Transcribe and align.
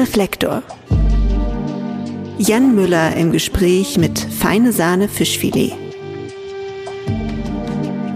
Reflektor. 0.00 0.62
Jan 2.38 2.74
Müller 2.74 3.14
im 3.16 3.32
Gespräch 3.32 3.98
mit 3.98 4.18
Feine 4.18 4.72
Sahne 4.72 5.10
Fischfilet. 5.10 5.74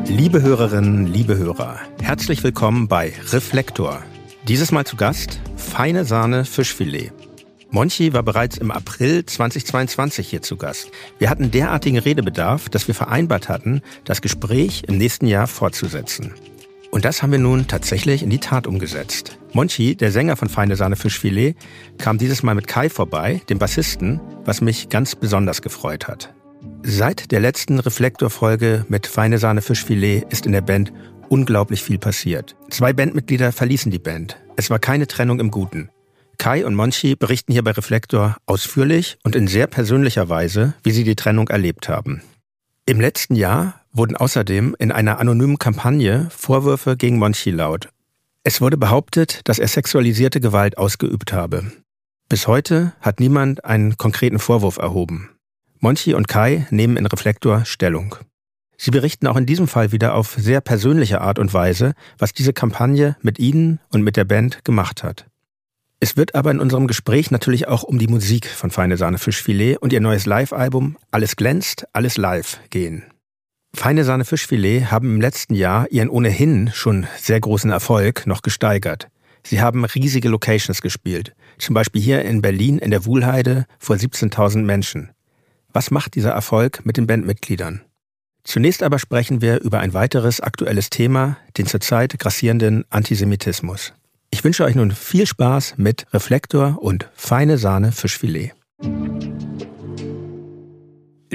Liebe 0.07 0.41
Hörerinnen, 0.41 1.07
liebe 1.07 1.37
Hörer, 1.37 1.79
herzlich 2.01 2.43
willkommen 2.43 2.89
bei 2.89 3.13
Reflektor. 3.33 4.03
Dieses 4.49 4.73
Mal 4.73 4.87
zu 4.87 4.97
Gast 4.97 5.43
Feine 5.57 6.07
Sahne 6.07 6.47
Fischfilet. 6.47 7.13
Monchi 7.71 8.15
war 8.15 8.23
bereits 8.23 8.57
im 8.57 8.71
April 8.71 9.27
2022 9.27 10.27
hier 10.27 10.41
zu 10.41 10.57
Gast. 10.57 10.91
Wir 11.19 11.29
hatten 11.29 11.51
derartigen 11.51 11.99
Redebedarf, 11.99 12.71
dass 12.71 12.89
wir 12.89 12.95
vereinbart 12.95 13.51
hatten, 13.51 13.83
das 14.05 14.23
Gespräch 14.23 14.85
im 14.89 14.97
nächsten 14.97 15.27
Jahr 15.27 15.47
fortzusetzen. 15.47 16.33
Und 16.95 17.05
das 17.05 17.25
haben 17.25 17.33
wir 17.33 17.41
nun 17.41 17.67
tatsächlich 17.67 18.23
in 18.23 18.31
die 18.31 18.39
Tat 18.39 18.69
umgesetzt. 18.69 19.41
Monchi, 19.53 19.97
der 19.97 20.13
Sänger 20.13 20.37
von 20.37 20.49
Feine 20.49 20.77
Sahne 20.77 20.95
Fischfilet, 20.95 21.57
kam 21.99 22.19
dieses 22.19 22.45
Mal 22.45 22.55
mit 22.55 22.69
Kai 22.69 22.89
vorbei, 22.89 23.43
dem 23.49 23.59
Bassisten, 23.59 24.21
was 24.45 24.61
mich 24.61 24.91
ganz 24.91 25.17
besonders 25.17 25.61
gefreut 25.61 26.07
hat. 26.07 26.33
Seit 26.85 27.33
der 27.33 27.41
letzten 27.41 27.81
Reflektorfolge 27.81 28.87
mit 28.89 29.09
Feine 29.09 29.39
Sahne 29.39 29.61
Fischfilet 29.61 30.25
ist 30.31 30.47
in 30.47 30.53
der 30.53 30.61
Band 30.61 30.93
unglaublich 31.29 31.83
viel 31.83 31.99
passiert. 31.99 32.55
Zwei 32.71 32.93
Bandmitglieder 32.93 33.51
verließen 33.51 33.91
die 33.91 33.99
Band. 33.99 34.39
Es 34.55 34.71
war 34.71 34.79
keine 34.79 35.09
Trennung 35.09 35.41
im 35.41 35.51
Guten. 35.51 35.91
Kai 36.39 36.65
und 36.65 36.77
Monchi 36.77 37.17
berichten 37.17 37.51
hier 37.51 37.65
bei 37.65 37.73
Reflektor 37.73 38.37
ausführlich 38.47 39.19
und 39.25 39.35
in 39.35 39.49
sehr 39.49 39.67
persönlicher 39.67 40.29
Weise, 40.29 40.75
wie 40.85 40.93
sie 40.93 41.03
die 41.03 41.17
Trennung 41.17 41.49
erlebt 41.49 41.89
haben. 41.89 42.23
Im 42.87 43.01
letzten 43.01 43.35
Jahr 43.35 43.81
wurden 43.95 44.17
außerdem 44.17 44.77
in 44.79 44.93
einer 44.93 45.19
anonymen 45.19 45.59
Kampagne 45.59 46.29
Vorwürfe 46.31 46.97
gegen 46.97 47.19
Monchi 47.19 47.51
laut. 47.51 47.89
Es 48.43 48.61
wurde 48.61 48.77
behauptet, 48.77 49.41
dass 49.45 49.59
er 49.59 49.69
sexualisierte 49.69 50.41
Gewalt 50.41 50.77
ausgeübt 50.77 51.33
habe. 51.33 51.73
Bis 52.29 52.47
heute 52.47 52.93
hat 53.01 53.21
niemand 53.21 53.65
einen 53.65 53.97
konkreten 53.97 54.39
Vorwurf 54.39 54.77
erhoben. 54.77 55.31
Monchi 55.79 56.15
und 56.15 56.29
Kai 56.29 56.67
nehmen 56.71 56.97
in 56.97 57.07
Reflektor 57.07 57.65
Stellung. 57.65 58.17
Sie 58.77 58.91
berichten 58.91 59.27
auch 59.27 59.37
in 59.37 59.47
diesem 59.47 59.69
Fall 59.69 59.93
wieder 59.93 60.15
auf 60.15 60.35
sehr 60.37 60.61
persönliche 60.61 61.21
Art 61.21 61.39
und 61.39 61.55
Weise, 61.55 61.95
was 62.19 62.33
diese 62.33 62.53
Kampagne 62.53 63.17
mit 63.23 63.39
ihnen 63.39 63.79
und 63.91 64.03
mit 64.03 64.17
der 64.17 64.25
Band 64.25 64.65
gemacht 64.65 65.03
hat. 65.03 65.27
Es 66.01 66.17
wird 66.17 66.35
aber 66.35 66.51
in 66.51 66.61
unserem 66.61 66.87
Gespräch 66.87 67.31
natürlich 67.31 67.69
auch 67.69 67.83
um 67.83 67.99
die 67.99 68.09
Musik 68.09 68.47
von 68.47 68.71
Feine 68.71 68.97
Sahne 68.97 69.19
Fischfilet 69.19 69.79
und 69.79 69.93
ihr 69.93 70.01
neues 70.01 70.27
Live-Album 70.27 70.99
Alles 71.11 71.37
glänzt, 71.37 71.87
alles 71.93 72.19
live 72.19 72.59
gehen. 72.69 73.05
Feine 73.75 74.05
Sahne 74.05 74.25
Fischfilet 74.25 74.91
haben 74.91 75.17
im 75.17 75.21
letzten 75.21 75.55
Jahr 75.55 75.91
ihren 75.91 76.09
ohnehin 76.09 76.71
schon 76.73 77.07
sehr 77.19 77.41
großen 77.41 77.71
Erfolg 77.71 78.27
noch 78.27 78.41
gesteigert. 78.41 79.09
Sie 79.45 79.61
haben 79.61 79.85
riesige 79.85 80.29
Locations 80.29 80.81
gespielt, 80.81 81.35
zum 81.59 81.75
Beispiel 81.75 82.01
hier 82.01 82.23
in 82.23 82.41
Berlin 82.41 82.79
in 82.79 82.93
der 82.93 83.05
Wuhlheide 83.05 83.67
vor 83.79 83.97
17.000 83.97 84.63
Menschen. 84.63 85.11
Was 85.73 85.91
macht 85.91 86.15
dieser 86.15 86.31
Erfolg 86.31 86.87
mit 86.87 86.97
den 86.97 87.07
Bandmitgliedern? 87.07 87.83
Zunächst 88.45 88.83
aber 88.83 88.99
sprechen 88.99 89.43
wir 89.43 89.61
über 89.61 89.81
ein 89.81 89.93
weiteres 89.93 90.41
aktuelles 90.41 90.89
Thema, 90.89 91.37
den 91.59 91.67
zurzeit 91.67 92.19
grassierenden 92.19 92.85
Antisemitismus. 92.91 93.93
Ich 94.31 94.45
wünsche 94.45 94.65
euch 94.65 94.77
nun 94.77 94.93
viel 94.93 95.27
Spaß 95.27 95.75
mit 95.77 96.07
Reflektor 96.13 96.79
und 96.81 97.11
feine 97.15 97.59
Sahne 97.59 97.93
Fischfilet. 97.93 98.53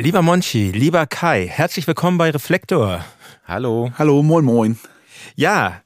Lieber 0.02 0.22
Monchi, 0.22 0.72
lieber 0.72 1.05
Kai, 1.08 1.45
herzlich 1.45 1.86
willkommen 1.86 2.17
bei 2.17 2.30
Reflektor. 2.30 3.03
Hallo. 3.45 3.92
Hallo, 3.97 4.23
moin, 4.23 4.45
moin. 4.45 4.80
Ja, 5.36 5.81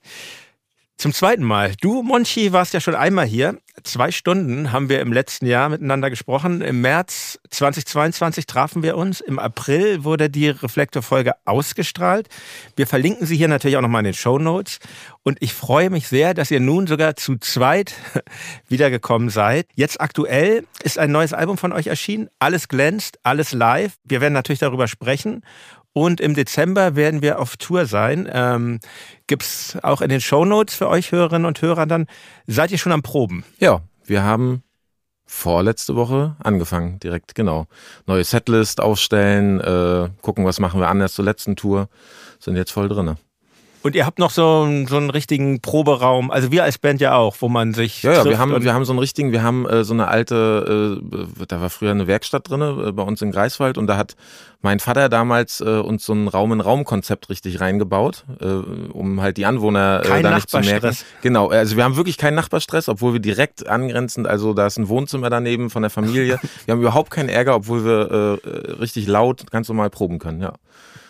zum 1.04 1.14
zweiten 1.14 1.44
Mal. 1.44 1.74
Du, 1.82 2.02
Monchi, 2.02 2.54
warst 2.54 2.74
ja 2.74 2.80
schon 2.80 2.96
einmal 2.96 3.26
hier. 3.26 3.58
Zwei 3.84 4.10
Stunden 4.10 4.72
haben 4.72 4.88
wir 4.88 5.02
im 5.02 5.12
letzten 5.12 5.46
Jahr 5.46 5.68
miteinander 5.68 6.10
gesprochen. 6.10 6.62
Im 6.62 6.80
März 6.80 7.42
2022 7.50 8.46
trafen 8.46 8.84
wir 8.84 8.96
uns. 8.96 9.20
Im 9.20 9.38
April 9.38 10.06
wurde 10.06 10.30
die 10.30 10.48
Reflektorfolge 10.48 11.34
ausgestrahlt. 11.44 12.30
Wir 12.78 12.88
verlinken 12.88 13.28
sie 13.28 13.36
hier 13.36 13.50
natürlich 13.50 13.76
auch 13.76 13.82
nochmal 13.82 14.00
in 14.00 14.06
den 14.06 14.14
Show 14.14 14.40
Notes. 14.40 14.80
Und 15.24 15.40
ich 15.42 15.54
freue 15.54 15.90
mich 15.90 16.08
sehr, 16.08 16.34
dass 16.34 16.52
ihr 16.52 16.62
nun 16.62 16.88
sogar 16.88 17.18
zu 17.18 17.36
zweit 17.36 17.96
wiedergekommen 18.70 19.28
seid. 19.28 19.68
Jetzt 19.76 20.00
aktuell 20.00 20.66
ist 20.84 20.98
ein 20.98 21.12
neues 21.12 21.34
Album 21.34 21.58
von 21.58 21.74
euch 21.74 21.88
erschienen. 21.88 22.30
Alles 22.40 22.70
glänzt, 22.70 23.20
alles 23.24 23.52
live. 23.52 23.96
Wir 24.06 24.22
werden 24.22 24.34
natürlich 24.34 24.60
darüber 24.60 24.88
sprechen. 24.88 25.44
Und 25.94 26.20
im 26.20 26.34
Dezember 26.34 26.96
werden 26.96 27.22
wir 27.22 27.40
auf 27.40 27.56
Tour 27.58 27.86
sein. 27.86 28.28
Ähm, 28.32 28.80
Gibt 29.28 29.78
auch 29.84 30.02
in 30.02 30.10
den 30.10 30.22
Show 30.22 30.44
Notes 30.44 30.76
für 30.76 30.90
euch 30.90 31.12
Hörerinnen 31.12 31.46
und 31.46 31.62
Hörer 31.62 31.86
dann. 31.86 32.08
Seid 32.48 32.72
ihr 32.72 32.80
schon 32.80 32.92
am 32.92 33.04
Proben? 33.04 33.44
Ja, 33.60 33.82
wir 34.04 34.24
haben 34.24 34.64
vorletzte 35.26 35.96
Woche 35.96 36.36
angefangen, 36.40 37.00
direkt, 37.00 37.36
genau. 37.36 37.68
Neue 38.06 38.24
Setlist 38.24 38.82
aufstellen, 38.82 39.62
äh, 39.62 40.10
gucken, 40.22 40.46
was 40.46 40.60
machen 40.60 40.80
wir 40.80 40.90
anders 40.90 41.14
zur 41.14 41.26
letzten 41.26 41.56
Tour. 41.56 41.90
Sind 42.40 42.56
jetzt 42.56 42.72
voll 42.72 42.90
drinne. 42.90 43.18
Und 43.84 43.96
ihr 43.96 44.06
habt 44.06 44.18
noch 44.18 44.32
so, 44.32 44.66
so 44.88 44.96
einen 44.98 45.10
richtigen 45.10 45.60
Proberaum, 45.60 46.32
also 46.32 46.52
wir 46.52 46.64
als 46.64 46.78
Band 46.78 47.02
ja 47.02 47.16
auch, 47.16 47.36
wo 47.42 47.50
man 47.50 47.74
sich. 47.74 48.02
Ja, 48.02 48.14
ja, 48.14 48.26
wir 48.26 48.40
haben, 48.40 48.64
wir 48.64 48.74
haben 48.74 48.86
so 48.86 48.94
einen 48.94 49.00
richtigen, 49.00 49.34
wir 49.34 49.44
haben 49.44 49.68
äh, 49.68 49.84
so 49.84 49.94
eine 49.94 50.08
alte, 50.08 51.02
äh, 51.12 51.46
da 51.48 51.60
war 51.60 51.70
früher 51.70 51.92
eine 51.92 52.08
Werkstatt 52.08 52.50
drinne 52.50 52.86
äh, 52.88 52.92
bei 52.94 53.04
uns 53.04 53.22
in 53.22 53.32
Greifswald 53.32 53.78
und 53.78 53.88
da 53.88 53.98
hat 53.98 54.16
mein 54.62 54.80
Vater 54.80 55.10
damals 55.10 55.60
äh, 55.60 55.66
uns 55.66 56.06
so 56.06 56.14
ein 56.14 56.30
Raum-in-Raum-Konzept 56.30 57.30
richtig 57.30 57.60
reingebaut, 57.60 58.24
äh, 58.40 58.46
um 58.46 59.22
halt 59.22 59.36
die 59.36 59.46
Anwohner 59.46 60.02
äh, 60.06 60.22
da 60.22 60.34
nicht 60.34 60.50
zu 60.50 60.60
merken. 60.62 60.96
Genau, 61.22 61.50
also 61.50 61.76
wir 61.76 61.84
haben 61.84 61.98
wirklich 61.98 62.18
keinen 62.18 62.36
Nachbarstress, 62.36 62.88
obwohl 62.88 63.12
wir 63.12 63.20
direkt 63.20 63.68
angrenzend, 63.68 64.28
also 64.28 64.54
da 64.54 64.66
ist 64.66 64.78
ein 64.78 64.88
Wohnzimmer 64.88 65.30
daneben 65.30 65.70
von 65.70 65.82
der 65.82 65.92
Familie. 65.92 66.40
wir 66.66 66.72
haben 66.72 66.80
überhaupt 66.80 67.12
keinen 67.12 67.28
Ärger, 67.28 67.56
obwohl 67.58 67.84
wir 67.84 68.40
äh, 68.46 68.72
richtig 68.80 69.08
laut 69.08 69.52
ganz 69.52 69.68
normal 69.68 69.90
proben 69.90 70.20
können, 70.20 70.42
ja. 70.42 70.54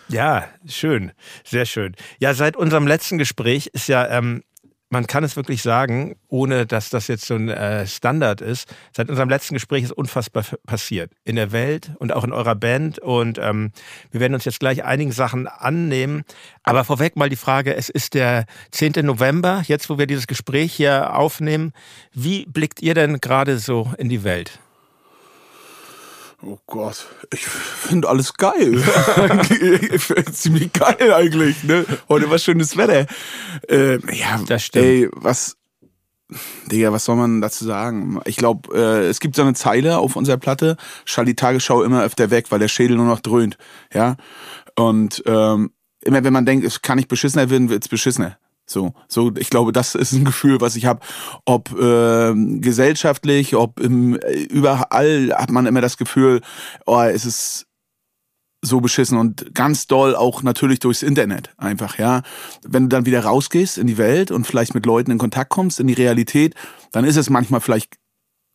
Ja, 0.08 0.48
schön, 0.66 1.12
sehr 1.44 1.66
schön. 1.66 1.94
Ja, 2.18 2.34
seit 2.34 2.56
unserem 2.56 2.86
letzten 2.86 3.18
Gespräch 3.18 3.68
ist 3.68 3.88
ja, 3.88 4.06
ähm, 4.08 4.42
man 4.90 5.06
kann 5.08 5.24
es 5.24 5.34
wirklich 5.34 5.60
sagen, 5.60 6.14
ohne 6.28 6.66
dass 6.66 6.88
das 6.88 7.08
jetzt 7.08 7.24
so 7.24 7.34
ein 7.34 7.48
äh, 7.48 7.84
Standard 7.86 8.40
ist, 8.40 8.72
seit 8.92 9.08
unserem 9.08 9.28
letzten 9.28 9.54
Gespräch 9.54 9.82
ist 9.82 9.90
unfassbar 9.90 10.44
passiert. 10.66 11.10
In 11.24 11.34
der 11.34 11.50
Welt 11.50 11.90
und 11.98 12.12
auch 12.12 12.22
in 12.22 12.32
eurer 12.32 12.54
Band. 12.54 13.00
Und 13.00 13.38
ähm, 13.38 13.72
wir 14.12 14.20
werden 14.20 14.34
uns 14.34 14.44
jetzt 14.44 14.60
gleich 14.60 14.84
einigen 14.84 15.10
Sachen 15.10 15.48
annehmen. 15.48 16.22
Aber 16.62 16.84
vorweg 16.84 17.16
mal 17.16 17.28
die 17.28 17.36
Frage, 17.36 17.74
es 17.74 17.88
ist 17.88 18.14
der 18.14 18.44
10. 18.70 19.04
November, 19.04 19.64
jetzt 19.66 19.90
wo 19.90 19.98
wir 19.98 20.06
dieses 20.06 20.28
Gespräch 20.28 20.72
hier 20.72 21.16
aufnehmen. 21.16 21.72
Wie 22.12 22.46
blickt 22.46 22.80
ihr 22.80 22.94
denn 22.94 23.20
gerade 23.20 23.58
so 23.58 23.92
in 23.98 24.08
die 24.08 24.22
Welt? 24.22 24.60
Oh 26.46 26.58
Gott, 26.66 27.06
ich 27.32 27.40
finde 27.46 28.08
alles 28.08 28.34
geil. 28.34 28.82
Ziemlich 30.32 30.72
geil 30.74 31.14
eigentlich. 31.14 31.64
Ne? 31.64 31.86
Heute 32.08 32.28
war 32.28 32.38
schönes 32.38 32.76
Wetter. 32.76 33.06
Äh, 33.68 33.98
ja, 34.14 34.38
das 34.46 34.64
stimmt. 34.64 34.84
Ey, 34.84 35.08
was, 35.12 35.56
Digga, 36.66 36.92
was 36.92 37.06
soll 37.06 37.16
man 37.16 37.40
dazu 37.40 37.64
sagen? 37.64 38.20
Ich 38.26 38.36
glaube, 38.36 38.76
äh, 38.76 39.08
es 39.08 39.20
gibt 39.20 39.36
so 39.36 39.42
eine 39.42 39.54
Zeile 39.54 39.98
auf 39.98 40.16
unserer 40.16 40.36
Platte, 40.36 40.76
schall 41.06 41.24
die 41.24 41.34
Tagesschau 41.34 41.82
immer 41.82 42.02
öfter 42.02 42.30
weg, 42.30 42.46
weil 42.50 42.58
der 42.58 42.68
Schädel 42.68 42.96
nur 42.96 43.06
noch 43.06 43.20
dröhnt. 43.20 43.56
Ja. 43.92 44.16
Und 44.76 45.22
ähm, 45.26 45.70
immer 46.02 46.24
wenn 46.24 46.32
man 46.32 46.44
denkt, 46.44 46.66
es 46.66 46.82
kann 46.82 46.96
nicht 46.96 47.08
beschissener 47.08 47.48
werden, 47.48 47.70
wird's 47.70 47.88
beschissener. 47.88 48.36
So, 48.66 48.94
so, 49.08 49.30
ich 49.36 49.50
glaube, 49.50 49.72
das 49.72 49.94
ist 49.94 50.12
ein 50.12 50.24
Gefühl, 50.24 50.60
was 50.60 50.76
ich 50.76 50.86
habe. 50.86 51.00
Ob 51.44 51.70
äh, 51.78 52.32
gesellschaftlich, 52.60 53.54
ob 53.54 53.78
im, 53.80 54.14
überall 54.14 55.34
hat 55.36 55.50
man 55.50 55.66
immer 55.66 55.82
das 55.82 55.96
Gefühl, 55.96 56.40
oh, 56.86 57.00
es 57.00 57.26
ist 57.26 57.66
so 58.62 58.80
beschissen 58.80 59.18
und 59.18 59.54
ganz 59.54 59.86
doll 59.86 60.16
auch 60.16 60.42
natürlich 60.42 60.78
durchs 60.78 61.02
Internet 61.02 61.50
einfach, 61.58 61.98
ja. 61.98 62.22
Wenn 62.66 62.84
du 62.84 62.88
dann 62.88 63.06
wieder 63.06 63.24
rausgehst 63.24 63.76
in 63.76 63.86
die 63.86 63.98
Welt 63.98 64.30
und 64.30 64.46
vielleicht 64.46 64.74
mit 64.74 64.86
Leuten 64.86 65.10
in 65.10 65.18
Kontakt 65.18 65.50
kommst, 65.50 65.80
in 65.80 65.86
die 65.86 65.92
Realität, 65.92 66.54
dann 66.92 67.04
ist 67.04 67.16
es 67.16 67.28
manchmal 67.28 67.60
vielleicht 67.60 67.96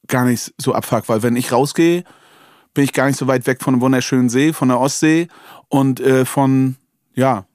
gar 0.07 0.25
nicht 0.25 0.53
so 0.57 0.73
abfuck, 0.73 1.07
weil 1.07 1.21
wenn 1.21 1.35
ich 1.35 1.51
rausgehe, 1.51 2.03
bin 2.73 2.83
ich 2.83 2.93
gar 2.93 3.07
nicht 3.07 3.17
so 3.17 3.27
weit 3.27 3.45
weg 3.47 3.61
von 3.61 3.75
einem 3.75 3.81
wunderschönen 3.81 4.29
See, 4.29 4.53
von 4.53 4.69
der 4.69 4.79
Ostsee 4.79 5.27
und 5.69 5.99
äh, 5.99 6.25
von, 6.25 6.75
ja, 7.13 7.45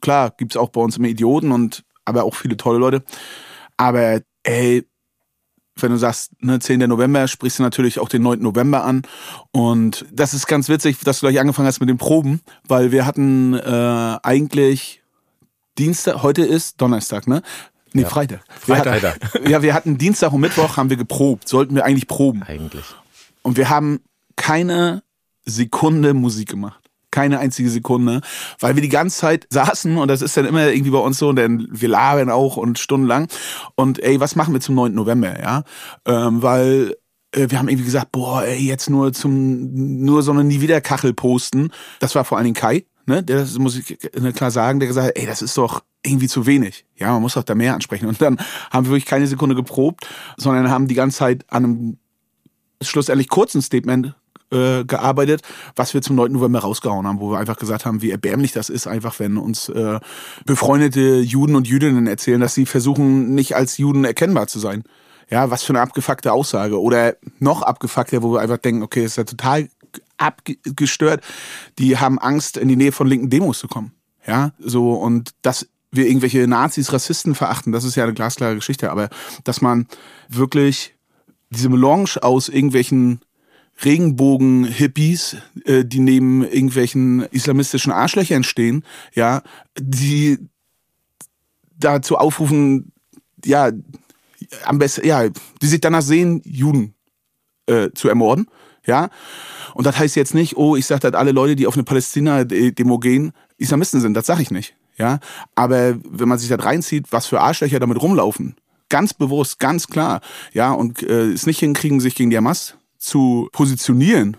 klar, 0.00 0.32
gibt's 0.36 0.56
auch 0.56 0.70
bei 0.70 0.80
uns 0.80 0.96
immer 0.96 1.08
Idioten 1.08 1.52
und 1.52 1.84
aber 2.10 2.24
auch 2.24 2.34
viele 2.34 2.56
tolle 2.56 2.78
Leute. 2.78 3.02
Aber 3.76 4.20
ey, 4.42 4.84
wenn 5.76 5.92
du 5.92 5.96
sagst, 5.96 6.32
ne, 6.40 6.58
10. 6.58 6.80
November, 6.80 7.26
sprichst 7.26 7.58
du 7.58 7.62
natürlich 7.62 7.98
auch 7.98 8.08
den 8.08 8.22
9. 8.22 8.40
November 8.40 8.84
an. 8.84 9.02
Und 9.52 10.04
das 10.12 10.34
ist 10.34 10.46
ganz 10.46 10.68
witzig, 10.68 10.98
dass 11.00 11.20
du 11.20 11.26
gleich 11.26 11.40
angefangen 11.40 11.68
hast 11.68 11.80
mit 11.80 11.88
den 11.88 11.98
Proben, 11.98 12.40
weil 12.66 12.92
wir 12.92 13.06
hatten 13.06 13.54
äh, 13.54 14.18
eigentlich 14.22 15.02
Dienstag, 15.78 16.22
heute 16.22 16.42
ist 16.42 16.80
Donnerstag, 16.80 17.26
ne? 17.26 17.42
Nee, 17.92 18.02
ja. 18.02 18.08
Freitag. 18.08 18.42
Wir 18.66 18.76
Freitag. 18.76 19.20
Hatten, 19.22 19.48
ja, 19.50 19.62
wir 19.62 19.74
hatten 19.74 19.98
Dienstag 19.98 20.32
und 20.32 20.40
Mittwoch 20.40 20.76
haben 20.76 20.90
wir 20.90 20.96
geprobt. 20.96 21.48
Sollten 21.48 21.74
wir 21.74 21.84
eigentlich 21.84 22.06
proben. 22.06 22.42
Eigentlich. 22.42 22.84
Und 23.42 23.56
wir 23.56 23.68
haben 23.68 24.00
keine 24.36 25.02
Sekunde 25.44 26.14
Musik 26.14 26.50
gemacht. 26.50 26.89
Keine 27.10 27.38
einzige 27.38 27.70
Sekunde. 27.70 28.20
Weil 28.58 28.74
wir 28.74 28.82
die 28.82 28.88
ganze 28.88 29.18
Zeit 29.18 29.46
saßen 29.50 29.96
und 29.96 30.08
das 30.08 30.22
ist 30.22 30.36
dann 30.36 30.46
immer 30.46 30.68
irgendwie 30.68 30.90
bei 30.90 30.98
uns 30.98 31.18
so, 31.18 31.32
denn 31.32 31.68
wir 31.70 31.88
labern 31.88 32.30
auch 32.30 32.56
und 32.56 32.78
stundenlang. 32.78 33.28
Und 33.74 34.02
ey, 34.02 34.20
was 34.20 34.36
machen 34.36 34.54
wir 34.54 34.60
zum 34.60 34.74
9. 34.74 34.94
November, 34.94 35.40
ja? 35.40 35.64
Ähm, 36.06 36.42
weil 36.42 36.96
äh, 37.32 37.46
wir 37.48 37.58
haben 37.58 37.68
irgendwie 37.68 37.86
gesagt, 37.86 38.12
boah, 38.12 38.44
ey, 38.44 38.58
jetzt 38.58 38.90
nur 38.90 39.12
zum, 39.12 40.04
nur 40.04 40.22
so 40.22 40.32
eine 40.32 40.44
Nie 40.44 40.60
wieder 40.60 40.80
Kachel 40.80 41.14
posten. 41.14 41.70
Das 41.98 42.14
war 42.14 42.24
vor 42.24 42.38
allen 42.38 42.44
Dingen 42.44 42.54
Kai, 42.54 42.84
ne? 43.06 43.22
Der, 43.22 43.40
das 43.40 43.58
muss 43.58 43.76
ich 43.76 43.98
klar 44.34 44.50
sagen, 44.50 44.80
der 44.80 44.88
gesagt 44.88 45.08
hat, 45.08 45.16
ey, 45.16 45.26
das 45.26 45.42
ist 45.42 45.56
doch 45.56 45.82
irgendwie 46.04 46.28
zu 46.28 46.46
wenig. 46.46 46.86
Ja, 46.96 47.12
man 47.12 47.22
muss 47.22 47.34
doch 47.34 47.42
da 47.42 47.54
mehr 47.54 47.74
ansprechen. 47.74 48.06
Und 48.06 48.20
dann 48.22 48.38
haben 48.70 48.86
wir 48.86 48.92
wirklich 48.92 49.06
keine 49.06 49.26
Sekunde 49.26 49.54
geprobt, 49.54 50.06
sondern 50.36 50.70
haben 50.70 50.88
die 50.88 50.94
ganze 50.94 51.18
Zeit 51.18 51.44
an 51.48 51.64
einem 51.64 51.98
schlussendlich 52.82 53.28
kurzen 53.28 53.60
Statement 53.60 54.14
äh, 54.50 54.84
gearbeitet, 54.84 55.42
was 55.76 55.94
wir 55.94 56.02
zum 56.02 56.16
9. 56.16 56.32
November 56.32 56.60
rausgehauen 56.60 57.06
haben, 57.06 57.20
wo 57.20 57.30
wir 57.30 57.38
einfach 57.38 57.56
gesagt 57.56 57.86
haben, 57.86 58.02
wie 58.02 58.10
erbärmlich 58.10 58.52
das 58.52 58.68
ist, 58.68 58.86
einfach 58.86 59.18
wenn 59.18 59.36
uns 59.36 59.68
äh, 59.68 60.00
befreundete 60.44 61.20
Juden 61.20 61.54
und 61.54 61.68
Jüdinnen 61.68 62.06
erzählen, 62.06 62.40
dass 62.40 62.54
sie 62.54 62.66
versuchen, 62.66 63.34
nicht 63.34 63.56
als 63.56 63.78
Juden 63.78 64.04
erkennbar 64.04 64.46
zu 64.46 64.58
sein. 64.58 64.84
Ja, 65.30 65.50
was 65.50 65.62
für 65.62 65.72
eine 65.72 65.80
abgefuckte 65.80 66.32
Aussage. 66.32 66.80
Oder 66.80 67.16
noch 67.38 67.62
abgefuckter, 67.62 68.22
wo 68.22 68.32
wir 68.32 68.40
einfach 68.40 68.58
denken, 68.58 68.82
okay, 68.82 69.04
ist 69.04 69.16
ja 69.16 69.24
total 69.24 69.68
abgestört. 70.18 71.24
Die 71.78 71.98
haben 71.98 72.18
Angst, 72.18 72.56
in 72.56 72.68
die 72.68 72.76
Nähe 72.76 72.92
von 72.92 73.06
linken 73.06 73.30
Demos 73.30 73.60
zu 73.60 73.68
kommen. 73.68 73.92
Ja, 74.26 74.52
so, 74.58 74.94
und 74.94 75.30
dass 75.42 75.68
wir 75.92 76.06
irgendwelche 76.06 76.46
Nazis, 76.46 76.92
Rassisten 76.92 77.34
verachten, 77.34 77.72
das 77.72 77.84
ist 77.84 77.96
ja 77.96 78.04
eine 78.04 78.14
glasklare 78.14 78.54
Geschichte, 78.54 78.90
aber 78.90 79.08
dass 79.44 79.60
man 79.60 79.86
wirklich 80.28 80.94
diese 81.50 81.68
Melange 81.68 82.22
aus 82.22 82.48
irgendwelchen 82.48 83.20
Regenbogen-Hippies, 83.84 85.36
äh, 85.64 85.84
die 85.84 86.00
neben 86.00 86.44
irgendwelchen 86.44 87.22
islamistischen 87.30 87.92
Arschlöchern 87.92 88.44
stehen, 88.44 88.84
ja, 89.14 89.42
die 89.78 90.38
dazu 91.78 92.16
aufrufen, 92.16 92.92
ja, 93.44 93.70
am 94.64 94.78
besten, 94.78 95.06
ja, 95.06 95.28
die 95.28 95.66
sich 95.66 95.80
danach 95.80 96.02
sehen, 96.02 96.42
Juden 96.44 96.94
äh, 97.66 97.90
zu 97.94 98.08
ermorden, 98.08 98.46
ja. 98.86 99.10
Und 99.74 99.86
das 99.86 99.98
heißt 99.98 100.16
jetzt 100.16 100.34
nicht, 100.34 100.56
oh, 100.56 100.76
ich 100.76 100.86
sag, 100.86 101.00
dass 101.00 101.14
alle 101.14 101.32
Leute, 101.32 101.56
die 101.56 101.66
auf 101.66 101.74
eine 101.74 101.84
Palästina-Demo 101.84 102.98
gehen, 102.98 103.32
Islamisten 103.56 104.00
sind. 104.00 104.14
Das 104.14 104.26
sag 104.26 104.40
ich 104.40 104.50
nicht, 104.50 104.74
ja. 104.96 105.20
Aber 105.54 105.96
wenn 106.04 106.28
man 106.28 106.38
sich 106.38 106.48
da 106.48 106.56
reinzieht, 106.56 107.06
was 107.10 107.26
für 107.26 107.40
Arschlöcher 107.40 107.78
damit 107.78 108.02
rumlaufen, 108.02 108.56
ganz 108.88 109.14
bewusst, 109.14 109.58
ganz 109.58 109.86
klar, 109.86 110.20
ja, 110.52 110.72
und 110.72 111.02
äh, 111.02 111.30
es 111.30 111.46
nicht 111.46 111.60
hinkriegen, 111.60 112.00
sich 112.00 112.14
gegen 112.14 112.30
die 112.30 112.36
Hamas 112.36 112.76
zu 113.00 113.48
positionieren, 113.52 114.36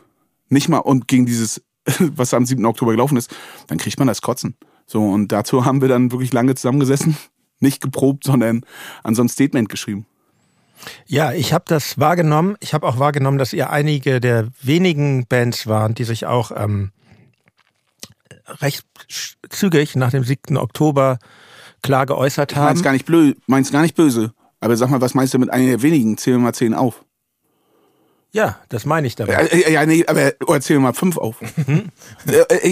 nicht 0.48 0.70
mal 0.70 0.78
und 0.78 1.08
gegen 1.08 1.26
dieses, 1.26 1.62
was 2.00 2.34
am 2.34 2.46
7. 2.46 2.64
Oktober 2.66 2.92
gelaufen 2.92 3.18
ist, 3.18 3.36
dann 3.68 3.78
kriegt 3.78 4.00
man 4.00 4.08
das 4.08 4.22
Kotzen. 4.22 4.56
So, 4.86 5.04
und 5.04 5.32
dazu 5.32 5.66
haben 5.66 5.82
wir 5.82 5.90
dann 5.90 6.12
wirklich 6.12 6.32
lange 6.32 6.56
zusammengesessen, 6.56 7.18
nicht 7.60 7.82
geprobt, 7.82 8.24
sondern 8.24 8.64
an 9.04 9.16
so 9.16 9.24
ein 9.24 9.30
Statement 9.30 9.70
geschrieben. 9.70 10.06
Ja, 11.06 11.32
ich 11.32 11.54
habe 11.54 11.66
das 11.68 12.00
wahrgenommen. 12.00 12.56
Ich 12.60 12.74
habe 12.74 12.88
auch 12.88 12.98
wahrgenommen, 12.98 13.38
dass 13.38 13.54
ihr 13.54 13.70
einige 13.70 14.20
der 14.20 14.48
wenigen 14.62 15.28
Bands 15.28 15.68
waren, 15.68 15.94
die 15.94 16.06
sich 16.06 16.26
auch 16.26 16.52
ähm, 16.56 16.92
recht 18.48 18.86
zügig 19.50 19.96
nach 19.96 20.10
dem 20.10 20.24
7. 20.24 20.58
Oktober 20.58 21.20
klar 21.84 22.06
geäußert 22.06 22.56
haben. 22.56 22.66
Meinst 22.66 22.84
gar 22.84 22.94
nicht 22.94 23.06
blöd, 23.06 23.38
meinst 23.48 23.72
gar 23.72 23.82
nicht 23.82 23.96
böse. 23.96 24.34
Aber 24.60 24.76
sag 24.76 24.90
mal, 24.90 25.02
was 25.02 25.14
meinst 25.14 25.34
du 25.34 25.40
mit 25.40 25.52
einer 25.52 25.66
der 25.66 25.82
wenigen? 25.82 26.18
Zähl 26.18 26.38
mal 26.38 26.54
zehn 26.54 26.74
auf. 26.74 27.04
Ja, 28.32 28.58
das 28.70 28.86
meine 28.86 29.08
ich 29.08 29.16
damit. 29.16 29.52
Ja, 29.52 29.70
ja, 29.70 29.86
nee, 29.86 30.06
aber 30.08 30.34
oder 30.46 30.62
zähl 30.62 30.80
mal 30.80 30.94
fünf 30.94 31.18
auf. 31.18 31.36
Mhm. 31.68 31.90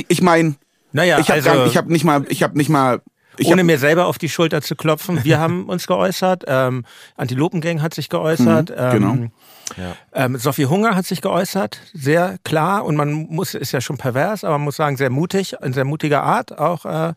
ich 0.07 0.21
meine, 0.21 0.55
naja, 0.91 1.19
ich 1.19 1.29
habe 1.29 1.49
also, 1.49 1.65
ich 1.65 1.77
hab 1.77 1.87
nicht 1.87 2.05
mal, 2.05 2.25
ich 2.29 2.43
habe 2.43 2.57
nicht 2.57 2.69
mal 2.69 3.01
ich 3.39 3.47
ohne 3.47 3.63
mir 3.63 3.77
selber 3.77 4.05
auf 4.07 4.17
die 4.17 4.29
Schulter 4.29 4.61
zu 4.61 4.75
klopfen. 4.75 5.23
Wir 5.23 5.39
haben 5.39 5.65
uns 5.69 5.87
geäußert. 5.87 6.43
Ähm, 6.47 6.85
Antilopengang 7.15 7.81
hat 7.81 7.93
sich 7.93 8.09
geäußert. 8.09 8.69
Mhm, 8.69 8.91
genau. 8.91 9.13
Ähm, 9.13 9.31
ja. 9.77 9.95
Ähm, 10.13 10.37
Sophie 10.37 10.65
Hunger 10.65 10.95
hat 10.95 11.05
sich 11.05 11.21
geäußert, 11.21 11.79
sehr 11.93 12.37
klar 12.43 12.85
und 12.85 12.95
man 12.95 13.11
muss, 13.11 13.53
ist 13.53 13.71
ja 13.71 13.81
schon 13.81 13.97
pervers, 13.97 14.43
aber 14.43 14.57
man 14.57 14.65
muss 14.65 14.77
sagen, 14.77 14.97
sehr 14.97 15.11
mutig, 15.11 15.55
in 15.61 15.73
sehr 15.73 15.85
mutiger 15.85 16.23
Art 16.23 16.57
auch. 16.57 16.85
Äh, 16.85 17.13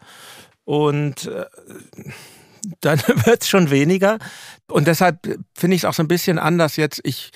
und 0.64 1.26
äh, 1.26 1.46
dann 2.80 2.98
wird 3.24 3.42
es 3.42 3.48
schon 3.48 3.70
weniger. 3.70 4.18
Und 4.68 4.86
deshalb 4.86 5.18
finde 5.54 5.76
ich 5.76 5.82
es 5.82 5.84
auch 5.84 5.94
so 5.94 6.02
ein 6.02 6.08
bisschen 6.08 6.38
anders 6.38 6.76
jetzt. 6.76 7.00
Ich 7.04 7.30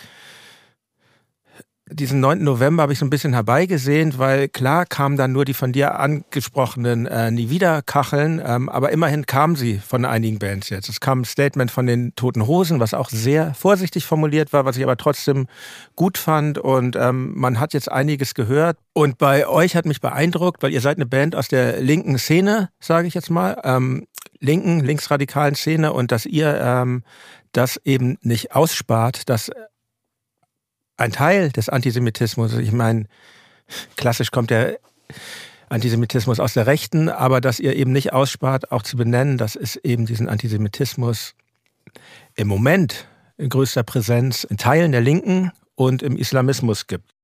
diesen 1.96 2.20
9. 2.20 2.44
November 2.44 2.82
habe 2.82 2.93
ich 2.93 2.98
so 2.98 3.06
ein 3.06 3.10
bisschen 3.10 3.32
herbeigesehnt, 3.32 4.19
weil 4.19 4.48
klar 4.48 4.84
kamen 4.84 5.16
dann 5.16 5.32
nur 5.32 5.46
die 5.46 5.54
von 5.54 5.72
dir 5.72 5.98
angesprochenen 5.98 7.06
äh, 7.06 7.31
Nie 7.31 7.48
wieder 7.48 7.81
Kacheln, 7.82 8.40
ähm, 8.44 8.69
aber 8.69 8.93
immerhin 8.93 9.25
kamen 9.25 9.56
sie 9.56 9.78
von 9.78 10.04
einigen 10.04 10.38
Bands 10.38 10.69
jetzt. 10.69 10.90
Es 10.90 11.00
kam 11.00 11.22
ein 11.22 11.25
Statement 11.25 11.70
von 11.70 11.87
den 11.87 12.14
Toten 12.14 12.46
Hosen, 12.46 12.81
was 12.81 12.93
auch 12.93 13.08
sehr 13.08 13.54
vorsichtig 13.54 14.04
formuliert 14.04 14.52
war, 14.52 14.66
was 14.66 14.76
ich 14.76 14.84
aber 14.84 14.98
trotzdem 14.98 15.46
gut 15.96 16.19
fand 16.19 16.58
und 16.58 16.96
ähm, 16.96 17.32
man 17.34 17.58
hat 17.58 17.72
jetzt 17.72 17.90
einiges 17.90 18.34
gehört. 18.34 18.76
Und 18.93 19.16
bei 19.16 19.48
euch 19.48 19.75
hat 19.75 19.87
mich 19.87 20.00
beeindruckt, 20.00 20.62
weil 20.62 20.72
ihr 20.72 20.82
seid 20.82 20.98
eine 20.98 21.06
Band 21.06 21.34
aus 21.34 21.48
der 21.48 21.81
linken 21.81 22.19
Szene, 22.19 22.69
sage 22.78 23.08
ich 23.08 23.14
jetzt 23.14 23.31
mal, 23.31 23.58
ähm, 23.64 24.06
linken, 24.38 24.81
linksradikalen 24.81 25.54
Szene 25.54 25.94
und 25.94 26.12
dass 26.12 26.26
ihr 26.26 26.60
ähm, 26.60 27.02
das 27.52 27.81
eben 27.84 28.19
nicht 28.20 28.54
ausspart, 28.54 29.31
dass 29.31 29.50
ein 30.96 31.12
Teil 31.12 31.50
des 31.50 31.69
Antisemitismus, 31.69 32.54
ich 32.54 32.72
meine, 32.72 33.06
klassisch 33.96 34.31
kommt 34.31 34.50
der 34.50 34.78
Antisemitismus 35.69 36.40
aus 36.40 36.54
der 36.54 36.66
Rechten, 36.66 37.08
aber 37.08 37.40
dass 37.40 37.58
ihr 37.58 37.75
eben 37.75 37.93
nicht 37.93 38.12
ausspart, 38.12 38.70
auch 38.70 38.82
zu 38.82 38.96
benennen, 38.96 39.37
dass 39.37 39.56
es 39.56 39.76
eben 39.76 40.06
diesen 40.06 40.28
Antisemitismus 40.28 41.34
im 42.34 42.48
Moment 42.48 43.08
in 43.37 43.48
größter 43.48 43.82
Präsenz 43.82 44.44
in 44.44 44.56
Teilen 44.56 44.93
der 44.93 45.00
Linken 45.00 45.50
und 45.75 46.02
im 46.02 46.16
Islamismus 46.16 46.87
gibt. 46.87 47.15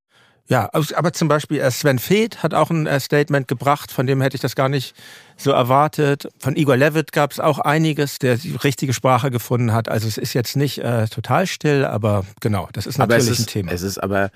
Ja, 0.49 0.69
aber 0.73 1.13
zum 1.13 1.29
Beispiel 1.29 1.61
äh, 1.61 1.71
Sven 1.71 1.99
Feth 1.99 2.43
hat 2.43 2.53
auch 2.53 2.71
ein 2.71 2.87
äh, 2.87 3.01
Statement 3.01 3.49
gebracht, 3.49 3.93
von 3.93 4.07
dem 4.07 4.21
hätte 4.21 4.35
ich 4.35 4.41
das 4.41 4.57
gar 4.57 4.69
nicht 4.69 4.95
so 5.37 5.51
erwartet. 5.53 6.29
Von 6.39 6.57
Igor 6.57 6.77
Levitt 6.77 7.13
gab 7.13 7.33
es 7.33 7.41
auch 7.41 7.59
einiges, 7.59 8.19
der 8.19 8.37
die 8.37 8.57
richtige 8.57 8.93
Sprache 8.93 9.31
gefunden 9.31 9.73
hat. 9.73 9.89
Also 9.89 10.09
es 10.09 10.19
ist 10.19 10.35
jetzt 10.35 10.57
nicht 10.57 10.79
äh, 10.79 11.07
total 11.07 11.47
still, 11.47 11.85
aber 11.85 12.25
genau, 12.41 12.69
das 12.73 12.87
ist 12.87 12.99
natürlich 12.99 13.31
ist, 13.31 13.41
ein 13.41 13.47
Thema. 13.47 13.73
Es 13.73 13.83
ist 13.83 13.99
aber, 13.99 14.31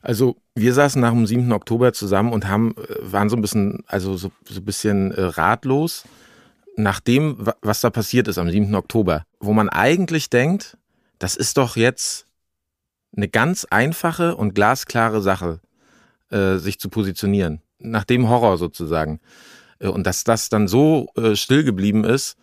also 0.00 0.36
wir 0.54 0.72
saßen 0.72 1.00
nach 1.00 1.10
dem 1.10 1.26
7. 1.26 1.52
Oktober 1.52 1.92
zusammen 1.92 2.32
und 2.32 2.46
haben, 2.48 2.74
äh, 2.76 3.12
waren 3.12 3.28
so 3.28 3.36
ein 3.36 3.42
bisschen, 3.42 3.82
also 3.88 4.16
so, 4.16 4.30
so 4.48 4.60
ein 4.60 4.64
bisschen 4.64 5.12
ratlos 5.12 6.04
nach 6.76 7.00
dem, 7.00 7.36
was 7.60 7.80
da 7.80 7.90
passiert 7.90 8.28
ist 8.28 8.38
am 8.38 8.50
7. 8.50 8.74
Oktober, 8.74 9.24
wo 9.40 9.52
man 9.52 9.68
eigentlich 9.68 10.30
denkt, 10.30 10.78
das 11.18 11.36
ist 11.36 11.58
doch 11.58 11.76
jetzt 11.76 12.26
eine 13.16 13.28
ganz 13.28 13.66
einfache 13.70 14.36
und 14.36 14.54
glasklare 14.54 15.20
Sache, 15.20 15.60
äh, 16.30 16.56
sich 16.56 16.78
zu 16.78 16.88
positionieren. 16.88 17.60
Nach 17.78 18.04
dem 18.04 18.28
Horror 18.28 18.58
sozusagen. 18.58 19.20
Äh, 19.78 19.88
und 19.88 20.06
dass 20.06 20.24
das 20.24 20.48
dann 20.48 20.68
so 20.68 21.08
äh, 21.16 21.36
still 21.36 21.64
geblieben 21.64 22.04
ist, 22.04 22.36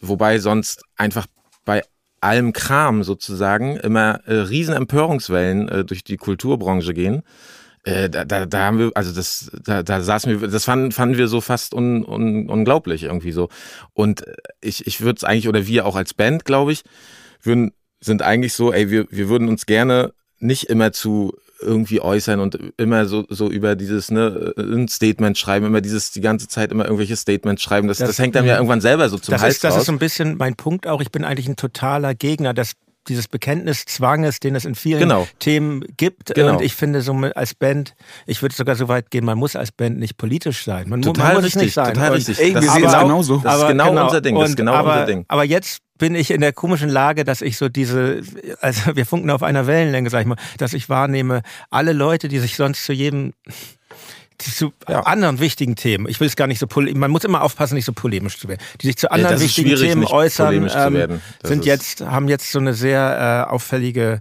wobei 0.00 0.38
sonst 0.38 0.82
einfach 0.96 1.26
bei 1.64 1.82
allem 2.20 2.52
Kram 2.52 3.02
sozusagen 3.02 3.76
immer 3.76 4.20
äh, 4.26 4.34
riesen 4.34 4.74
Empörungswellen 4.74 5.68
äh, 5.68 5.84
durch 5.84 6.02
die 6.02 6.16
Kulturbranche 6.16 6.94
gehen. 6.94 7.22
Äh, 7.84 8.10
da, 8.10 8.24
da, 8.24 8.46
da 8.46 8.58
haben 8.64 8.78
wir, 8.78 8.90
also 8.94 9.14
das, 9.14 9.50
da, 9.62 9.82
da 9.82 10.00
saßen 10.00 10.40
wir, 10.40 10.48
das 10.48 10.64
fanden, 10.64 10.90
fanden 10.90 11.18
wir 11.18 11.28
so 11.28 11.40
fast 11.40 11.72
un, 11.72 12.04
un, 12.04 12.48
unglaublich 12.48 13.04
irgendwie 13.04 13.32
so. 13.32 13.48
Und 13.92 14.24
ich, 14.60 14.86
ich 14.86 15.00
würde 15.02 15.18
es 15.18 15.24
eigentlich, 15.24 15.48
oder 15.48 15.66
wir 15.66 15.86
auch 15.86 15.94
als 15.94 16.14
Band, 16.14 16.44
glaube 16.44 16.72
ich, 16.72 16.82
würden 17.42 17.72
sind 18.00 18.22
eigentlich 18.22 18.54
so, 18.54 18.72
ey, 18.72 18.90
wir, 18.90 19.06
wir 19.10 19.28
würden 19.28 19.48
uns 19.48 19.66
gerne 19.66 20.12
nicht 20.38 20.64
immer 20.64 20.92
zu 20.92 21.34
irgendwie 21.60 22.00
äußern 22.00 22.40
und 22.40 22.58
immer 22.76 23.06
so, 23.06 23.24
so 23.30 23.50
über 23.50 23.76
dieses, 23.76 24.10
ne, 24.10 24.52
ein 24.58 24.88
Statement 24.88 25.38
schreiben, 25.38 25.64
immer 25.66 25.80
dieses, 25.80 26.10
die 26.12 26.20
ganze 26.20 26.48
Zeit 26.48 26.70
immer 26.70 26.84
irgendwelche 26.84 27.16
Statements 27.16 27.62
schreiben. 27.62 27.88
Das, 27.88 27.98
das, 27.98 28.08
das 28.08 28.18
hängt 28.18 28.34
dann 28.34 28.44
ja 28.44 28.56
irgendwann 28.56 28.82
selber 28.82 29.08
so 29.08 29.18
zum 29.18 29.32
das 29.32 29.42
Hals 29.42 29.54
ist, 29.54 29.64
Das 29.64 29.72
raus. 29.72 29.80
ist 29.80 29.86
so 29.86 29.92
ein 29.92 29.98
bisschen 29.98 30.36
mein 30.36 30.56
Punkt 30.56 30.86
auch. 30.86 31.00
Ich 31.00 31.10
bin 31.10 31.24
eigentlich 31.24 31.48
ein 31.48 31.56
totaler 31.56 32.14
Gegner 32.14 32.52
des 32.52 32.72
dieses 33.08 33.28
Bekenntniszwanges, 33.28 34.40
den 34.40 34.54
es 34.54 34.64
in 34.64 34.74
vielen 34.74 35.00
genau. 35.00 35.26
Themen 35.38 35.84
gibt. 35.96 36.34
Genau. 36.34 36.52
Und 36.52 36.62
ich 36.62 36.74
finde, 36.74 37.02
so 37.02 37.12
als 37.34 37.54
Band, 37.54 37.94
ich 38.26 38.42
würde 38.42 38.54
sogar 38.54 38.76
so 38.76 38.88
weit 38.88 39.10
gehen, 39.10 39.24
man 39.24 39.38
muss 39.38 39.56
als 39.56 39.72
Band 39.72 39.98
nicht 39.98 40.16
politisch 40.16 40.64
sein. 40.64 40.88
Man, 40.88 41.02
total 41.02 41.26
man 41.26 41.34
muss 41.36 41.44
richtig, 41.44 41.62
nicht 41.62 41.74
sein. 41.74 41.94
total 41.94 42.10
und, 42.10 42.16
richtig. 42.16 42.38
Wir 42.38 42.62
sehen 42.62 42.84
es 42.84 42.92
genauso. 42.92 43.38
Das 43.38 43.62
ist 43.62 43.68
genau, 43.68 43.90
genau, 43.90 44.04
unser 44.04 44.20
Ding. 44.20 44.38
Das 44.38 44.50
ist 44.50 44.56
genau 44.56 44.74
aber, 44.74 44.92
unser 44.92 45.06
Ding. 45.06 45.24
Aber 45.28 45.44
jetzt 45.44 45.82
bin 45.98 46.14
ich 46.14 46.30
in 46.30 46.40
der 46.40 46.52
komischen 46.52 46.88
Lage, 46.88 47.24
dass 47.24 47.42
ich 47.42 47.56
so 47.56 47.68
diese, 47.68 48.20
also 48.60 48.96
wir 48.96 49.06
funken 49.06 49.30
auf 49.30 49.42
einer 49.42 49.66
Wellenlänge, 49.66 50.10
sag 50.10 50.20
ich 50.20 50.26
mal, 50.26 50.36
dass 50.58 50.72
ich 50.72 50.88
wahrnehme, 50.88 51.42
alle 51.70 51.92
Leute, 51.92 52.28
die 52.28 52.38
sich 52.38 52.56
sonst 52.56 52.84
zu 52.84 52.92
jedem 52.92 53.32
zu 54.38 54.72
ja. 54.88 55.00
anderen 55.00 55.40
wichtigen 55.40 55.76
Themen, 55.76 56.08
ich 56.08 56.20
will 56.20 56.26
es 56.26 56.36
gar 56.36 56.46
nicht 56.46 56.58
so 56.58 56.66
man 56.94 57.10
muss 57.10 57.24
immer 57.24 57.42
aufpassen, 57.42 57.74
nicht 57.74 57.84
so 57.84 57.92
polemisch 57.92 58.38
zu 58.38 58.48
werden, 58.48 58.60
die 58.80 58.86
sich 58.86 58.96
zu 58.96 59.10
anderen 59.10 59.36
ja, 59.36 59.42
wichtigen 59.42 59.76
Themen 59.76 60.04
äußern, 60.04 60.68
ähm, 60.74 61.20
sind 61.42 61.64
jetzt, 61.64 62.00
haben 62.02 62.28
jetzt 62.28 62.50
so 62.52 62.58
eine 62.58 62.74
sehr 62.74 63.46
äh, 63.48 63.50
auffällige 63.50 64.20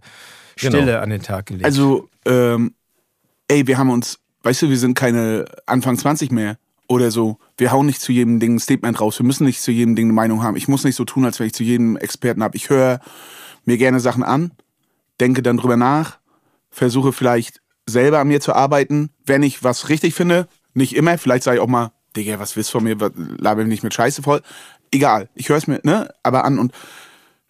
Stille 0.55 0.85
genau. 0.85 0.99
an 0.99 1.09
den 1.09 1.21
Tag 1.21 1.47
gelegt. 1.47 1.65
Also, 1.65 2.09
ähm, 2.25 2.73
ey, 3.47 3.67
wir 3.67 3.77
haben 3.77 3.89
uns 3.89 4.19
weißt 4.45 4.61
du, 4.61 4.69
wir 4.69 4.77
sind 4.77 4.93
keine 4.93 5.45
Anfang 5.65 5.97
20 5.97 6.31
mehr 6.31 6.57
oder 6.87 7.09
so. 7.09 7.39
Wir 7.57 7.71
hauen 7.71 7.87
nicht 7.87 7.99
zu 7.99 8.11
jedem 8.11 8.39
Ding 8.39 8.55
ein 8.55 8.59
Statement 8.59 9.01
raus. 9.01 9.19
Wir 9.19 9.25
müssen 9.25 9.45
nicht 9.45 9.61
zu 9.61 9.71
jedem 9.71 9.95
Ding 9.95 10.05
eine 10.05 10.13
Meinung 10.13 10.43
haben. 10.43 10.55
Ich 10.55 10.67
muss 10.67 10.83
nicht 10.83 10.95
so 10.95 11.03
tun, 11.03 11.25
als 11.25 11.39
wenn 11.39 11.47
ich 11.47 11.53
zu 11.53 11.63
jedem 11.63 11.97
Experten 11.97 12.43
habe. 12.43 12.55
Ich 12.55 12.69
höre 12.69 12.99
mir 13.65 13.77
gerne 13.77 13.99
Sachen 13.99 14.23
an, 14.23 14.51
denke 15.19 15.41
dann 15.41 15.57
drüber 15.57 15.77
nach, 15.77 16.19
versuche 16.69 17.11
vielleicht 17.11 17.61
selber 17.85 18.19
an 18.19 18.27
mir 18.27 18.41
zu 18.41 18.53
arbeiten, 18.53 19.09
wenn 19.25 19.43
ich 19.43 19.63
was 19.63 19.89
richtig 19.89 20.13
finde. 20.13 20.47
Nicht 20.73 20.95
immer, 20.95 21.17
vielleicht 21.17 21.43
sage 21.43 21.57
ich 21.57 21.63
auch 21.63 21.67
mal, 21.67 21.91
Digga, 22.15 22.39
was 22.39 22.55
willst 22.55 22.69
du 22.69 22.79
von 22.79 22.83
mir, 22.83 22.97
laber 23.37 23.61
mich 23.61 23.69
nicht 23.69 23.83
mit 23.83 23.93
Scheiße 23.93 24.23
voll. 24.23 24.41
Egal, 24.91 25.29
ich 25.35 25.49
höre 25.49 25.57
es 25.57 25.67
mir, 25.67 25.79
ne, 25.83 26.09
aber 26.23 26.45
an 26.45 26.59
und 26.59 26.73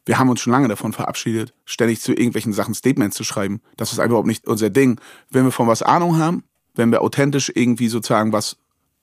wir 0.05 0.19
haben 0.19 0.29
uns 0.29 0.41
schon 0.41 0.53
lange 0.53 0.67
davon 0.67 0.93
verabschiedet, 0.93 1.53
ständig 1.65 1.99
zu 2.01 2.11
irgendwelchen 2.11 2.53
Sachen 2.53 2.75
Statements 2.75 3.17
zu 3.17 3.23
schreiben. 3.23 3.61
Das 3.75 3.91
ist 3.91 3.97
überhaupt 3.97 4.27
nicht 4.27 4.45
unser 4.45 4.69
Ding. 4.69 4.99
Wenn 5.31 5.45
wir 5.45 5.51
von 5.51 5.67
was 5.67 5.81
Ahnung 5.81 6.19
haben, 6.19 6.43
wenn 6.75 6.91
wir 6.91 7.01
authentisch 7.01 7.51
irgendwie 7.53 7.87
sozusagen 7.87 8.31
was 8.31 8.57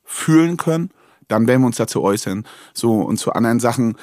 fühlen 0.04 0.56
können, 0.56 0.90
dann 1.28 1.46
werden 1.46 1.62
wir 1.62 1.66
uns 1.66 1.76
dazu 1.76 2.02
äußern. 2.02 2.44
So, 2.74 3.00
und 3.00 3.18
zu 3.18 3.32
anderen 3.32 3.60
Sachen, 3.60 3.96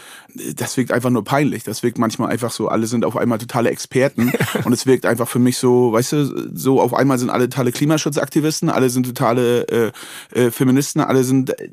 das 0.55 0.77
wirkt 0.77 0.91
einfach 0.91 1.09
nur 1.09 1.23
peinlich. 1.23 1.63
Das 1.63 1.83
wirkt 1.83 1.97
manchmal 1.97 2.31
einfach 2.31 2.51
so, 2.51 2.67
alle 2.67 2.87
sind 2.87 3.05
auf 3.05 3.17
einmal 3.17 3.37
totale 3.37 3.69
Experten. 3.69 4.31
und 4.65 4.73
es 4.73 4.85
wirkt 4.85 5.05
einfach 5.05 5.27
für 5.27 5.39
mich 5.39 5.57
so, 5.57 5.91
weißt 5.91 6.11
du, 6.13 6.55
so 6.55 6.81
auf 6.81 6.93
einmal 6.93 7.17
sind 7.17 7.29
alle 7.29 7.49
totale 7.49 7.71
Klimaschutzaktivisten, 7.71 8.69
alle 8.69 8.89
sind 8.89 9.05
totale 9.05 9.67
äh, 9.67 9.91
äh, 10.39 10.51
Feministen, 10.51 11.01
alle 11.01 11.23
sind. 11.23 11.59
Äh, 11.59 11.69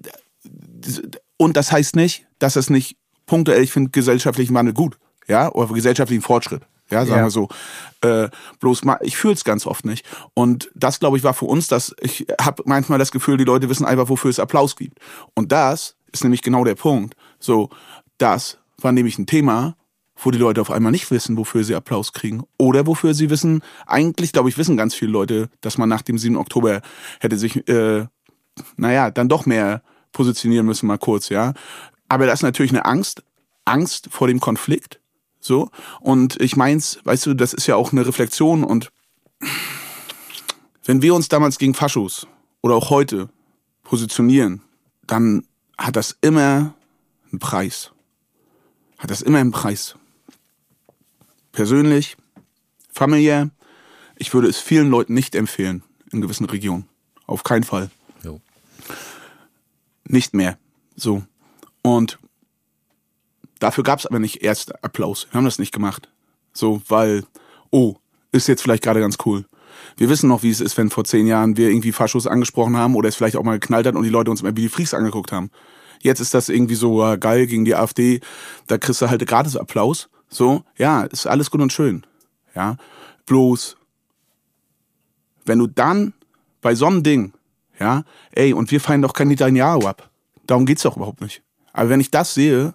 und 1.36 1.56
das 1.56 1.72
heißt 1.72 1.96
nicht, 1.96 2.26
dass 2.38 2.56
es 2.56 2.70
nicht 2.70 2.96
punktuell, 3.26 3.62
ich 3.62 3.72
finde 3.72 3.90
gesellschaftlichen 3.90 4.54
Wandel 4.54 4.74
gut 4.74 4.98
ja, 5.28 5.52
oder 5.52 5.72
gesellschaftlichen 5.72 6.22
Fortschritt. 6.22 6.62
Ja, 6.90 7.04
sagen 7.04 7.18
ja. 7.18 7.26
wir 7.26 7.30
so. 7.30 7.48
Äh, 8.00 8.28
bloß 8.60 8.84
mal, 8.84 8.98
ich 9.00 9.16
fühle 9.16 9.34
es 9.34 9.44
ganz 9.44 9.66
oft 9.66 9.84
nicht. 9.84 10.06
Und 10.34 10.70
das, 10.74 11.00
glaube 11.00 11.16
ich, 11.16 11.24
war 11.24 11.34
für 11.34 11.46
uns, 11.46 11.68
dass 11.68 11.94
ich 12.00 12.26
habe 12.40 12.62
manchmal 12.66 12.98
das 12.98 13.10
Gefühl, 13.10 13.36
die 13.36 13.44
Leute 13.44 13.68
wissen 13.68 13.84
einfach, 13.84 14.08
wofür 14.08 14.30
es 14.30 14.38
Applaus 14.38 14.76
gibt. 14.76 14.98
Und 15.34 15.52
das 15.52 15.96
ist 16.12 16.22
nämlich 16.22 16.42
genau 16.42 16.64
der 16.64 16.76
Punkt. 16.76 17.16
So, 17.38 17.70
das 18.18 18.58
war 18.78 18.92
nämlich 18.92 19.18
ein 19.18 19.26
Thema, 19.26 19.76
wo 20.16 20.30
die 20.30 20.38
Leute 20.38 20.60
auf 20.60 20.70
einmal 20.70 20.92
nicht 20.92 21.10
wissen, 21.10 21.36
wofür 21.36 21.64
sie 21.64 21.74
Applaus 21.74 22.12
kriegen. 22.12 22.44
Oder 22.58 22.86
wofür 22.86 23.14
sie 23.14 23.30
wissen, 23.30 23.62
eigentlich, 23.86 24.32
glaube 24.32 24.48
ich, 24.48 24.56
wissen 24.56 24.76
ganz 24.76 24.94
viele 24.94 25.10
Leute, 25.10 25.50
dass 25.60 25.78
man 25.78 25.88
nach 25.88 26.02
dem 26.02 26.18
7. 26.18 26.36
Oktober 26.36 26.80
hätte 27.20 27.36
sich, 27.36 27.68
äh, 27.68 28.06
naja, 28.76 29.10
dann 29.10 29.28
doch 29.28 29.44
mehr 29.44 29.82
positionieren 30.12 30.66
müssen, 30.66 30.86
mal 30.86 30.98
kurz, 30.98 31.28
ja. 31.28 31.52
Aber 32.08 32.26
das 32.26 32.38
ist 32.40 32.42
natürlich 32.44 32.70
eine 32.70 32.86
Angst, 32.86 33.22
Angst 33.64 34.08
vor 34.10 34.28
dem 34.28 34.40
Konflikt 34.40 35.00
so. 35.46 35.70
Und 36.00 36.40
ich 36.40 36.56
meins, 36.56 36.98
weißt 37.04 37.26
du, 37.26 37.34
das 37.34 37.54
ist 37.54 37.66
ja 37.66 37.76
auch 37.76 37.92
eine 37.92 38.06
Reflexion 38.06 38.64
und 38.64 38.90
wenn 40.84 41.02
wir 41.02 41.14
uns 41.14 41.28
damals 41.28 41.58
gegen 41.58 41.74
Faschos 41.74 42.26
oder 42.62 42.74
auch 42.74 42.90
heute 42.90 43.28
positionieren, 43.82 44.62
dann 45.06 45.46
hat 45.78 45.96
das 45.96 46.16
immer 46.20 46.74
einen 47.30 47.38
Preis. 47.38 47.92
Hat 48.98 49.10
das 49.10 49.22
immer 49.22 49.38
einen 49.38 49.50
Preis. 49.50 49.96
Persönlich, 51.52 52.16
familiär, 52.92 53.50
ich 54.16 54.32
würde 54.32 54.48
es 54.48 54.58
vielen 54.58 54.88
Leuten 54.88 55.14
nicht 55.14 55.34
empfehlen 55.34 55.82
in 56.12 56.20
gewissen 56.20 56.46
Regionen. 56.46 56.88
Auf 57.26 57.42
keinen 57.42 57.64
Fall. 57.64 57.90
Jo. 58.22 58.40
Nicht 60.04 60.34
mehr. 60.34 60.58
So. 60.94 61.24
Und 61.82 62.18
Dafür 63.58 63.84
gab 63.84 63.98
es 63.98 64.06
aber 64.06 64.18
nicht 64.18 64.42
erst 64.42 64.84
Applaus. 64.84 65.26
Wir 65.30 65.38
haben 65.38 65.44
das 65.44 65.58
nicht 65.58 65.72
gemacht. 65.72 66.08
So, 66.52 66.82
weil, 66.88 67.24
oh, 67.70 67.96
ist 68.32 68.48
jetzt 68.48 68.62
vielleicht 68.62 68.82
gerade 68.82 69.00
ganz 69.00 69.16
cool. 69.24 69.44
Wir 69.96 70.08
wissen 70.08 70.28
noch, 70.28 70.42
wie 70.42 70.50
es 70.50 70.60
ist, 70.60 70.76
wenn 70.76 70.90
vor 70.90 71.04
zehn 71.04 71.26
Jahren 71.26 71.56
wir 71.56 71.68
irgendwie 71.68 71.92
Faschos 71.92 72.26
angesprochen 72.26 72.76
haben 72.76 72.94
oder 72.94 73.08
es 73.08 73.16
vielleicht 73.16 73.36
auch 73.36 73.42
mal 73.42 73.58
geknallt 73.58 73.86
hat 73.86 73.94
und 73.94 74.02
die 74.02 74.10
Leute 74.10 74.30
uns 74.30 74.40
immer 74.40 74.56
wie 74.56 74.62
die 74.62 74.68
Freaks 74.68 74.94
angeguckt 74.94 75.32
haben. 75.32 75.50
Jetzt 76.00 76.20
ist 76.20 76.34
das 76.34 76.48
irgendwie 76.48 76.74
so 76.74 77.04
äh, 77.04 77.18
geil 77.18 77.46
gegen 77.46 77.64
die 77.64 77.74
AfD. 77.74 78.20
Da 78.66 78.78
kriegst 78.78 79.02
du 79.02 79.08
halt 79.08 79.26
gratis 79.26 79.56
Applaus. 79.56 80.08
So, 80.28 80.64
ja, 80.76 81.02
ist 81.04 81.26
alles 81.26 81.50
gut 81.50 81.60
und 81.60 81.72
schön. 81.72 82.04
Ja, 82.54 82.76
bloß, 83.26 83.76
wenn 85.44 85.58
du 85.58 85.66
dann 85.66 86.14
bei 86.60 86.74
so 86.74 86.86
einem 86.86 87.02
Ding, 87.02 87.32
ja, 87.78 88.02
ey, 88.32 88.52
und 88.52 88.70
wir 88.70 88.80
feiern 88.80 89.02
doch 89.02 89.12
kein 89.12 89.28
Netanyahu 89.28 89.86
ab. 89.86 90.10
Darum 90.46 90.66
geht's 90.66 90.82
doch 90.82 90.96
überhaupt 90.96 91.20
nicht. 91.20 91.42
Aber 91.72 91.90
wenn 91.90 92.00
ich 92.00 92.10
das 92.10 92.34
sehe, 92.34 92.74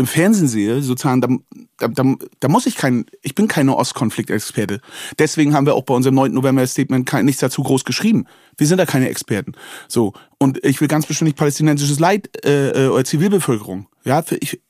im 0.00 0.06
Fernsehen 0.06 0.48
sehe, 0.48 0.82
sozusagen, 0.82 1.44
da, 1.78 1.88
da, 1.88 2.14
da 2.40 2.48
muss 2.48 2.66
ich 2.66 2.76
kein, 2.76 3.06
ich 3.22 3.34
bin 3.34 3.46
keine 3.46 3.76
Ostkonfliktexperte. 3.76 4.80
Deswegen 5.18 5.54
haben 5.54 5.66
wir 5.66 5.74
auch 5.74 5.84
bei 5.84 5.94
unserem 5.94 6.16
9. 6.16 6.32
November-Statement 6.32 7.12
nichts 7.22 7.40
dazu 7.40 7.62
groß 7.62 7.84
geschrieben. 7.84 8.26
Wir 8.56 8.66
sind 8.66 8.78
da 8.78 8.86
keine 8.86 9.08
Experten. 9.08 9.52
So. 9.88 10.12
Und 10.38 10.64
ich 10.64 10.80
will 10.80 10.88
ganz 10.88 11.06
bestimmt 11.06 11.26
nicht 11.26 11.38
palästinensisches 11.38 12.00
Leid 12.00 12.30
äh, 12.44 12.86
äh 12.86 12.88
oder 12.88 13.04
Zivilbevölkerung. 13.04 13.88
Ja, 14.04 14.22
für 14.22 14.36
ich, 14.36 14.60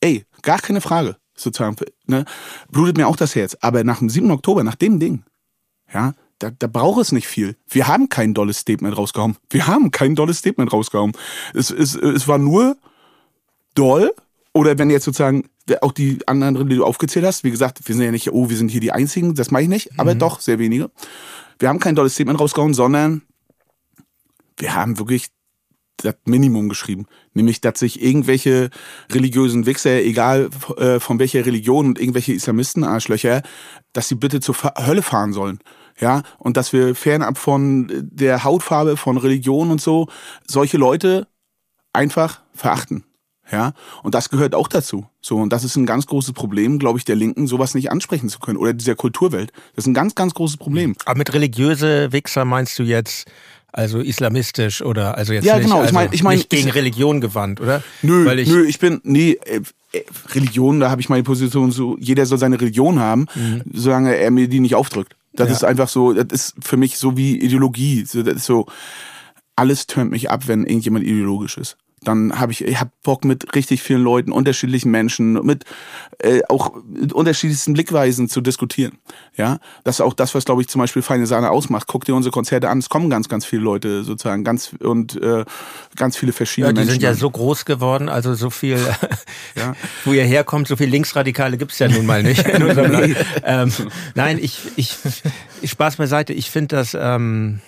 ey, 0.00 0.24
gar 0.42 0.58
keine 0.58 0.80
Frage, 0.80 1.16
sozusagen. 1.36 1.76
Ne? 2.06 2.24
Blutet 2.70 2.96
mir 2.96 3.06
auch 3.06 3.16
das 3.16 3.34
Herz. 3.34 3.56
Aber 3.60 3.84
nach 3.84 3.98
dem 3.98 4.08
7. 4.08 4.30
Oktober, 4.30 4.64
nach 4.64 4.74
dem 4.74 4.98
Ding, 4.98 5.24
ja, 5.92 6.14
da, 6.38 6.50
da 6.50 6.66
braucht 6.66 7.00
es 7.00 7.12
nicht 7.12 7.28
viel. 7.28 7.56
Wir 7.68 7.86
haben 7.86 8.08
kein 8.08 8.34
dolles 8.34 8.58
Statement 8.58 8.96
rausgehauen. 8.96 9.36
Wir 9.50 9.66
haben 9.66 9.90
kein 9.90 10.14
dolles 10.14 10.38
Statement 10.38 10.72
rausgehauen. 10.72 11.12
Es, 11.54 11.70
es, 11.70 11.94
es 11.94 12.26
war 12.26 12.38
nur 12.38 12.76
doll, 13.74 14.12
oder 14.54 14.78
wenn 14.78 14.88
jetzt 14.88 15.04
sozusagen 15.04 15.48
auch 15.80 15.92
die 15.92 16.18
anderen, 16.26 16.68
die 16.68 16.76
du 16.76 16.84
aufgezählt 16.84 17.26
hast, 17.26 17.44
wie 17.44 17.50
gesagt, 17.50 17.80
wir 17.86 17.94
sind 17.94 18.04
ja 18.04 18.10
nicht, 18.10 18.32
oh, 18.32 18.48
wir 18.48 18.56
sind 18.56 18.70
hier 18.70 18.80
die 18.80 18.92
Einzigen, 18.92 19.34
das 19.34 19.50
mache 19.50 19.64
ich 19.64 19.68
nicht, 19.68 19.98
aber 19.98 20.14
mhm. 20.14 20.20
doch 20.20 20.40
sehr 20.40 20.58
wenige. 20.58 20.90
Wir 21.58 21.68
haben 21.68 21.80
kein 21.80 21.96
tolles 21.96 22.14
Statement 22.14 22.40
rausgehauen, 22.40 22.72
sondern 22.72 23.22
wir 24.56 24.74
haben 24.74 24.98
wirklich 24.98 25.28
das 25.96 26.14
Minimum 26.24 26.68
geschrieben. 26.68 27.06
Nämlich, 27.32 27.60
dass 27.60 27.80
sich 27.80 28.02
irgendwelche 28.02 28.70
religiösen 29.10 29.66
Wichser, 29.66 30.02
egal 30.02 30.50
äh, 30.76 31.00
von 31.00 31.18
welcher 31.18 31.46
Religion 31.46 31.86
und 31.86 32.00
irgendwelche 32.00 32.32
Islamisten, 32.32 32.84
Arschlöcher, 32.84 33.42
dass 33.92 34.08
sie 34.08 34.16
bitte 34.16 34.40
zur 34.40 34.56
Hölle 34.86 35.02
fahren 35.02 35.32
sollen. 35.32 35.58
Ja, 36.00 36.22
und 36.38 36.56
dass 36.56 36.72
wir 36.72 36.94
fernab 36.96 37.38
von 37.38 37.88
der 37.90 38.42
Hautfarbe, 38.42 38.96
von 38.96 39.16
Religion 39.16 39.70
und 39.70 39.80
so, 39.80 40.08
solche 40.46 40.76
Leute 40.76 41.28
einfach 41.92 42.42
verachten. 42.52 43.04
Ja, 43.52 43.72
und 44.02 44.14
das 44.14 44.30
gehört 44.30 44.54
auch 44.54 44.68
dazu. 44.68 45.06
So, 45.20 45.36
und 45.36 45.52
das 45.52 45.64
ist 45.64 45.76
ein 45.76 45.86
ganz 45.86 46.06
großes 46.06 46.32
Problem, 46.32 46.78
glaube 46.78 46.98
ich, 46.98 47.04
der 47.04 47.16
Linken, 47.16 47.46
sowas 47.46 47.74
nicht 47.74 47.90
ansprechen 47.90 48.28
zu 48.28 48.38
können 48.38 48.56
oder 48.56 48.72
dieser 48.72 48.94
Kulturwelt. 48.94 49.52
Das 49.76 49.84
ist 49.84 49.88
ein 49.88 49.94
ganz, 49.94 50.14
ganz 50.14 50.34
großes 50.34 50.56
Problem. 50.56 50.96
Aber 51.04 51.18
mit 51.18 51.32
religiöse 51.34 52.10
Wichser 52.12 52.44
meinst 52.44 52.78
du 52.78 52.84
jetzt 52.84 53.26
also 53.70 53.98
islamistisch 53.98 54.82
oder 54.82 55.18
also 55.18 55.32
jetzt 55.32 55.44
ja, 55.44 55.56
nicht, 55.56 55.64
genau. 55.64 55.80
Also 55.80 55.88
ich 55.88 55.92
mein, 55.92 56.08
ich 56.12 56.22
mein, 56.22 56.36
nicht 56.38 56.48
gegen 56.48 56.70
Religion 56.70 57.20
gewandt, 57.20 57.60
oder? 57.60 57.82
Nö, 58.02 58.32
ich, 58.34 58.48
nö, 58.48 58.64
ich 58.64 58.78
bin 58.78 59.00
nee, 59.02 59.32
äh, 59.44 59.60
äh, 59.92 60.04
Religion, 60.32 60.80
da 60.80 60.90
habe 60.90 61.00
ich 61.00 61.08
meine 61.08 61.24
Position 61.24 61.72
so, 61.72 61.96
jeder 61.98 62.24
soll 62.24 62.38
seine 62.38 62.60
Religion 62.60 63.00
haben, 63.00 63.26
mhm. 63.34 63.62
solange 63.72 64.14
er 64.14 64.30
mir 64.30 64.48
die 64.48 64.60
nicht 64.60 64.76
aufdrückt. 64.76 65.16
Das 65.32 65.48
ja. 65.48 65.54
ist 65.54 65.64
einfach 65.64 65.88
so, 65.88 66.12
das 66.12 66.26
ist 66.30 66.54
für 66.60 66.76
mich 66.76 66.98
so 66.98 67.16
wie 67.16 67.36
Ideologie. 67.40 68.04
Das 68.04 68.14
ist 68.14 68.44
so, 68.44 68.66
alles 69.56 69.88
tönt 69.88 70.12
mich 70.12 70.30
ab, 70.30 70.46
wenn 70.46 70.64
irgendjemand 70.64 71.04
ideologisch 71.04 71.58
ist 71.58 71.76
dann 72.04 72.38
habe 72.38 72.52
ich, 72.52 72.64
ich 72.64 72.80
hab 72.80 72.90
Bock 73.02 73.24
mit 73.24 73.54
richtig 73.54 73.82
vielen 73.82 74.02
Leuten, 74.02 74.32
unterschiedlichen 74.32 74.90
Menschen, 74.90 75.34
mit 75.44 75.64
äh, 76.18 76.42
auch 76.48 76.74
mit 76.86 77.12
unterschiedlichsten 77.12 77.72
Blickweisen 77.72 78.28
zu 78.28 78.40
diskutieren. 78.40 78.98
Ja, 79.36 79.58
das 79.82 79.96
ist 79.96 80.00
auch 80.00 80.14
das, 80.14 80.34
was 80.34 80.44
glaube 80.44 80.62
ich 80.62 80.68
zum 80.68 80.80
Beispiel 80.80 81.02
Feine 81.02 81.26
Sahne 81.26 81.50
ausmacht. 81.50 81.86
Guck 81.86 82.04
dir 82.04 82.14
unsere 82.14 82.32
Konzerte 82.32 82.68
an, 82.68 82.78
es 82.78 82.88
kommen 82.88 83.10
ganz, 83.10 83.28
ganz 83.28 83.44
viele 83.44 83.62
Leute 83.62 84.04
sozusagen, 84.04 84.44
ganz 84.44 84.74
und 84.80 85.20
äh, 85.20 85.44
ganz 85.96 86.16
viele 86.16 86.32
verschiedene 86.32 86.68
ja, 86.68 86.72
die 86.72 86.78
Menschen. 86.80 86.88
Die 86.88 86.92
sind 86.92 87.02
ja 87.02 87.14
so 87.14 87.30
groß 87.30 87.64
geworden, 87.64 88.08
also 88.08 88.34
so 88.34 88.50
viel, 88.50 88.78
ja. 89.56 89.74
wo 90.04 90.12
ihr 90.12 90.24
herkommt, 90.24 90.68
so 90.68 90.76
viel 90.76 90.88
Linksradikale 90.88 91.56
gibt's 91.56 91.78
ja 91.78 91.88
nun 91.88 92.06
mal 92.06 92.22
nicht. 92.22 92.44
ähm, 93.44 93.72
nein, 94.14 94.38
ich, 94.40 94.60
ich, 94.76 94.96
ich 95.60 95.70
Spaß 95.70 95.96
beiseite. 95.96 96.32
Ich 96.32 96.50
finde 96.50 96.76
das 96.76 96.96
ähm, 96.98 97.60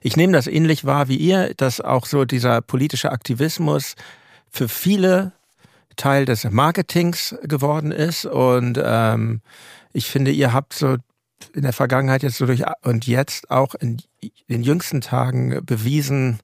ich 0.00 0.16
nehme 0.16 0.32
das 0.32 0.46
ähnlich 0.46 0.84
wahr 0.84 1.08
wie 1.08 1.16
ihr, 1.16 1.54
dass 1.54 1.80
auch 1.80 2.06
so 2.06 2.24
dieser 2.24 2.60
politische 2.60 3.12
Aktivismus 3.12 3.94
für 4.50 4.68
viele 4.68 5.32
Teil 5.96 6.24
des 6.24 6.44
Marketings 6.50 7.36
geworden 7.42 7.92
ist. 7.92 8.26
Und 8.26 8.80
ähm, 8.82 9.40
ich 9.92 10.10
finde, 10.10 10.30
ihr 10.30 10.52
habt 10.52 10.72
so 10.72 10.96
in 11.52 11.62
der 11.62 11.72
Vergangenheit 11.72 12.22
jetzt 12.22 12.38
so 12.38 12.46
durch 12.46 12.64
und 12.82 13.06
jetzt 13.06 13.50
auch 13.50 13.74
in 13.74 13.98
den 14.48 14.62
jüngsten 14.62 15.00
Tagen 15.00 15.64
bewiesen, 15.64 16.40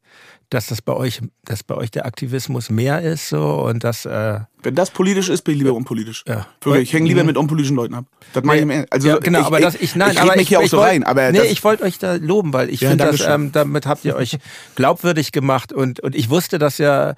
dass 0.51 0.67
das 0.67 0.83
bei 0.83 0.93
euch, 0.93 1.23
dass 1.45 1.63
bei 1.63 1.77
euch 1.77 1.91
der 1.91 2.07
Aktivismus 2.07 2.71
mehr 2.71 3.01
ist 3.01 3.29
so 3.29 3.63
und 3.63 3.85
dass 3.85 4.05
äh, 4.05 4.41
wenn 4.63 4.75
das 4.75 4.91
politisch 4.91 5.29
ist, 5.29 5.43
bin 5.43 5.55
ich 5.55 5.59
lieber 5.61 5.73
unpolitisch. 5.73 6.25
Ja. 6.27 6.47
Wirklich, 6.61 6.89
ich 6.89 6.93
hänge 6.93 7.09
lieber 7.09 7.25
mit 7.25 7.37
unpolitischen 7.37 7.77
Leuten 7.77 7.95
ab. 7.95 8.05
Das 8.33 8.45
meine 8.45 8.67
nee, 8.67 8.81
ich 8.81 8.93
Also 8.93 9.09
ja, 9.09 9.19
genau, 9.19 9.41
ich, 9.41 9.47
aber 9.47 9.61
das 9.61 9.77
ich 9.77 9.95
nein, 9.95 10.11
ich 10.13 10.21
aber 10.21 10.37
mich 10.37 10.49
hier 10.49 10.61
auch 10.61 10.67
so 10.67 10.81
rein, 10.81 11.05
aber 11.05 11.31
nee, 11.33 11.43
ich 11.43 11.63
wollte 11.65 11.85
euch 11.85 11.99
da 11.99 12.17
loben, 12.17 12.53
weil 12.53 12.69
ich 12.69 12.81
ja, 12.81 12.91
finde, 12.91 13.05
dass 13.05 13.21
ähm, 13.21 13.53
damit 13.53 13.87
habt 13.87 14.05
ihr 14.05 14.17
euch 14.17 14.39
glaubwürdig 14.75 15.33
gemacht 15.33 15.73
und 15.73 16.01
und 16.01 16.15
ich 16.15 16.29
wusste 16.29 16.59
das 16.59 16.79
ja 16.79 17.15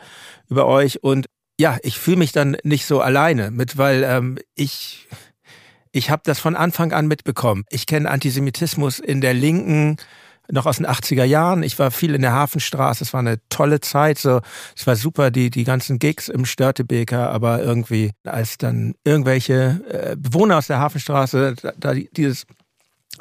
über 0.49 0.67
euch 0.67 1.03
und 1.03 1.27
ja, 1.59 1.79
ich 1.83 1.99
fühle 1.99 2.19
mich 2.19 2.33
dann 2.33 2.57
nicht 2.65 2.87
so 2.87 3.01
alleine 3.01 3.51
mit, 3.51 3.79
weil 3.79 4.05
ähm, 4.05 4.39
ich 4.55 5.09
ich 5.91 6.11
habe 6.11 6.23
das 6.25 6.39
von 6.39 6.57
Anfang 6.57 6.93
an 6.93 7.07
mitbekommen. 7.07 7.65
Ich 7.71 7.87
kenne 7.87 8.11
Antisemitismus 8.11 8.99
in 8.99 9.21
der 9.21 9.35
Linken 9.35 9.97
noch 10.53 10.67
aus 10.67 10.77
den 10.77 10.87
80er 10.87 11.25
Jahren. 11.25 11.63
Ich 11.63 11.79
war 11.79 11.91
viel 11.91 12.15
in 12.15 12.21
der 12.21 12.33
Hafenstraße. 12.33 13.03
Es 13.03 13.13
war 13.13 13.21
eine 13.21 13.39
tolle 13.49 13.81
Zeit. 13.81 14.19
So, 14.19 14.41
es 14.77 14.87
war 14.87 14.97
super, 14.97 15.31
die, 15.31 15.51
die 15.51 15.65
ganzen 15.65 15.99
Gigs 15.99 16.29
im 16.29 16.45
Störtebeker. 16.45 17.31
Aber 17.31 17.63
irgendwie, 17.63 18.13
als 18.25 18.59
dann 18.59 18.95
irgendwelche 19.03 19.81
äh, 19.89 20.17
Bewohner 20.17 20.59
aus 20.59 20.67
der 20.67 20.79
Hafenstraße 20.79 21.55
da, 21.61 21.73
da 21.77 21.95
dieses 21.95 22.47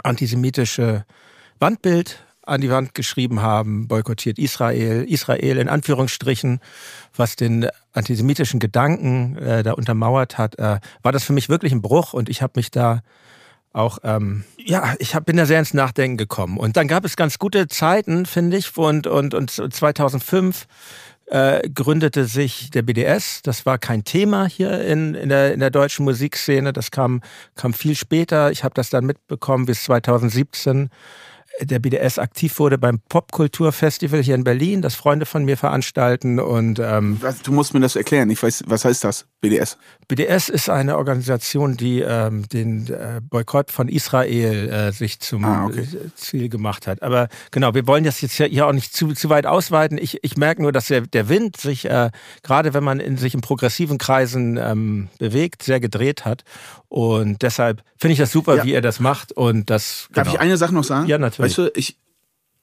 antisemitische 0.03 1.05
Wandbild 1.59 2.21
an 2.45 2.59
die 2.59 2.69
Wand 2.69 2.93
geschrieben 2.95 3.41
haben, 3.41 3.87
boykottiert 3.87 4.37
Israel, 4.37 5.03
Israel 5.03 5.57
in 5.57 5.69
Anführungsstrichen, 5.69 6.59
was 7.15 7.37
den 7.37 7.67
antisemitischen 7.93 8.59
Gedanken 8.59 9.37
äh, 9.37 9.63
da 9.63 9.73
untermauert 9.73 10.37
hat, 10.37 10.59
äh, 10.59 10.79
war 11.01 11.11
das 11.11 11.23
für 11.23 11.33
mich 11.33 11.47
wirklich 11.47 11.71
ein 11.71 11.81
Bruch 11.81 12.13
und 12.13 12.29
ich 12.29 12.41
habe 12.41 12.53
mich 12.55 12.71
da 12.71 13.01
auch, 13.73 13.99
ähm, 14.03 14.43
ja, 14.57 14.95
ich 14.99 15.15
hab, 15.15 15.25
bin 15.25 15.37
da 15.37 15.45
sehr 15.45 15.59
ins 15.59 15.73
Nachdenken 15.73 16.17
gekommen. 16.17 16.57
Und 16.57 16.77
dann 16.77 16.87
gab 16.87 17.05
es 17.05 17.15
ganz 17.15 17.39
gute 17.39 17.67
Zeiten, 17.67 18.25
finde 18.25 18.57
ich, 18.57 18.75
und, 18.77 19.07
und, 19.07 19.33
und 19.33 19.49
2005 19.49 20.67
äh, 21.27 21.69
gründete 21.69 22.25
sich 22.25 22.69
der 22.71 22.81
BDS. 22.81 23.41
Das 23.41 23.65
war 23.65 23.77
kein 23.77 24.03
Thema 24.03 24.45
hier 24.45 24.81
in, 24.81 25.15
in, 25.15 25.29
der, 25.29 25.53
in 25.53 25.61
der 25.61 25.69
deutschen 25.69 26.03
Musikszene. 26.03 26.73
Das 26.73 26.91
kam, 26.91 27.21
kam 27.55 27.73
viel 27.73 27.95
später. 27.95 28.51
Ich 28.51 28.63
habe 28.63 28.73
das 28.73 28.89
dann 28.89 29.05
mitbekommen 29.05 29.65
bis 29.65 29.83
2017 29.83 30.89
der 31.59 31.79
BDS 31.79 32.17
aktiv 32.19 32.57
wurde 32.59 32.77
beim 32.77 32.99
Popkulturfestival 33.09 34.23
hier 34.23 34.35
in 34.35 34.43
Berlin, 34.43 34.81
das 34.81 34.95
Freunde 34.95 35.25
von 35.25 35.43
mir 35.45 35.57
veranstalten 35.57 36.39
und 36.39 36.79
ähm, 36.79 37.17
was, 37.21 37.41
du 37.41 37.51
musst 37.51 37.73
mir 37.73 37.79
das 37.79 37.95
erklären. 37.95 38.29
Ich 38.29 38.41
weiß, 38.41 38.63
was 38.67 38.85
heißt 38.85 39.03
das? 39.03 39.25
BDS? 39.41 39.77
BDS 40.07 40.49
ist 40.49 40.69
eine 40.69 40.97
Organisation, 40.97 41.75
die 41.75 42.01
ähm, 42.01 42.47
den 42.49 42.87
äh, 42.87 43.21
Boykott 43.21 43.71
von 43.71 43.87
Israel 43.87 44.69
äh, 44.69 44.91
sich 44.91 45.19
zum 45.19 45.45
ah, 45.45 45.65
okay. 45.65 45.87
Ziel 46.15 46.49
gemacht 46.49 46.85
hat. 46.85 47.01
Aber 47.01 47.27
genau, 47.49 47.73
wir 47.73 47.87
wollen 47.87 48.03
das 48.03 48.21
jetzt 48.21 48.33
hier 48.33 48.67
auch 48.67 48.71
nicht 48.71 48.93
zu, 48.93 49.13
zu 49.13 49.29
weit 49.29 49.45
ausweiten. 49.45 49.97
Ich, 49.97 50.23
ich 50.23 50.37
merke 50.37 50.61
nur, 50.61 50.71
dass 50.71 50.87
der, 50.87 51.01
der 51.01 51.27
Wind 51.27 51.57
sich, 51.57 51.85
äh, 51.85 52.11
gerade 52.43 52.73
wenn 52.73 52.83
man 52.83 52.99
in 52.99 53.17
sich 53.17 53.33
in 53.33 53.41
progressiven 53.41 53.97
Kreisen 53.97 54.57
ähm, 54.57 55.09
bewegt, 55.17 55.63
sehr 55.63 55.79
gedreht 55.79 56.23
hat. 56.23 56.43
Und 56.87 57.41
deshalb 57.41 57.83
finde 57.97 58.13
ich 58.13 58.19
das 58.19 58.31
super, 58.31 58.57
ja. 58.57 58.63
wie 58.65 58.73
er 58.73 58.81
das 58.81 58.99
macht. 58.99 59.31
Und 59.31 59.69
das. 59.69 60.07
Darf 60.11 60.25
genau. 60.25 60.35
ich 60.35 60.41
eine 60.41 60.57
Sache 60.57 60.73
noch 60.73 60.83
sagen? 60.83 61.07
Ja, 61.07 61.17
natürlich. 61.17 61.40
Weißt 61.41 61.57
du, 61.57 61.71
ich 61.75 61.97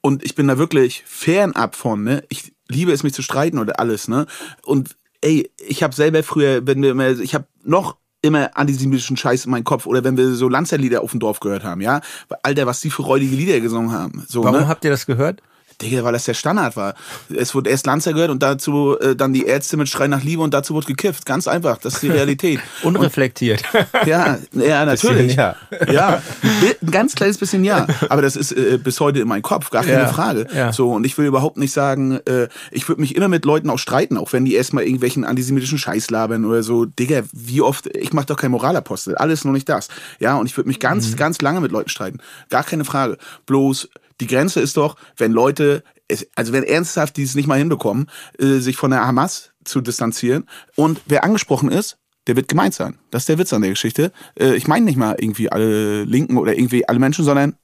und 0.01 0.25
ich 0.25 0.35
bin 0.35 0.49
da 0.49 0.59
wirklich 0.59 1.03
fernab 1.07 1.75
von. 1.75 2.05
Ne, 2.05 2.25
ich 2.29 2.53
liebe 2.69 2.93
es, 2.93 3.03
mich 3.03 3.15
zu 3.15 3.23
streiten 3.23 3.59
oder 3.59 3.81
alles. 3.81 4.09
Ne, 4.09 4.27
und 4.65 4.97
ey, 5.21 5.51
ich 5.59 5.83
habe 5.83 5.95
selber 5.95 6.23
früher, 6.23 6.67
wenn 6.67 6.83
wir 6.83 6.91
immer, 6.91 7.11
ich 7.11 7.35
habe 7.35 7.47
noch 7.63 7.97
immer 8.23 8.57
antisemitischen 8.57 9.17
Scheiß 9.17 9.45
in 9.45 9.51
meinem 9.51 9.65
Kopf 9.65 9.87
oder 9.87 10.03
wenn 10.03 10.17
wir 10.17 10.33
so 10.33 10.49
Lanzerlieder 10.49 11.03
auf 11.03 11.13
dem 11.13 11.21
Dorf 11.21 11.41
gehört 11.41 11.65
haben, 11.65 11.81
ja, 11.81 12.01
Alter, 12.43 12.67
was 12.67 12.81
die 12.81 12.91
für 12.91 13.03
räudige 13.03 13.35
Lieder 13.35 13.61
gesungen 13.61 13.93
haben. 13.93 14.25
So, 14.29 14.43
Warum 14.45 14.61
ne? 14.61 14.69
habt 14.69 14.85
ihr 14.85 14.91
das 14.91 15.07
gehört? 15.07 15.41
Digga, 15.81 16.03
weil 16.03 16.13
das 16.13 16.25
der 16.25 16.35
Standard 16.35 16.77
war. 16.77 16.95
Es 17.35 17.55
wurde 17.55 17.71
erst 17.71 17.87
Lanzer 17.87 18.13
gehört 18.13 18.31
und 18.31 18.43
dazu 18.43 18.99
äh, 18.99 19.15
dann 19.15 19.33
die 19.33 19.45
Ärzte 19.45 19.77
mit 19.77 19.89
Schrei 19.89 20.09
nach 20.09 20.25
Liebe 20.25 20.43
und 20.43 20.53
dazu 20.53 20.75
wurde 20.75 20.87
gekifft. 20.87 21.25
Ganz 21.25 21.47
einfach, 21.47 21.79
das 21.79 21.95
ist 21.95 22.03
die 22.03 22.09
Realität. 22.09 22.61
Unreflektiert. 22.83 23.63
Und, 23.73 24.07
ja, 24.07 24.39
ja, 24.53 24.85
natürlich. 24.85 25.37
Bisschen, 25.37 25.55
ja. 25.87 25.93
ja, 25.93 26.23
ein 26.83 26.91
ganz 26.91 27.15
kleines 27.15 27.39
bisschen 27.39 27.63
ja. 27.65 27.87
Aber 28.09 28.23
das 28.23 28.35
ist 28.35 28.53
äh, 28.53 28.79
bis 28.83 28.99
heute 28.99 29.21
in 29.21 29.29
meinem 29.29 29.43
Kopf, 29.43 29.71
gar 29.71 29.85
keine 29.85 30.03
ja, 30.03 30.09
Frage. 30.09 30.47
Ja. 30.55 30.73
So, 30.73 30.93
und 30.93 31.05
ich 31.05 31.17
will 31.17 31.27
überhaupt 31.27 31.57
nicht 31.57 31.73
sagen, 31.73 32.19
äh, 32.27 32.49
ich 32.73 32.89
würde 32.89 33.01
mich 33.01 33.15
immer 33.15 33.29
mit 33.29 33.45
Leuten 33.45 33.71
auch 33.71 33.79
streiten, 33.79 34.17
auch 34.17 34.33
wenn 34.33 34.45
die 34.45 34.55
erstmal 34.55 34.85
irgendwelchen 34.85 35.25
antisemitischen 35.25 35.79
Scheiß 35.79 36.11
labern 36.11 36.45
oder 36.45 36.63
so. 36.63 36.87
Digga, 36.87 37.23
wie 37.33 37.61
oft, 37.61 37.87
ich 37.97 38.13
mach 38.13 38.25
doch 38.25 38.37
kein 38.37 38.51
Moralapostel. 38.51 39.15
Alles 39.15 39.45
nur 39.45 39.53
nicht 39.53 39.69
das. 39.69 39.89
Ja, 40.19 40.37
und 40.37 40.47
ich 40.47 40.57
würde 40.57 40.69
mich 40.69 40.81
ganz, 40.81 41.13
mhm. 41.13 41.17
ganz 41.17 41.41
lange 41.41 41.61
mit 41.61 41.71
Leuten 41.71 41.89
streiten. 41.89 42.19
Gar 42.51 42.65
keine 42.65 42.85
Frage. 42.85 43.17
Bloß, 43.47 43.89
die 44.21 44.27
Grenze 44.27 44.61
ist 44.61 44.77
doch, 44.77 44.97
wenn 45.17 45.33
Leute, 45.33 45.85
also 46.35 46.53
wenn 46.53 46.65
ernsthaft 46.65 47.17
die 47.17 47.23
es 47.23 47.35
nicht 47.35 47.47
mal 47.47 47.59
hinbekommen, 47.59 48.07
äh, 48.39 48.59
sich 48.59 48.77
von 48.77 48.91
der 48.91 49.07
Hamas 49.07 49.53
zu 49.65 49.81
distanzieren 49.81 50.47
und 50.77 51.01
wer 51.07 51.25
angesprochen 51.25 51.71
ist, 51.71 51.99
der 52.27 52.37
wird 52.37 52.49
gemeint 52.49 52.75
sein. 52.75 52.99
Das 53.11 53.23
ist 53.23 53.29
der 53.29 53.39
Witz 53.39 53.53
an 53.53 53.63
der 53.63 53.71
Geschichte. 53.71 54.13
Äh, 54.39 54.55
ich 54.55 54.69
meine 54.69 54.85
nicht 54.85 54.97
mal 54.97 55.17
irgendwie 55.19 55.51
alle 55.51 56.05
Linken 56.05 56.37
oder 56.37 56.57
irgendwie 56.57 56.87
alle 56.88 56.99
Menschen, 56.99 57.25
sondern 57.25 57.57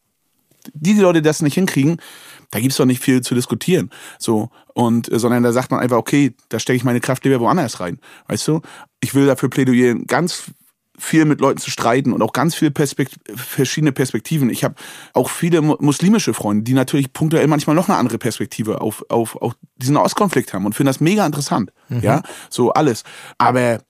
die, 0.72 0.94
die 0.94 1.00
Leute, 1.00 1.20
die 1.20 1.26
das 1.26 1.42
nicht 1.42 1.54
hinkriegen, 1.54 1.98
da 2.50 2.60
gibt's 2.60 2.76
doch 2.76 2.86
nicht 2.86 3.02
viel 3.02 3.20
zu 3.20 3.34
diskutieren. 3.34 3.90
So, 4.18 4.50
und, 4.74 5.10
äh, 5.12 5.18
sondern 5.18 5.42
da 5.42 5.52
sagt 5.52 5.70
man 5.70 5.80
einfach, 5.80 5.98
okay, 5.98 6.34
da 6.48 6.58
stecke 6.58 6.76
ich 6.76 6.84
meine 6.84 7.00
Kraft 7.00 7.24
lieber 7.24 7.40
woanders 7.40 7.80
rein. 7.80 7.98
Weißt 8.28 8.46
du? 8.48 8.62
Ich 9.00 9.14
will 9.14 9.26
dafür 9.26 9.50
plädieren, 9.50 10.06
ganz 10.06 10.44
viel 10.98 11.24
mit 11.24 11.40
Leuten 11.40 11.58
zu 11.58 11.70
streiten 11.70 12.12
und 12.12 12.22
auch 12.22 12.32
ganz 12.32 12.54
viele 12.54 12.70
Perspekt 12.70 13.14
verschiedene 13.34 13.92
Perspektiven. 13.92 14.50
Ich 14.50 14.64
habe 14.64 14.74
auch 15.12 15.28
viele 15.28 15.60
muslimische 15.60 16.34
Freunde, 16.34 16.62
die 16.62 16.74
natürlich 16.74 17.12
punktuell 17.12 17.46
manchmal 17.48 17.74
noch 17.74 17.88
eine 17.88 17.98
andere 17.98 18.18
Perspektive 18.18 18.80
auf, 18.80 19.04
auf, 19.08 19.36
auf 19.36 19.54
diesen 19.76 19.96
Ostkonflikt 19.96 20.54
haben 20.54 20.66
und 20.66 20.74
finden 20.74 20.88
das 20.88 21.00
mega 21.00 21.26
interessant. 21.26 21.72
Mhm. 21.88 22.00
Ja, 22.00 22.22
so 22.48 22.72
alles. 22.72 23.02
Aber 23.38 23.80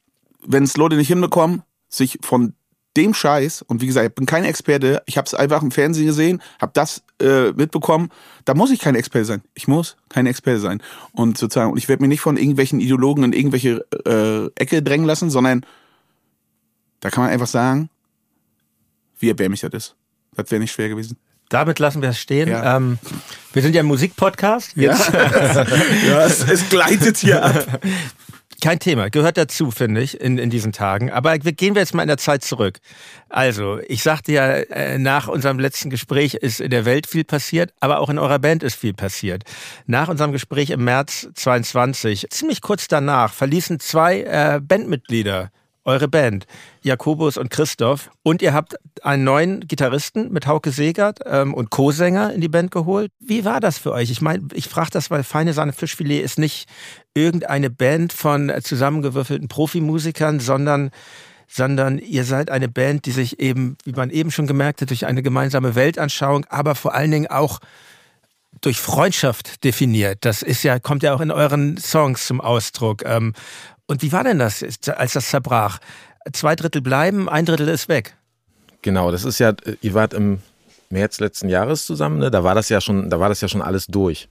wenn 0.46 0.64
es 0.64 0.76
Leute 0.76 0.96
nicht 0.96 1.08
hinbekommen, 1.08 1.62
sich 1.88 2.18
von 2.22 2.54
dem 2.96 3.12
Scheiß, 3.12 3.62
und 3.62 3.82
wie 3.82 3.86
gesagt, 3.86 4.08
ich 4.08 4.14
bin 4.14 4.26
kein 4.26 4.44
Experte, 4.44 5.02
ich 5.06 5.18
habe 5.18 5.26
es 5.26 5.34
einfach 5.34 5.62
im 5.62 5.72
Fernsehen 5.72 6.06
gesehen, 6.06 6.40
habe 6.60 6.72
das 6.74 7.02
äh, 7.20 7.50
mitbekommen, 7.52 8.10
da 8.44 8.54
muss 8.54 8.70
ich 8.70 8.78
kein 8.78 8.94
Experte 8.94 9.24
sein. 9.24 9.42
Ich 9.54 9.66
muss 9.66 9.96
kein 10.08 10.26
Experte 10.26 10.60
sein. 10.60 10.80
Und 11.12 11.36
sozusagen, 11.36 11.72
und 11.72 11.78
ich 11.78 11.88
werde 11.88 12.02
mich 12.02 12.08
nicht 12.08 12.20
von 12.20 12.36
irgendwelchen 12.36 12.80
Ideologen 12.80 13.24
in 13.24 13.32
irgendwelche 13.32 13.84
äh, 14.06 14.46
Ecke 14.60 14.82
drängen 14.82 15.06
lassen, 15.06 15.28
sondern 15.28 15.66
da 17.04 17.10
kann 17.10 17.22
man 17.22 17.32
einfach 17.32 17.46
sagen, 17.46 17.90
wie 19.18 19.28
erbärmlich 19.28 19.60
das 19.60 19.74
ist. 19.74 19.96
Das 20.34 20.50
wäre 20.50 20.58
nicht 20.58 20.72
schwer 20.72 20.88
gewesen. 20.88 21.18
Damit 21.50 21.78
lassen 21.78 22.00
wir 22.00 22.08
es 22.08 22.18
stehen. 22.18 22.48
Ja. 22.48 22.78
Ähm, 22.78 22.98
wir 23.52 23.60
sind 23.60 23.74
ja 23.74 23.82
ein 23.82 23.86
Musikpodcast. 23.86 24.74
Ja, 24.74 24.94
ja 26.08 26.24
es, 26.24 26.42
es, 26.48 26.66
gleitet 26.70 27.18
hier 27.18 27.44
ab. 27.44 27.80
Kein 28.62 28.78
Thema, 28.78 29.10
gehört 29.10 29.36
dazu, 29.36 29.70
finde 29.70 30.00
ich, 30.00 30.18
in, 30.18 30.38
in 30.38 30.48
diesen 30.48 30.72
Tagen. 30.72 31.10
Aber 31.10 31.38
gehen 31.38 31.74
wir 31.74 31.82
jetzt 31.82 31.92
mal 31.92 32.00
in 32.00 32.08
der 32.08 32.16
Zeit 32.16 32.42
zurück. 32.42 32.78
Also, 33.28 33.80
ich 33.86 34.02
sagte 34.02 34.32
ja, 34.32 34.46
äh, 34.46 34.96
nach 34.96 35.28
unserem 35.28 35.58
letzten 35.58 35.90
Gespräch 35.90 36.32
ist 36.32 36.58
in 36.58 36.70
der 36.70 36.86
Welt 36.86 37.06
viel 37.06 37.24
passiert, 37.24 37.74
aber 37.80 37.98
auch 37.98 38.08
in 38.08 38.18
eurer 38.18 38.38
Band 38.38 38.62
ist 38.62 38.76
viel 38.76 38.94
passiert. 38.94 39.44
Nach 39.84 40.08
unserem 40.08 40.32
Gespräch 40.32 40.70
im 40.70 40.84
März 40.84 41.28
22, 41.34 42.28
ziemlich 42.30 42.62
kurz 42.62 42.88
danach, 42.88 43.34
verließen 43.34 43.78
zwei 43.78 44.22
äh, 44.22 44.60
Bandmitglieder 44.62 45.50
eure 45.84 46.08
Band, 46.08 46.46
Jakobus 46.82 47.36
und 47.36 47.50
Christoph. 47.50 48.10
Und 48.22 48.42
ihr 48.42 48.52
habt 48.52 48.76
einen 49.02 49.24
neuen 49.24 49.60
Gitarristen 49.66 50.32
mit 50.32 50.46
Hauke 50.46 50.70
Segert 50.70 51.20
ähm, 51.26 51.54
und 51.54 51.70
Co-Sänger 51.70 52.32
in 52.32 52.40
die 52.40 52.48
Band 52.48 52.70
geholt. 52.70 53.10
Wie 53.20 53.44
war 53.44 53.60
das 53.60 53.78
für 53.78 53.92
euch? 53.92 54.10
Ich 54.10 54.20
meine, 54.20 54.48
ich 54.54 54.68
frage 54.68 54.90
das, 54.92 55.10
weil 55.10 55.24
Feine 55.24 55.52
Sahne 55.52 55.72
Fischfilet 55.72 56.22
ist 56.22 56.38
nicht 56.38 56.68
irgendeine 57.14 57.70
Band 57.70 58.12
von 58.12 58.52
zusammengewürfelten 58.62 59.48
Profimusikern, 59.48 60.40
sondern 60.40 60.90
sondern 61.46 61.98
ihr 61.98 62.24
seid 62.24 62.50
eine 62.50 62.68
Band, 62.68 63.04
die 63.04 63.12
sich 63.12 63.38
eben, 63.38 63.76
wie 63.84 63.92
man 63.92 64.10
eben 64.10 64.30
schon 64.30 64.46
gemerkt 64.46 64.80
hat, 64.80 64.90
durch 64.90 65.06
eine 65.06 65.22
gemeinsame 65.22 65.74
Weltanschauung, 65.74 66.46
aber 66.48 66.74
vor 66.74 66.94
allen 66.94 67.10
Dingen 67.10 67.26
auch 67.28 67.60
durch 68.60 68.80
Freundschaft 68.80 69.62
definiert. 69.62 70.18
Das 70.22 70.42
ist 70.42 70.62
ja, 70.62 70.78
kommt 70.78 71.02
ja 71.02 71.14
auch 71.14 71.20
in 71.20 71.30
euren 71.30 71.76
Songs 71.76 72.26
zum 72.26 72.40
Ausdruck. 72.40 73.04
Ähm, 73.04 73.34
und 73.86 74.02
wie 74.02 74.12
war 74.12 74.24
denn 74.24 74.38
das, 74.38 74.64
als 74.88 75.12
das 75.12 75.28
zerbrach? 75.28 75.78
Zwei 76.32 76.56
Drittel 76.56 76.80
bleiben, 76.80 77.28
ein 77.28 77.44
Drittel 77.44 77.68
ist 77.68 77.88
weg. 77.88 78.16
Genau, 78.82 79.10
das 79.10 79.24
ist 79.24 79.38
ja, 79.38 79.52
ihr 79.82 79.94
wart 79.94 80.14
im 80.14 80.40
März 80.90 81.20
letzten 81.20 81.48
Jahres 81.48 81.86
zusammen, 81.86 82.18
ne? 82.18 82.30
Da 82.30 82.44
war 82.44 82.54
das 82.54 82.68
ja 82.68 82.80
schon, 82.80 83.10
da 83.10 83.20
war 83.20 83.28
das 83.28 83.40
ja 83.40 83.48
schon 83.48 83.62
alles 83.62 83.86
durch. 83.86 84.28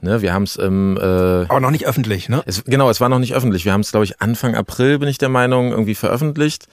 Ne, 0.00 0.20
wir 0.20 0.34
haben 0.34 0.42
es 0.42 0.56
im. 0.56 0.96
Äh, 0.96 1.00
Aber 1.00 1.60
noch 1.60 1.70
nicht 1.70 1.86
öffentlich, 1.86 2.28
ne? 2.28 2.42
Es, 2.44 2.64
genau, 2.64 2.90
es 2.90 3.00
war 3.00 3.08
noch 3.08 3.20
nicht 3.20 3.34
öffentlich. 3.34 3.64
Wir 3.64 3.72
haben 3.72 3.82
es, 3.82 3.92
glaube 3.92 4.04
ich, 4.04 4.20
Anfang 4.20 4.56
April, 4.56 4.98
bin 4.98 5.08
ich 5.08 5.18
der 5.18 5.28
Meinung, 5.28 5.70
irgendwie 5.70 5.94
veröffentlicht 5.94 6.66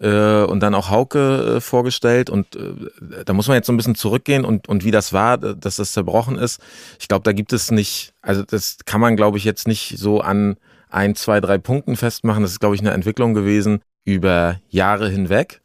äh, 0.00 0.42
und 0.44 0.60
dann 0.60 0.74
auch 0.74 0.88
Hauke 0.88 1.56
äh, 1.56 1.60
vorgestellt. 1.60 2.30
Und 2.30 2.54
äh, 2.56 3.24
da 3.24 3.32
muss 3.32 3.48
man 3.48 3.56
jetzt 3.56 3.66
so 3.66 3.72
ein 3.72 3.76
bisschen 3.76 3.96
zurückgehen 3.96 4.44
und, 4.44 4.68
und 4.68 4.84
wie 4.84 4.92
das 4.92 5.12
war, 5.12 5.36
dass 5.38 5.76
das 5.76 5.92
zerbrochen 5.92 6.38
ist. 6.38 6.60
Ich 7.00 7.08
glaube, 7.08 7.24
da 7.24 7.32
gibt 7.32 7.52
es 7.52 7.70
nicht, 7.70 8.12
also 8.22 8.42
das 8.42 8.78
kann 8.84 9.00
man, 9.00 9.16
glaube 9.16 9.38
ich, 9.38 9.44
jetzt 9.44 9.66
nicht 9.66 9.98
so 9.98 10.20
an 10.20 10.56
ein, 10.90 11.14
zwei, 11.14 11.40
drei 11.40 11.58
Punkten 11.58 11.96
festmachen. 11.96 12.42
Das 12.42 12.52
ist, 12.52 12.60
glaube 12.60 12.74
ich, 12.74 12.80
eine 12.80 12.92
Entwicklung 12.92 13.34
gewesen 13.34 13.80
über 14.04 14.60
Jahre 14.68 15.08
hinweg. 15.08 15.60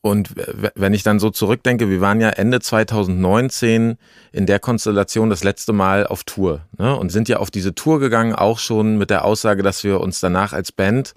Und 0.00 0.34
wenn 0.74 0.94
ich 0.94 1.02
dann 1.02 1.18
so 1.18 1.30
zurückdenke, 1.30 1.90
wir 1.90 2.00
waren 2.00 2.20
ja 2.20 2.28
Ende 2.28 2.60
2019 2.60 3.96
in 4.30 4.46
der 4.46 4.60
Konstellation 4.60 5.28
das 5.28 5.42
letzte 5.42 5.72
Mal 5.72 6.06
auf 6.06 6.22
Tour 6.22 6.62
ne? 6.78 6.96
und 6.96 7.10
sind 7.10 7.28
ja 7.28 7.38
auf 7.38 7.50
diese 7.50 7.74
Tour 7.74 7.98
gegangen, 7.98 8.32
auch 8.32 8.58
schon 8.60 8.96
mit 8.96 9.10
der 9.10 9.24
Aussage, 9.24 9.62
dass 9.62 9.82
wir 9.82 10.00
uns 10.00 10.20
danach 10.20 10.52
als 10.52 10.70
Band, 10.70 11.14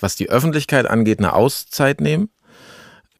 was 0.00 0.16
die 0.16 0.30
Öffentlichkeit 0.30 0.88
angeht, 0.88 1.18
eine 1.18 1.34
Auszeit 1.34 2.00
nehmen 2.00 2.30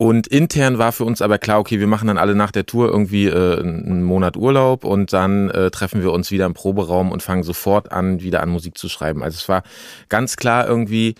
und 0.02 0.26
intern 0.26 0.78
war 0.78 0.90
für 0.90 1.04
uns 1.04 1.22
aber 1.22 1.38
klar, 1.38 1.60
okay, 1.60 1.78
wir 1.78 1.86
machen 1.86 2.08
dann 2.08 2.18
alle 2.18 2.34
nach 2.34 2.50
der 2.50 2.66
Tour 2.66 2.88
irgendwie 2.88 3.28
äh, 3.28 3.60
einen 3.60 4.02
Monat 4.02 4.36
Urlaub 4.36 4.82
und 4.82 5.12
dann 5.12 5.48
äh, 5.50 5.70
treffen 5.70 6.02
wir 6.02 6.10
uns 6.10 6.32
wieder 6.32 6.44
im 6.44 6.54
Proberaum 6.54 7.12
und 7.12 7.22
fangen 7.22 7.44
sofort 7.44 7.92
an, 7.92 8.20
wieder 8.20 8.42
an 8.42 8.48
Musik 8.48 8.76
zu 8.76 8.88
schreiben. 8.88 9.22
Also 9.22 9.36
es 9.36 9.48
war 9.48 9.62
ganz 10.08 10.34
klar 10.34 10.66
irgendwie, 10.66 11.14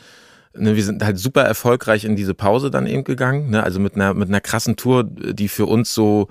Ne, 0.54 0.76
wir 0.76 0.84
sind 0.84 1.02
halt 1.02 1.18
super 1.18 1.44
erfolgreich 1.44 2.04
in 2.04 2.14
diese 2.14 2.34
Pause 2.34 2.70
dann 2.70 2.86
eben 2.86 3.04
gegangen, 3.04 3.48
ne? 3.48 3.62
also 3.62 3.80
mit 3.80 3.94
einer 3.94 4.12
mit 4.12 4.28
einer 4.28 4.42
krassen 4.42 4.76
Tour, 4.76 5.04
die 5.04 5.48
für 5.48 5.64
uns 5.64 5.94
so 5.94 6.28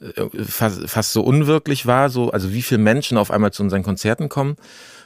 äh, 0.00 0.24
fast, 0.42 0.88
fast 0.88 1.12
so 1.12 1.20
unwirklich 1.20 1.84
war, 1.84 2.08
so 2.08 2.30
also 2.30 2.54
wie 2.54 2.62
viele 2.62 2.80
Menschen 2.80 3.18
auf 3.18 3.30
einmal 3.30 3.52
zu 3.52 3.62
unseren 3.62 3.82
Konzerten 3.82 4.30
kommen 4.30 4.56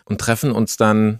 und 0.04 0.20
treffen 0.20 0.52
uns 0.52 0.76
dann 0.76 1.18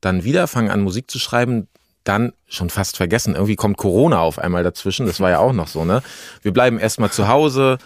dann 0.00 0.22
wieder, 0.22 0.46
fangen 0.46 0.70
an 0.70 0.82
Musik 0.82 1.10
zu 1.10 1.18
schreiben, 1.18 1.66
dann 2.04 2.32
schon 2.46 2.70
fast 2.70 2.96
vergessen. 2.96 3.34
Irgendwie 3.34 3.56
kommt 3.56 3.76
Corona 3.76 4.20
auf 4.20 4.38
einmal 4.38 4.62
dazwischen. 4.62 5.06
Das 5.06 5.20
war 5.20 5.30
ja 5.30 5.38
auch 5.38 5.52
noch 5.52 5.68
so, 5.68 5.84
ne? 5.84 6.02
Wir 6.42 6.52
bleiben 6.52 6.78
erstmal 6.78 7.10
zu 7.10 7.28
Hause 7.28 7.78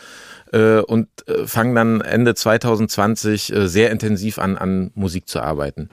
äh, 0.53 0.81
und 0.81 1.09
äh, 1.29 1.47
fangen 1.47 1.75
dann 1.75 2.01
Ende 2.01 2.35
2020 2.35 3.53
äh, 3.53 3.69
sehr 3.69 3.91
intensiv 3.91 4.39
an, 4.39 4.57
an 4.57 4.91
Musik 4.95 5.29
zu 5.29 5.41
arbeiten. 5.41 5.89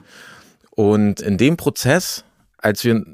Und 0.70 1.20
in 1.20 1.38
dem 1.38 1.56
Prozess, 1.56 2.24
als 2.58 2.84
wir 2.84 3.04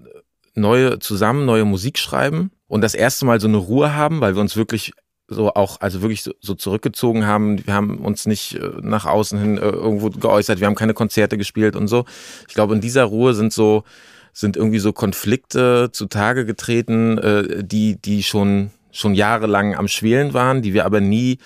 neue, 0.54 0.98
zusammen 0.98 1.44
neue 1.44 1.64
Musik 1.64 1.98
schreiben 1.98 2.50
und 2.66 2.80
das 2.80 2.94
erste 2.94 3.24
Mal 3.24 3.40
so 3.40 3.48
eine 3.48 3.58
Ruhe 3.58 3.94
haben, 3.94 4.20
weil 4.20 4.34
wir 4.34 4.40
uns 4.40 4.56
wirklich 4.56 4.92
so 5.28 5.54
auch, 5.54 5.80
also 5.80 6.02
wirklich 6.02 6.22
so, 6.22 6.32
so 6.40 6.54
zurückgezogen 6.54 7.26
haben. 7.26 7.64
Wir 7.66 7.74
haben 7.74 7.98
uns 7.98 8.26
nicht 8.26 8.54
äh, 8.54 8.70
nach 8.80 9.06
außen 9.06 9.38
hin 9.38 9.56
äh, 9.56 9.60
irgendwo 9.60 10.10
geäußert, 10.10 10.60
wir 10.60 10.66
haben 10.66 10.74
keine 10.74 10.94
Konzerte 10.94 11.38
gespielt 11.38 11.76
und 11.76 11.88
so. 11.88 12.04
Ich 12.48 12.54
glaube, 12.54 12.74
in 12.74 12.80
dieser 12.80 13.04
Ruhe 13.04 13.34
sind 13.34 13.52
so, 13.52 13.84
sind 14.32 14.56
irgendwie 14.56 14.78
so 14.78 14.92
Konflikte 14.92 15.90
zutage 15.92 16.44
getreten, 16.46 17.18
äh, 17.18 17.64
die, 17.64 18.00
die 18.00 18.22
schon, 18.22 18.70
schon 18.90 19.14
jahrelang 19.14 19.74
am 19.74 19.88
Schwelen 19.88 20.34
waren, 20.34 20.62
die 20.62 20.72
wir 20.72 20.86
aber 20.86 21.00
nie 21.00 21.38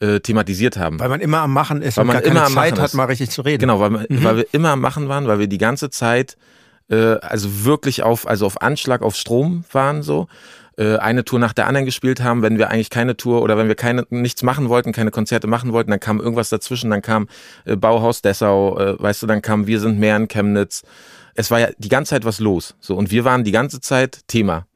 äh, 0.00 0.20
thematisiert 0.20 0.76
haben. 0.76 0.98
Weil 0.98 1.08
man 1.08 1.20
immer 1.20 1.38
am 1.38 1.52
Machen 1.52 1.82
ist 1.82 1.96
weil 1.96 2.04
man 2.04 2.20
immer 2.20 2.42
keine 2.42 2.54
Zeit 2.54 2.78
hat, 2.78 2.86
ist. 2.86 2.94
mal 2.94 3.04
richtig 3.04 3.30
zu 3.30 3.42
reden. 3.42 3.60
Genau, 3.60 3.80
weil, 3.80 3.90
mhm. 3.90 4.06
weil 4.24 4.36
wir 4.38 4.46
immer 4.52 4.70
am 4.70 4.80
Machen 4.80 5.08
waren, 5.08 5.26
weil 5.28 5.38
wir 5.38 5.46
die 5.46 5.58
ganze 5.58 5.90
Zeit 5.90 6.36
äh, 6.90 7.16
also 7.20 7.64
wirklich 7.64 8.02
auf, 8.02 8.26
also 8.26 8.46
auf 8.46 8.60
Anschlag 8.60 9.02
auf 9.02 9.14
Strom 9.14 9.64
waren 9.70 10.02
so 10.02 10.26
äh, 10.76 10.96
eine 10.96 11.24
Tour 11.24 11.38
nach 11.38 11.52
der 11.52 11.66
anderen 11.66 11.84
gespielt 11.86 12.22
haben, 12.22 12.42
wenn 12.42 12.58
wir 12.58 12.70
eigentlich 12.70 12.90
keine 12.90 13.16
Tour 13.16 13.42
oder 13.42 13.56
wenn 13.56 13.68
wir 13.68 13.74
keine 13.74 14.06
nichts 14.10 14.42
machen 14.42 14.68
wollten, 14.68 14.92
keine 14.92 15.10
Konzerte 15.10 15.46
machen 15.46 15.72
wollten, 15.72 15.90
dann 15.90 16.00
kam 16.00 16.20
irgendwas 16.20 16.48
dazwischen, 16.48 16.90
dann 16.90 17.02
kam 17.02 17.28
äh, 17.64 17.76
Bauhaus 17.76 18.22
Dessau, 18.22 18.78
äh, 18.78 19.00
weißt 19.00 19.22
du, 19.22 19.26
dann 19.26 19.42
kam 19.42 19.66
Wir 19.66 19.80
sind 19.80 19.98
mehr 19.98 20.16
in 20.16 20.28
Chemnitz. 20.28 20.82
Es 21.34 21.50
war 21.50 21.60
ja 21.60 21.68
die 21.78 21.88
ganze 21.88 22.10
Zeit 22.10 22.24
was 22.24 22.40
los, 22.40 22.74
so 22.80 22.96
und 22.96 23.10
wir 23.10 23.24
waren 23.24 23.44
die 23.44 23.52
ganze 23.52 23.80
Zeit 23.80 24.20
Thema, 24.28 24.66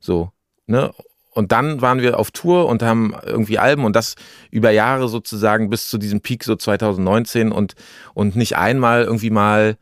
so 0.00 0.30
ne. 0.66 0.92
Und 1.30 1.50
dann 1.50 1.80
waren 1.80 2.00
wir 2.00 2.20
auf 2.20 2.30
Tour 2.30 2.68
und 2.68 2.80
haben 2.80 3.12
irgendwie 3.24 3.58
Alben 3.58 3.84
und 3.84 3.96
das 3.96 4.14
über 4.52 4.70
Jahre 4.70 5.08
sozusagen 5.08 5.68
bis 5.68 5.88
zu 5.88 5.98
diesem 5.98 6.20
Peak 6.20 6.44
so 6.44 6.54
2019 6.54 7.50
und 7.50 7.74
und 8.14 8.36
nicht 8.36 8.56
einmal 8.56 9.02
irgendwie 9.02 9.30
mal 9.30 9.76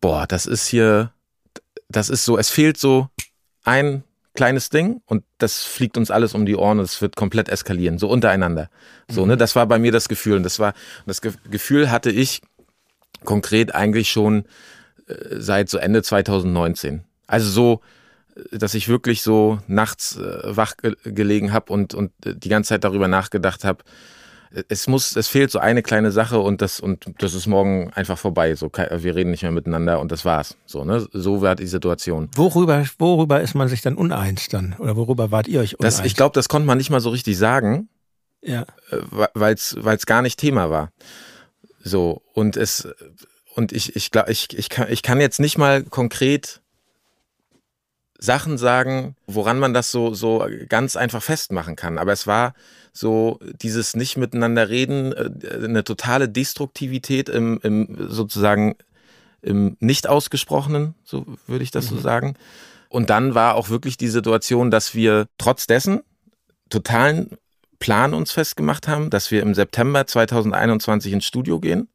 boah, 0.00 0.26
das 0.26 0.44
ist 0.46 0.66
hier, 0.66 1.12
das 1.88 2.10
ist 2.10 2.26
so, 2.26 2.36
es 2.36 2.50
fehlt 2.50 2.76
so 2.76 3.08
ein 3.64 4.04
kleines 4.38 4.70
Ding 4.70 5.02
und 5.04 5.24
das 5.38 5.64
fliegt 5.64 5.98
uns 5.98 6.12
alles 6.12 6.32
um 6.32 6.46
die 6.46 6.54
Ohren 6.54 6.78
und 6.78 6.84
es 6.84 7.02
wird 7.02 7.16
komplett 7.16 7.48
eskalieren, 7.48 7.98
so 7.98 8.08
untereinander. 8.08 8.70
So, 9.10 9.22
mhm. 9.22 9.30
ne, 9.30 9.36
das 9.36 9.56
war 9.56 9.66
bei 9.66 9.80
mir 9.80 9.90
das 9.90 10.08
Gefühl 10.08 10.36
und 10.36 10.44
das 10.44 10.60
war, 10.60 10.74
das 11.06 11.20
Gefühl 11.20 11.90
hatte 11.90 12.12
ich 12.12 12.40
konkret 13.24 13.74
eigentlich 13.74 14.12
schon 14.12 14.44
äh, 15.08 15.14
seit 15.38 15.68
so 15.68 15.78
Ende 15.78 16.04
2019. 16.04 17.02
Also 17.26 17.50
so, 17.50 17.80
dass 18.52 18.74
ich 18.74 18.88
wirklich 18.88 19.22
so 19.22 19.58
nachts 19.66 20.16
äh, 20.16 20.56
wach 20.56 20.74
gelegen 21.02 21.52
habe 21.52 21.72
und, 21.72 21.94
und 21.94 22.12
die 22.22 22.48
ganze 22.48 22.68
Zeit 22.68 22.84
darüber 22.84 23.08
nachgedacht 23.08 23.64
habe, 23.64 23.82
es 24.68 24.86
muss, 24.86 25.16
es 25.16 25.28
fehlt 25.28 25.50
so 25.50 25.58
eine 25.58 25.82
kleine 25.82 26.10
Sache 26.10 26.38
und 26.38 26.62
das 26.62 26.80
und 26.80 27.06
das 27.18 27.34
ist 27.34 27.46
morgen 27.46 27.92
einfach 27.94 28.18
vorbei. 28.18 28.54
So, 28.54 28.70
wir 28.72 29.14
reden 29.14 29.30
nicht 29.30 29.42
mehr 29.42 29.52
miteinander 29.52 30.00
und 30.00 30.10
das 30.12 30.24
war's. 30.24 30.56
So, 30.66 30.84
ne? 30.84 31.06
So 31.12 31.42
war 31.42 31.54
die 31.54 31.66
Situation. 31.66 32.28
Worüber, 32.34 32.84
worüber 32.98 33.40
ist 33.40 33.54
man 33.54 33.68
sich 33.68 33.82
dann 33.82 33.96
uneins 33.96 34.48
dann? 34.48 34.74
Oder 34.78 34.96
worüber 34.96 35.30
wart 35.30 35.48
ihr 35.48 35.60
euch 35.60 35.78
uneins? 35.78 35.96
Das, 35.96 36.06
ich 36.06 36.16
glaube, 36.16 36.34
das 36.34 36.48
konnte 36.48 36.66
man 36.66 36.78
nicht 36.78 36.90
mal 36.90 37.00
so 37.00 37.10
richtig 37.10 37.36
sagen. 37.36 37.88
Ja. 38.42 38.62
Äh, 38.90 39.26
Weil 39.34 39.54
es 39.54 40.06
gar 40.06 40.22
nicht 40.22 40.38
Thema 40.38 40.70
war. 40.70 40.92
So, 41.82 42.22
und 42.32 42.56
es, 42.56 42.88
und 43.54 43.72
ich, 43.72 43.96
ich 43.96 44.10
glaube, 44.10 44.30
ich, 44.30 44.56
ich 44.56 44.68
kann, 44.68 44.90
ich 44.90 45.02
kann 45.02 45.20
jetzt 45.20 45.40
nicht 45.40 45.58
mal 45.58 45.82
konkret 45.82 46.62
Sachen 48.18 48.58
sagen, 48.58 49.14
woran 49.26 49.58
man 49.58 49.72
das 49.72 49.90
so, 49.90 50.12
so 50.12 50.44
ganz 50.68 50.96
einfach 50.96 51.22
festmachen 51.22 51.76
kann. 51.76 51.98
Aber 51.98 52.12
es 52.12 52.26
war 52.26 52.54
so 52.92 53.38
dieses 53.62 53.94
nicht 53.94 54.16
miteinander 54.16 54.68
reden, 54.68 55.12
äh, 55.12 55.64
eine 55.64 55.84
totale 55.84 56.28
Destruktivität 56.28 57.28
im, 57.28 57.60
im 57.62 58.08
sozusagen 58.08 58.74
im 59.40 59.76
nicht 59.78 60.08
ausgesprochenen, 60.08 60.94
so 61.04 61.24
würde 61.46 61.62
ich 61.62 61.70
das 61.70 61.90
mhm. 61.90 61.96
so 61.96 62.00
sagen. 62.02 62.34
Und 62.88 63.08
dann 63.08 63.34
war 63.34 63.54
auch 63.54 63.68
wirklich 63.68 63.96
die 63.96 64.08
Situation, 64.08 64.70
dass 64.70 64.94
wir 64.94 65.28
trotz 65.38 65.66
dessen 65.66 66.00
totalen 66.70 67.38
Plan 67.78 68.14
uns 68.14 68.32
festgemacht 68.32 68.88
haben, 68.88 69.10
dass 69.10 69.30
wir 69.30 69.42
im 69.42 69.54
September 69.54 70.06
2021 70.06 71.12
ins 71.12 71.24
Studio 71.24 71.60
gehen 71.60 71.88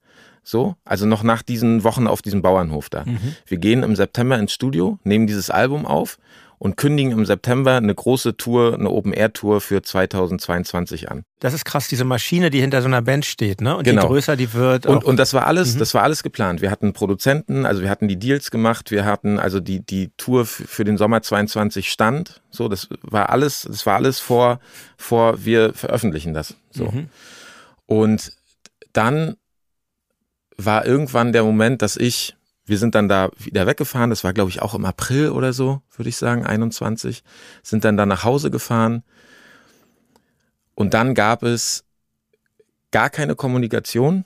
so, 0.43 0.75
also 0.85 1.05
noch 1.05 1.23
nach 1.23 1.41
diesen 1.41 1.83
Wochen 1.83 2.07
auf 2.07 2.21
diesem 2.21 2.41
Bauernhof 2.41 2.89
da. 2.89 3.05
Mhm. 3.05 3.35
Wir 3.45 3.57
gehen 3.57 3.83
im 3.83 3.95
September 3.95 4.37
ins 4.37 4.53
Studio, 4.53 4.99
nehmen 5.03 5.27
dieses 5.27 5.49
Album 5.49 5.85
auf 5.85 6.17
und 6.63 6.77
kündigen 6.77 7.11
im 7.11 7.25
September 7.25 7.75
eine 7.75 7.93
große 7.93 8.37
Tour, 8.37 8.75
eine 8.75 8.89
Open-Air-Tour 8.89 9.59
für 9.59 9.81
2022 9.81 11.11
an. 11.11 11.23
Das 11.41 11.53
ist 11.53 11.65
krass, 11.65 11.89
diese 11.89 12.05
Maschine, 12.05 12.51
die 12.51 12.61
hinter 12.61 12.81
so 12.81 12.87
einer 12.87 13.01
Band 13.01 13.25
steht, 13.25 13.59
ne? 13.59 13.75
Und 13.75 13.83
genau. 13.83 14.03
je 14.03 14.07
größer 14.07 14.37
die 14.37 14.53
wird. 14.53 14.85
Und, 14.85 15.03
und 15.03 15.17
das 15.17 15.33
war 15.33 15.45
alles, 15.45 15.75
mhm. 15.75 15.79
das 15.79 15.93
war 15.93 16.03
alles 16.03 16.23
geplant. 16.23 16.61
Wir 16.61 16.71
hatten 16.71 16.93
Produzenten, 16.93 17.65
also 17.65 17.81
wir 17.81 17.89
hatten 17.89 18.07
die 18.07 18.17
Deals 18.17 18.49
gemacht, 18.49 18.91
wir 18.91 19.03
hatten 19.03 19.39
also 19.39 19.59
die, 19.59 19.85
die 19.85 20.11
Tour 20.15 20.45
für 20.45 20.85
den 20.85 20.97
Sommer 20.97 21.21
22 21.21 21.91
stand. 21.91 22.41
So, 22.49 22.69
das 22.69 22.87
war 23.01 23.29
alles, 23.29 23.67
das 23.69 23.85
war 23.85 23.95
alles 23.95 24.21
vor, 24.21 24.61
vor 24.95 25.43
wir 25.43 25.73
veröffentlichen 25.73 26.33
das. 26.33 26.55
So. 26.71 26.85
Mhm. 26.85 27.09
Und 27.87 28.31
dann 28.93 29.35
war 30.57 30.85
irgendwann 30.85 31.33
der 31.33 31.43
Moment, 31.43 31.81
dass 31.81 31.97
ich, 31.97 32.35
wir 32.65 32.77
sind 32.77 32.95
dann 32.95 33.09
da 33.09 33.29
wieder 33.37 33.67
weggefahren, 33.67 34.09
das 34.09 34.23
war 34.23 34.33
glaube 34.33 34.49
ich 34.49 34.61
auch 34.61 34.73
im 34.73 34.85
April 34.85 35.29
oder 35.29 35.53
so, 35.53 35.81
würde 35.95 36.09
ich 36.09 36.17
sagen, 36.17 36.45
21, 36.45 37.23
sind 37.61 37.83
dann 37.85 37.97
da 37.97 38.05
nach 38.05 38.23
Hause 38.23 38.51
gefahren. 38.51 39.03
Und 40.75 40.93
dann 40.93 41.13
gab 41.13 41.43
es 41.43 41.85
gar 42.91 43.09
keine 43.09 43.35
Kommunikation 43.35 44.25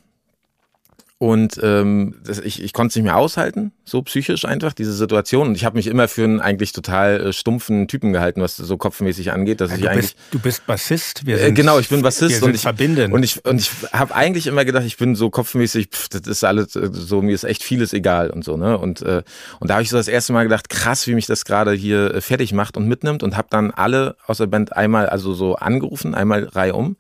und 1.20 1.60
ähm, 1.64 2.14
das, 2.24 2.38
ich, 2.38 2.62
ich 2.62 2.74
konnte 2.74 2.90
es 2.90 2.96
nicht 2.96 3.06
mehr 3.06 3.18
aushalten, 3.18 3.72
so 3.86 4.04
psychisch 4.04 4.46
einfach, 4.46 4.74
diese 4.74 4.94
Situation. 4.94 5.48
Und 5.48 5.56
ich 5.56 5.66
habe 5.66 5.76
mich 5.76 5.88
immer 5.88 6.08
für 6.08 6.24
einen 6.24 6.40
eigentlich 6.40 6.74
total 6.74 7.28
äh, 7.28 7.34
stumpfen 7.34 7.88
Typen 7.88 8.14
gehalten, 8.14 8.40
was 8.40 8.56
so 8.56 8.78
kopfmäßig 8.78 9.32
angeht. 9.32 9.60
Dass 9.60 9.72
ja, 9.72 9.78
ich 9.78 9.82
du, 9.82 9.90
eigentlich, 9.90 10.16
bist, 10.16 10.18
du 10.30 10.40
bist 10.40 10.68
Bassist. 10.68 11.26
Wir 11.26 11.38
äh, 11.38 11.40
sind, 11.40 11.50
äh, 11.50 11.54
genau, 11.54 11.80
ich 11.80 11.90
bin 11.90 12.04
Bassist 12.04 12.44
und 12.44 12.54
ich 12.54 12.62
verbinden. 12.62 13.14
Und 13.14 13.24
ich, 13.24 13.44
und 13.44 13.60
ich 13.60 13.72
habe 13.94 14.14
eigentlich 14.14 14.46
immer 14.46 14.64
gedacht, 14.64 14.86
ich 14.86 14.98
bin 14.98 15.16
so 15.16 15.32
kopfmäßig, 15.32 15.88
pff, 15.92 16.10
das 16.10 16.28
ist 16.28 16.44
alles 16.44 16.76
äh, 16.76 16.90
so, 16.92 17.24
mir 17.24 17.34
ist 17.34 17.46
echt 17.46 17.64
vieles 17.64 17.94
egal 17.94 18.30
und 18.30 18.44
so. 18.44 18.56
ne 18.56 18.78
Und, 18.78 19.02
äh, 19.02 19.24
und 19.60 19.70
da 19.72 19.76
habe 19.76 19.84
ich 19.84 19.90
so 19.90 19.98
das 19.98 20.08
erste 20.08 20.34
Mal 20.34 20.44
gedacht, 20.44 20.70
krass, 20.70 21.08
wie 21.08 21.16
mich 21.16 21.26
das 21.26 21.46
gerade 21.46 21.74
hier 21.74 22.14
äh, 22.14 22.22
fertig 22.22 22.54
macht 22.54 22.78
und 22.78 22.88
mitnimmt. 22.88 23.24
Und 23.24 23.36
habe 23.36 23.48
dann 23.50 23.72
alle 23.72 24.18
aus 24.28 24.38
der 24.38 24.46
Band 24.46 24.76
einmal 24.76 25.10
also 25.10 25.34
so 25.34 25.56
angerufen, 25.56 26.14
einmal 26.14 26.44
reihum 26.44 26.96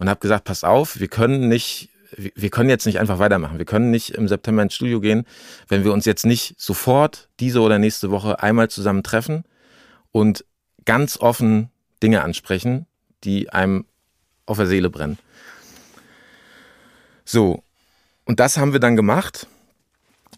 und 0.00 0.08
habe 0.08 0.18
gesagt, 0.18 0.42
pass 0.42 0.64
auf, 0.64 0.98
wir 0.98 1.06
können 1.06 1.48
nicht 1.48 1.88
wir 2.16 2.50
können 2.50 2.68
jetzt 2.68 2.86
nicht 2.86 2.98
einfach 2.98 3.18
weitermachen. 3.18 3.58
Wir 3.58 3.66
können 3.66 3.90
nicht 3.90 4.10
im 4.10 4.28
September 4.28 4.62
ins 4.62 4.74
Studio 4.74 5.00
gehen, 5.00 5.24
wenn 5.68 5.84
wir 5.84 5.92
uns 5.92 6.04
jetzt 6.04 6.26
nicht 6.26 6.54
sofort 6.58 7.28
diese 7.38 7.60
oder 7.60 7.78
nächste 7.78 8.10
Woche 8.10 8.42
einmal 8.42 8.68
zusammen 8.68 9.02
treffen 9.02 9.44
und 10.12 10.44
ganz 10.84 11.18
offen 11.18 11.70
Dinge 12.02 12.22
ansprechen, 12.22 12.86
die 13.24 13.50
einem 13.50 13.84
auf 14.46 14.56
der 14.56 14.66
Seele 14.66 14.90
brennen. 14.90 15.18
So, 17.24 17.62
und 18.24 18.40
das 18.40 18.56
haben 18.56 18.72
wir 18.72 18.80
dann 18.80 18.96
gemacht. 18.96 19.46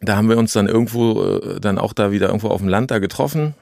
Da 0.01 0.17
haben 0.17 0.29
wir 0.29 0.37
uns 0.37 0.53
dann 0.53 0.67
irgendwo, 0.67 1.23
äh, 1.23 1.61
dann 1.61 1.79
auch 1.79 1.93
da 1.93 2.11
wieder 2.11 2.27
irgendwo 2.27 2.49
auf 2.49 2.61
dem 2.61 2.69
Land 2.69 2.91
da 2.91 2.99
getroffen 2.99 3.55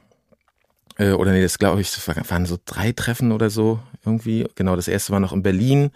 Äh, 0.98 1.12
oder 1.12 1.32
nee, 1.32 1.42
das 1.42 1.58
glaube 1.58 1.80
ich, 1.80 1.92
das 1.92 2.08
waren 2.30 2.46
so 2.46 2.58
drei 2.64 2.92
Treffen 2.92 3.32
oder 3.32 3.50
so 3.50 3.80
irgendwie. 4.04 4.46
Genau, 4.54 4.76
das 4.76 4.88
erste 4.88 5.12
war 5.12 5.20
noch 5.20 5.32
in 5.32 5.42
Berlin. 5.42 5.90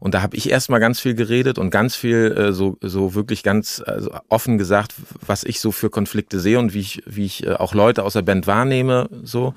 Und 0.00 0.14
da 0.14 0.22
habe 0.22 0.34
ich 0.34 0.50
erstmal 0.50 0.80
ganz 0.80 0.98
viel 0.98 1.14
geredet 1.14 1.58
und 1.58 1.70
ganz 1.70 1.94
viel 1.94 2.32
äh, 2.32 2.52
so, 2.52 2.78
so 2.80 3.14
wirklich 3.14 3.42
ganz 3.42 3.82
also 3.86 4.10
offen 4.28 4.58
gesagt, 4.58 4.94
was 5.24 5.44
ich 5.44 5.60
so 5.60 5.72
für 5.72 5.90
Konflikte 5.90 6.40
sehe 6.40 6.58
und 6.58 6.74
wie 6.74 6.80
ich, 6.80 7.02
wie 7.06 7.26
ich 7.26 7.46
äh, 7.46 7.52
auch 7.52 7.74
Leute 7.74 8.02
aus 8.02 8.14
der 8.14 8.22
Band 8.22 8.46
wahrnehme, 8.46 9.08
so 9.22 9.54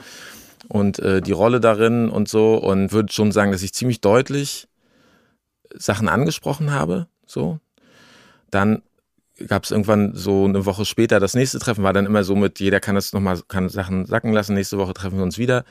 und 0.68 1.00
äh, 1.00 1.22
die 1.22 1.32
Rolle 1.32 1.60
darin 1.60 2.10
und 2.10 2.28
so. 2.28 2.56
Und 2.56 2.92
würde 2.92 3.12
schon 3.12 3.32
sagen, 3.32 3.52
dass 3.52 3.64
ich 3.64 3.74
ziemlich 3.74 4.02
deutlich 4.02 4.68
Sachen 5.74 6.10
angesprochen 6.10 6.72
habe. 6.72 7.08
So. 7.26 7.60
Dann 8.52 8.84
gab 9.48 9.64
es 9.64 9.72
irgendwann 9.72 10.14
so 10.14 10.46
eine 10.46 10.66
Woche 10.66 10.86
später 10.86 11.20
das 11.20 11.34
nächste 11.34 11.60
Treffen, 11.60 11.84
war 11.84 11.94
dann 11.94 12.06
immer 12.06 12.24
so 12.24 12.36
mit, 12.36 12.60
jeder 12.60 12.80
kann 12.80 12.96
das 12.96 13.14
nochmal, 13.14 13.42
kann 13.48 13.70
Sachen 13.70 14.06
sacken 14.06 14.32
lassen, 14.32 14.54
nächste 14.54 14.78
Woche 14.78 14.94
treffen 14.94 15.18
wir 15.18 15.24
uns 15.24 15.38
wieder. 15.38 15.66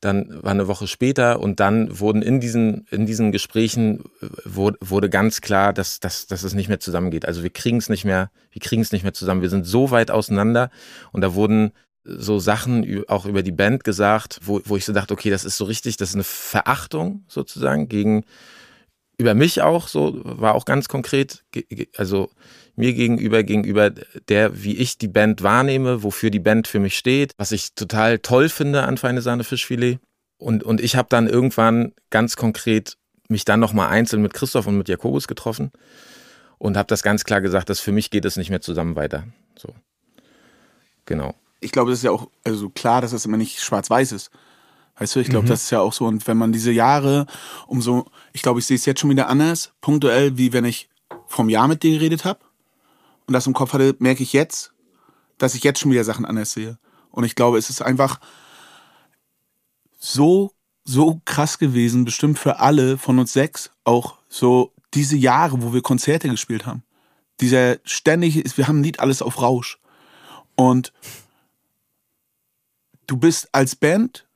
Dann 0.00 0.42
war 0.42 0.50
eine 0.50 0.68
Woche 0.68 0.86
später 0.86 1.40
und 1.40 1.60
dann 1.60 1.98
wurden 1.98 2.22
in 2.22 2.40
diesen, 2.40 2.86
in 2.90 3.06
diesen 3.06 3.32
Gesprächen 3.32 4.04
wurde, 4.44 4.78
wurde 4.80 5.10
ganz 5.10 5.40
klar, 5.40 5.72
dass, 5.72 6.00
dass, 6.00 6.26
dass 6.26 6.42
es 6.42 6.54
nicht 6.54 6.68
mehr 6.68 6.80
zusammengeht. 6.80 7.26
Also 7.26 7.42
wir 7.42 7.50
kriegen 7.50 7.78
es 7.78 7.88
nicht 7.88 8.04
mehr, 8.04 8.30
wir 8.50 8.60
kriegen 8.60 8.82
es 8.82 8.92
nicht 8.92 9.02
mehr 9.02 9.14
zusammen. 9.14 9.42
Wir 9.42 9.50
sind 9.50 9.64
so 9.64 9.90
weit 9.90 10.10
auseinander 10.10 10.70
und 11.12 11.20
da 11.20 11.34
wurden 11.34 11.72
so 12.04 12.38
Sachen 12.38 13.04
auch 13.08 13.24
über 13.24 13.42
die 13.42 13.52
Band 13.52 13.82
gesagt, 13.82 14.38
wo, 14.42 14.60
wo 14.64 14.76
ich 14.76 14.84
so 14.84 14.92
dachte, 14.92 15.14
okay, 15.14 15.30
das 15.30 15.44
ist 15.44 15.56
so 15.56 15.64
richtig, 15.64 15.96
das 15.96 16.10
ist 16.10 16.16
eine 16.16 16.24
Verachtung 16.24 17.24
sozusagen 17.28 17.88
gegen, 17.88 18.24
über 19.16 19.34
mich 19.34 19.62
auch, 19.62 19.88
so, 19.88 20.20
war 20.24 20.54
auch 20.54 20.64
ganz 20.64 20.88
konkret, 20.88 21.44
also 21.96 22.30
mir 22.76 22.92
gegenüber, 22.92 23.42
gegenüber 23.42 23.90
der, 23.90 24.62
wie 24.62 24.76
ich 24.76 24.98
die 24.98 25.08
Band 25.08 25.42
wahrnehme, 25.42 26.02
wofür 26.02 26.30
die 26.30 26.40
Band 26.40 26.66
für 26.66 26.80
mich 26.80 26.96
steht, 26.96 27.32
was 27.36 27.52
ich 27.52 27.74
total 27.74 28.18
toll 28.18 28.48
finde 28.48 28.82
an 28.82 28.98
Feine 28.98 29.22
Sahne 29.22 29.44
Fischfilet. 29.44 29.98
Und, 30.38 30.64
und 30.64 30.80
ich 30.80 30.96
habe 30.96 31.08
dann 31.08 31.28
irgendwann 31.28 31.92
ganz 32.10 32.36
konkret 32.36 32.96
mich 33.28 33.44
dann 33.44 33.60
nochmal 33.60 33.88
einzeln 33.88 34.22
mit 34.22 34.34
Christoph 34.34 34.66
und 34.66 34.76
mit 34.76 34.88
Jakobus 34.88 35.28
getroffen 35.28 35.70
und 36.58 36.76
habe 36.76 36.88
das 36.88 37.02
ganz 37.02 37.24
klar 37.24 37.40
gesagt, 37.40 37.70
dass 37.70 37.80
für 37.80 37.92
mich 37.92 38.10
geht 38.10 38.24
es 38.24 38.36
nicht 38.36 38.50
mehr 38.50 38.60
zusammen 38.60 38.96
weiter. 38.96 39.24
So. 39.56 39.74
Genau. 41.06 41.34
Ich 41.60 41.72
glaube, 41.72 41.90
das 41.90 42.00
ist 42.00 42.04
ja 42.04 42.10
auch 42.10 42.28
also 42.42 42.68
klar, 42.68 43.00
dass 43.00 43.12
das 43.12 43.24
immer 43.24 43.36
nicht 43.36 43.60
schwarz-weiß 43.60 44.12
ist. 44.12 44.30
Weißt 44.98 45.16
du, 45.16 45.20
ich 45.20 45.28
glaube, 45.28 45.46
mhm. 45.46 45.50
das 45.50 45.64
ist 45.64 45.70
ja 45.70 45.80
auch 45.80 45.92
so. 45.92 46.04
Und 46.04 46.26
wenn 46.26 46.36
man 46.36 46.52
diese 46.52 46.70
Jahre 46.70 47.26
umso, 47.66 48.06
ich 48.32 48.42
glaube, 48.42 48.60
ich 48.60 48.66
sehe 48.66 48.76
es 48.76 48.84
jetzt 48.84 49.00
schon 49.00 49.10
wieder 49.10 49.28
anders, 49.28 49.72
punktuell, 49.80 50.36
wie 50.36 50.52
wenn 50.52 50.64
ich 50.64 50.88
vom 51.26 51.48
Jahr 51.48 51.68
mit 51.68 51.82
dir 51.82 51.98
geredet 51.98 52.24
habe 52.24 52.40
und 53.26 53.34
das 53.34 53.46
im 53.46 53.54
Kopf 53.54 53.72
hatte, 53.72 53.96
merke 53.98 54.22
ich 54.22 54.32
jetzt, 54.32 54.72
dass 55.38 55.54
ich 55.54 55.64
jetzt 55.64 55.80
schon 55.80 55.90
wieder 55.90 56.04
Sachen 56.04 56.24
anders 56.24 56.52
sehe. 56.52 56.78
Und 57.10 57.24
ich 57.24 57.34
glaube, 57.34 57.58
es 57.58 57.70
ist 57.70 57.82
einfach 57.82 58.20
so, 59.98 60.52
so 60.84 61.20
krass 61.24 61.58
gewesen, 61.58 62.04
bestimmt 62.04 62.38
für 62.38 62.60
alle 62.60 62.98
von 62.98 63.18
uns 63.18 63.32
sechs, 63.32 63.70
auch 63.84 64.18
so 64.28 64.72
diese 64.92 65.16
Jahre, 65.16 65.62
wo 65.62 65.72
wir 65.72 65.82
Konzerte 65.82 66.28
gespielt 66.28 66.66
haben. 66.66 66.82
Dieser 67.40 67.78
ständige, 67.84 68.44
wir 68.56 68.68
haben 68.68 68.80
nicht 68.80 69.00
alles 69.00 69.22
auf 69.22 69.40
Rausch. 69.40 69.78
Und 70.54 70.92
du 73.06 73.16
bist 73.16 73.48
als 73.52 73.74
Band 73.74 74.26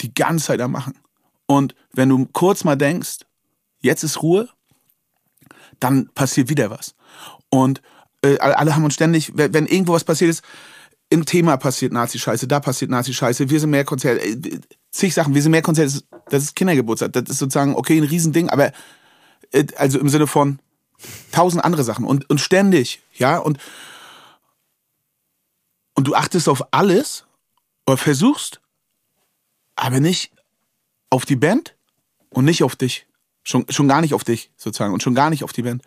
die 0.00 0.12
ganze 0.12 0.46
Zeit 0.46 0.60
am 0.60 0.72
Machen. 0.72 0.98
Und 1.46 1.74
wenn 1.92 2.08
du 2.08 2.26
kurz 2.26 2.64
mal 2.64 2.76
denkst, 2.76 3.18
jetzt 3.80 4.02
ist 4.02 4.22
Ruhe, 4.22 4.48
dann 5.80 6.08
passiert 6.14 6.48
wieder 6.48 6.70
was. 6.70 6.94
Und 7.48 7.82
äh, 8.22 8.38
alle 8.38 8.74
haben 8.74 8.84
uns 8.84 8.94
ständig, 8.94 9.32
wenn 9.34 9.66
irgendwo 9.66 9.92
was 9.92 10.04
passiert 10.04 10.30
ist, 10.30 10.42
im 11.10 11.26
Thema 11.26 11.56
passiert 11.58 11.92
Nazi-Scheiße, 11.92 12.48
da 12.48 12.60
passiert 12.60 12.90
Nazi-Scheiße, 12.90 13.50
wir 13.50 13.60
sind 13.60 13.70
mehr 13.70 13.84
Konzerte, 13.84 14.24
äh, 14.24 14.60
zig 14.90 15.12
Sachen, 15.12 15.34
wir 15.34 15.42
sind 15.42 15.50
mehr 15.50 15.62
Konzerte, 15.62 16.02
das 16.30 16.42
ist 16.44 16.56
Kindergeburtstag, 16.56 17.12
das 17.12 17.24
ist 17.28 17.38
sozusagen, 17.38 17.74
okay, 17.74 17.98
ein 17.98 18.04
Riesending, 18.04 18.48
aber 18.48 18.72
äh, 19.52 19.66
also 19.76 19.98
im 19.98 20.08
Sinne 20.08 20.26
von 20.26 20.58
tausend 21.32 21.64
andere 21.64 21.84
Sachen 21.84 22.04
und, 22.04 22.30
und 22.30 22.40
ständig, 22.40 23.02
ja, 23.14 23.38
und, 23.38 23.58
und 25.94 26.06
du 26.06 26.14
achtest 26.14 26.48
auf 26.48 26.72
alles 26.72 27.26
oder 27.86 27.98
versuchst, 27.98 28.60
aber 29.76 30.00
nicht 30.00 30.32
auf 31.10 31.26
die 31.26 31.36
Band 31.36 31.76
und 32.30 32.44
nicht 32.44 32.62
auf 32.62 32.76
dich. 32.76 33.06
Schon, 33.44 33.66
schon 33.68 33.88
gar 33.88 34.00
nicht 34.00 34.14
auf 34.14 34.22
dich, 34.22 34.50
sozusagen, 34.56 34.92
und 34.92 35.02
schon 35.02 35.16
gar 35.16 35.28
nicht 35.28 35.42
auf 35.42 35.52
die 35.52 35.62
Band. 35.62 35.82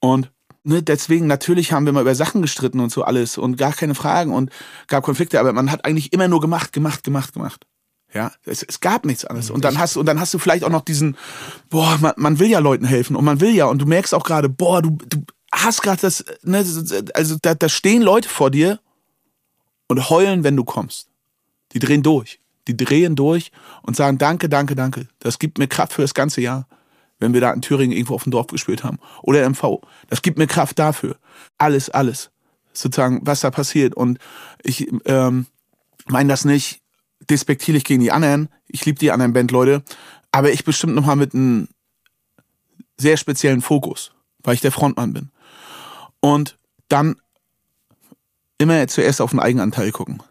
Und 0.00 0.32
ne, 0.64 0.82
deswegen, 0.82 1.26
natürlich 1.26 1.72
haben 1.72 1.86
wir 1.86 1.92
mal 1.92 2.02
über 2.02 2.14
Sachen 2.14 2.42
gestritten 2.42 2.80
und 2.80 2.90
so 2.90 3.02
alles 3.02 3.38
und 3.38 3.56
gar 3.56 3.72
keine 3.72 3.94
Fragen 3.94 4.32
und 4.32 4.50
gab 4.86 5.04
Konflikte, 5.04 5.40
aber 5.40 5.52
man 5.52 5.70
hat 5.70 5.84
eigentlich 5.84 6.12
immer 6.12 6.28
nur 6.28 6.40
gemacht, 6.40 6.72
gemacht, 6.72 7.04
gemacht, 7.04 7.32
gemacht. 7.32 7.66
Ja, 8.12 8.32
es, 8.44 8.62
es 8.62 8.80
gab 8.80 9.04
nichts 9.04 9.24
anderes. 9.24 9.50
Und 9.50 9.64
dann 9.64 9.78
hast 9.78 9.96
du, 9.96 10.00
und 10.00 10.06
dann 10.06 10.18
hast 10.18 10.32
du 10.32 10.38
vielleicht 10.38 10.64
auch 10.64 10.70
noch 10.70 10.84
diesen, 10.84 11.16
boah, 11.68 11.98
man, 12.00 12.14
man 12.16 12.38
will 12.38 12.48
ja 12.48 12.58
Leuten 12.58 12.86
helfen 12.86 13.16
und 13.16 13.24
man 13.24 13.40
will 13.40 13.54
ja, 13.54 13.66
und 13.66 13.82
du 13.82 13.86
merkst 13.86 14.14
auch 14.14 14.24
gerade, 14.24 14.48
boah, 14.48 14.80
du, 14.80 14.96
du 15.08 15.22
hast 15.52 15.82
gerade 15.82 16.00
das, 16.00 16.24
ne, 16.42 16.64
also 17.14 17.36
da, 17.42 17.54
da 17.54 17.68
stehen 17.68 18.02
Leute 18.02 18.28
vor 18.28 18.50
dir 18.50 18.80
und 19.88 20.08
heulen, 20.08 20.44
wenn 20.44 20.56
du 20.56 20.64
kommst. 20.64 21.08
Die 21.72 21.78
drehen 21.78 22.02
durch. 22.02 22.40
Die 22.66 22.76
drehen 22.76 23.16
durch 23.16 23.50
und 23.82 23.96
sagen, 23.96 24.18
danke, 24.18 24.48
danke, 24.48 24.74
danke. 24.74 25.08
Das 25.18 25.38
gibt 25.38 25.58
mir 25.58 25.68
Kraft 25.68 25.92
für 25.94 26.02
das 26.02 26.14
ganze 26.14 26.40
Jahr 26.40 26.66
wenn 27.18 27.34
wir 27.34 27.40
da 27.40 27.52
in 27.52 27.62
Thüringen 27.62 27.96
irgendwo 27.96 28.14
auf 28.14 28.24
dem 28.24 28.32
Dorf 28.32 28.46
gespielt 28.48 28.84
haben. 28.84 28.98
Oder 29.22 29.48
MV. 29.48 29.80
Das 30.08 30.22
gibt 30.22 30.38
mir 30.38 30.46
Kraft 30.46 30.78
dafür. 30.78 31.16
Alles, 31.58 31.90
alles. 31.90 32.30
Sozusagen, 32.72 33.20
was 33.24 33.40
da 33.40 33.50
passiert. 33.50 33.94
Und 33.94 34.18
ich 34.62 34.88
ähm, 35.04 35.46
meine 36.06 36.28
das 36.28 36.44
nicht 36.44 36.80
despektierlich 37.28 37.84
gegen 37.84 38.00
die 38.00 38.12
anderen. 38.12 38.48
Ich 38.66 38.84
liebe 38.84 38.98
die 38.98 39.10
anderen 39.10 39.32
Bandleute. 39.32 39.82
Aber 40.30 40.52
ich 40.52 40.64
bestimmt 40.64 40.94
nochmal 40.94 41.16
mit 41.16 41.34
einem 41.34 41.68
sehr 42.96 43.16
speziellen 43.16 43.62
Fokus, 43.62 44.12
weil 44.42 44.54
ich 44.54 44.60
der 44.60 44.72
Frontmann 44.72 45.12
bin. 45.12 45.30
Und 46.20 46.56
dann 46.88 47.16
immer 48.58 48.86
zuerst 48.88 49.20
auf 49.20 49.30
den 49.30 49.40
Eigenanteil 49.40 49.92
gucken. 49.92 50.22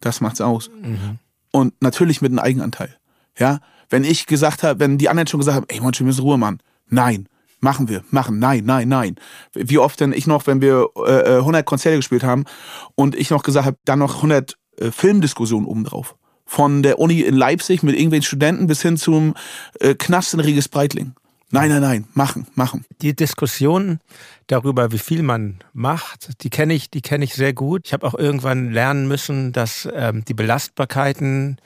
Das 0.00 0.20
macht's 0.20 0.40
aus. 0.40 0.70
Mhm. 0.70 1.18
Und 1.50 1.80
natürlich 1.82 2.22
mit 2.22 2.32
einem 2.32 2.38
Eigenanteil. 2.38 2.96
Ja, 3.38 3.60
wenn 3.92 4.04
ich 4.04 4.26
gesagt 4.26 4.62
habe, 4.62 4.80
wenn 4.80 4.98
die 4.98 5.08
anderen 5.08 5.26
schon 5.26 5.40
gesagt 5.40 5.56
haben, 5.56 5.66
ey, 5.68 5.80
Mann, 5.80 5.92
wir 5.94 6.06
müssen 6.06 6.22
Ruhe 6.22 6.38
machen. 6.38 6.58
Nein, 6.88 7.28
machen 7.60 7.88
wir, 7.88 8.02
machen, 8.10 8.38
nein, 8.38 8.64
nein, 8.64 8.88
nein. 8.88 9.16
Wie 9.52 9.78
oft 9.78 10.00
denn 10.00 10.12
ich 10.12 10.26
noch, 10.26 10.46
wenn 10.46 10.60
wir 10.60 10.88
äh, 10.96 11.36
100 11.36 11.60
äh, 11.60 11.64
Konzerte 11.64 11.98
gespielt 11.98 12.24
haben 12.24 12.44
und 12.94 13.14
ich 13.14 13.30
noch 13.30 13.42
gesagt 13.42 13.66
habe, 13.66 13.76
dann 13.84 13.98
noch 13.98 14.16
100 14.16 14.56
äh, 14.78 14.90
Filmdiskussionen 14.90 15.66
obendrauf. 15.66 16.16
Von 16.46 16.82
der 16.82 16.98
Uni 16.98 17.20
in 17.20 17.36
Leipzig 17.36 17.82
mit 17.82 17.94
irgendwelchen 17.94 18.24
Studenten 18.24 18.66
bis 18.66 18.82
hin 18.82 18.96
zum 18.96 19.34
äh, 19.78 19.94
Knast 19.94 20.34
in 20.34 20.40
Regis 20.40 20.68
Breitling. 20.68 21.14
Nein, 21.50 21.68
nein, 21.68 21.82
nein, 21.82 22.06
machen, 22.14 22.46
machen. 22.54 22.86
Die 23.02 23.14
Diskussion 23.14 24.00
darüber, 24.46 24.90
wie 24.90 24.98
viel 24.98 25.22
man 25.22 25.58
macht, 25.74 26.42
die 26.42 26.48
kenne 26.48 26.72
ich, 26.72 26.90
die 26.90 27.02
kenne 27.02 27.24
ich 27.24 27.34
sehr 27.34 27.52
gut. 27.52 27.82
Ich 27.84 27.92
habe 27.92 28.06
auch 28.06 28.14
irgendwann 28.14 28.72
lernen 28.72 29.06
müssen, 29.06 29.52
dass 29.52 29.86
ähm, 29.92 30.24
die 30.24 30.32
Belastbarkeiten 30.32 31.58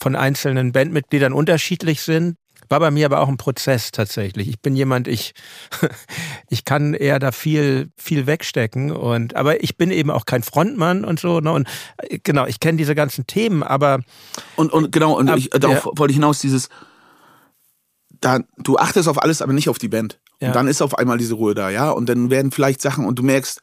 von 0.00 0.16
einzelnen 0.16 0.72
Bandmitgliedern 0.72 1.32
unterschiedlich 1.32 2.02
sind. 2.02 2.36
War 2.68 2.80
bei 2.80 2.90
mir 2.90 3.06
aber 3.06 3.20
auch 3.20 3.28
ein 3.28 3.36
Prozess 3.36 3.92
tatsächlich. 3.92 4.48
Ich 4.48 4.60
bin 4.60 4.74
jemand, 4.74 5.06
ich, 5.06 5.34
ich 6.48 6.64
kann 6.64 6.94
eher 6.94 7.18
da 7.18 7.30
viel, 7.30 7.90
viel 7.96 8.26
wegstecken 8.26 8.90
und, 8.90 9.36
aber 9.36 9.62
ich 9.62 9.76
bin 9.76 9.90
eben 9.92 10.10
auch 10.10 10.24
kein 10.24 10.42
Frontmann 10.42 11.04
und 11.04 11.20
so, 11.20 11.40
ne, 11.40 11.52
und 11.52 11.68
äh, 11.98 12.18
genau, 12.18 12.46
ich 12.46 12.58
kenne 12.58 12.76
diese 12.76 12.96
ganzen 12.96 13.26
Themen, 13.26 13.62
aber. 13.62 14.00
Und, 14.56 14.72
und 14.72 14.90
genau, 14.90 15.16
und 15.16 15.28
ab, 15.28 15.38
ich, 15.38 15.50
darauf 15.50 15.84
ja. 15.84 15.90
wollte 15.94 16.10
ich 16.10 16.16
hinaus, 16.16 16.40
dieses, 16.40 16.68
da, 18.20 18.40
du 18.56 18.78
achtest 18.78 19.08
auf 19.08 19.22
alles, 19.22 19.42
aber 19.42 19.52
nicht 19.52 19.68
auf 19.68 19.78
die 19.78 19.88
Band. 19.88 20.18
Ja. 20.40 20.48
Und 20.48 20.56
dann 20.56 20.66
ist 20.66 20.82
auf 20.82 20.98
einmal 20.98 21.18
diese 21.18 21.34
Ruhe 21.34 21.54
da, 21.54 21.70
ja, 21.70 21.90
und 21.90 22.08
dann 22.08 22.30
werden 22.30 22.50
vielleicht 22.50 22.80
Sachen 22.80 23.06
und 23.06 23.16
du 23.16 23.22
merkst, 23.22 23.62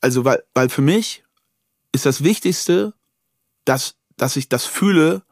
also, 0.00 0.24
weil, 0.24 0.42
weil 0.52 0.68
für 0.68 0.82
mich 0.82 1.22
ist 1.92 2.06
das 2.06 2.24
Wichtigste, 2.24 2.92
dass 3.64 3.94
dass 4.16 4.36
ich 4.36 4.48
das 4.48 4.64
fühle, 4.64 5.22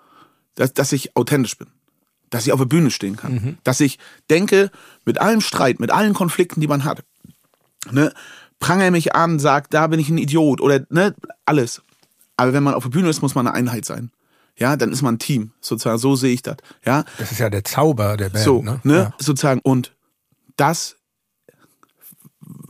dass, 0.55 0.75
dass 0.75 0.93
ich 0.93 1.17
authentisch 1.17 1.57
bin. 1.57 1.69
Dass 2.31 2.47
ich 2.47 2.53
auf 2.53 2.61
der 2.61 2.67
Bühne 2.67 2.91
stehen 2.91 3.17
kann. 3.17 3.35
Mhm. 3.35 3.59
Dass 3.65 3.81
ich 3.81 3.99
denke, 4.31 4.71
mit 5.05 5.21
allem 5.21 5.41
Streit, 5.41 5.81
mit 5.81 5.91
allen 5.91 6.15
Konflikten, 6.15 6.61
die 6.61 6.67
man 6.67 6.85
hat, 6.85 7.05
ne, 7.91 8.13
prangere 8.59 8.91
mich 8.91 9.15
an, 9.15 9.39
sagt, 9.39 9.75
da 9.75 9.87
bin 9.87 10.01
ich 10.01 10.09
ein 10.09 10.19
Idiot 10.19 10.61
oder 10.61 10.85
ne, 10.89 11.15
alles. 11.45 11.83
Aber 12.37 12.53
wenn 12.53 12.63
man 12.63 12.75
auf 12.75 12.85
der 12.85 12.91
Bühne 12.91 13.11
ist, 13.11 13.23
muss 13.23 13.35
man 13.35 13.47
eine 13.47 13.57
Einheit 13.57 13.85
sein. 13.85 14.11
Ja, 14.57 14.77
dann 14.77 14.93
ist 14.93 15.03
man 15.03 15.15
ein 15.15 15.19
Team, 15.19 15.53
sozusagen. 15.61 15.99
So 15.99 16.15
sehe 16.15 16.33
ich 16.33 16.43
das. 16.43 16.57
Ja. 16.85 17.05
Das 17.19 17.33
ist 17.33 17.39
ja 17.39 17.51
der 17.51 17.65
Zauber 17.65 18.17
der 18.17 18.31
Band. 18.31 18.45
So, 18.45 18.63
ne, 18.63 18.81
ne 18.83 18.95
ja. 18.95 19.15
sozusagen. 19.19 19.61
Und 19.61 19.95
das 20.57 20.97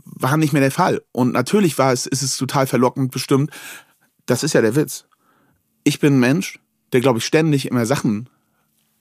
war 0.04 0.36
nicht 0.36 0.52
mehr 0.52 0.62
der 0.62 0.70
Fall. 0.70 1.02
Und 1.12 1.32
natürlich 1.32 1.78
war 1.78 1.92
es, 1.92 2.06
ist 2.06 2.22
es 2.22 2.36
total 2.36 2.66
verlockend 2.66 3.10
bestimmt. 3.10 3.50
Das 4.26 4.42
ist 4.44 4.52
ja 4.54 4.60
der 4.60 4.76
Witz 4.76 5.06
ich 5.84 6.00
bin 6.00 6.14
ein 6.14 6.20
Mensch, 6.20 6.58
der, 6.92 7.00
glaube 7.00 7.18
ich, 7.18 7.24
ständig 7.24 7.66
immer 7.66 7.86
Sachen 7.86 8.28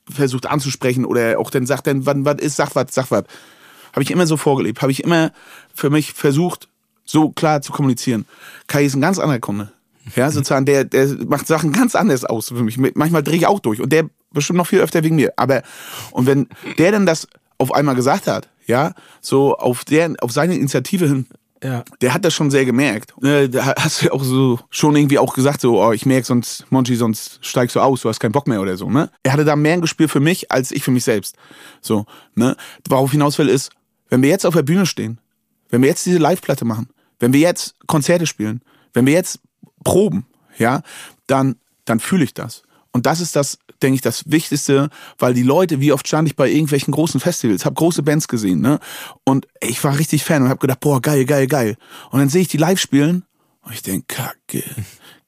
versucht 0.09 0.45
anzusprechen 0.47 1.05
oder 1.05 1.39
auch 1.39 1.51
dann 1.51 1.65
sagt, 1.65 1.87
dann, 1.87 2.05
wann, 2.05 2.25
was 2.25 2.39
ist, 2.39 2.55
sag 2.55 2.75
was, 2.75 2.87
sag 2.91 3.11
was. 3.11 3.23
Habe 3.93 4.03
ich 4.03 4.11
immer 4.11 4.25
so 4.25 4.37
vorgelebt, 4.37 4.81
habe 4.81 4.91
ich 4.91 5.03
immer 5.03 5.31
für 5.73 5.89
mich 5.89 6.13
versucht, 6.13 6.69
so 7.05 7.29
klar 7.29 7.61
zu 7.61 7.71
kommunizieren. 7.71 8.25
Kai 8.67 8.85
ist 8.85 8.95
ein 8.95 9.01
ganz 9.01 9.19
anderer 9.19 9.39
Kunde. 9.39 9.71
Ja, 10.15 10.31
sozusagen, 10.31 10.65
der, 10.65 10.85
der 10.85 11.07
macht 11.25 11.47
Sachen 11.47 11.71
ganz 11.71 11.95
anders 11.95 12.25
aus 12.25 12.49
für 12.49 12.63
mich. 12.63 12.77
Manchmal 12.77 13.23
drehe 13.23 13.37
ich 13.37 13.47
auch 13.47 13.59
durch 13.59 13.81
und 13.81 13.91
der 13.91 14.09
bestimmt 14.31 14.57
noch 14.57 14.67
viel 14.67 14.79
öfter 14.79 15.03
wegen 15.03 15.15
mir. 15.15 15.33
Aber, 15.35 15.61
und 16.11 16.25
wenn 16.25 16.47
der 16.77 16.91
dann 16.91 17.05
das 17.05 17.27
auf 17.57 17.73
einmal 17.73 17.95
gesagt 17.95 18.27
hat, 18.27 18.49
ja, 18.65 18.93
so 19.19 19.57
auf 19.57 19.83
der, 19.83 20.13
auf 20.21 20.31
seine 20.31 20.55
Initiative 20.55 21.07
hin, 21.07 21.27
ja. 21.63 21.83
Der 22.01 22.13
hat 22.13 22.25
das 22.25 22.33
schon 22.33 22.49
sehr 22.49 22.65
gemerkt. 22.65 23.13
Äh, 23.23 23.47
da 23.47 23.75
hast 23.75 24.03
du 24.03 24.11
auch 24.11 24.23
so 24.23 24.59
schon 24.69 24.95
irgendwie 24.95 25.19
auch 25.19 25.33
gesagt, 25.33 25.61
so, 25.61 25.81
oh, 25.81 25.91
ich 25.91 26.05
merke 26.05 26.25
sonst, 26.25 26.65
Monchi, 26.71 26.95
sonst 26.95 27.39
steigst 27.41 27.75
du 27.75 27.79
aus, 27.79 28.01
du 28.01 28.09
hast 28.09 28.19
keinen 28.19 28.31
Bock 28.31 28.47
mehr 28.47 28.61
oder 28.61 28.77
so, 28.77 28.89
ne? 28.89 29.09
Er 29.23 29.33
hatte 29.33 29.45
da 29.45 29.55
mehr 29.55 29.73
ein 29.73 29.81
Gespür 29.81 30.09
für 30.09 30.19
mich 30.19 30.51
als 30.51 30.71
ich 30.71 30.83
für 30.83 30.91
mich 30.91 31.03
selbst. 31.03 31.35
So, 31.81 32.05
ne? 32.35 32.55
Worauf 32.89 33.11
hinaus 33.11 33.37
will, 33.37 33.49
ist, 33.49 33.71
wenn 34.09 34.21
wir 34.21 34.29
jetzt 34.29 34.45
auf 34.45 34.55
der 34.55 34.63
Bühne 34.63 34.85
stehen, 34.85 35.19
wenn 35.69 35.81
wir 35.81 35.89
jetzt 35.89 36.05
diese 36.05 36.17
Live-Platte 36.17 36.65
machen, 36.65 36.89
wenn 37.19 37.33
wir 37.33 37.39
jetzt 37.39 37.75
Konzerte 37.87 38.25
spielen, 38.25 38.61
wenn 38.93 39.05
wir 39.05 39.13
jetzt 39.13 39.39
proben, 39.83 40.25
ja, 40.57 40.81
dann, 41.27 41.55
dann 41.85 41.99
fühle 41.99 42.23
ich 42.23 42.33
das. 42.33 42.63
Und 42.91 43.05
das 43.05 43.21
ist 43.21 43.35
das, 43.35 43.57
denke 43.81 43.95
ich, 43.95 44.01
das 44.01 44.29
Wichtigste, 44.31 44.89
weil 45.17 45.33
die 45.33 45.43
Leute, 45.43 45.79
wie 45.79 45.91
oft 45.91 46.07
stand 46.07 46.27
ich 46.27 46.35
bei 46.35 46.49
irgendwelchen 46.49 46.93
großen 46.93 47.19
Festivals, 47.19 47.65
habe 47.65 47.75
große 47.75 48.03
Bands 48.03 48.27
gesehen, 48.27 48.61
ne? 48.61 48.79
Und 49.25 49.47
ich 49.61 49.83
war 49.83 49.97
richtig 49.97 50.23
Fan 50.23 50.43
und 50.43 50.49
habe 50.49 50.59
gedacht, 50.59 50.79
boah, 50.79 51.01
geil, 51.01 51.25
geil, 51.25 51.47
geil. 51.47 51.77
Und 52.11 52.19
dann 52.19 52.29
sehe 52.29 52.41
ich 52.41 52.47
die 52.47 52.57
live 52.57 52.79
spielen 52.79 53.23
und 53.61 53.73
ich 53.73 53.81
denke, 53.81 54.05
kacke, 54.07 54.63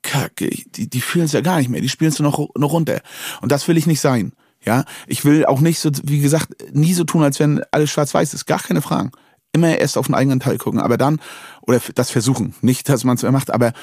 kacke, 0.01 0.49
die, 0.49 0.89
die 0.89 1.01
fühlen 1.01 1.25
es 1.25 1.33
ja 1.33 1.41
gar 1.41 1.57
nicht 1.57 1.69
mehr, 1.69 1.81
die 1.81 1.89
spielen 1.89 2.11
es 2.11 2.19
noch, 2.19 2.49
noch 2.55 2.71
runter. 2.71 3.01
Und 3.41 3.51
das 3.51 3.67
will 3.67 3.77
ich 3.77 3.87
nicht 3.87 4.01
sein. 4.01 4.33
Ja, 4.65 4.85
ich 5.07 5.25
will 5.25 5.45
auch 5.45 5.59
nicht 5.59 5.79
so, 5.79 5.89
wie 6.03 6.21
gesagt, 6.21 6.73
nie 6.73 6.93
so 6.93 7.03
tun, 7.03 7.23
als 7.23 7.39
wenn 7.39 7.61
alles 7.71 7.91
schwarz-weiß 7.91 8.33
ist. 8.33 8.45
Gar 8.45 8.61
keine 8.61 8.81
Fragen. 8.81 9.11
Immer 9.51 9.77
erst 9.77 9.97
auf 9.97 10.05
den 10.05 10.15
eigenen 10.15 10.39
Teil 10.39 10.57
gucken, 10.57 10.79
aber 10.79 10.97
dann, 10.97 11.19
oder 11.61 11.81
das 11.95 12.11
versuchen. 12.11 12.55
Nicht, 12.61 12.87
dass 12.87 13.03
man 13.03 13.17
es 13.17 13.23
mehr 13.23 13.31
macht, 13.31 13.51
aber 13.51 13.73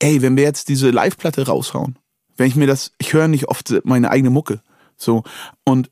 ey, 0.00 0.20
wenn 0.20 0.36
wir 0.36 0.42
jetzt 0.42 0.68
diese 0.68 0.90
Live-Platte 0.90 1.46
raushauen 1.46 1.96
wenn 2.36 2.46
ich 2.46 2.56
mir 2.56 2.66
das, 2.66 2.92
ich 2.98 3.12
höre 3.12 3.28
nicht 3.28 3.48
oft 3.48 3.72
meine 3.84 4.10
eigene 4.10 4.30
Mucke. 4.30 4.60
So. 4.96 5.22
Und, 5.64 5.90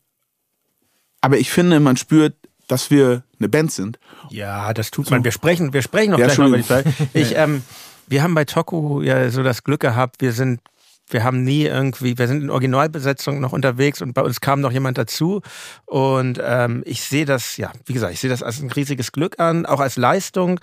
aber 1.21 1.39
ich 1.39 1.51
finde, 1.51 1.81
man 1.81 1.97
spürt, 1.97 2.35
dass 2.69 2.91
wir 2.91 3.23
eine 3.39 3.49
Band 3.49 3.73
sind. 3.73 3.99
Ja, 4.31 4.73
das 4.73 4.91
tut 4.91 5.07
so. 5.07 5.15
man. 5.15 5.25
Wir 5.25 5.33
sprechen, 5.33 5.73
wir 5.73 5.83
sprechen 5.83 6.13
noch 6.13 6.19
ja, 6.19 6.27
gleich 6.27 6.39
mal, 6.39 6.55
ich 6.55 6.67
sagen. 6.67 6.95
Ich, 7.13 7.37
ähm, 7.37 7.63
wir 8.07 8.23
haben 8.23 8.35
bei 8.35 8.45
Toku 8.45 9.03
ja 9.03 9.31
so 9.31 9.43
das 9.43 9.65
Glück 9.65 9.81
gehabt, 9.81 10.17
wir 10.21 10.33
sind 10.33 10.61
wir 11.09 11.25
haben 11.25 11.45
nie 11.45 11.65
irgendwie, 11.65 12.17
wir 12.17 12.27
sind 12.27 12.43
in 12.43 12.51
Originalbesetzung 12.51 13.41
noch 13.41 13.53
unterwegs 13.53 14.01
und 14.01 14.15
bei 14.15 14.23
uns 14.23 14.41
kam 14.41 14.61
noch 14.61 14.73
jemand 14.73 14.99
dazu. 14.99 15.43
Und 15.85 16.41
ähm, 16.43 16.83
ich 16.87 17.03
sehe 17.03 17.25
das, 17.25 17.57
ja, 17.57 17.71
wie 17.85 17.93
gesagt, 17.93 18.15
ich 18.15 18.21
sehe 18.21 18.31
das 18.31 18.43
als 18.43 18.61
ein 18.61 18.71
riesiges 18.71 19.13
Glück 19.13 19.39
an, 19.39 19.67
auch 19.67 19.81
als 19.81 19.97
Leistung, 19.97 20.59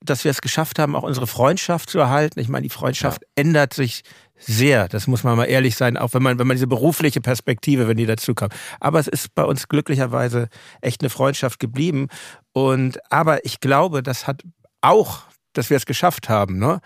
dass 0.00 0.24
wir 0.24 0.30
es 0.30 0.40
geschafft 0.40 0.78
haben, 0.78 0.96
auch 0.96 1.02
unsere 1.02 1.26
Freundschaft 1.26 1.88
zu 1.88 1.98
erhalten. 1.98 2.40
Ich 2.40 2.48
meine, 2.48 2.62
die 2.62 2.70
Freundschaft 2.70 3.22
ja. 3.22 3.28
ändert 3.36 3.72
sich 3.72 4.02
sehr. 4.38 4.88
Das 4.88 5.06
muss 5.06 5.24
man 5.24 5.36
mal 5.36 5.44
ehrlich 5.44 5.76
sein, 5.76 5.96
auch 5.96 6.14
wenn 6.14 6.22
man, 6.22 6.38
wenn 6.38 6.46
man 6.46 6.56
diese 6.56 6.66
berufliche 6.66 7.20
Perspektive, 7.20 7.88
wenn 7.88 7.96
die 7.96 8.06
dazu 8.06 8.34
kommt. 8.34 8.54
Aber 8.80 8.98
es 8.98 9.08
ist 9.08 9.34
bei 9.34 9.44
uns 9.44 9.68
glücklicherweise 9.68 10.48
echt 10.80 11.02
eine 11.02 11.10
Freundschaft 11.10 11.60
geblieben. 11.60 12.08
Und, 12.52 12.98
aber 13.10 13.44
ich 13.44 13.60
glaube, 13.60 14.02
das 14.02 14.26
hat 14.26 14.42
auch, 14.80 15.22
dass 15.52 15.70
wir 15.70 15.76
es 15.76 15.86
geschafft 15.86 16.28
haben, 16.28 16.58
ne? 16.58 16.80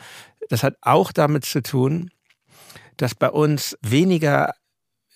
Das 0.51 0.63
hat 0.63 0.77
auch 0.81 1.13
damit 1.13 1.45
zu 1.45 1.63
tun, 1.63 2.11
dass 2.97 3.15
bei 3.15 3.29
uns 3.29 3.77
weniger 3.83 4.53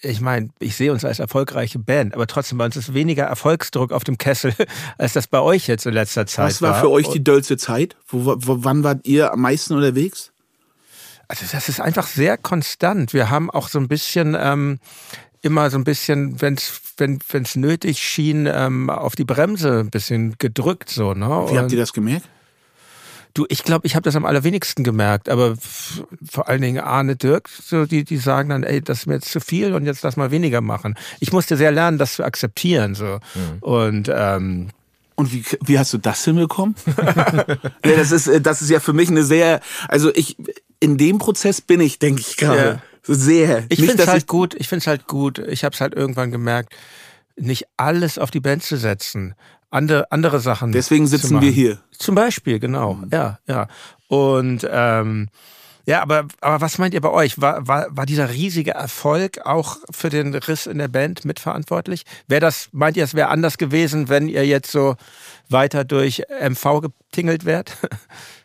ich 0.04 0.20
meine, 0.20 0.48
ich 0.58 0.76
sehe 0.76 0.92
uns 0.92 1.04
als 1.04 1.20
erfolgreiche 1.20 1.78
Band, 1.78 2.14
aber 2.14 2.26
trotzdem 2.26 2.58
bei 2.58 2.64
uns 2.64 2.76
ist 2.76 2.92
weniger 2.92 3.24
Erfolgsdruck 3.24 3.92
auf 3.92 4.02
dem 4.02 4.18
Kessel, 4.18 4.52
als 4.98 5.12
das 5.12 5.28
bei 5.28 5.40
euch 5.40 5.68
jetzt 5.68 5.86
in 5.86 5.94
letzter 5.94 6.26
Zeit 6.26 6.38
war. 6.38 6.46
Was 6.46 6.62
war 6.62 6.80
für 6.80 6.90
euch 6.90 7.08
die 7.08 7.22
dollste 7.22 7.56
Zeit? 7.56 7.96
Wo, 8.08 8.34
wo, 8.36 8.64
wann 8.64 8.82
wart 8.82 9.06
ihr 9.06 9.32
am 9.32 9.42
meisten 9.42 9.74
unterwegs? 9.74 10.31
Also 11.32 11.46
das 11.50 11.70
ist 11.70 11.80
einfach 11.80 12.06
sehr 12.06 12.36
konstant. 12.36 13.14
Wir 13.14 13.30
haben 13.30 13.50
auch 13.50 13.68
so 13.68 13.78
ein 13.78 13.88
bisschen 13.88 14.36
ähm, 14.38 14.80
immer 15.40 15.70
so 15.70 15.78
ein 15.78 15.84
bisschen, 15.84 16.42
wenn's, 16.42 16.82
wenn 16.98 17.20
es 17.32 17.56
nötig 17.56 18.00
schien, 18.00 18.46
ähm, 18.46 18.90
auf 18.90 19.16
die 19.16 19.24
Bremse 19.24 19.80
ein 19.80 19.88
bisschen 19.88 20.34
gedrückt. 20.36 20.90
So, 20.90 21.14
ne? 21.14 21.46
Wie 21.48 21.56
habt 21.56 21.72
ihr 21.72 21.78
das 21.78 21.94
gemerkt? 21.94 22.28
Du, 23.32 23.46
ich 23.48 23.64
glaube, 23.64 23.86
ich 23.86 23.94
habe 23.94 24.02
das 24.02 24.14
am 24.14 24.26
allerwenigsten 24.26 24.84
gemerkt, 24.84 25.30
aber 25.30 25.56
vor 25.56 26.50
allen 26.50 26.60
Dingen 26.60 26.84
Arne 26.84 27.16
Dirk, 27.16 27.48
so 27.48 27.86
die, 27.86 28.04
die 28.04 28.18
sagen 28.18 28.50
dann, 28.50 28.62
ey, 28.62 28.82
das 28.82 28.98
ist 28.98 29.06
mir 29.06 29.14
jetzt 29.14 29.32
zu 29.32 29.40
viel 29.40 29.72
und 29.72 29.86
jetzt 29.86 30.02
lass 30.02 30.18
mal 30.18 30.30
weniger 30.30 30.60
machen. 30.60 30.96
Ich 31.18 31.32
musste 31.32 31.56
sehr 31.56 31.72
lernen, 31.72 31.96
das 31.96 32.16
zu 32.16 32.24
akzeptieren. 32.24 32.94
So. 32.94 33.20
Mhm. 33.34 33.58
Und 33.62 34.10
ähm, 34.14 34.68
und 35.14 35.32
wie, 35.32 35.44
wie 35.64 35.78
hast 35.78 35.92
du 35.92 35.98
das 35.98 36.24
hinbekommen? 36.24 36.74
ja, 36.96 37.96
das 37.96 38.12
ist, 38.12 38.30
das 38.44 38.62
ist 38.62 38.70
ja 38.70 38.80
für 38.80 38.92
mich 38.92 39.10
eine 39.10 39.24
sehr, 39.24 39.60
also 39.88 40.10
ich, 40.14 40.36
in 40.82 40.98
dem 40.98 41.18
Prozess 41.18 41.60
bin 41.60 41.80
ich, 41.80 42.00
denke 42.00 42.20
ich 42.20 42.36
gerade. 42.36 42.82
Ja. 43.06 43.14
Sehr. 43.14 43.64
Ich 43.68 43.78
finde 43.80 44.02
es 44.02 44.08
halt 44.08 44.26
gut, 44.26 44.54
ich 44.54 44.68
finde 44.68 44.82
es 44.82 44.86
halt 44.88 45.06
gut. 45.06 45.38
Ich 45.38 45.64
habe 45.64 45.74
es 45.74 45.80
halt 45.80 45.94
irgendwann 45.94 46.30
gemerkt, 46.32 46.74
nicht 47.36 47.66
alles 47.76 48.18
auf 48.18 48.30
die 48.30 48.40
Band 48.40 48.64
zu 48.64 48.76
setzen. 48.76 49.34
Andere, 49.70 50.10
andere 50.10 50.40
Sachen. 50.40 50.72
Deswegen 50.72 51.06
sitzen 51.06 51.40
wir 51.40 51.50
hier. 51.50 51.80
Zum 51.96 52.14
Beispiel, 52.14 52.58
genau. 52.58 52.94
Mhm. 52.94 53.08
Ja, 53.12 53.38
ja. 53.46 53.68
Und 54.08 54.66
ähm, 54.68 55.28
ja, 55.86 56.02
aber, 56.02 56.26
aber 56.40 56.60
was 56.60 56.78
meint 56.78 56.94
ihr 56.94 57.00
bei 57.00 57.10
euch? 57.10 57.40
War, 57.40 57.66
war, 57.66 57.86
war 57.90 58.06
dieser 58.06 58.30
riesige 58.30 58.72
Erfolg 58.72 59.40
auch 59.44 59.78
für 59.90 60.10
den 60.10 60.34
Riss 60.34 60.66
in 60.66 60.78
der 60.78 60.88
Band 60.88 61.24
mitverantwortlich? 61.24 62.04
Wäre 62.28 62.40
das, 62.40 62.68
meint 62.72 62.96
ihr, 62.96 63.04
es 63.04 63.14
wäre 63.14 63.28
anders 63.28 63.56
gewesen, 63.56 64.08
wenn 64.08 64.28
ihr 64.28 64.46
jetzt 64.46 64.70
so 64.70 64.96
weiter 65.48 65.84
durch 65.84 66.22
MV 66.40 66.82
getingelt 66.82 67.44
wärt? 67.44 67.76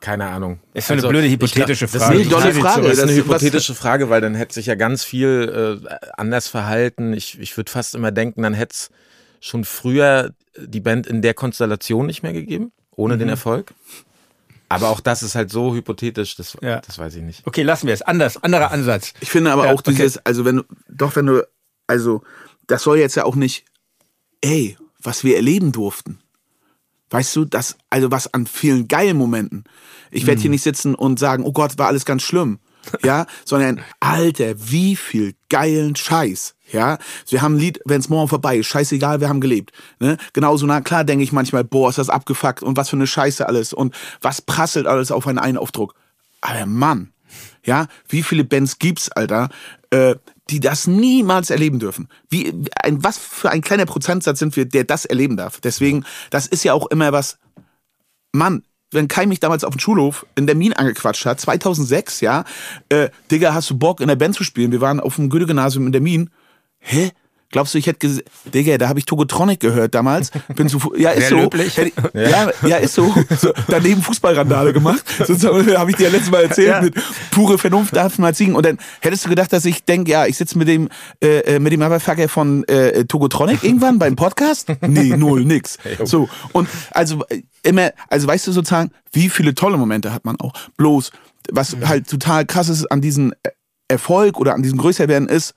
Keine 0.00 0.26
Ahnung. 0.26 0.60
Ist 0.72 0.88
so 0.88 0.94
also, 0.94 1.08
eine 1.08 1.18
blöde 1.18 1.30
hypothetische 1.30 1.88
Frage. 1.88 2.18
Das 2.18 2.26
ist 2.26 2.34
eine 2.34 2.42
dolle 2.42 2.54
Frage. 2.54 2.82
Das 2.88 2.98
ist 2.98 3.02
eine 3.02 3.14
hypothetische 3.14 3.74
Frage, 3.74 4.10
weil 4.10 4.20
dann 4.20 4.34
hätte 4.34 4.54
sich 4.54 4.66
ja 4.66 4.74
ganz 4.74 5.04
viel 5.04 5.80
äh, 5.82 5.96
anders 6.16 6.48
verhalten. 6.48 7.12
Ich, 7.12 7.38
ich 7.38 7.56
würde 7.56 7.70
fast 7.70 7.94
immer 7.94 8.10
denken, 8.10 8.42
dann 8.42 8.54
hätte 8.54 8.74
es 8.74 8.90
schon 9.40 9.64
früher 9.64 10.32
die 10.58 10.80
Band 10.80 11.06
in 11.06 11.22
der 11.22 11.34
Konstellation 11.34 12.06
nicht 12.06 12.22
mehr 12.22 12.32
gegeben, 12.32 12.72
ohne 12.96 13.14
mhm. 13.14 13.20
den 13.20 13.28
Erfolg. 13.28 13.74
Aber 14.68 14.88
auch 14.88 15.00
das 15.00 15.22
ist 15.22 15.34
halt 15.34 15.50
so 15.50 15.74
hypothetisch, 15.74 16.36
das, 16.36 16.56
ja. 16.62 16.80
das 16.80 16.98
weiß 16.98 17.14
ich 17.16 17.22
nicht. 17.22 17.46
Okay, 17.46 17.62
lassen 17.62 17.86
wir 17.86 17.94
es. 17.94 18.02
Anders, 18.02 18.42
anderer 18.42 18.70
Ansatz. 18.72 19.12
Ich 19.20 19.30
finde 19.30 19.52
aber 19.52 19.66
ja, 19.66 19.72
auch 19.72 19.82
dieses, 19.82 20.16
okay. 20.16 20.22
also 20.24 20.44
wenn 20.44 20.56
du, 20.56 20.62
doch 20.88 21.14
wenn 21.16 21.26
du, 21.26 21.46
also 21.86 22.22
das 22.66 22.82
soll 22.82 22.98
jetzt 22.98 23.14
ja 23.14 23.24
auch 23.24 23.36
nicht, 23.36 23.64
ey, 24.40 24.76
was 25.00 25.22
wir 25.22 25.36
erleben 25.36 25.70
durften. 25.70 26.18
Weißt 27.14 27.36
du, 27.36 27.44
das, 27.44 27.76
also 27.90 28.10
was 28.10 28.34
an 28.34 28.44
vielen 28.46 28.88
geilen 28.88 29.16
Momenten. 29.16 29.62
Ich 30.10 30.26
werde 30.26 30.40
hier 30.40 30.50
mhm. 30.50 30.54
nicht 30.54 30.64
sitzen 30.64 30.96
und 30.96 31.20
sagen, 31.20 31.44
oh 31.44 31.52
Gott, 31.52 31.78
war 31.78 31.86
alles 31.86 32.04
ganz 32.04 32.22
schlimm. 32.22 32.58
Ja, 33.02 33.26
sondern, 33.46 33.80
Alter, 34.00 34.54
wie 34.58 34.94
viel 34.94 35.34
geilen 35.48 35.96
Scheiß. 35.96 36.54
Ja, 36.70 36.98
wir 37.28 37.40
haben 37.40 37.54
ein 37.54 37.58
Lied, 37.60 37.80
wenn 37.86 38.00
es 38.00 38.10
morgen 38.10 38.28
vorbei 38.28 38.58
ist, 38.58 38.66
scheißegal, 38.66 39.20
wir 39.20 39.28
haben 39.30 39.40
gelebt. 39.40 39.70
Ne? 40.00 40.18
Genauso, 40.34 40.66
na 40.66 40.82
klar, 40.82 41.04
denke 41.04 41.24
ich 41.24 41.32
manchmal, 41.32 41.64
boah, 41.64 41.88
ist 41.88 41.98
das 41.98 42.10
abgefuckt 42.10 42.62
und 42.62 42.76
was 42.76 42.90
für 42.90 42.96
eine 42.96 43.06
Scheiße 43.06 43.48
alles 43.48 43.72
und 43.72 43.94
was 44.20 44.42
prasselt 44.42 44.86
alles 44.86 45.12
auf 45.12 45.26
einen 45.26 45.38
Einaufdruck. 45.38 45.94
Aber 46.42 46.66
Mann, 46.66 47.12
ja, 47.64 47.86
wie 48.08 48.22
viele 48.22 48.44
Bands 48.44 48.78
gibt's, 48.78 49.10
Alter, 49.10 49.48
äh, 49.94 50.16
die 50.50 50.60
das 50.60 50.86
niemals 50.86 51.50
erleben 51.50 51.78
dürfen. 51.78 52.08
Wie, 52.28 52.52
ein, 52.82 53.02
was 53.04 53.16
für 53.16 53.50
ein 53.50 53.62
kleiner 53.62 53.86
Prozentsatz 53.86 54.40
sind 54.40 54.56
wir, 54.56 54.66
der 54.66 54.84
das 54.84 55.04
erleben 55.04 55.36
darf. 55.36 55.60
Deswegen, 55.60 56.04
das 56.30 56.46
ist 56.46 56.64
ja 56.64 56.74
auch 56.74 56.88
immer 56.88 57.12
was, 57.12 57.38
Mann, 58.32 58.64
wenn 58.90 59.08
Kai 59.08 59.26
mich 59.26 59.40
damals 59.40 59.64
auf 59.64 59.74
dem 59.74 59.80
Schulhof 59.80 60.26
in 60.34 60.46
der 60.46 60.56
Min 60.56 60.72
angequatscht 60.72 61.24
hat, 61.26 61.40
2006, 61.40 62.20
ja, 62.20 62.44
äh, 62.88 63.08
Digga, 63.30 63.54
hast 63.54 63.70
du 63.70 63.78
Bock 63.78 64.00
in 64.00 64.08
der 64.08 64.16
Band 64.16 64.34
zu 64.34 64.44
spielen? 64.44 64.72
Wir 64.72 64.80
waren 64.80 65.00
auf 65.00 65.16
dem 65.16 65.30
Goethe-Gymnasium 65.30 65.86
in 65.86 65.92
der 65.92 66.00
Min. 66.00 66.30
Hä? 66.78 67.12
Glaubst 67.54 67.72
du, 67.72 67.78
ich 67.78 67.86
hätte 67.86 68.00
gesagt, 68.00 68.28
Digga, 68.52 68.76
da 68.78 68.88
habe 68.88 68.98
ich 68.98 69.04
Togotronic 69.04 69.60
gehört 69.60 69.94
damals. 69.94 70.32
Bin 70.56 70.68
zu, 70.68 70.92
ja, 70.96 71.10
ist 71.10 71.28
Sehr 71.28 71.40
so. 71.40 71.50
Ich, 71.56 71.76
ja. 72.12 72.50
ja, 72.66 72.76
ist 72.78 72.94
so. 72.94 73.14
so. 73.38 73.52
Daneben 73.68 74.02
Fußballrandale 74.02 74.72
gemacht. 74.72 75.04
Sonst 75.24 75.44
habe 75.44 75.90
ich 75.90 75.96
dir 75.96 76.06
ja 76.06 76.10
letztes 76.10 76.32
Mal 76.32 76.42
erzählt, 76.42 76.68
ja. 76.68 76.82
mit 76.82 76.96
pure 77.30 77.56
Vernunft 77.56 77.94
darf 77.94 78.18
man 78.18 78.34
singen. 78.34 78.56
Und 78.56 78.66
dann 78.66 78.76
hättest 78.98 79.24
du 79.24 79.28
gedacht, 79.28 79.52
dass 79.52 79.64
ich 79.66 79.84
denke, 79.84 80.10
ja, 80.10 80.26
ich 80.26 80.36
sitze 80.36 80.58
mit 80.58 80.66
dem, 80.66 80.88
äh, 81.22 81.54
äh 81.54 81.58
mit 81.60 81.72
dem 81.72 81.78
Motherfucker 81.78 82.28
von 82.28 82.64
äh, 82.64 83.04
Togotronic 83.04 83.62
irgendwann 83.62 84.00
beim 84.00 84.16
Podcast? 84.16 84.72
Nee, 84.80 85.16
null, 85.16 85.44
nix. 85.44 85.78
So. 86.04 86.28
Und 86.50 86.68
also 86.90 87.22
äh, 87.28 87.42
immer, 87.62 87.92
also 88.08 88.26
weißt 88.26 88.48
du 88.48 88.50
sozusagen, 88.50 88.90
wie 89.12 89.28
viele 89.28 89.54
tolle 89.54 89.76
Momente 89.76 90.12
hat 90.12 90.24
man 90.24 90.40
auch. 90.40 90.54
Bloß, 90.76 91.12
was 91.52 91.76
halt 91.84 92.10
total 92.10 92.46
krass 92.46 92.68
ist 92.68 92.90
an 92.90 93.00
diesem 93.00 93.32
Erfolg 93.86 94.40
oder 94.40 94.54
an 94.54 94.62
diesem 94.64 94.78
Größerwerden 94.78 95.28
ist, 95.28 95.54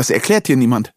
das 0.00 0.08
erklärt 0.08 0.48
dir 0.48 0.56
niemand. 0.56 0.94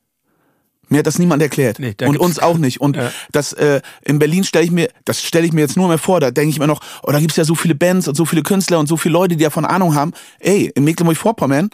Mir 0.87 0.99
hat 0.99 1.07
das 1.07 1.19
niemand 1.19 1.41
erklärt. 1.41 1.77
Nee, 1.77 1.93
und 2.05 2.17
uns 2.17 2.39
auch 2.39 2.57
nicht. 2.57 2.79
Und 2.79 2.95
ja. 2.95 3.11
das 3.33 3.51
äh, 3.51 3.81
in 4.01 4.17
Berlin 4.17 4.45
stelle 4.45 4.63
ich 4.63 4.71
mir, 4.71 4.87
das 5.03 5.21
stelle 5.21 5.45
ich 5.45 5.51
mir 5.51 5.59
jetzt 5.59 5.75
nur 5.75 5.89
mehr 5.89 5.97
vor, 5.97 6.21
da 6.21 6.31
denke 6.31 6.51
ich 6.51 6.59
mir 6.59 6.67
noch, 6.67 6.79
oh, 7.03 7.11
da 7.11 7.19
gibt's 7.19 7.35
ja 7.35 7.43
so 7.43 7.53
viele 7.53 7.75
Bands 7.75 8.07
und 8.07 8.15
so 8.15 8.23
viele 8.23 8.43
Künstler 8.43 8.79
und 8.79 8.87
so 8.87 8.95
viele 8.95 9.11
Leute, 9.11 9.35
die 9.35 9.43
davon 9.43 9.65
Ahnung 9.65 9.93
haben. 9.93 10.13
Ey, 10.39 10.71
in 10.73 10.85
Mecklenburg-Vorpommern, 10.85 11.69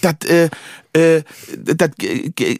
das, 0.00 0.14
äh, 0.24 0.48
äh, 0.94 1.22
das, 1.58 1.90
äh, 2.00 2.56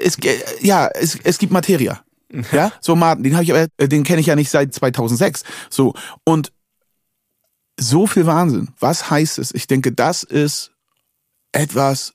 es, 0.00 0.16
ja, 0.60 0.88
es, 0.88 1.16
es 1.22 1.38
gibt 1.38 1.52
Materia. 1.52 2.02
Ja, 2.50 2.72
so 2.80 2.96
Martin, 2.96 3.22
den 3.22 3.34
habe 3.34 3.44
ich 3.44 3.52
aber, 3.52 3.66
äh, 3.76 3.86
den 3.86 4.02
kenne 4.02 4.20
ich 4.20 4.26
ja 4.26 4.34
nicht 4.34 4.50
seit 4.50 4.74
2006. 4.74 5.44
So 5.70 5.94
und 6.24 6.50
so 7.78 8.08
viel 8.08 8.26
Wahnsinn. 8.26 8.70
Was 8.80 9.10
heißt 9.10 9.38
es? 9.38 9.54
Ich 9.54 9.68
denke, 9.68 9.92
das 9.92 10.24
ist 10.24 10.72
etwas. 11.52 12.14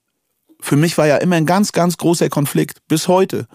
Für 0.60 0.76
mich 0.76 0.98
war 0.98 1.08
ja 1.08 1.18
immer 1.18 1.36
ein 1.36 1.46
ganz, 1.46 1.72
ganz 1.72 1.98
großer 1.98 2.30
Konflikt 2.30 2.80
bis 2.88 3.08
heute. 3.08 3.48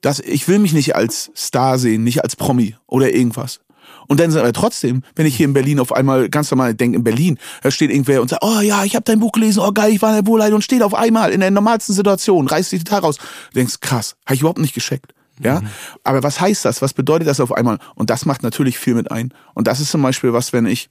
Dass 0.00 0.18
ich 0.18 0.48
will 0.48 0.58
mich 0.58 0.72
nicht 0.72 0.96
als 0.96 1.30
Star 1.36 1.78
sehen, 1.78 2.02
nicht 2.02 2.24
als 2.24 2.34
Promi 2.34 2.76
oder 2.86 3.14
irgendwas. 3.14 3.60
Und 4.08 4.20
dann 4.20 4.36
aber 4.36 4.52
trotzdem, 4.52 5.02
wenn 5.14 5.26
ich 5.26 5.36
hier 5.36 5.46
in 5.46 5.52
Berlin 5.52 5.80
auf 5.80 5.92
einmal 5.92 6.28
ganz 6.28 6.50
normal 6.50 6.74
denke, 6.74 6.98
in 6.98 7.04
Berlin, 7.04 7.38
da 7.62 7.70
steht 7.70 7.90
irgendwer 7.90 8.20
und 8.20 8.28
sagt, 8.28 8.44
oh 8.44 8.60
ja, 8.60 8.84
ich 8.84 8.94
habe 8.94 9.04
dein 9.04 9.20
Buch 9.20 9.32
gelesen, 9.32 9.60
oh 9.60 9.72
geil, 9.72 9.92
ich 9.92 10.02
war 10.02 10.10
in 10.10 10.24
der 10.24 10.26
Wohlheit 10.26 10.52
und 10.52 10.64
steht 10.64 10.82
auf 10.82 10.94
einmal 10.94 11.30
in 11.30 11.40
der 11.40 11.50
normalsten 11.50 11.94
Situation, 11.94 12.46
reißt 12.46 12.72
dich 12.72 12.84
total 12.84 13.00
raus. 13.00 13.16
Du 13.16 13.54
denkst, 13.54 13.80
krass, 13.80 14.16
habe 14.26 14.34
ich 14.34 14.40
überhaupt 14.40 14.58
nicht 14.58 14.74
gescheckt. 14.74 15.14
Ja, 15.42 15.60
mhm. 15.60 15.68
aber 16.04 16.22
was 16.22 16.40
heißt 16.40 16.64
das? 16.64 16.82
Was 16.82 16.92
bedeutet 16.92 17.26
das 17.26 17.40
auf 17.40 17.52
einmal? 17.52 17.78
Und 17.94 18.10
das 18.10 18.26
macht 18.26 18.42
natürlich 18.42 18.78
viel 18.78 18.94
mit 18.94 19.10
ein. 19.10 19.32
Und 19.54 19.66
das 19.66 19.80
ist 19.80 19.90
zum 19.90 20.02
Beispiel 20.02 20.32
was, 20.32 20.52
wenn 20.52 20.66
ich 20.66 20.88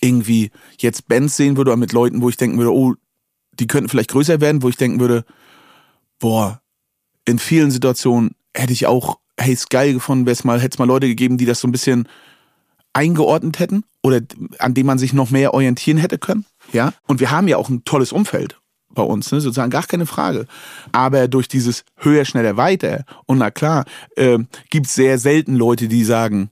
irgendwie 0.00 0.50
jetzt 0.78 1.08
Bands 1.08 1.36
sehen 1.36 1.56
würde 1.56 1.70
oder 1.70 1.78
mit 1.78 1.92
Leuten, 1.92 2.20
wo 2.20 2.28
ich 2.28 2.36
denken 2.36 2.58
würde, 2.58 2.74
oh, 2.74 2.94
die 3.60 3.66
könnten 3.66 3.88
vielleicht 3.88 4.10
größer 4.10 4.40
werden, 4.40 4.62
wo 4.62 4.68
ich 4.68 4.76
denken 4.76 5.00
würde, 5.00 5.24
boah, 6.18 6.60
in 7.24 7.38
vielen 7.38 7.70
Situationen 7.70 8.34
hätte 8.54 8.72
ich 8.72 8.86
auch, 8.86 9.18
hey, 9.38 9.52
ist 9.52 9.70
geil 9.70 9.92
gefunden, 9.92 10.26
wäre 10.26 10.32
es 10.32 10.44
mal, 10.44 10.60
hätte 10.60 10.74
es 10.74 10.78
mal 10.78 10.86
Leute 10.86 11.06
gegeben, 11.06 11.38
die 11.38 11.46
das 11.46 11.60
so 11.60 11.68
ein 11.68 11.72
bisschen 11.72 12.08
eingeordnet 12.92 13.58
hätten 13.58 13.84
oder 14.02 14.20
an 14.58 14.74
dem 14.74 14.86
man 14.86 14.98
sich 14.98 15.12
noch 15.12 15.30
mehr 15.30 15.54
orientieren 15.54 15.98
hätte 15.98 16.18
können. 16.18 16.44
Ja. 16.72 16.92
Und 17.06 17.20
wir 17.20 17.30
haben 17.30 17.48
ja 17.48 17.56
auch 17.56 17.68
ein 17.68 17.84
tolles 17.84 18.12
Umfeld 18.12 18.58
bei 18.92 19.02
uns, 19.02 19.30
ne? 19.30 19.40
sozusagen 19.40 19.70
gar 19.70 19.84
keine 19.84 20.06
Frage. 20.06 20.46
Aber 20.90 21.28
durch 21.28 21.46
dieses 21.46 21.84
höher, 21.96 22.24
schneller, 22.24 22.56
weiter 22.56 23.04
und 23.26 23.38
na 23.38 23.50
klar, 23.50 23.84
äh, 24.16 24.38
gibt 24.70 24.86
es 24.86 24.94
sehr 24.94 25.18
selten 25.18 25.54
Leute, 25.54 25.86
die 25.86 26.04
sagen, 26.04 26.50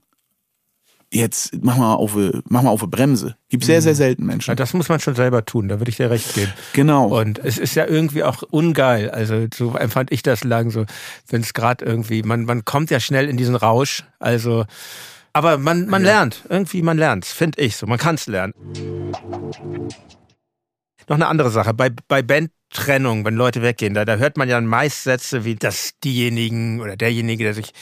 jetzt 1.11 1.57
mach 1.61 1.77
mal 1.77 1.95
auf, 1.95 2.15
mach 2.49 2.61
mal 2.61 2.69
auf 2.69 2.81
eine 2.81 2.89
Bremse. 2.89 3.35
Gibt 3.49 3.63
sehr, 3.63 3.81
sehr 3.81 3.93
mhm. 3.93 3.97
selten 3.97 4.25
Menschen. 4.25 4.51
Ja, 4.51 4.55
das 4.55 4.73
muss 4.73 4.89
man 4.89 4.99
schon 4.99 5.15
selber 5.15 5.45
tun, 5.45 5.67
da 5.67 5.79
würde 5.79 5.89
ich 5.89 5.97
dir 5.97 6.09
recht 6.09 6.33
geben. 6.33 6.53
Genau. 6.73 7.19
Und 7.19 7.39
es 7.39 7.57
ist 7.57 7.75
ja 7.75 7.85
irgendwie 7.85 8.23
auch 8.23 8.43
ungeil. 8.43 9.09
Also 9.09 9.47
so 9.53 9.75
empfand 9.75 10.11
ich 10.11 10.23
das 10.23 10.43
lang 10.43 10.69
so, 10.69 10.85
wenn 11.27 11.41
es 11.41 11.53
gerade 11.53 11.83
irgendwie, 11.83 12.23
man, 12.23 12.45
man 12.45 12.65
kommt 12.65 12.91
ja 12.91 12.99
schnell 12.99 13.27
in 13.27 13.37
diesen 13.37 13.55
Rausch. 13.55 14.03
Also 14.19 14.65
aber 15.33 15.57
man, 15.57 15.87
man 15.87 16.03
ja. 16.03 16.11
lernt, 16.11 16.43
irgendwie 16.49 16.81
man 16.81 16.97
lernt, 16.97 17.25
finde 17.25 17.61
ich 17.61 17.77
so. 17.77 17.85
Man 17.87 17.99
kann 17.99 18.15
es 18.15 18.27
lernen. 18.27 18.53
Noch 21.07 21.15
eine 21.15 21.27
andere 21.27 21.49
Sache, 21.49 21.73
bei, 21.73 21.89
bei 22.07 22.21
Bandtrennung, 22.21 23.25
wenn 23.25 23.35
Leute 23.35 23.61
weggehen, 23.61 23.93
da, 23.95 24.05
da 24.05 24.17
hört 24.17 24.37
man 24.37 24.47
ja 24.47 24.61
meist 24.61 25.03
Sätze 25.03 25.43
wie, 25.43 25.55
dass 25.55 25.93
diejenigen 26.03 26.81
oder 26.81 26.95
derjenige, 26.95 27.43
der 27.43 27.53
sich 27.53 27.73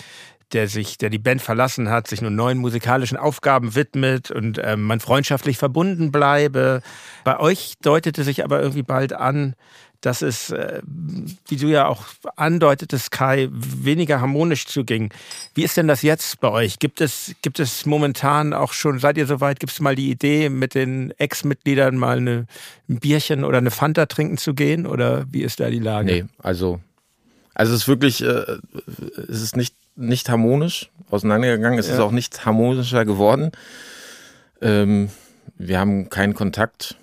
der 0.54 0.68
sich, 0.68 0.98
der 0.98 1.10
die 1.10 1.20
Band 1.20 1.42
verlassen 1.42 1.90
hat, 1.90 2.08
sich 2.08 2.22
nur 2.22 2.32
neuen 2.32 2.58
musikalischen 2.58 3.18
Aufgaben 3.18 3.76
widmet 3.76 4.32
und 4.32 4.60
ähm, 4.64 4.84
man 4.84 5.00
freundschaftlich 5.00 5.58
verbunden 5.58 6.12
bleibe. 6.12 6.82
Bei 7.24 7.40
euch 7.40 7.74
deutete 7.82 8.24
sich 8.24 8.44
aber 8.44 8.62
irgendwie 8.62 8.84
bald 8.84 9.14
an, 9.14 9.56
dass 10.02 10.22
es, 10.22 10.52
äh, 10.52 10.82
wie 11.48 11.56
du 11.56 11.68
ja 11.68 11.88
auch 11.88 12.06
andeutetest, 12.36 13.12
Kai, 13.12 13.50
weniger 13.52 14.22
harmonisch 14.22 14.66
zuging. 14.66 15.12
Wie 15.56 15.64
ist 15.64 15.78
denn 15.78 15.88
das 15.88 16.02
jetzt 16.02 16.40
bei 16.40 16.50
euch? 16.50 16.80
Gibt 16.80 17.02
es, 17.02 17.34
gibt 17.42 17.60
es 17.60 17.86
momentan 17.86 18.54
auch 18.54 18.74
schon, 18.74 19.00
seid 19.00 19.18
ihr 19.18 19.26
soweit, 19.26 19.60
gibt 19.60 19.74
es 19.74 19.80
mal 19.80 19.96
die 19.96 20.10
Idee, 20.12 20.50
mit 20.50 20.76
den 20.76 21.12
Ex-Mitgliedern 21.18 21.98
mal 21.98 22.18
eine, 22.18 22.46
ein 22.88 23.00
Bierchen 23.00 23.44
oder 23.44 23.58
eine 23.58 23.72
Fanta 23.72 24.06
trinken 24.06 24.38
zu 24.38 24.54
gehen? 24.54 24.86
Oder 24.86 25.26
wie 25.32 25.42
ist 25.42 25.60
da 25.60 25.70
die 25.70 25.80
Lage? 25.80 26.06
Nee, 26.06 26.26
also, 26.38 26.80
also 27.56 27.74
es 27.74 27.82
ist 27.82 27.88
wirklich, 27.88 28.24
äh, 28.24 28.60
es 29.28 29.42
ist 29.42 29.58
nicht, 29.58 29.76
nicht 29.98 30.30
harmonisch 30.30 30.90
auseinandergegangen, 31.10 31.80
es 31.80 31.88
ja. 31.88 31.96
ist 31.96 32.00
auch 32.00 32.12
nicht 32.12 32.46
harmonischer 32.46 33.04
geworden. 33.04 33.52
Ähm, 34.62 35.10
wir 35.58 35.80
haben 35.80 36.10
keinen 36.10 36.34
Kontakt 36.34 36.96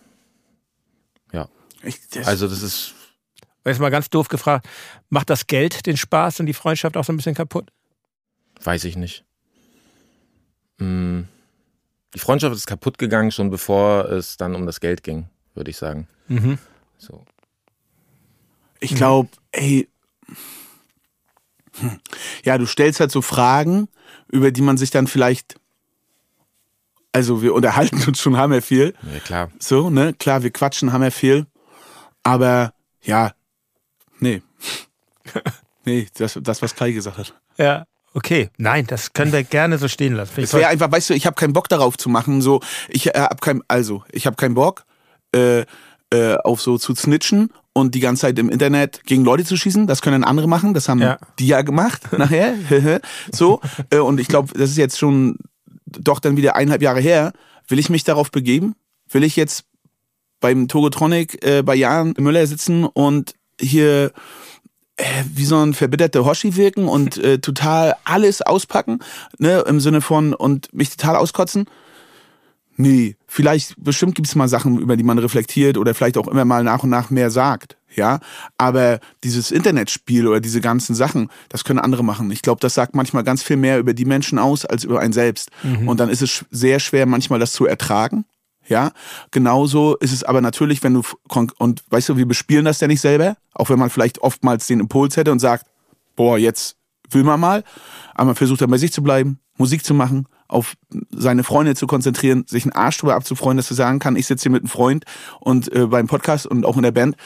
ich, 1.85 2.09
das 2.09 2.27
also 2.27 2.49
das 2.49 2.63
ist. 2.63 2.95
Jetzt 3.65 3.81
mal 3.81 3.91
ganz 3.91 4.11
doof 4.11 4.29
gefragt, 4.29 4.69
macht 5.09 5.31
das 5.31 5.47
Geld 5.47 5.87
den 5.87 5.97
Spaß 5.97 6.41
und 6.41 6.47
die 6.47 6.53
Freundschaft 6.53 6.97
auch 6.97 7.05
so 7.05 7.13
ein 7.13 7.17
bisschen 7.17 7.35
kaputt? 7.35 7.71
Weiß 8.63 8.85
ich 8.85 8.97
nicht. 8.97 9.25
Hm. 10.79 11.29
Die 12.15 12.19
Freundschaft 12.19 12.55
ist 12.55 12.67
kaputt 12.67 12.99
gegangen, 12.99 13.31
schon 13.31 13.51
bevor 13.51 14.11
es 14.11 14.37
dann 14.37 14.55
um 14.55 14.67
das 14.67 14.81
Geld 14.81 15.03
ging, 15.03 15.29
würde 15.55 15.71
ich 15.71 15.79
sagen. 15.79 16.09
Mhm. 16.29 16.59
So. 16.99 17.25
Ich 18.81 18.95
glaube, 18.95 19.31
ey, 19.51 19.89
hm. 21.81 22.01
ja, 22.45 22.59
du 22.59 22.67
stellst 22.67 23.01
halt 23.01 23.11
so 23.11 23.23
Fragen, 23.23 23.89
über 24.31 24.51
die 24.51 24.63
man 24.63 24.77
sich 24.77 24.91
dann 24.91 25.07
vielleicht 25.07 25.57
also 27.15 27.43
wir 27.43 27.55
unterhalten 27.55 28.03
uns 28.09 28.21
schon 28.21 28.37
hammer 28.37 28.61
viel. 28.61 28.93
Ja, 29.03 29.21
klar. 29.21 29.51
So, 29.61 29.89
ne? 29.89 30.15
Klar, 30.15 30.43
wir 30.43 30.51
quatschen 30.51 30.93
hammer 30.93 31.13
viel. 31.13 31.47
Aber 32.25 32.75
ja, 33.03 33.33
nee. 34.19 34.43
nee, 35.85 36.09
das, 36.19 36.37
das, 36.43 36.61
was 36.61 36.75
Kai 36.75 36.91
gesagt 36.91 37.19
hat. 37.19 37.35
Ja. 37.57 37.87
Okay, 38.15 38.51
nein, 38.59 38.87
das 38.87 39.13
können 39.13 39.33
wir 39.33 39.43
gerne 39.43 39.77
so 39.77 39.89
stehen 39.89 40.15
lassen. 40.15 40.41
Es 40.41 40.53
wäre 40.53 40.69
einfach, 40.69 40.91
weißt 40.91 41.11
du, 41.11 41.15
ich 41.15 41.27
habe 41.27 41.35
keinen 41.35 41.53
Bock 41.53 41.69
darauf 41.69 41.97
zu 41.97 42.09
machen. 42.09 42.43
So, 42.43 42.61
ich 42.89 43.09
äh, 43.15 43.19
habe 43.19 43.37
kein, 43.41 43.63
also 43.67 44.05
ich 44.13 44.27
habe 44.27 44.37
keinen 44.37 44.55
Bock 44.55 44.85
äh, 45.35 45.65
äh, 46.11 46.37
auf 46.45 46.61
so 46.61 46.79
zu 46.79 46.95
snitchen 46.95 47.51
und 47.75 47.95
die 47.95 48.01
ganze 48.01 48.23
Zeit 48.23 48.39
im 48.39 48.49
Internet 48.49 49.03
gegen 49.05 49.25
Leute 49.25 49.45
zu 49.45 49.57
schießen. 49.57 49.87
Das 49.87 50.01
können 50.01 50.25
andere 50.25 50.49
machen. 50.49 50.73
Das 50.73 50.89
haben 50.89 51.03
ja. 51.03 51.19
die 51.39 51.49
ja 51.49 51.61
gemacht 51.61 52.03
nachher. 52.17 52.55
so 53.33 53.61
äh, 53.91 53.99
und 53.99 54.19
ich 54.19 54.29
glaube, 54.29 54.55
das 54.57 54.71
ist 54.71 54.79
jetzt 54.79 54.99
schon 54.99 55.37
doch 55.85 56.21
dann 56.21 56.37
wieder 56.39 56.57
eineinhalb 56.57 56.81
Jahre 56.81 57.01
her. 57.01 57.33
Will 57.69 57.79
ich 57.79 57.91
mich 57.91 58.05
darauf 58.05 58.31
begeben? 58.31 58.75
Will 59.11 59.25
ich 59.25 59.37
jetzt 59.37 59.65
beim 60.41 60.69
Togotronic 60.69 61.45
äh, 61.45 61.63
bei 61.63 61.75
Jan 61.75 62.15
Müller 62.19 62.47
sitzen 62.47 62.85
und 62.85 63.35
hier 63.61 64.13
äh, 64.97 65.05
wie 65.33 65.45
so 65.45 65.59
ein 65.59 65.75
verbitterter 65.75 66.25
Hoshi 66.25 66.57
wirken 66.57 66.87
und 66.87 67.19
äh, 67.19 67.39
total 67.39 67.97
alles 68.05 68.43
auspacken, 68.43 69.01
ne, 69.39 69.65
im 69.67 69.81
Sinne 69.81 70.01
von 70.01 70.35
und 70.35 70.73
mich 70.73 70.91
total 70.91 71.17
auskotzen. 71.17 71.67
Nee, 72.77 73.17
vielleicht, 73.27 73.75
bestimmt 73.79 74.15
gibt 74.15 74.27
es 74.27 74.35
mal 74.35 74.49
Sachen, 74.49 74.79
über 74.79 74.97
die 74.97 75.05
man 75.05 75.19
reflektiert 75.19 75.79
oder 75.79 75.95
vielleicht 75.95 76.19
auch 76.19 76.29
immer 76.29 76.45
mal 76.45 76.65
nach 76.65 76.83
und 76.83 76.91
nach 76.91 77.11
mehr 77.11 77.31
sagt, 77.31 77.77
ja. 77.95 78.19
Aber 78.59 78.99
dieses 79.23 79.51
Internetspiel 79.51 80.27
oder 80.27 80.41
diese 80.41 80.61
ganzen 80.61 80.95
Sachen, 80.95 81.29
das 81.49 81.65
können 81.65 81.79
andere 81.79 82.03
machen. 82.03 82.31
Ich 82.33 82.43
glaube, 82.43 82.61
das 82.61 82.75
sagt 82.75 82.97
manchmal 82.97 83.23
ganz 83.23 83.43
viel 83.43 83.57
mehr 83.57 83.79
über 83.79 83.95
die 83.95 84.05
Menschen 84.05 84.39
aus 84.39 84.65
als 84.67 84.83
über 84.85 85.01
einen 85.01 85.13
selbst. 85.13 85.51
Mhm. 85.63 85.89
Und 85.89 86.01
dann 86.01 86.09
ist 86.09 86.23
es 86.23 86.45
sehr 86.51 86.81
schwer, 86.81 87.07
manchmal 87.07 87.39
das 87.39 87.53
zu 87.53 87.67
ertragen 87.67 88.25
ja, 88.67 88.93
genauso 89.31 89.97
ist 89.97 90.13
es 90.13 90.25
aber 90.25 90.41
natürlich, 90.41 90.83
wenn 90.83 90.95
du, 90.95 91.03
und 91.59 91.85
weißt 91.91 92.09
du, 92.09 92.17
wir 92.17 92.27
bespielen 92.27 92.65
das 92.65 92.81
ja 92.81 92.89
nicht 92.89 93.01
selber, 93.01 93.37
auch 93.53 93.69
wenn 93.69 93.79
man 93.79 93.91
vielleicht 93.91 94.19
oftmals 94.19 94.67
den 94.67 94.81
Impuls 94.81 95.17
hätte 95.17 95.33
und 95.33 95.39
sagt, 95.39 95.67
boah, 96.17 96.39
jetzt 96.39 96.77
will 97.11 97.25
man 97.25 97.41
mal, 97.41 97.63
aber 98.15 98.27
man 98.27 98.35
versucht 98.35 98.63
dann 98.63 98.71
bei 98.71 98.79
sich 98.79 98.93
zu 98.93 99.03
bleiben, 99.03 99.39
Musik 99.59 99.85
zu 99.85 99.95
machen, 99.95 100.27
auf 100.55 100.75
seine 101.11 101.43
Freunde 101.43 101.75
zu 101.75 101.87
konzentrieren, 101.87 102.45
sich 102.47 102.65
einen 102.65 102.73
Arsch 102.73 102.99
drüber 102.99 103.17
abzufreuen, 103.17 103.57
dass 103.57 103.69
du 103.69 103.75
sagen 103.75 103.99
kann, 103.99 104.17
ich 104.17 104.27
sitze 104.27 104.45
hier 104.45 104.53
mit 104.53 104.63
einem 104.63 104.69
Freund 104.69 105.05
und 105.41 105.71
äh, 105.75 105.87
beim 105.87 106.07
Podcast 106.07 106.47
und 106.47 106.65
auch 106.65 106.77
in 106.77 106.85
der 106.85 106.93
Band. 106.93 107.17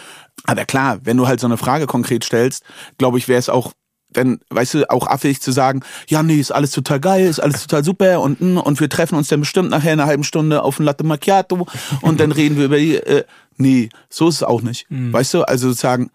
Aber 0.44 0.64
klar, 0.64 0.98
wenn 1.04 1.16
du 1.16 1.28
halt 1.28 1.38
so 1.38 1.46
eine 1.46 1.58
Frage 1.58 1.86
konkret 1.86 2.24
stellst, 2.24 2.64
glaube 2.96 3.18
ich, 3.18 3.28
wäre 3.28 3.38
es 3.38 3.48
auch 3.48 3.72
dann, 4.10 4.40
weißt 4.48 4.72
du, 4.72 4.90
auch 4.90 5.06
affig 5.06 5.42
zu 5.42 5.52
sagen, 5.52 5.82
ja, 6.08 6.22
nee, 6.22 6.36
ist 6.36 6.50
alles 6.50 6.70
total 6.70 6.98
geil, 6.98 7.26
ist 7.26 7.40
alles 7.40 7.66
total 7.66 7.84
super 7.84 8.22
und, 8.22 8.40
hm, 8.40 8.56
und 8.56 8.80
wir 8.80 8.88
treffen 8.88 9.16
uns 9.16 9.28
dann 9.28 9.40
bestimmt 9.40 9.68
nachher 9.68 9.92
in 9.92 10.00
einer 10.00 10.08
halben 10.08 10.24
Stunde 10.24 10.62
auf 10.62 10.80
ein 10.80 10.84
Latte 10.84 11.04
Macchiato 11.04 11.66
und 12.00 12.18
dann 12.18 12.32
reden 12.32 12.56
wir 12.56 12.64
über 12.64 12.78
die, 12.78 12.96
äh, 12.96 13.24
nee, 13.58 13.90
so 14.08 14.28
ist 14.28 14.36
es 14.36 14.42
auch 14.42 14.62
nicht. 14.62 14.90
Mhm. 14.90 15.12
Weißt 15.12 15.34
du, 15.34 15.42
also 15.42 15.68
sozusagen 15.68 16.10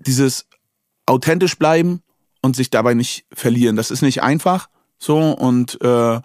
dieses 0.00 0.46
authentisch 1.06 1.56
bleiben 1.56 2.02
und 2.40 2.56
sich 2.56 2.70
dabei 2.70 2.94
nicht 2.94 3.24
verlieren, 3.32 3.76
das 3.76 3.92
ist 3.92 4.02
nicht 4.02 4.24
einfach, 4.24 4.68
so 5.02 5.18
und, 5.18 5.80
äh, 5.82 6.20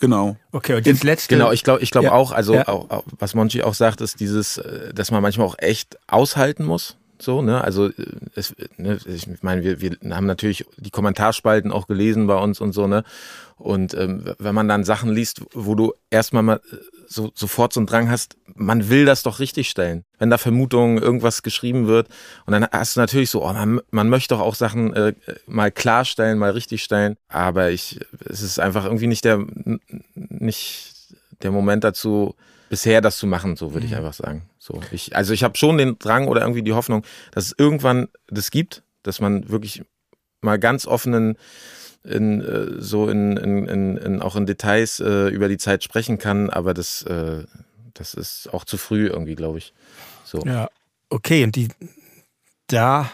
Genau. 0.00 0.36
Okay, 0.52 0.74
und 0.74 0.86
jetzt 0.86 1.04
letzte. 1.04 1.34
Genau, 1.34 1.50
ich 1.52 1.62
glaube 1.62 1.82
ich 1.82 1.90
glaube 1.90 2.08
ja. 2.08 2.12
auch, 2.12 2.32
also 2.32 2.54
ja. 2.54 2.68
auch, 2.68 2.90
auch, 2.90 3.04
was 3.18 3.34
Monchi 3.34 3.62
auch 3.62 3.72
sagt, 3.72 4.00
ist 4.00 4.20
dieses, 4.20 4.58
äh, 4.58 4.92
dass 4.92 5.10
man 5.10 5.22
manchmal 5.22 5.46
auch 5.46 5.54
echt 5.58 5.96
aushalten 6.08 6.64
muss. 6.64 6.98
So, 7.20 7.42
ne? 7.42 7.62
Also 7.62 7.88
äh, 7.88 7.92
es, 8.34 8.54
ne, 8.76 8.98
ich 9.06 9.26
meine, 9.42 9.62
wir, 9.62 9.80
wir 9.80 9.96
haben 10.14 10.26
natürlich 10.26 10.66
die 10.76 10.90
Kommentarspalten 10.90 11.70
auch 11.70 11.86
gelesen 11.86 12.26
bei 12.26 12.36
uns 12.36 12.60
und 12.60 12.72
so, 12.72 12.86
ne? 12.86 13.04
Und 13.56 13.94
ähm, 13.94 14.34
wenn 14.38 14.54
man 14.54 14.66
dann 14.66 14.82
Sachen 14.82 15.10
liest, 15.10 15.42
wo 15.52 15.76
du 15.76 15.92
erstmal 16.10 16.42
mal 16.42 16.56
äh, 16.56 16.76
so, 17.06 17.30
sofort 17.34 17.72
so 17.72 17.80
einen 17.80 17.86
Drang 17.86 18.10
hast, 18.10 18.36
man 18.54 18.88
will 18.88 19.04
das 19.04 19.22
doch 19.22 19.38
richtig 19.38 19.70
stellen. 19.70 20.04
Wenn 20.18 20.30
da 20.30 20.38
Vermutungen, 20.38 20.98
irgendwas 20.98 21.42
geschrieben 21.42 21.86
wird 21.86 22.08
und 22.46 22.52
dann 22.52 22.66
hast 22.72 22.96
du 22.96 23.00
natürlich 23.00 23.30
so, 23.30 23.44
oh, 23.44 23.52
man, 23.52 23.80
man 23.90 24.08
möchte 24.08 24.34
doch 24.34 24.40
auch 24.40 24.56
Sachen 24.56 24.92
äh, 24.94 25.14
mal 25.46 25.70
klarstellen, 25.70 26.38
mal 26.38 26.50
richtig 26.50 26.82
stellen. 26.82 27.16
Aber 27.28 27.70
ich, 27.70 28.00
es 28.28 28.42
ist 28.42 28.58
einfach 28.58 28.84
irgendwie 28.84 29.06
nicht 29.06 29.24
der, 29.24 29.44
nicht 30.14 30.94
der 31.42 31.52
Moment 31.52 31.84
dazu, 31.84 32.34
bisher 32.68 33.00
das 33.00 33.18
zu 33.18 33.26
machen, 33.26 33.56
so 33.56 33.72
würde 33.72 33.86
ich 33.86 33.92
mhm. 33.92 33.98
einfach 33.98 34.14
sagen. 34.14 34.42
So, 34.64 34.80
ich, 34.92 35.14
also 35.14 35.34
ich 35.34 35.44
habe 35.44 35.58
schon 35.58 35.76
den 35.76 35.98
Drang 35.98 36.26
oder 36.26 36.40
irgendwie 36.40 36.62
die 36.62 36.72
Hoffnung, 36.72 37.04
dass 37.32 37.44
es 37.44 37.54
irgendwann 37.58 38.08
das 38.28 38.50
gibt, 38.50 38.82
dass 39.02 39.20
man 39.20 39.50
wirklich 39.50 39.82
mal 40.40 40.58
ganz 40.58 40.86
offenen 40.86 41.36
in, 42.02 42.40
äh, 42.40 42.80
so 42.80 43.10
in, 43.10 43.36
in, 43.36 43.98
in, 43.98 44.22
auch 44.22 44.36
in 44.36 44.46
Details 44.46 45.00
äh, 45.00 45.28
über 45.28 45.48
die 45.48 45.58
Zeit 45.58 45.84
sprechen 45.84 46.16
kann, 46.16 46.48
aber 46.48 46.72
das, 46.72 47.02
äh, 47.02 47.44
das 47.92 48.14
ist 48.14 48.54
auch 48.54 48.64
zu 48.64 48.78
früh 48.78 49.06
irgendwie, 49.06 49.34
glaube 49.34 49.58
ich. 49.58 49.74
So. 50.24 50.40
Ja, 50.46 50.70
okay, 51.10 51.44
und 51.44 51.56
die 51.56 51.68
da 52.68 53.10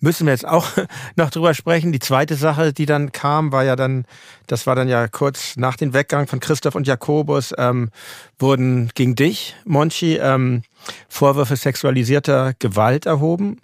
müssen 0.00 0.26
wir 0.26 0.32
jetzt 0.32 0.46
auch 0.46 0.66
noch 1.16 1.30
drüber 1.30 1.54
sprechen. 1.54 1.92
Die 1.92 1.98
zweite 1.98 2.34
Sache, 2.34 2.72
die 2.72 2.86
dann 2.86 3.12
kam, 3.12 3.52
war 3.52 3.64
ja 3.64 3.76
dann, 3.76 4.04
das 4.46 4.66
war 4.66 4.74
dann 4.74 4.88
ja 4.88 5.08
kurz 5.08 5.56
nach 5.56 5.76
dem 5.76 5.94
Weggang 5.94 6.26
von 6.26 6.40
Christoph 6.40 6.74
und 6.74 6.86
Jakobus, 6.86 7.54
ähm, 7.56 7.90
wurden 8.38 8.90
gegen 8.94 9.14
dich, 9.14 9.54
Monchi, 9.64 10.16
ähm, 10.16 10.62
Vorwürfe 11.08 11.56
sexualisierter 11.56 12.54
Gewalt 12.58 13.06
erhoben. 13.06 13.60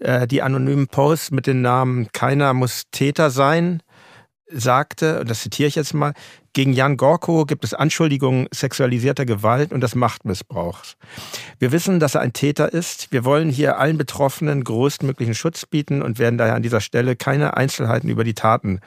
Äh, 0.00 0.26
die 0.26 0.42
anonymen 0.42 0.88
Posts 0.88 1.30
mit 1.30 1.46
dem 1.46 1.62
Namen 1.62 2.10
Keiner 2.12 2.54
muss 2.54 2.84
Täter 2.90 3.30
sein 3.30 3.82
sagte, 4.54 5.20
und 5.20 5.30
das 5.30 5.40
zitiere 5.40 5.68
ich 5.68 5.74
jetzt 5.76 5.94
mal, 5.94 6.12
gegen 6.52 6.72
Jan 6.72 6.96
Gorko 6.96 7.46
gibt 7.46 7.64
es 7.64 7.72
Anschuldigungen 7.72 8.46
sexualisierter 8.52 9.24
Gewalt 9.24 9.72
und 9.72 9.80
des 9.80 9.94
Machtmissbrauchs. 9.94 10.96
Wir 11.58 11.72
wissen, 11.72 11.98
dass 11.98 12.14
er 12.14 12.20
ein 12.20 12.32
Täter 12.32 12.72
ist. 12.72 13.10
Wir 13.10 13.24
wollen 13.24 13.48
hier 13.48 13.78
allen 13.78 13.96
Betroffenen 13.96 14.62
größtmöglichen 14.62 15.34
Schutz 15.34 15.64
bieten 15.64 16.02
und 16.02 16.18
werden 16.18 16.36
daher 16.36 16.54
an 16.54 16.62
dieser 16.62 16.80
Stelle 16.80 17.16
keine 17.16 17.56
Einzelheiten 17.56 18.08
über 18.08 18.24
die 18.24 18.34
Taten 18.34 18.80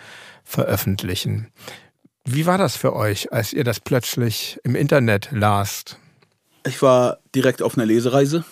veröffentlichen. 0.43 1.47
Wie 2.23 2.45
war 2.45 2.57
das 2.57 2.75
für 2.75 2.95
euch, 2.95 3.31
als 3.33 3.53
ihr 3.53 3.63
das 3.63 3.79
plötzlich 3.79 4.59
im 4.63 4.75
Internet 4.75 5.29
lasst? 5.31 5.97
Ich 6.65 6.81
war 6.81 7.17
direkt 7.33 7.61
auf 7.61 7.77
einer 7.77 7.85
Lesereise. 7.85 8.43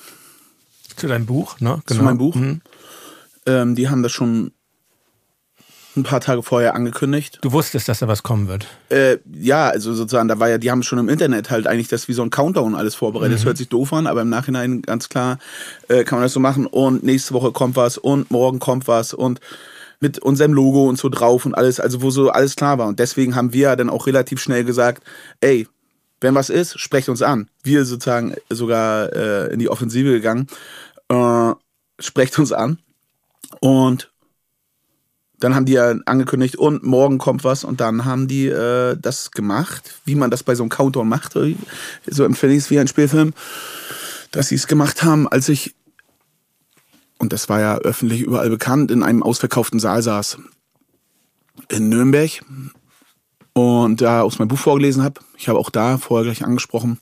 Zu 0.96 1.08
deinem 1.08 1.26
Buch, 1.26 1.60
ne? 1.60 1.82
Genau. 1.86 2.00
Zu 2.00 2.04
meinem 2.04 2.18
Buch. 2.18 2.36
Mhm. 2.36 2.62
Ähm, 3.46 3.76
die 3.76 3.90
haben 3.90 4.04
das 4.04 4.12
schon 4.12 4.52
ein 5.96 6.04
paar 6.04 6.22
Tage 6.22 6.44
vorher 6.44 6.76
angekündigt. 6.76 7.40
Du 7.42 7.52
wusstest, 7.52 7.88
dass 7.88 8.00
da 8.00 8.08
was 8.08 8.24
kommen 8.24 8.48
wird? 8.48 8.68
Äh, 8.90 9.18
ja, 9.32 9.70
also 9.70 9.94
sozusagen, 9.94 10.28
da 10.28 10.40
war 10.40 10.50
ja, 10.50 10.58
die 10.58 10.72
haben 10.72 10.84
schon 10.84 11.00
im 11.00 11.10
Internet 11.10 11.52
halt 11.52 11.68
eigentlich 11.68 11.88
das 11.88 12.08
wie 12.08 12.14
so 12.14 12.24
ein 12.24 12.30
Countdown 12.30 12.76
alles 12.76 12.96
vorbereitet. 12.96 13.32
Mhm. 13.32 13.36
Das 13.36 13.46
hört 13.46 13.58
sich 13.58 13.70
doof 13.70 13.94
an, 13.94 14.08
aber 14.08 14.22
im 14.22 14.30
Nachhinein 14.30 14.82
ganz 14.82 15.10
klar 15.10 15.38
äh, 15.88 16.04
kann 16.04 16.18
man 16.18 16.26
das 16.26 16.34
so 16.34 16.40
machen. 16.40 16.66
Und 16.66 17.04
nächste 17.04 17.34
Woche 17.34 17.52
kommt 17.52 17.76
was 17.76 17.98
und 17.98 18.32
morgen 18.32 18.60
kommt 18.60 18.88
was 18.88 19.14
und 19.14 19.40
mit 20.00 20.20
unserem 20.20 20.54
Logo 20.54 20.88
und 20.88 20.98
so 20.98 21.10
drauf 21.10 21.46
und 21.46 21.54
alles, 21.54 21.80
also 21.80 22.02
wo 22.02 22.10
so 22.10 22.30
alles 22.30 22.56
klar 22.56 22.78
war. 22.78 22.88
Und 22.88 23.00
deswegen 23.00 23.36
haben 23.36 23.54
wir 23.54 23.76
dann 23.76 23.90
auch 23.90 24.06
relativ 24.06 24.42
schnell 24.42 24.64
gesagt, 24.66 25.04
ey, 25.40 25.68
wenn 26.22 26.36
was 26.36 26.50
ist, 26.50 26.80
sprecht 26.80 27.10
uns 27.10 27.22
an. 27.22 27.50
Wir 27.64 27.86
sozusagen 27.86 28.36
sogar 28.50 29.14
äh, 29.14 29.54
in 29.54 29.60
die 29.60 29.70
Offensive 29.70 30.12
gegangen. 30.12 30.48
Äh, 31.10 31.52
sprecht 32.00 32.38
uns 32.40 32.52
an. 32.52 32.80
Und 33.60 34.13
dann 35.44 35.56
haben 35.56 35.66
die 35.66 35.74
ja 35.74 35.94
angekündigt, 36.06 36.56
und 36.56 36.84
morgen 36.84 37.18
kommt 37.18 37.44
was. 37.44 37.66
Und 37.66 37.82
dann 37.82 38.06
haben 38.06 38.30
die 38.30 38.48
äh, 38.48 38.96
das 38.96 39.32
gemacht, 39.32 40.00
wie 40.06 40.16
man 40.16 40.32
das 40.32 40.42
bei 40.42 40.56
so 40.56 40.64
einem 40.64 40.70
Countdown 40.70 41.08
macht. 41.08 41.34
So 41.34 42.24
empfinde 42.24 42.56
ich 42.56 42.64
es 42.64 42.70
wie 42.70 42.80
ein 42.80 42.88
Spielfilm, 42.88 43.34
dass 44.32 44.48
sie 44.48 44.56
es 44.56 44.68
gemacht 44.68 45.04
haben, 45.04 45.28
als 45.28 45.50
ich, 45.50 45.76
und 47.18 47.34
das 47.34 47.50
war 47.50 47.60
ja 47.60 47.78
öffentlich 47.80 48.22
überall 48.22 48.50
bekannt, 48.50 48.90
in 48.90 49.04
einem 49.04 49.22
ausverkauften 49.22 49.82
Saal 49.82 50.02
saß. 50.02 50.38
In 51.68 51.90
Nürnberg. 51.90 52.42
Und 53.52 54.02
da 54.02 54.22
aus 54.22 54.40
meinem 54.40 54.48
Buch 54.48 54.58
vorgelesen 54.58 55.04
habe. 55.04 55.20
Ich 55.38 55.50
habe 55.50 55.60
auch 55.60 55.70
da 55.70 55.98
vorher 55.98 56.24
gleich 56.24 56.46
angesprochen, 56.46 57.00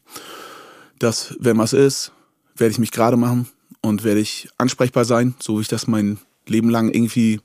dass, 0.98 1.36
wenn 1.40 1.60
was 1.60 1.74
ist, 1.74 2.12
werde 2.58 2.72
ich 2.72 2.80
mich 2.80 2.92
gerade 2.92 3.18
machen 3.18 3.48
und 3.82 4.04
werde 4.04 4.20
ich 4.20 4.50
ansprechbar 4.58 5.06
sein, 5.06 5.36
so 5.40 5.58
wie 5.58 5.62
ich 5.62 5.68
das 5.68 5.88
mein 5.88 6.18
Leben 6.48 6.70
lang 6.70 6.90
irgendwie 6.90 7.40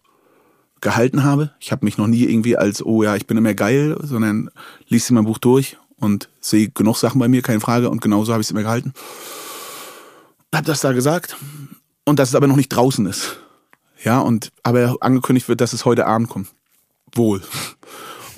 gehalten 0.80 1.24
habe. 1.24 1.52
Ich 1.60 1.72
habe 1.72 1.84
mich 1.84 1.98
noch 1.98 2.06
nie 2.06 2.24
irgendwie 2.24 2.56
als, 2.56 2.84
oh 2.84 3.02
ja, 3.02 3.16
ich 3.16 3.26
bin 3.26 3.36
immer 3.36 3.54
geil, 3.54 3.96
sondern 4.02 4.50
liest 4.88 5.10
mein 5.10 5.24
Buch 5.24 5.38
durch 5.38 5.78
und 5.96 6.28
sehe 6.40 6.68
genug 6.68 6.96
Sachen 6.96 7.18
bei 7.18 7.28
mir, 7.28 7.42
keine 7.42 7.60
Frage. 7.60 7.90
Und 7.90 8.00
genauso 8.00 8.32
habe 8.32 8.42
ich 8.42 8.46
es 8.46 8.50
immer 8.50 8.62
gehalten. 8.62 8.92
Hab 10.54 10.64
das 10.64 10.80
da 10.80 10.92
gesagt 10.92 11.36
und 12.04 12.18
dass 12.18 12.30
es 12.30 12.34
aber 12.34 12.46
noch 12.46 12.56
nicht 12.56 12.68
draußen 12.68 13.06
ist. 13.06 13.38
Ja, 14.04 14.20
und 14.20 14.52
aber 14.62 14.96
angekündigt 15.00 15.48
wird, 15.48 15.60
dass 15.60 15.72
es 15.72 15.84
heute 15.84 16.06
Abend 16.06 16.28
kommt. 16.28 16.48
Wohl. 17.14 17.42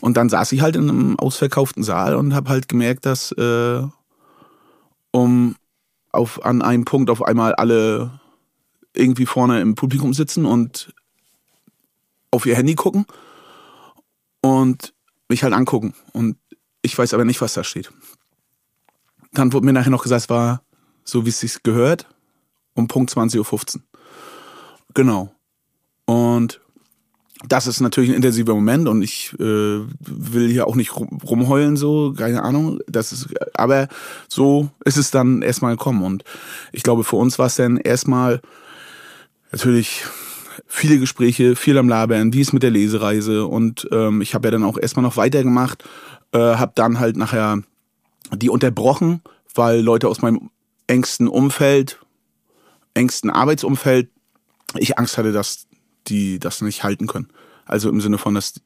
Und 0.01 0.17
dann 0.17 0.29
saß 0.29 0.53
ich 0.53 0.61
halt 0.61 0.77
in 0.77 0.89
einem 0.89 1.19
ausverkauften 1.19 1.83
Saal 1.83 2.15
und 2.15 2.35
habe 2.35 2.51
halt 2.51 2.69
gemerkt, 2.69 3.05
dass 3.07 3.33
äh, 3.33 3.83
um 5.11 5.57
auf, 6.13 6.45
an 6.45 6.63
einem 6.63 6.85
Punkt 6.85 7.11
auf 7.11 7.23
einmal 7.23 7.55
alle 7.55 8.21
irgendwie 8.95 9.27
vorne 9.27 9.61
im 9.61 9.75
Publikum 9.75 10.15
sitzen 10.15 10.47
und 10.47 10.95
auf 12.31 12.47
ihr 12.47 12.57
Handy 12.57 12.75
gucken 12.75 13.07
und 14.41 14.95
mich 15.29 15.43
halt 15.43 15.55
angucken. 15.55 15.95
Und 16.13 16.37
ich 16.83 16.97
weiß 16.97 17.15
aber 17.15 17.25
nicht, 17.25 17.41
was 17.41 17.55
da 17.55 17.65
steht. 17.65 17.93
Dann 19.33 19.53
wurde 19.53 19.67
mir 19.67 19.73
nachher 19.73 19.91
noch 19.91 20.03
gesagt, 20.03 20.23
es 20.23 20.31
war 20.31 20.63
so, 21.05 21.25
wie 21.25 21.31
es 21.31 21.41
sich 21.41 21.63
gehört, 21.63 22.07
um 22.75 22.89
Punkt 22.89 23.11
20.15 23.11 23.77
Uhr. 23.77 23.83
Genau. 24.95 25.35
Und 26.07 26.61
das 27.47 27.67
ist 27.67 27.81
natürlich 27.81 28.11
ein 28.11 28.17
intensiver 28.17 28.55
Moment 28.55 28.89
und 28.89 29.03
ich 29.03 29.33
äh, 29.35 29.39
will 29.39 30.49
hier 30.51 30.67
auch 30.67 30.75
nicht 30.75 30.93
rumheulen, 30.97 31.77
so, 31.77 32.13
keine 32.17 32.43
Ahnung. 32.43 32.81
Das 32.89 33.13
ist, 33.13 33.29
aber 33.55 33.89
so 34.29 34.71
ist 34.85 34.97
es 34.97 35.11
dann 35.11 35.43
erstmal 35.43 35.77
gekommen. 35.77 36.03
Und 36.03 36.25
ich 36.73 36.83
glaube, 36.83 37.05
für 37.05 37.17
uns 37.17 37.39
war 37.39 37.47
es 37.47 37.55
dann 37.55 37.77
erstmal 37.77 38.41
natürlich 39.53 40.05
viele 40.69 40.99
Gespräche, 40.99 41.57
viel 41.57 41.79
am 41.79 41.89
Labern, 41.89 42.33
wie 42.33 42.43
ist 42.43 42.53
mit 42.53 42.63
der 42.63 42.71
Lesereise 42.71 43.47
und 43.47 43.89
ähm, 43.91 44.21
ich 44.21 44.35
habe 44.35 44.47
ja 44.49 44.53
dann 44.53 44.65
auch 44.65 44.79
erstmal 44.79 45.03
noch 45.03 45.17
weitergemacht, 45.17 45.83
äh, 46.33 46.39
habe 46.39 46.73
dann 46.75 47.01
halt 47.01 47.17
nachher 47.17 47.63
die 48.33 48.51
unterbrochen, 48.51 49.23
weil 49.55 49.81
Leute 49.81 50.09
aus 50.09 50.21
meinem 50.21 50.51
engsten 50.87 51.27
Umfeld, 51.27 51.99
engsten 52.95 53.31
Arbeitsumfeld, 53.31 54.11
ich 54.77 54.99
Angst 54.99 55.17
hatte, 55.17 55.33
dass 55.33 55.67
die 56.07 56.39
das 56.39 56.61
nicht 56.61 56.85
halten 56.85 57.07
können. 57.07 57.29
Also 57.65 57.89
im 57.89 58.01
Sinne 58.01 58.19
von, 58.19 58.35
dass 58.35 58.61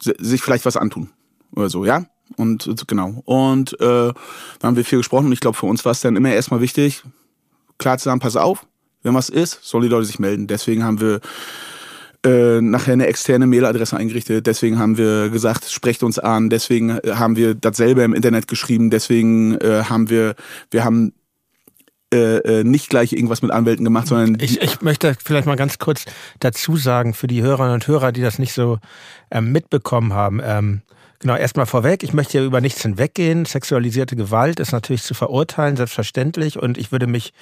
sich 0.00 0.40
vielleicht 0.40 0.64
was 0.64 0.76
antun 0.76 1.10
oder 1.52 1.68
so, 1.68 1.84
ja? 1.84 2.06
Und 2.36 2.70
genau. 2.86 3.22
Und 3.24 3.74
äh, 3.80 4.12
da 4.12 4.14
haben 4.62 4.76
wir 4.76 4.84
viel 4.84 4.98
gesprochen 4.98 5.26
und 5.26 5.32
ich 5.32 5.40
glaube, 5.40 5.56
für 5.56 5.66
uns 5.66 5.84
war 5.84 5.92
es 5.92 6.00
dann 6.00 6.16
immer 6.16 6.32
erstmal 6.32 6.60
wichtig, 6.60 7.02
klar 7.78 7.98
zu 7.98 8.04
sagen, 8.04 8.20
pass 8.20 8.36
auf, 8.36 8.66
wenn 9.02 9.14
was 9.14 9.28
ist, 9.28 9.60
sollen 9.62 9.82
die 9.82 9.88
Leute 9.88 10.06
sich 10.06 10.18
melden. 10.18 10.46
Deswegen 10.46 10.84
haben 10.84 11.00
wir 11.00 11.20
äh, 12.24 12.60
nachher 12.60 12.92
eine 12.92 13.06
externe 13.06 13.46
Mailadresse 13.46 13.96
eingerichtet. 13.96 14.46
Deswegen 14.46 14.78
haben 14.78 14.98
wir 14.98 15.30
gesagt, 15.30 15.64
sprecht 15.70 16.02
uns 16.02 16.18
an. 16.18 16.50
Deswegen 16.50 16.90
äh, 16.90 17.14
haben 17.14 17.36
wir 17.36 17.54
das 17.54 17.76
selber 17.76 18.04
im 18.04 18.14
Internet 18.14 18.46
geschrieben. 18.46 18.90
Deswegen 18.90 19.58
äh, 19.58 19.84
haben 19.84 20.10
wir, 20.10 20.34
wir 20.70 20.84
haben 20.84 21.12
äh, 22.12 22.38
äh, 22.38 22.64
nicht 22.64 22.90
gleich 22.90 23.12
irgendwas 23.12 23.40
mit 23.40 23.50
Anwälten 23.52 23.84
gemacht, 23.84 24.08
sondern. 24.08 24.36
Ich, 24.40 24.60
ich 24.60 24.82
möchte 24.82 25.16
vielleicht 25.24 25.46
mal 25.46 25.56
ganz 25.56 25.78
kurz 25.78 26.04
dazu 26.40 26.76
sagen, 26.76 27.14
für 27.14 27.26
die 27.26 27.42
Hörerinnen 27.42 27.74
und 27.74 27.86
Hörer, 27.86 28.12
die 28.12 28.20
das 28.20 28.38
nicht 28.38 28.52
so 28.52 28.78
ähm, 29.30 29.52
mitbekommen 29.52 30.12
haben. 30.12 30.40
Ähm, 30.44 30.82
Genau, 31.22 31.36
erstmal 31.36 31.66
vorweg, 31.66 32.02
ich 32.02 32.14
möchte 32.14 32.38
ja 32.38 32.44
über 32.44 32.62
nichts 32.62 32.80
hinweggehen. 32.80 33.44
Sexualisierte 33.44 34.16
Gewalt 34.16 34.58
ist 34.58 34.72
natürlich 34.72 35.02
zu 35.02 35.12
verurteilen, 35.12 35.76
selbstverständlich. 35.76 36.58
Und 36.58 36.78
ich 36.78 36.92
würde 36.92 37.06
mich 37.06 37.34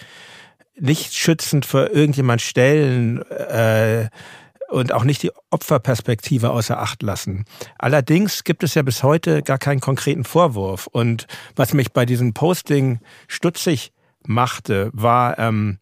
nicht 0.80 1.14
schützend 1.14 1.66
für 1.66 1.86
irgendjemand 1.86 2.42
stellen 2.42 3.22
äh, 3.30 4.08
und 4.68 4.92
auch 4.92 5.04
nicht 5.04 5.22
die 5.22 5.32
Opferperspektive 5.50 6.50
außer 6.50 6.78
Acht 6.78 7.02
lassen. 7.02 7.44
Allerdings 7.78 8.44
gibt 8.44 8.62
es 8.62 8.74
ja 8.74 8.82
bis 8.82 9.02
heute 9.02 9.42
gar 9.42 9.58
keinen 9.58 9.80
konkreten 9.80 10.24
Vorwurf. 10.24 10.86
Und 10.86 11.26
was 11.56 11.72
mich 11.72 11.92
bei 11.92 12.04
diesem 12.04 12.34
Posting 12.34 13.00
stutzig 13.26 13.92
machte, 14.26 14.90
war, 14.92 15.38
ähm, 15.38 15.78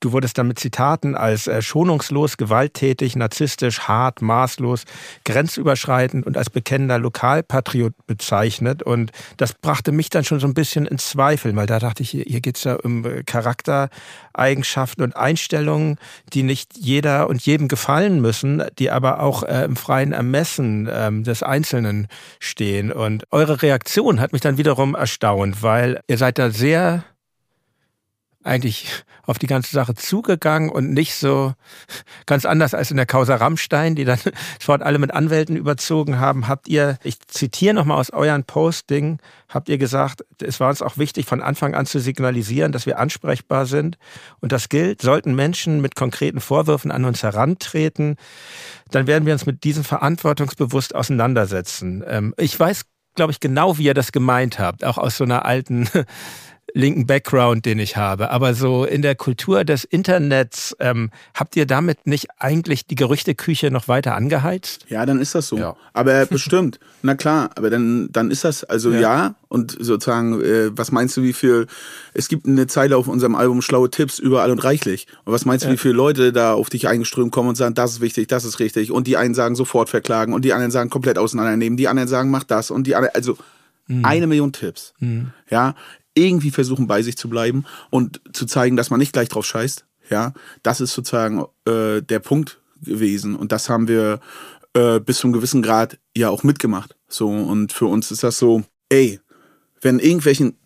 Du 0.00 0.12
wurdest 0.12 0.38
dann 0.38 0.48
mit 0.48 0.58
Zitaten 0.58 1.14
als 1.14 1.46
äh, 1.46 1.60
schonungslos, 1.60 2.38
gewalttätig, 2.38 3.16
narzisstisch, 3.16 3.80
hart, 3.80 4.22
maßlos, 4.22 4.84
grenzüberschreitend 5.26 6.26
und 6.26 6.38
als 6.38 6.48
bekennender 6.48 6.98
Lokalpatriot 6.98 7.92
bezeichnet. 8.06 8.82
Und 8.82 9.12
das 9.36 9.52
brachte 9.52 9.92
mich 9.92 10.08
dann 10.08 10.24
schon 10.24 10.40
so 10.40 10.46
ein 10.46 10.54
bisschen 10.54 10.86
in 10.86 10.96
Zweifel, 10.96 11.54
weil 11.54 11.66
da 11.66 11.78
dachte 11.78 12.02
ich, 12.02 12.10
hier 12.10 12.40
geht's 12.40 12.64
ja 12.64 12.76
um 12.76 13.04
äh, 13.04 13.22
Charaktereigenschaften 13.24 15.04
und 15.04 15.16
Einstellungen, 15.16 15.98
die 16.32 16.44
nicht 16.44 16.78
jeder 16.78 17.28
und 17.28 17.44
jedem 17.44 17.68
gefallen 17.68 18.22
müssen, 18.22 18.62
die 18.78 18.90
aber 18.90 19.20
auch 19.20 19.42
äh, 19.42 19.64
im 19.64 19.76
freien 19.76 20.12
Ermessen 20.12 20.88
ähm, 20.90 21.24
des 21.24 21.42
Einzelnen 21.42 22.08
stehen. 22.38 22.90
Und 22.90 23.24
eure 23.30 23.60
Reaktion 23.60 24.18
hat 24.18 24.32
mich 24.32 24.40
dann 24.40 24.56
wiederum 24.56 24.94
erstaunt, 24.94 25.62
weil 25.62 26.00
ihr 26.08 26.16
seid 26.16 26.38
da 26.38 26.48
sehr 26.50 27.04
eigentlich 28.42 29.04
auf 29.26 29.38
die 29.38 29.46
ganze 29.46 29.70
Sache 29.70 29.94
zugegangen 29.94 30.70
und 30.70 30.92
nicht 30.92 31.14
so 31.14 31.52
ganz 32.26 32.44
anders 32.44 32.74
als 32.74 32.90
in 32.90 32.96
der 32.96 33.06
Causa 33.06 33.36
Rammstein, 33.36 33.94
die 33.94 34.04
dann 34.04 34.18
sofort 34.58 34.82
alle 34.82 34.98
mit 34.98 35.12
Anwälten 35.12 35.56
überzogen 35.56 36.18
haben. 36.18 36.48
Habt 36.48 36.68
ihr, 36.68 36.98
ich 37.02 37.20
zitiere 37.20 37.74
nochmal 37.74 37.98
aus 37.98 38.10
euren 38.10 38.44
Posting, 38.44 39.18
habt 39.48 39.68
ihr 39.68 39.78
gesagt, 39.78 40.24
es 40.42 40.58
war 40.58 40.70
uns 40.70 40.82
auch 40.82 40.96
wichtig, 40.96 41.26
von 41.26 41.42
Anfang 41.42 41.74
an 41.74 41.86
zu 41.86 42.00
signalisieren, 42.00 42.72
dass 42.72 42.86
wir 42.86 42.98
ansprechbar 42.98 43.66
sind. 43.66 43.98
Und 44.40 44.52
das 44.52 44.68
gilt, 44.68 45.02
sollten 45.02 45.34
Menschen 45.34 45.80
mit 45.80 45.94
konkreten 45.94 46.40
Vorwürfen 46.40 46.90
an 46.90 47.04
uns 47.04 47.22
herantreten, 47.22 48.16
dann 48.90 49.06
werden 49.06 49.26
wir 49.26 49.34
uns 49.34 49.46
mit 49.46 49.64
diesen 49.64 49.84
verantwortungsbewusst 49.84 50.94
auseinandersetzen. 50.94 52.02
Ähm, 52.06 52.34
ich 52.38 52.58
weiß, 52.58 52.86
glaube 53.14 53.32
ich, 53.32 53.40
genau, 53.40 53.78
wie 53.78 53.84
ihr 53.84 53.94
das 53.94 54.12
gemeint 54.12 54.58
habt, 54.58 54.84
auch 54.84 54.98
aus 54.98 55.16
so 55.16 55.24
einer 55.24 55.44
alten 55.44 55.88
linken 56.74 57.06
Background, 57.06 57.64
den 57.66 57.78
ich 57.78 57.96
habe. 57.96 58.30
Aber 58.30 58.54
so 58.54 58.84
in 58.84 59.02
der 59.02 59.14
Kultur 59.14 59.64
des 59.64 59.84
Internets, 59.84 60.76
ähm, 60.80 61.10
habt 61.34 61.56
ihr 61.56 61.66
damit 61.66 62.06
nicht 62.06 62.28
eigentlich 62.38 62.86
die 62.86 62.94
Gerüchteküche 62.94 63.70
noch 63.70 63.88
weiter 63.88 64.14
angeheizt? 64.14 64.86
Ja, 64.88 65.06
dann 65.06 65.20
ist 65.20 65.34
das 65.34 65.48
so. 65.48 65.58
Ja. 65.58 65.76
Aber 65.92 66.26
bestimmt. 66.30 66.78
Na 67.02 67.14
klar, 67.14 67.50
aber 67.54 67.70
dann, 67.70 68.08
dann 68.12 68.30
ist 68.30 68.44
das, 68.44 68.64
also 68.64 68.92
ja, 68.92 69.00
ja 69.00 69.34
und 69.48 69.76
sozusagen, 69.80 70.40
äh, 70.40 70.70
was 70.76 70.92
meinst 70.92 71.16
du, 71.16 71.22
wie 71.22 71.32
viel, 71.32 71.66
es 72.14 72.28
gibt 72.28 72.46
eine 72.46 72.68
Zeile 72.68 72.96
auf 72.96 73.08
unserem 73.08 73.34
Album 73.34 73.62
Schlaue 73.62 73.90
Tipps 73.90 74.18
überall 74.20 74.52
und 74.52 74.62
reichlich. 74.62 75.08
Und 75.24 75.32
was 75.32 75.44
meinst 75.44 75.64
du, 75.64 75.70
wie 75.70 75.76
viele 75.76 75.94
Leute 75.94 76.32
da 76.32 76.54
auf 76.54 76.70
dich 76.70 76.86
eingeströmt 76.86 77.32
kommen 77.32 77.48
und 77.48 77.56
sagen, 77.56 77.74
das 77.74 77.92
ist 77.92 78.00
wichtig, 78.00 78.28
das 78.28 78.44
ist 78.44 78.60
richtig. 78.60 78.92
Und 78.92 79.08
die 79.08 79.16
einen 79.16 79.34
sagen 79.34 79.56
sofort 79.56 79.88
verklagen 79.88 80.32
und 80.32 80.44
die 80.44 80.52
anderen 80.52 80.70
sagen 80.70 80.88
komplett 80.88 81.18
auseinandernehmen, 81.18 81.76
die 81.76 81.88
anderen 81.88 82.08
sagen, 82.08 82.30
mach 82.30 82.44
das 82.44 82.70
und 82.70 82.86
die 82.86 82.94
anderen, 82.94 83.14
also 83.14 83.36
mhm. 83.88 84.04
eine 84.04 84.26
Million 84.28 84.52
Tipps. 84.52 84.94
Mhm. 85.00 85.32
Ja, 85.50 85.74
irgendwie 86.14 86.50
versuchen 86.50 86.86
bei 86.86 87.02
sich 87.02 87.16
zu 87.16 87.28
bleiben 87.28 87.64
und 87.90 88.20
zu 88.32 88.46
zeigen, 88.46 88.76
dass 88.76 88.90
man 88.90 88.98
nicht 89.00 89.12
gleich 89.12 89.28
drauf 89.28 89.46
scheißt. 89.46 89.86
Ja, 90.10 90.32
das 90.62 90.80
ist 90.80 90.92
sozusagen 90.92 91.44
äh, 91.66 92.02
der 92.02 92.18
Punkt 92.18 92.60
gewesen 92.82 93.36
und 93.36 93.52
das 93.52 93.68
haben 93.68 93.86
wir 93.86 94.20
äh, 94.74 94.98
bis 94.98 95.18
zu 95.18 95.26
einem 95.26 95.34
gewissen 95.34 95.62
Grad 95.62 95.98
ja 96.16 96.30
auch 96.30 96.42
mitgemacht. 96.42 96.96
So 97.08 97.28
und 97.28 97.72
für 97.72 97.86
uns 97.86 98.10
ist 98.10 98.24
das 98.24 98.38
so, 98.38 98.64
ey, 98.88 99.20
wenn 99.80 99.98
irgendwelchen 99.98 100.56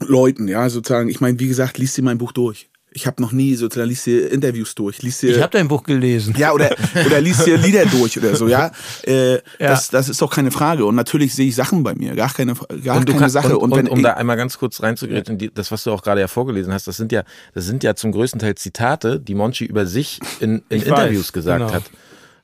Leuten, 0.00 0.48
ja, 0.48 0.68
sozusagen, 0.68 1.08
ich 1.08 1.20
meine, 1.20 1.38
wie 1.38 1.48
gesagt, 1.48 1.78
liest 1.78 1.94
sie 1.94 2.02
mein 2.02 2.18
Buch 2.18 2.32
durch. 2.32 2.70
Ich 2.90 3.06
habe 3.06 3.20
noch 3.20 3.32
nie 3.32 3.54
so, 3.54 3.68
da 3.68 3.84
liest 3.84 4.06
dir 4.06 4.30
Interviews 4.32 4.74
durch. 4.74 5.02
Liest 5.02 5.22
dir, 5.22 5.36
ich 5.36 5.42
habe 5.42 5.52
dein 5.52 5.68
Buch 5.68 5.82
gelesen. 5.82 6.34
Ja, 6.38 6.52
oder, 6.52 6.70
oder 7.06 7.20
liest 7.20 7.46
dir 7.46 7.58
Lieder 7.58 7.84
durch 7.86 8.18
oder 8.18 8.34
so, 8.34 8.48
ja. 8.48 8.70
Äh, 9.06 9.34
ja. 9.34 9.40
Das, 9.58 9.88
das 9.88 10.08
ist 10.08 10.22
doch 10.22 10.30
keine 10.30 10.50
Frage. 10.50 10.84
Und 10.84 10.94
natürlich 10.94 11.34
sehe 11.34 11.48
ich 11.48 11.54
Sachen 11.54 11.82
bei 11.82 11.94
mir, 11.94 12.14
gar 12.14 12.32
keine, 12.32 12.54
gar 12.54 13.04
keine 13.04 13.18
kannst, 13.18 13.34
Sache. 13.34 13.58
Und, 13.58 13.72
und, 13.72 13.78
wenn, 13.78 13.88
um 13.88 14.02
da 14.02 14.14
einmal 14.14 14.36
ganz 14.36 14.58
kurz 14.58 14.82
reinzugehen, 14.82 15.50
das, 15.54 15.70
was 15.70 15.84
du 15.84 15.92
auch 15.92 16.02
gerade 16.02 16.20
ja 16.20 16.28
vorgelesen 16.28 16.72
hast, 16.72 16.86
das 16.86 16.96
sind 16.96 17.12
ja, 17.12 17.24
das 17.54 17.66
sind 17.66 17.84
ja 17.84 17.94
zum 17.94 18.12
größten 18.12 18.40
Teil 18.40 18.54
Zitate, 18.54 19.20
die 19.20 19.34
Monchi 19.34 19.66
über 19.66 19.86
sich 19.86 20.18
in, 20.40 20.62
in 20.68 20.82
Interviews 20.82 21.26
weiß, 21.26 21.32
gesagt 21.32 21.60
genau. 21.60 21.72
hat. 21.72 21.84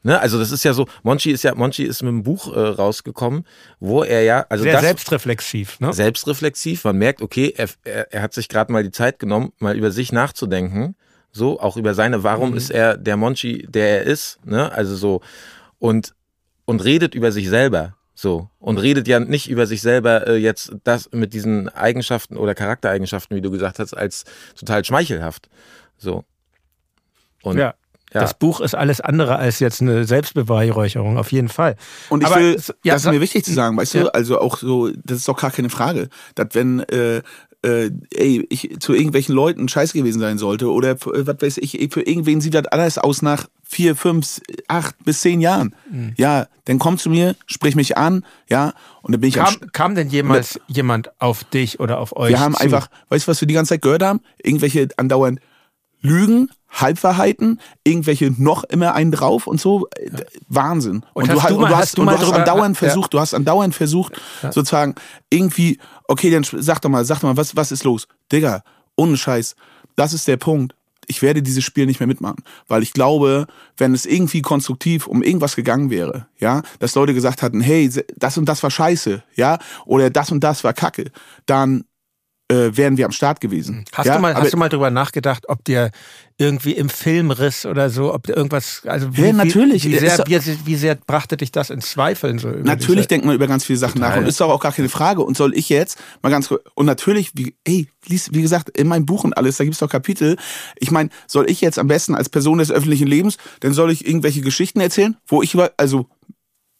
Ne? 0.04 0.20
Also 0.20 0.38
das 0.38 0.52
ist 0.52 0.64
ja 0.64 0.74
so, 0.74 0.86
Monchi 1.02 1.30
ist 1.30 1.44
ja, 1.44 1.54
Monchi 1.54 1.82
ist 1.82 2.02
mit 2.02 2.10
einem 2.10 2.22
Buch 2.22 2.54
äh, 2.54 2.60
rausgekommen, 2.60 3.46
wo 3.80 4.04
er 4.04 4.22
ja, 4.22 4.44
also 4.50 4.62
sehr 4.62 4.74
das, 4.74 4.82
selbstreflexiv, 4.82 5.80
ne? 5.80 5.94
Selbstreflexiv. 5.94 6.84
Man 6.84 6.98
merkt, 6.98 7.22
okay, 7.22 7.54
er, 7.56 7.70
er, 7.84 8.12
er 8.12 8.22
hat 8.22 8.34
sich 8.34 8.50
gerade 8.50 8.70
mal 8.70 8.82
die 8.82 8.90
Zeit 8.90 9.18
genommen, 9.18 9.52
mal 9.58 9.76
über 9.76 9.90
sich 9.90 10.12
nachzudenken, 10.12 10.94
so 11.32 11.58
auch 11.58 11.78
über 11.78 11.94
seine, 11.94 12.22
warum 12.22 12.50
mhm. 12.50 12.58
ist 12.58 12.70
er 12.70 12.98
der 12.98 13.16
Monchi, 13.16 13.66
der 13.66 14.00
er 14.00 14.02
ist, 14.04 14.38
ne? 14.44 14.70
Also 14.70 14.94
so 14.94 15.22
und 15.78 16.14
und 16.66 16.84
redet 16.84 17.14
über 17.14 17.32
sich 17.32 17.48
selber. 17.48 17.96
So. 18.14 18.48
Und 18.58 18.78
redet 18.78 19.08
ja 19.08 19.20
nicht 19.20 19.48
über 19.48 19.66
sich 19.66 19.82
selber 19.82 20.26
äh, 20.28 20.36
jetzt 20.36 20.72
das 20.84 21.10
mit 21.12 21.32
diesen 21.32 21.68
Eigenschaften 21.68 22.36
oder 22.36 22.54
Charaktereigenschaften, 22.54 23.36
wie 23.36 23.40
du 23.40 23.50
gesagt 23.50 23.78
hast, 23.78 23.94
als 23.94 24.24
total 24.54 24.84
schmeichelhaft. 24.84 25.48
So. 25.96 26.24
Und 27.42 27.58
ja. 27.58 27.74
Ja. 28.14 28.20
Das 28.20 28.34
Buch 28.34 28.60
ist 28.60 28.76
alles 28.76 29.00
andere 29.00 29.36
als 29.36 29.58
jetzt 29.58 29.82
eine 29.82 30.04
Selbstbeweihräucherung, 30.04 31.18
auf 31.18 31.32
jeden 31.32 31.48
Fall. 31.48 31.74
Und 32.10 32.22
ich 32.22 32.28
Aber, 32.28 32.36
will, 32.36 32.62
ja, 32.84 32.94
das 32.94 33.04
ist 33.04 33.10
mir 33.10 33.20
wichtig 33.20 33.44
zu 33.44 33.52
sagen, 33.52 33.76
weißt 33.76 33.94
ja. 33.94 34.02
du, 34.04 34.14
also 34.14 34.40
auch 34.40 34.58
so, 34.58 34.90
das 35.04 35.18
ist 35.18 35.28
doch 35.28 35.36
gar 35.36 35.50
keine 35.50 35.68
Frage, 35.68 36.08
dass 36.36 36.48
wenn, 36.52 36.80
äh, 36.80 37.22
äh, 37.64 37.90
ey, 38.14 38.46
ich 38.50 38.76
zu 38.78 38.92
irgendwelchen 38.92 39.34
Leuten 39.34 39.68
scheiß 39.68 39.92
gewesen 39.94 40.20
sein 40.20 40.38
sollte 40.38 40.70
oder 40.70 40.90
äh, 40.90 41.26
was 41.26 41.36
weiß 41.40 41.58
ich, 41.58 41.72
für 41.92 42.02
irgendwen 42.02 42.40
sieht 42.40 42.54
das 42.54 42.66
alles 42.66 42.98
aus 42.98 43.20
nach 43.20 43.48
vier, 43.64 43.96
fünf, 43.96 44.40
acht 44.68 44.94
bis 45.04 45.22
zehn 45.22 45.40
Jahren. 45.40 45.74
Mhm. 45.90 46.12
Ja, 46.16 46.46
dann 46.66 46.78
komm 46.78 46.98
zu 46.98 47.10
mir, 47.10 47.34
sprich 47.46 47.74
mich 47.74 47.96
an, 47.96 48.24
ja, 48.48 48.74
und 49.02 49.12
dann 49.12 49.20
bin 49.20 49.28
ich 49.28 49.34
Kam, 49.34 49.54
kam 49.72 49.94
denn 49.94 50.08
jemals 50.08 50.60
jemand 50.68 51.10
auf 51.20 51.42
dich 51.42 51.80
oder 51.80 51.98
auf 51.98 52.14
euch? 52.16 52.30
Wir 52.30 52.40
haben 52.40 52.54
zu? 52.54 52.60
einfach, 52.60 52.88
weißt 53.08 53.26
du, 53.26 53.30
was 53.30 53.40
wir 53.40 53.48
die 53.48 53.54
ganze 53.54 53.70
Zeit 53.70 53.82
gehört 53.82 54.04
haben? 54.04 54.20
Irgendwelche 54.42 54.88
andauernd 54.98 55.40
Lügen, 56.04 56.50
Halbwahrheiten, 56.70 57.60
irgendwelche 57.82 58.30
noch 58.36 58.64
immer 58.64 58.94
einen 58.94 59.10
drauf 59.10 59.46
und 59.46 59.60
so. 59.60 59.88
Ja. 60.00 60.20
Wahnsinn. 60.48 61.04
Und, 61.14 61.24
und, 61.24 61.28
du, 61.28 61.48
du, 61.48 61.60
mal, 61.60 61.68
du, 61.68 61.76
hast, 61.76 61.96
du 61.96 62.06
hast 62.06 62.32
andauernd 62.32 62.76
versucht, 62.76 63.06
ja. 63.06 63.08
du 63.10 63.20
hast 63.20 63.34
andauernd 63.34 63.74
versucht, 63.74 64.20
ja. 64.42 64.52
sozusagen 64.52 64.94
irgendwie, 65.30 65.78
okay, 66.06 66.30
dann 66.30 66.44
sag 66.44 66.80
doch 66.82 66.90
mal, 66.90 67.04
sag 67.04 67.20
doch 67.20 67.28
mal, 67.28 67.36
was, 67.36 67.56
was 67.56 67.72
ist 67.72 67.84
los? 67.84 68.06
Digga, 68.30 68.62
ohne 68.96 69.16
Scheiß. 69.16 69.56
Das 69.96 70.12
ist 70.12 70.28
der 70.28 70.36
Punkt. 70.36 70.74
Ich 71.06 71.22
werde 71.22 71.42
dieses 71.42 71.64
Spiel 71.64 71.86
nicht 71.86 72.00
mehr 72.00 72.06
mitmachen, 72.06 72.42
weil 72.68 72.82
ich 72.82 72.92
glaube, 72.92 73.46
wenn 73.76 73.94
es 73.94 74.06
irgendwie 74.06 74.42
konstruktiv 74.42 75.06
um 75.06 75.22
irgendwas 75.22 75.56
gegangen 75.56 75.90
wäre, 75.90 76.26
ja, 76.38 76.62
dass 76.78 76.94
Leute 76.94 77.14
gesagt 77.14 77.42
hatten, 77.42 77.60
hey, 77.60 77.90
das 78.16 78.38
und 78.38 78.46
das 78.46 78.62
war 78.62 78.70
scheiße, 78.70 79.22
ja, 79.36 79.58
oder 79.84 80.08
das 80.08 80.32
und 80.32 80.42
das 80.42 80.64
war 80.64 80.72
Kacke, 80.72 81.10
dann 81.44 81.84
äh, 82.48 82.76
wären 82.76 82.96
wir 82.96 83.06
am 83.06 83.12
Start 83.12 83.40
gewesen. 83.40 83.84
Hast, 83.92 84.06
ja? 84.06 84.16
du 84.16 84.20
mal, 84.20 84.34
hast 84.34 84.52
du 84.52 84.56
mal 84.56 84.68
drüber 84.68 84.90
nachgedacht, 84.90 85.48
ob 85.48 85.64
dir 85.64 85.90
irgendwie 86.36 86.72
im 86.72 86.88
Filmriss 86.88 87.64
oder 87.64 87.88
so, 87.90 88.12
ob 88.12 88.28
irgendwas, 88.28 88.82
also 88.84 89.16
wie, 89.16 89.22
ja, 89.22 89.32
natürlich. 89.32 89.84
Wie, 89.84 89.92
wie, 89.92 89.98
sehr, 89.98 90.18
wie, 90.26 90.66
wie, 90.66 90.76
sehr 90.76 90.96
brachte 90.96 91.36
dich 91.36 91.52
das 91.52 91.70
in 91.70 91.80
Zweifeln? 91.80 92.38
So 92.38 92.48
natürlich 92.48 93.06
denkt 93.06 93.24
man 93.24 93.34
über 93.34 93.46
ganz 93.46 93.64
viele 93.64 93.78
Sachen 93.78 93.94
Total. 93.94 94.10
nach 94.10 94.16
und 94.18 94.26
ist 94.26 94.40
doch 94.40 94.50
auch 94.50 94.60
gar 94.60 94.72
keine 94.72 94.88
Frage. 94.88 95.22
Und 95.22 95.36
soll 95.36 95.56
ich 95.56 95.68
jetzt 95.68 95.98
mal 96.22 96.30
ganz 96.30 96.52
und 96.74 96.86
natürlich, 96.86 97.32
wie, 97.34 97.54
ey, 97.64 97.88
wie 98.06 98.42
gesagt, 98.42 98.68
in 98.70 98.88
meinem 98.88 99.06
Buch 99.06 99.24
und 99.24 99.36
alles, 99.36 99.56
da 99.56 99.64
gibt 99.64 99.74
es 99.74 99.80
doch 99.80 99.88
Kapitel. 99.88 100.36
Ich 100.76 100.90
meine, 100.90 101.08
soll 101.26 101.48
ich 101.48 101.60
jetzt 101.60 101.78
am 101.78 101.86
besten 101.86 102.14
als 102.14 102.28
Person 102.28 102.58
des 102.58 102.70
öffentlichen 102.70 103.06
Lebens, 103.06 103.38
dann 103.60 103.72
soll 103.72 103.90
ich 103.90 104.06
irgendwelche 104.06 104.42
Geschichten 104.42 104.80
erzählen, 104.80 105.16
wo 105.26 105.40
ich 105.40 105.54
über, 105.54 105.72
also 105.76 106.08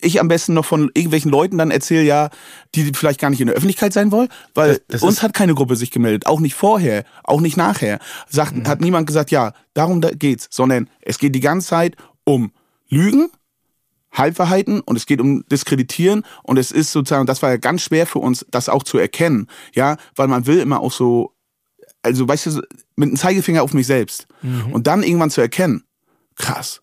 ich 0.05 0.21
am 0.21 0.29
besten 0.29 0.55
noch 0.55 0.65
von 0.65 0.91
irgendwelchen 0.95 1.31
Leuten 1.31 1.59
dann 1.59 1.71
erzähle, 1.71 2.03
ja, 2.03 2.31
die 2.75 2.93
vielleicht 2.95 3.21
gar 3.21 3.31
nicht 3.31 3.41
in 3.41 3.47
der 3.47 3.57
Öffentlichkeit 3.57 3.93
sein 3.93 4.13
wollen, 4.13 4.29
weil 4.55 4.75
das, 4.89 5.01
das 5.01 5.03
uns 5.03 5.23
hat 5.23 5.35
keine 5.35 5.55
Gruppe 5.55 5.77
sich 5.77 5.91
gemeldet, 5.91 6.27
auch 6.27 6.41
nicht 6.41 6.55
vorher, 6.55 7.05
auch 7.23 7.41
nicht 7.41 7.57
nachher. 7.57 7.99
Sagt, 8.29 8.57
mhm. 8.57 8.69
Hat 8.69 8.81
niemand 8.81 9.07
gesagt, 9.07 9.31
ja, 9.31 9.53
darum 9.75 10.01
geht's, 10.01 10.49
sondern 10.51 10.89
es 11.01 11.19
geht 11.19 11.35
die 11.35 11.41
ganze 11.41 11.69
Zeit 11.69 11.97
um 12.25 12.53
Lügen, 12.89 13.31
Halbwahrheiten 14.13 14.81
und 14.81 14.97
es 14.97 15.07
geht 15.07 15.21
um 15.21 15.45
Diskreditieren 15.49 16.25
und 16.43 16.59
es 16.59 16.71
ist 16.71 16.93
sozusagen, 16.93 17.27
das 17.27 17.43
war 17.43 17.51
ja 17.51 17.57
ganz 17.57 17.83
schwer 17.83 18.07
für 18.07 18.21
uns, 18.21 18.47
das 18.51 18.69
auch 18.69 18.85
zu 18.85 18.99
erkennen, 18.99 19.49
ja, 19.75 19.97
weil 20.15 20.29
man 20.29 20.47
will 20.47 20.61
immer 20.61 20.81
auch 20.81 20.93
so, 20.93 21.33
also 22.03 22.29
weißt 22.29 22.47
du, 22.47 22.63
mit 22.97 23.09
einem 23.09 23.17
Zeigefinger 23.17 23.63
auf 23.63 23.75
mich 23.75 23.87
selbst 23.87 24.27
mhm. 24.43 24.73
und 24.73 24.87
dann 24.87 25.03
irgendwann 25.03 25.31
zu 25.31 25.41
erkennen, 25.41 25.83
krass, 26.37 26.81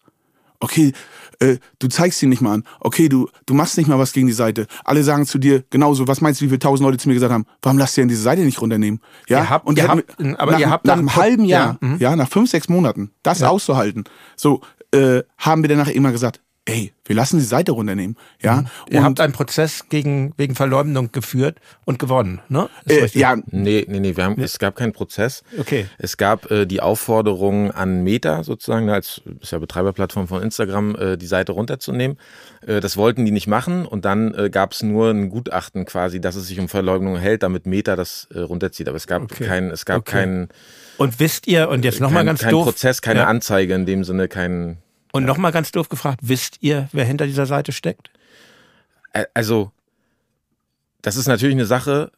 okay, 0.60 0.94
äh, 1.42 1.58
du 1.80 1.88
zeigst 1.88 2.22
ihn 2.24 2.30
nicht 2.30 2.42
mal 2.42 2.54
an. 2.54 2.64
Okay, 2.80 3.10
du, 3.10 3.28
du 3.46 3.54
machst 3.54 3.78
nicht 3.78 3.88
mal 3.88 4.00
was 4.00 4.14
gegen 4.14 4.28
die 4.28 4.34
Seite. 4.34 4.68
Alle 4.86 5.04
sagen 5.04 5.26
zu 5.26 5.40
dir 5.40 5.64
genauso, 5.70 6.08
was 6.08 6.22
meinst 6.22 6.40
du, 6.40 6.46
wie 6.46 6.50
viele 6.50 6.60
tausend 6.60 6.86
Leute 6.86 6.98
zu 6.98 7.10
mir 7.10 7.16
gesagt 7.16 7.34
haben, 7.34 7.46
warum 7.62 7.78
lasst 7.78 7.98
ihr 7.98 8.04
denn 8.04 8.10
diese 8.10 8.22
Seite 8.22 8.44
nicht 8.44 8.62
runternehmen? 8.62 9.02
Ja, 9.28 9.40
ihr 9.40 9.50
habt, 9.50 9.68
und 9.68 9.78
ihr 9.78 9.88
habt, 9.88 10.04
aber 10.38 10.52
nach, 10.52 10.60
ihr 10.60 10.70
habt 10.70 10.86
nach 10.86 10.98
einem 10.98 11.16
halben 11.16 11.46
Jahr, 11.46 11.78
ja, 11.82 11.88
mhm. 11.88 11.98
ja, 11.98 12.16
nach 12.16 12.30
fünf, 12.30 12.50
sechs 12.50 12.70
Monaten, 12.70 13.12
das 13.24 13.40
ja. 13.40 13.50
auszuhalten, 13.50 14.04
so, 14.36 14.62
äh, 14.94 15.24
haben 15.38 15.64
wir 15.64 15.70
danach 15.70 15.88
immer 15.88 16.12
gesagt, 16.12 16.42
ey, 16.66 16.94
wir 17.06 17.16
lassen 17.16 17.40
die 17.40 17.46
Seite 17.46 17.72
runternehmen. 17.72 18.16
Ja? 18.42 18.62
Mhm. 18.62 18.68
Ihr 18.90 19.04
habt 19.04 19.20
einen 19.20 19.34
Prozess 19.34 19.90
gegen, 19.90 20.34
wegen 20.38 20.56
Verleumdung 20.56 21.12
geführt 21.12 21.58
und 21.86 21.98
gewonnen, 21.98 22.40
ne? 22.50 22.70
Äh, 22.88 23.08
ja. 23.14 23.36
Nee, 23.48 23.86
nee, 23.88 24.00
nee, 24.00 24.16
wir 24.16 24.24
haben, 24.24 24.40
es 24.40 24.60
gab 24.60 24.76
keinen 24.76 24.92
Prozess. 24.92 25.44
Okay. 25.58 25.88
Es 25.98 26.18
gab 26.18 26.50
äh, 26.52 26.66
die 26.66 26.82
Aufforderung 26.82 27.72
an 27.72 28.04
Meta 28.04 28.44
sozusagen, 28.44 28.90
als 28.90 29.22
ist 29.40 29.52
ja 29.52 29.60
Betreiberplattform 29.60 30.28
von 30.28 30.44
Instagram, 30.44 30.96
äh, 30.96 31.18
die 31.18 31.26
Seite 31.26 31.54
runterzunehmen. 31.54 32.18
Äh, 32.66 32.80
das 32.80 32.96
wollten 32.96 33.26
die 33.26 33.32
nicht 33.32 33.48
machen 33.48 33.86
und 33.86 34.06
dann 34.06 34.34
äh, 34.36 34.50
gab 34.50 34.74
es 34.74 34.84
nur 34.84 35.10
ein 35.10 35.30
Gutachten 35.30 35.86
quasi, 35.86 36.22
dass 36.22 36.36
es 36.36 36.48
sich 36.48 36.60
um 36.60 36.70
Verleumdung 36.70 37.18
hält, 37.18 37.42
damit 37.44 37.66
Meta 37.66 37.96
das 37.96 38.28
äh, 38.34 38.40
runterzieht. 38.40 38.88
Aber 38.88 38.98
es 38.98 39.08
gab 39.08 39.24
okay. 39.24 39.46
keinen, 39.46 39.72
es 39.72 39.86
gab 39.86 40.02
okay. 40.02 40.12
keinen. 40.12 40.50
Und 40.98 41.20
wisst 41.20 41.48
ihr, 41.48 41.70
und 41.70 41.84
jetzt 41.84 42.00
nochmal 42.00 42.24
ganz 42.24 42.42
kein 42.42 42.52
doof. 42.52 42.66
Kein 42.66 42.74
Prozess, 42.74 43.02
keine 43.02 43.22
ja. 43.22 43.28
Anzeige 43.28 43.74
in 43.74 43.88
dem 43.88 44.04
Sinne, 44.04 44.28
kein 44.28 44.78
und 45.12 45.24
ja. 45.24 45.28
nochmal 45.28 45.52
ganz 45.52 45.72
doof 45.72 45.90
gefragt, 45.90 46.20
wisst 46.24 46.58
ihr, 46.62 46.90
wer 46.92 47.06
hinter 47.06 47.26
dieser 47.26 47.46
Seite 47.46 47.72
steckt? 47.72 48.12
Also, 49.34 49.72
das 51.02 51.16
ist 51.16 51.28
natürlich 51.28 51.56
eine 51.56 51.66
Sache, 51.66 52.12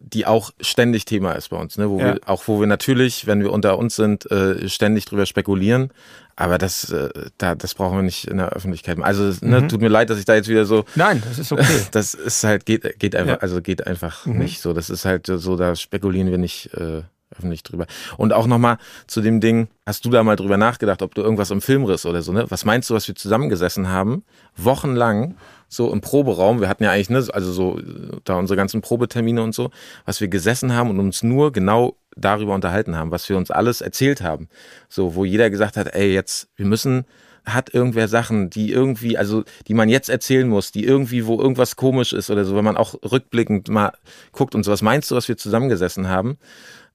die 0.00 0.26
auch 0.26 0.52
ständig 0.60 1.04
Thema 1.04 1.32
ist 1.32 1.48
bei 1.48 1.56
uns, 1.56 1.76
ne? 1.76 1.90
wo 1.90 1.98
ja. 1.98 2.14
wir, 2.14 2.20
auch 2.26 2.46
wo 2.46 2.60
wir 2.60 2.66
natürlich, 2.66 3.26
wenn 3.26 3.40
wir 3.40 3.52
unter 3.52 3.78
uns 3.78 3.96
sind, 3.96 4.30
äh, 4.30 4.68
ständig 4.68 5.06
drüber 5.06 5.26
spekulieren. 5.26 5.90
Aber 6.36 6.56
das, 6.56 6.90
äh, 6.92 7.08
da, 7.36 7.56
das 7.56 7.74
brauchen 7.74 7.96
wir 7.98 8.02
nicht 8.02 8.28
in 8.28 8.36
der 8.36 8.50
Öffentlichkeit. 8.50 8.96
Also, 9.00 9.34
ne, 9.44 9.62
mhm. 9.62 9.68
tut 9.68 9.80
mir 9.80 9.88
leid, 9.88 10.08
dass 10.08 10.20
ich 10.20 10.24
da 10.24 10.36
jetzt 10.36 10.48
wieder 10.48 10.66
so. 10.66 10.84
Nein, 10.94 11.20
das 11.26 11.40
ist 11.40 11.50
okay. 11.50 11.64
Das 11.90 12.14
ist 12.14 12.44
halt, 12.44 12.64
geht, 12.64 13.00
geht 13.00 13.16
einfach, 13.16 13.34
ja. 13.34 13.38
also 13.40 13.60
geht 13.60 13.88
einfach 13.88 14.24
mhm. 14.24 14.38
nicht 14.38 14.60
so. 14.60 14.72
Das 14.72 14.88
ist 14.88 15.04
halt 15.04 15.26
so, 15.26 15.56
da 15.56 15.74
spekulieren 15.74 16.30
wir 16.30 16.38
nicht. 16.38 16.72
Äh, 16.74 17.02
öffentlich 17.36 17.62
drüber. 17.62 17.86
Und 18.16 18.32
auch 18.32 18.46
nochmal 18.46 18.78
zu 19.06 19.20
dem 19.20 19.40
Ding, 19.40 19.68
hast 19.86 20.04
du 20.04 20.10
da 20.10 20.22
mal 20.22 20.36
drüber 20.36 20.56
nachgedacht, 20.56 21.02
ob 21.02 21.14
du 21.14 21.22
irgendwas 21.22 21.50
im 21.50 21.60
Filmriss 21.60 22.06
oder 22.06 22.22
so, 22.22 22.32
ne? 22.32 22.46
Was 22.48 22.64
meinst 22.64 22.90
du, 22.90 22.94
was 22.94 23.08
wir 23.08 23.14
zusammengesessen 23.14 23.88
haben, 23.88 24.24
wochenlang, 24.56 25.36
so 25.68 25.92
im 25.92 26.00
Proberaum, 26.00 26.60
wir 26.60 26.68
hatten 26.68 26.84
ja 26.84 26.90
eigentlich, 26.90 27.10
ne, 27.10 27.26
also 27.32 27.52
so, 27.52 27.80
da 28.24 28.36
unsere 28.36 28.56
ganzen 28.56 28.80
Probetermine 28.80 29.42
und 29.42 29.54
so, 29.54 29.70
was 30.06 30.20
wir 30.20 30.28
gesessen 30.28 30.74
haben 30.74 30.90
und 30.90 30.98
uns 30.98 31.22
nur 31.22 31.52
genau 31.52 31.96
darüber 32.16 32.54
unterhalten 32.54 32.96
haben, 32.96 33.10
was 33.10 33.28
wir 33.28 33.36
uns 33.36 33.50
alles 33.50 33.80
erzählt 33.80 34.22
haben. 34.22 34.48
So, 34.88 35.14
wo 35.14 35.24
jeder 35.24 35.50
gesagt 35.50 35.76
hat, 35.76 35.94
ey, 35.94 36.12
jetzt, 36.12 36.48
wir 36.56 36.66
müssen, 36.66 37.04
hat 37.44 37.72
irgendwer 37.72 38.08
Sachen, 38.08 38.50
die 38.50 38.72
irgendwie, 38.72 39.16
also 39.16 39.44
die 39.66 39.74
man 39.74 39.88
jetzt 39.88 40.08
erzählen 40.08 40.48
muss, 40.48 40.72
die 40.72 40.84
irgendwie, 40.84 41.26
wo 41.26 41.40
irgendwas 41.40 41.76
komisch 41.76 42.12
ist 42.12 42.30
oder 42.30 42.44
so, 42.44 42.56
wenn 42.56 42.64
man 42.64 42.76
auch 42.76 42.94
rückblickend 43.10 43.68
mal 43.68 43.92
guckt 44.32 44.54
und 44.54 44.64
so. 44.64 44.72
Was 44.72 44.82
meinst 44.82 45.10
du, 45.10 45.14
was 45.14 45.28
wir 45.28 45.36
zusammengesessen 45.36 46.08
haben? 46.08 46.38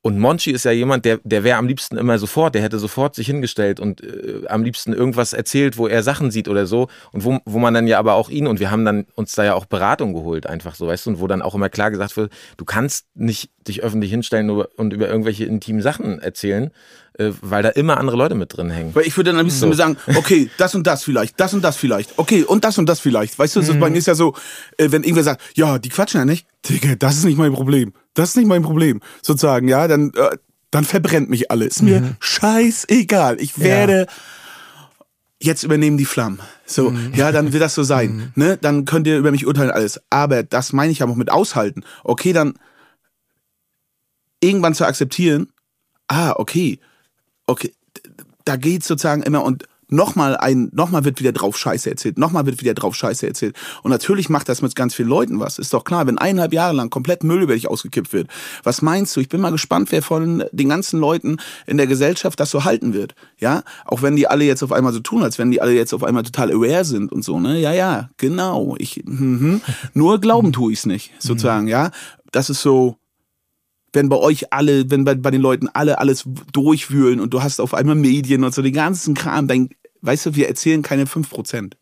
Und 0.05 0.19
Monchi 0.19 0.51
ist 0.51 0.65
ja 0.65 0.71
jemand, 0.71 1.05
der, 1.05 1.21
der 1.23 1.45
wäre 1.45 1.57
am 1.57 1.65
liebsten 1.65 1.95
immer 1.95 2.19
sofort, 2.19 2.55
der 2.55 2.61
hätte 2.61 2.77
sofort 2.77 3.15
sich 3.15 3.25
hingestellt 3.25 3.79
und 3.79 4.03
äh, 4.03 4.45
am 4.49 4.61
liebsten 4.61 4.91
irgendwas 4.91 5.31
erzählt, 5.31 5.77
wo 5.77 5.87
er 5.87 6.03
Sachen 6.03 6.29
sieht 6.29 6.49
oder 6.49 6.65
so. 6.65 6.89
Und 7.13 7.23
wo, 7.23 7.39
wo 7.45 7.57
man 7.57 7.73
dann 7.73 7.87
ja 7.87 7.99
aber 7.99 8.15
auch 8.15 8.29
ihn, 8.29 8.45
und 8.45 8.59
wir 8.59 8.69
haben 8.69 8.83
dann 8.83 9.05
uns 9.15 9.33
da 9.33 9.45
ja 9.45 9.53
auch 9.53 9.63
Beratung 9.63 10.13
geholt, 10.13 10.45
einfach 10.45 10.75
so, 10.75 10.87
weißt 10.87 11.05
du, 11.05 11.11
und 11.11 11.19
wo 11.21 11.27
dann 11.27 11.41
auch 11.41 11.55
immer 11.55 11.69
klar 11.69 11.89
gesagt 11.89 12.17
wird, 12.17 12.33
du 12.57 12.65
kannst 12.65 13.05
nicht 13.15 13.49
dich 13.65 13.81
öffentlich 13.81 14.11
hinstellen 14.11 14.49
und 14.49 14.91
über 14.91 15.07
irgendwelche 15.07 15.45
intimen 15.45 15.81
Sachen 15.81 16.19
erzählen, 16.19 16.71
äh, 17.17 17.31
weil 17.39 17.63
da 17.63 17.69
immer 17.69 17.97
andere 17.97 18.17
Leute 18.17 18.35
mit 18.35 18.57
drin 18.57 18.71
hängen. 18.71 18.93
Weil 18.93 19.07
ich 19.07 19.15
würde 19.15 19.29
dann 19.29 19.39
am 19.39 19.45
liebsten 19.45 19.69
so. 19.69 19.73
sagen, 19.73 19.95
okay, 20.17 20.49
das 20.57 20.75
und 20.75 20.85
das 20.85 21.05
vielleicht, 21.05 21.39
das 21.39 21.53
und 21.53 21.63
das 21.63 21.77
vielleicht, 21.77 22.19
okay, 22.19 22.43
und 22.43 22.65
das 22.65 22.77
und 22.77 22.89
das 22.89 22.99
vielleicht. 22.99 23.39
Weißt 23.39 23.55
du, 23.55 23.61
mhm. 23.61 23.79
bei 23.79 23.89
mir 23.89 23.99
ist 23.99 24.07
ja 24.07 24.15
so, 24.15 24.35
äh, 24.77 24.91
wenn 24.91 25.03
irgendwer 25.03 25.23
sagt, 25.23 25.41
ja, 25.55 25.79
die 25.79 25.87
quatschen 25.87 26.19
ja 26.19 26.25
nicht, 26.25 26.45
Digga, 26.67 26.95
das 26.95 27.15
ist 27.15 27.23
nicht 27.23 27.37
mein 27.37 27.53
Problem. 27.53 27.93
Das 28.13 28.29
ist 28.29 28.37
nicht 28.37 28.47
mein 28.47 28.61
Problem, 28.61 28.99
sozusagen, 29.21 29.67
ja, 29.67 29.87
dann, 29.87 30.11
äh, 30.15 30.37
dann 30.71 30.85
verbrennt 30.85 31.29
mich 31.29 31.51
alles. 31.51 31.77
Ist 31.77 31.81
mir 31.81 32.01
mhm. 32.01 32.15
scheißegal. 32.19 33.39
Ich 33.39 33.59
werde 33.59 34.07
ja. 34.07 35.05
jetzt 35.39 35.63
übernehmen 35.63 35.97
die 35.97 36.05
Flammen. 36.05 36.39
So, 36.65 36.91
mhm. 36.91 37.13
ja, 37.15 37.31
dann 37.31 37.53
wird 37.53 37.63
das 37.63 37.75
so 37.75 37.83
sein. 37.83 38.31
Mhm. 38.35 38.43
Ne? 38.43 38.57
Dann 38.57 38.85
könnt 38.85 39.07
ihr 39.07 39.17
über 39.17 39.31
mich 39.31 39.47
urteilen 39.47 39.71
alles. 39.71 39.99
Aber 40.09 40.43
das 40.43 40.73
meine 40.73 40.91
ich 40.91 41.01
aber 41.01 41.13
auch 41.13 41.17
mit 41.17 41.31
aushalten. 41.31 41.83
Okay, 42.03 42.33
dann 42.33 42.53
irgendwann 44.41 44.75
zu 44.75 44.85
akzeptieren, 44.85 45.47
ah, 46.07 46.33
okay, 46.37 46.79
okay, 47.47 47.73
da 48.45 48.57
geht 48.57 48.83
sozusagen 48.83 49.23
immer 49.23 49.43
und 49.43 49.65
nochmal 49.93 50.35
ein, 50.35 50.69
nochmal 50.73 51.05
wird 51.05 51.19
wieder 51.19 51.31
drauf 51.31 51.57
Scheiße 51.57 51.89
erzählt, 51.89 52.17
nochmal 52.17 52.45
wird 52.45 52.59
wieder 52.59 52.73
drauf 52.73 52.95
Scheiße 52.95 53.25
erzählt. 53.27 53.55
Und 53.83 53.91
natürlich 53.91 54.29
macht 54.29 54.49
das 54.49 54.61
mit 54.61 54.75
ganz 54.75 54.95
vielen 54.95 55.09
Leuten 55.09 55.39
was. 55.39 55.59
Ist 55.59 55.73
doch 55.73 55.83
klar, 55.83 56.07
wenn 56.07 56.17
eineinhalb 56.17 56.53
Jahre 56.53 56.75
lang 56.75 56.89
komplett 56.89 57.23
Müll 57.23 57.43
über 57.43 57.53
dich 57.53 57.67
ausgekippt 57.67 58.11
wird. 58.13 58.27
Was 58.63 58.81
meinst 58.81 59.15
du? 59.15 59.21
Ich 59.21 59.29
bin 59.29 59.41
mal 59.41 59.51
gespannt, 59.51 59.91
wer 59.91 60.01
von 60.01 60.43
den 60.51 60.69
ganzen 60.69 60.99
Leuten 60.99 61.37
in 61.65 61.77
der 61.77 61.87
Gesellschaft 61.87 62.39
das 62.39 62.51
so 62.51 62.63
halten 62.63 62.93
wird. 62.93 63.15
Ja, 63.39 63.63
auch 63.85 64.01
wenn 64.01 64.15
die 64.15 64.27
alle 64.27 64.43
jetzt 64.43 64.63
auf 64.63 64.71
einmal 64.71 64.93
so 64.93 64.99
tun, 64.99 65.23
als 65.23 65.37
wenn 65.37 65.51
die 65.51 65.61
alle 65.61 65.73
jetzt 65.73 65.93
auf 65.93 66.03
einmal 66.03 66.23
total 66.23 66.51
aware 66.51 66.85
sind 66.85 67.11
und 67.11 67.23
so, 67.23 67.39
ne? 67.39 67.59
Ja, 67.59 67.71
ja, 67.71 68.09
genau. 68.17 68.75
Ich, 68.79 69.01
mhm. 69.05 69.61
nur 69.93 70.19
glauben 70.19 70.51
tue 70.51 70.73
ich's 70.73 70.85
nicht, 70.85 71.11
sozusagen, 71.19 71.67
ja. 71.67 71.91
Das 72.31 72.49
ist 72.49 72.61
so, 72.61 72.97
wenn 73.93 74.09
bei 74.09 74.17
euch 74.17 74.51
alle, 74.51 74.89
wenn 74.89 75.05
bei, 75.05 75.15
bei 75.15 75.31
den 75.31 75.41
Leuten 75.41 75.69
alle 75.69 75.99
alles 75.99 76.25
durchwühlen 76.51 77.19
und 77.19 77.33
du 77.33 77.43
hast 77.43 77.61
auf 77.61 77.73
einmal 77.73 77.95
Medien 77.95 78.43
und 78.43 78.53
so 78.53 78.61
den 78.61 78.73
ganzen 78.73 79.13
Kram, 79.13 79.47
dann, 79.47 79.69
weißt 80.03 80.27
du, 80.27 80.35
wir 80.35 80.47
erzählen 80.47 80.81
keine 80.81 81.05
5%. 81.05 81.73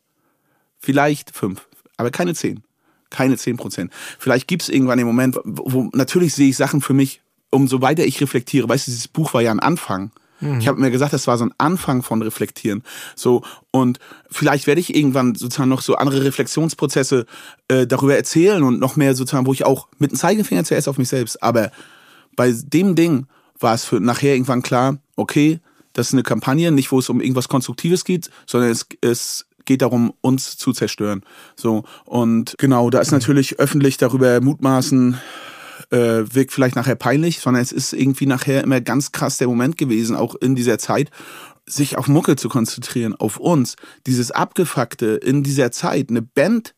Vielleicht 0.79 1.35
5, 1.35 1.67
aber 1.97 2.11
keine 2.11 2.33
10. 2.33 2.63
Keine 3.09 3.35
10%. 3.35 3.89
Vielleicht 4.19 4.47
gibt 4.47 4.63
es 4.63 4.69
irgendwann 4.69 4.97
den 4.97 5.07
Moment, 5.07 5.37
wo, 5.43 5.73
wo 5.73 5.89
natürlich 5.93 6.33
sehe 6.33 6.49
ich 6.49 6.57
Sachen 6.57 6.81
für 6.81 6.93
mich, 6.93 7.21
umso 7.49 7.81
weiter 7.81 8.05
ich 8.05 8.21
reflektiere, 8.21 8.69
weißt 8.69 8.87
du, 8.87 8.91
dieses 8.91 9.09
Buch 9.09 9.33
war 9.33 9.41
ja 9.41 9.51
ein 9.51 9.59
Anfang. 9.59 10.11
Mhm. 10.39 10.59
Ich 10.59 10.67
habe 10.67 10.79
mir 10.79 10.91
gesagt, 10.91 11.13
das 11.13 11.27
war 11.27 11.37
so 11.37 11.45
ein 11.45 11.53
Anfang 11.57 12.03
von 12.03 12.21
Reflektieren. 12.21 12.83
So 13.15 13.43
und 13.71 13.99
vielleicht 14.29 14.65
werde 14.65 14.79
ich 14.79 14.95
irgendwann 14.95 15.35
sozusagen 15.35 15.69
noch 15.69 15.81
so 15.81 15.95
andere 15.95 16.23
Reflexionsprozesse 16.23 17.25
äh, 17.67 17.85
darüber 17.85 18.15
erzählen 18.15 18.63
und 18.63 18.79
noch 18.79 18.95
mehr 18.95 19.13
sozusagen, 19.13 19.45
wo 19.45 19.53
ich 19.53 19.65
auch 19.65 19.87
mit 19.99 20.11
dem 20.11 20.17
Zeigefinger 20.17 20.63
zuerst 20.63 20.87
auf 20.87 20.97
mich 20.97 21.09
selbst, 21.09 21.43
aber 21.43 21.71
bei 22.35 22.51
dem 22.51 22.95
Ding 22.95 23.27
war 23.59 23.75
es 23.75 23.83
für 23.83 23.99
nachher 23.99 24.33
irgendwann 24.33 24.63
klar, 24.63 24.97
okay, 25.15 25.59
das 25.93 26.07
ist 26.07 26.13
eine 26.13 26.23
Kampagne, 26.23 26.71
nicht 26.71 26.91
wo 26.91 26.99
es 26.99 27.09
um 27.09 27.21
irgendwas 27.21 27.49
Konstruktives 27.49 28.05
geht, 28.05 28.29
sondern 28.45 28.69
es, 28.69 28.87
es 29.01 29.45
geht 29.65 29.81
darum, 29.81 30.13
uns 30.21 30.57
zu 30.57 30.73
zerstören. 30.73 31.23
So 31.55 31.83
und 32.05 32.55
genau, 32.57 32.89
da 32.89 32.99
ist 32.99 33.11
natürlich 33.11 33.59
öffentlich 33.59 33.97
darüber 33.97 34.41
mutmaßen 34.41 35.17
äh, 35.91 36.23
wirkt 36.33 36.51
vielleicht 36.51 36.75
nachher 36.75 36.95
peinlich, 36.95 37.39
sondern 37.39 37.61
es 37.61 37.71
ist 37.71 37.93
irgendwie 37.93 38.25
nachher 38.25 38.63
immer 38.63 38.81
ganz 38.81 39.11
krass 39.11 39.37
der 39.37 39.47
Moment 39.47 39.77
gewesen, 39.77 40.15
auch 40.15 40.35
in 40.35 40.55
dieser 40.55 40.79
Zeit, 40.79 41.11
sich 41.65 41.97
auf 41.97 42.07
Mucke 42.07 42.35
zu 42.35 42.49
konzentrieren, 42.49 43.15
auf 43.15 43.37
uns, 43.37 43.75
dieses 44.07 44.31
Abgefuckte 44.31 45.17
in 45.17 45.43
dieser 45.43 45.71
Zeit, 45.71 46.09
eine 46.09 46.21
Band 46.21 46.73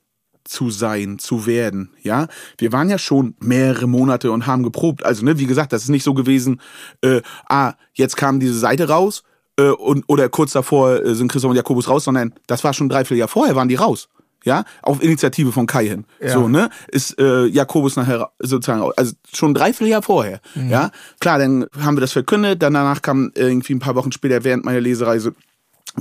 zu 0.45 0.69
sein, 0.69 1.19
zu 1.19 1.45
werden. 1.45 1.91
Ja, 2.01 2.27
wir 2.57 2.71
waren 2.71 2.89
ja 2.89 2.97
schon 2.97 3.35
mehrere 3.39 3.87
Monate 3.87 4.31
und 4.31 4.47
haben 4.47 4.63
geprobt. 4.63 5.05
Also, 5.05 5.23
ne, 5.25 5.39
wie 5.39 5.45
gesagt, 5.45 5.73
das 5.73 5.83
ist 5.83 5.89
nicht 5.89 6.03
so 6.03 6.13
gewesen, 6.13 6.61
äh, 7.01 7.21
ah, 7.47 7.73
jetzt 7.93 8.17
kam 8.17 8.39
diese 8.39 8.57
Seite 8.57 8.89
raus 8.89 9.23
äh, 9.57 9.69
und, 9.69 10.03
oder 10.07 10.29
kurz 10.29 10.51
davor 10.53 11.03
äh, 11.03 11.15
sind 11.15 11.31
Christoph 11.31 11.51
und 11.51 11.57
Jakobus 11.57 11.89
raus, 11.89 12.03
sondern 12.03 12.33
das 12.47 12.63
war 12.63 12.73
schon 12.73 12.89
drei, 12.89 13.05
vier 13.05 13.17
Jahre 13.17 13.29
vorher, 13.29 13.55
waren 13.55 13.69
die 13.69 13.75
raus. 13.75 14.09
Ja, 14.45 14.65
auf 14.81 15.01
Initiative 15.01 15.53
von 15.53 15.67
Kai 15.67 15.87
hin. 15.87 16.05
Ja. 16.19 16.33
So, 16.33 16.49
ne, 16.49 16.69
ist 16.89 17.17
äh, 17.17 17.45
Jakobus 17.45 17.95
nachher 17.95 18.29
sozusagen, 18.39 18.91
also 18.97 19.13
schon 19.33 19.53
drei, 19.53 19.71
vier 19.71 19.87
Jahre 19.87 20.03
vorher. 20.03 20.41
Mhm. 20.55 20.69
Ja, 20.69 20.91
klar, 21.21 21.39
dann 21.39 21.65
haben 21.79 21.95
wir 21.95 22.01
das 22.01 22.11
verkündet, 22.11 22.61
dann 22.61 22.73
danach 22.73 23.01
kam 23.01 23.31
irgendwie 23.35 23.73
ein 23.73 23.79
paar 23.79 23.95
Wochen 23.95 24.11
später 24.11 24.43
während 24.43 24.65
meiner 24.65 24.81
Lesereise 24.81 25.33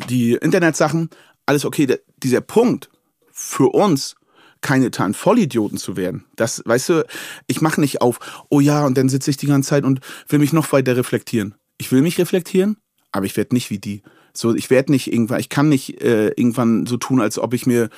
die 0.09 0.33
Internetsachen. 0.33 1.09
Alles 1.47 1.65
okay, 1.65 1.87
der, 1.87 2.01
dieser 2.21 2.41
Punkt 2.41 2.91
für 3.31 3.73
uns 3.73 4.17
keine 4.63 4.87
totalen 4.87 5.13
Vollidioten 5.13 5.77
zu 5.77 5.97
werden. 5.97 6.25
Das, 6.37 6.63
weißt 6.65 6.89
du, 6.89 7.07
ich 7.47 7.61
mache 7.61 7.81
nicht 7.81 8.01
auf, 8.01 8.19
oh 8.49 8.61
ja, 8.61 8.87
und 8.87 8.97
dann 8.97 9.09
sitze 9.09 9.31
ich 9.31 9.37
die 9.37 9.47
ganze 9.47 9.71
Zeit 9.71 9.85
und 9.85 10.01
will 10.29 10.39
mich 10.39 10.53
noch 10.53 10.73
weiter 10.73 10.97
reflektieren. 10.97 11.55
Ich 11.79 11.93
will 11.93 12.01
mich 12.01 12.19
reflektieren, 12.19 12.77
aber 13.11 13.27
ich 13.27 13.37
werde 13.37 13.55
nicht 13.55 13.71
wie 13.71 13.79
die. 13.79 14.03
So, 14.33 14.55
ich 14.55 14.71
werde 14.71 14.93
nicht 14.93 15.13
irgendwann, 15.13 15.41
ich 15.41 15.49
kann 15.49 15.69
nicht 15.69 16.01
äh, 16.01 16.29
irgendwann 16.29 16.87
so 16.87 16.97
tun, 16.97 17.21
als 17.21 17.39
ob 17.39 17.53
ich 17.53 17.67
mir, 17.67 17.91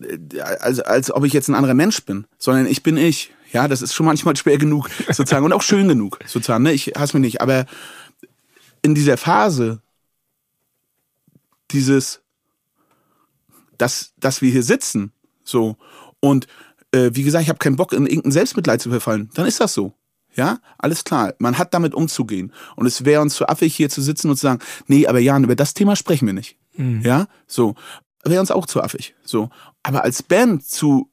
äh, 0.00 0.40
als, 0.40 0.80
als 0.80 1.10
ob 1.10 1.24
ich 1.24 1.32
jetzt 1.32 1.48
ein 1.48 1.54
anderer 1.54 1.74
Mensch 1.74 2.04
bin, 2.04 2.26
sondern 2.38 2.66
ich 2.66 2.82
bin 2.82 2.96
ich. 2.96 3.32
Ja, 3.52 3.68
das 3.68 3.82
ist 3.82 3.94
schon 3.94 4.06
manchmal 4.06 4.36
schwer 4.36 4.58
genug, 4.58 4.88
sozusagen, 5.08 5.44
und 5.44 5.52
auch 5.52 5.62
schön 5.62 5.88
genug, 5.88 6.18
sozusagen. 6.26 6.64
Ne? 6.64 6.72
Ich 6.72 6.92
hasse 6.96 7.16
mich 7.16 7.26
nicht, 7.26 7.40
aber 7.40 7.66
in 8.82 8.94
dieser 8.94 9.16
Phase, 9.16 9.80
dieses, 11.70 12.20
dass, 13.78 14.12
dass 14.18 14.42
wir 14.42 14.50
hier 14.50 14.62
sitzen 14.62 15.12
so. 15.44 15.76
Und 16.20 16.46
äh, 16.92 17.10
wie 17.12 17.22
gesagt, 17.22 17.42
ich 17.42 17.48
habe 17.48 17.58
keinen 17.58 17.76
Bock, 17.76 17.92
in 17.92 18.06
irgendein 18.06 18.32
Selbstmitleid 18.32 18.80
zu 18.80 18.90
verfallen. 18.90 19.30
Dann 19.34 19.46
ist 19.46 19.60
das 19.60 19.74
so. 19.74 19.94
Ja, 20.34 20.58
alles 20.78 21.04
klar. 21.04 21.34
Man 21.38 21.58
hat 21.58 21.74
damit 21.74 21.94
umzugehen. 21.94 22.52
Und 22.76 22.86
es 22.86 23.04
wäre 23.04 23.20
uns 23.20 23.34
zu 23.34 23.46
affig, 23.48 23.74
hier 23.74 23.90
zu 23.90 24.00
sitzen 24.00 24.30
und 24.30 24.36
zu 24.36 24.42
sagen, 24.42 24.60
nee, 24.86 25.06
aber 25.06 25.18
Jan, 25.18 25.44
über 25.44 25.56
das 25.56 25.74
Thema 25.74 25.96
sprechen 25.96 26.26
wir 26.26 26.32
nicht. 26.32 26.56
Mhm. 26.76 27.02
Ja, 27.02 27.26
so. 27.46 27.74
Wäre 28.24 28.40
uns 28.40 28.50
auch 28.50 28.66
zu 28.66 28.82
affig. 28.82 29.14
So. 29.24 29.50
Aber 29.82 30.04
als 30.04 30.22
Band 30.22 30.64
zu, 30.64 31.10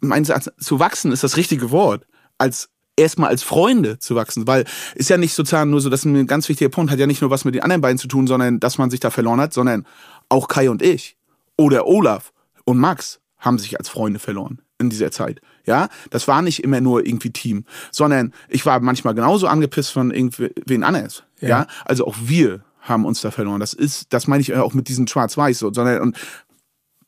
meines 0.00 0.32
zu 0.58 0.78
wachsen 0.78 1.12
ist 1.12 1.24
das 1.24 1.36
richtige 1.36 1.70
Wort. 1.70 2.06
Als 2.38 2.68
erstmal 2.96 3.30
als 3.30 3.42
Freunde 3.42 3.98
zu 3.98 4.14
wachsen, 4.14 4.46
weil 4.46 4.64
ist 4.94 5.10
ja 5.10 5.18
nicht 5.18 5.34
sozusagen 5.34 5.70
nur 5.70 5.80
so, 5.80 5.90
das 5.90 6.00
ist 6.00 6.06
ein 6.06 6.26
ganz 6.26 6.48
wichtiger 6.48 6.70
Punkt, 6.70 6.90
hat 6.90 6.98
ja 6.98 7.06
nicht 7.06 7.20
nur 7.20 7.30
was 7.30 7.44
mit 7.44 7.54
den 7.54 7.62
anderen 7.62 7.82
beiden 7.82 7.98
zu 7.98 8.08
tun, 8.08 8.26
sondern 8.26 8.58
dass 8.60 8.78
man 8.78 8.90
sich 8.90 9.00
da 9.00 9.10
verloren 9.10 9.40
hat, 9.40 9.52
sondern 9.52 9.86
auch 10.28 10.48
Kai 10.48 10.70
und 10.70 10.82
ich 10.82 11.16
oder 11.58 11.86
Olaf 11.86 12.32
und 12.64 12.78
Max 12.78 13.20
haben 13.46 13.58
sich 13.58 13.78
als 13.78 13.88
Freunde 13.88 14.18
verloren 14.18 14.60
in 14.78 14.90
dieser 14.90 15.10
Zeit. 15.10 15.40
Ja, 15.64 15.88
das 16.10 16.28
war 16.28 16.42
nicht 16.42 16.62
immer 16.62 16.82
nur 16.82 17.06
irgendwie 17.06 17.30
Team, 17.30 17.64
sondern 17.90 18.34
ich 18.48 18.66
war 18.66 18.80
manchmal 18.80 19.14
genauso 19.14 19.46
angepisst 19.46 19.92
von 19.92 20.10
irgendwen 20.10 20.84
anders. 20.84 21.22
Ja. 21.40 21.48
ja, 21.48 21.66
also 21.86 22.06
auch 22.06 22.16
wir 22.20 22.62
haben 22.80 23.04
uns 23.04 23.20
da 23.20 23.30
verloren. 23.30 23.60
Das 23.60 23.72
ist, 23.72 24.12
das 24.12 24.26
meine 24.26 24.42
ich 24.42 24.54
auch 24.54 24.74
mit 24.74 24.88
diesem 24.88 25.06
Schwarz-Weiß 25.06 25.58
so, 25.58 25.72
sondern 25.72 26.02
und 26.02 26.18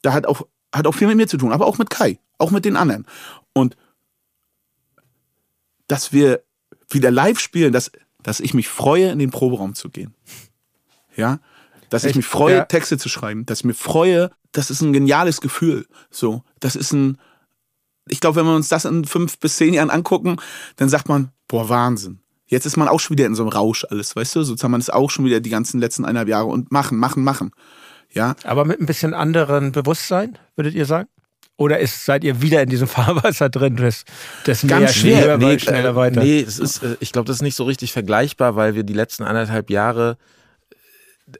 da 0.03 0.13
hat 0.15 0.27
auch 0.27 0.47
hat 0.75 0.87
auch 0.87 0.95
viel 0.95 1.09
mit 1.09 1.17
mir 1.17 1.27
zu 1.27 1.37
tun, 1.39 1.53
aber 1.53 1.67
auch 1.67 1.79
mit 1.79 1.91
Kai, 1.91 2.19
auch 2.39 2.51
mit 2.51 2.65
den 2.65 2.77
anderen. 2.77 3.07
Und 3.53 3.77
dass 5.89 6.13
wir 6.13 6.43
wieder 6.91 7.11
live 7.11 7.41
spielen, 7.41 7.73
dass, 7.73 7.91
dass 8.23 8.41
ich 8.41 8.55
mich 8.55 8.69
freue, 8.69 9.11
in 9.11 9.19
den 9.19 9.31
Proberaum 9.31 9.75
zu 9.75 9.89
gehen. 9.89 10.15
Ja, 11.17 11.41
dass 11.91 12.05
Echt? 12.05 12.11
ich 12.11 12.17
mich 12.17 12.27
freue, 12.27 12.57
ja. 12.57 12.65
Texte 12.65 12.99
zu 12.99 13.09
schreiben, 13.09 13.47
dass 13.47 13.61
ich 13.61 13.65
mich 13.65 13.77
freue, 13.77 14.31
das 14.53 14.71
ist 14.71 14.81
ein 14.81 14.93
geniales 14.93 15.41
Gefühl. 15.41 15.87
So, 16.11 16.43
das 16.61 16.77
ist 16.77 16.93
ein, 16.93 17.19
ich 18.09 18.21
glaube, 18.21 18.37
wenn 18.37 18.47
wir 18.47 18.55
uns 18.55 18.69
das 18.69 18.85
in 18.85 19.05
fünf 19.05 19.39
bis 19.39 19.57
zehn 19.57 19.75
Jahren 19.75 19.91
angucken, 19.91 20.37
dann 20.77 20.89
sagt 20.89 21.09
man, 21.09 21.31
boah, 21.47 21.69
Wahnsinn. 21.69 22.21
Jetzt 22.47 22.65
ist 22.65 22.77
man 22.77 22.89
auch 22.89 22.99
schon 22.99 23.17
wieder 23.19 23.27
in 23.27 23.35
so 23.35 23.43
einem 23.43 23.53
Rausch 23.53 23.85
alles, 23.91 24.17
weißt 24.17 24.37
du? 24.37 24.43
Sozusagen 24.43 24.73
man 24.73 24.81
ist 24.81 24.93
auch 24.93 25.11
schon 25.11 25.27
wieder 25.27 25.41
die 25.41 25.51
ganzen 25.51 25.81
letzten 25.81 26.05
eineinhalb 26.05 26.29
Jahre 26.29 26.47
und 26.47 26.73
machen, 26.73 26.99
machen, 26.99 27.23
machen. 27.23 27.51
Ja. 28.11 28.37
Aber 28.45 28.65
mit 28.65 28.81
ein 28.81 28.87
bisschen 28.87 29.13
anderen 29.13 29.73
Bewusstsein, 29.73 30.39
würdet 30.57 30.75
ihr 30.75 30.87
sagen? 30.87 31.09
Oder 31.59 31.81
ist, 31.81 32.05
seid 32.05 32.25
ihr 32.25 32.41
wieder 32.41 32.63
in 32.63 32.71
diesem 32.71 32.89
Fahrwasser 32.89 33.51
drin, 33.51 33.77
das, 33.77 34.05
das 34.45 34.67
Ganz 34.67 34.95
schwer, 34.95 35.37
nee, 35.37 35.59
schneller 35.59 35.97
weiter? 35.97 36.23
Nee, 36.23 36.41
es 36.41 36.59
ist, 36.59 36.83
äh, 36.83 36.97
ich 37.01 37.13
glaube, 37.13 37.27
das 37.27 37.37
ist 37.37 37.43
nicht 37.43 37.57
so 37.57 37.65
richtig 37.65 37.93
vergleichbar, 37.93 38.57
weil 38.57 38.75
wir 38.75 38.85
die 38.85 38.95
letzten 38.95 39.25
anderthalb 39.25 39.69
Jahre, 39.69 40.17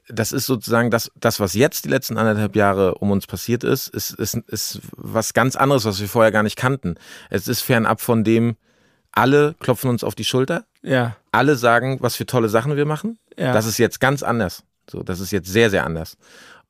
das 0.07 0.31
ist 0.31 0.45
sozusagen 0.45 0.91
das, 0.91 1.11
das, 1.15 1.39
was 1.39 1.53
jetzt 1.53 1.85
die 1.85 1.89
letzten 1.89 2.17
anderthalb 2.17 2.55
Jahre 2.55 2.95
um 2.95 3.11
uns 3.11 3.27
passiert 3.27 3.63
ist, 3.63 3.87
ist, 3.87 4.11
ist, 4.11 4.35
ist 4.35 4.79
was 4.95 5.33
ganz 5.33 5.55
anderes, 5.55 5.85
was 5.85 5.99
wir 5.99 6.07
vorher 6.07 6.31
gar 6.31 6.43
nicht 6.43 6.55
kannten. 6.55 6.95
Es 7.29 7.47
ist 7.47 7.61
fernab 7.61 8.01
von 8.01 8.23
dem, 8.23 8.55
alle 9.11 9.55
klopfen 9.59 9.89
uns 9.89 10.03
auf 10.03 10.15
die 10.15 10.25
Schulter. 10.25 10.65
Ja. 10.81 11.15
Alle 11.31 11.55
sagen, 11.55 11.97
was 12.01 12.15
für 12.15 12.25
tolle 12.25 12.49
Sachen 12.49 12.75
wir 12.75 12.85
machen. 12.85 13.17
Ja. 13.37 13.53
Das 13.53 13.65
ist 13.65 13.77
jetzt 13.77 13.99
ganz 13.99 14.23
anders. 14.23 14.63
So, 14.89 15.03
das 15.03 15.19
ist 15.19 15.31
jetzt 15.31 15.49
sehr, 15.49 15.69
sehr 15.69 15.85
anders. 15.85 16.17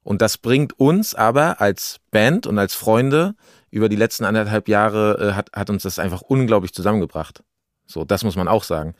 Und 0.03 0.21
das 0.21 0.37
bringt 0.37 0.79
uns 0.79 1.13
aber 1.13 1.61
als 1.61 1.97
Band 2.11 2.47
und 2.47 2.57
als 2.57 2.73
Freunde 2.73 3.35
über 3.69 3.89
die 3.89 3.95
letzten 3.95 4.25
anderthalb 4.25 4.67
Jahre 4.67 5.31
äh, 5.31 5.33
hat, 5.33 5.51
hat 5.53 5.69
uns 5.69 5.83
das 5.83 5.99
einfach 5.99 6.21
unglaublich 6.21 6.73
zusammengebracht. 6.73 7.43
So, 7.85 8.05
das 8.05 8.23
muss 8.23 8.35
man 8.35 8.47
auch 8.47 8.63
sagen. 8.63 8.95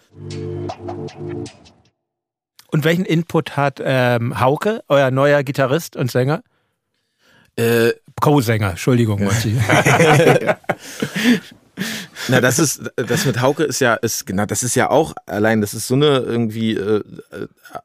Und 2.71 2.83
welchen 2.83 3.05
Input 3.05 3.57
hat 3.57 3.81
ähm, 3.83 4.39
Hauke, 4.39 4.83
euer 4.87 5.11
neuer 5.11 5.43
Gitarrist 5.43 5.95
und 5.95 6.11
Sänger? 6.11 6.43
Äh, 7.55 7.93
Co-Sänger, 8.21 8.71
Entschuldigung, 8.71 9.23
Monty. 9.23 9.57
Na, 12.27 12.41
das 12.41 12.59
ist, 12.59 12.91
das 12.95 13.25
mit 13.25 13.41
Hauke 13.41 13.63
ist 13.63 13.79
ja, 13.79 13.95
ist, 13.95 14.25
na, 14.29 14.45
das 14.45 14.63
ist 14.63 14.75
ja 14.75 14.89
auch 14.89 15.13
allein, 15.25 15.61
das 15.61 15.73
ist 15.73 15.87
so 15.87 15.95
eine 15.95 16.19
irgendwie 16.19 16.73
äh, 16.73 17.01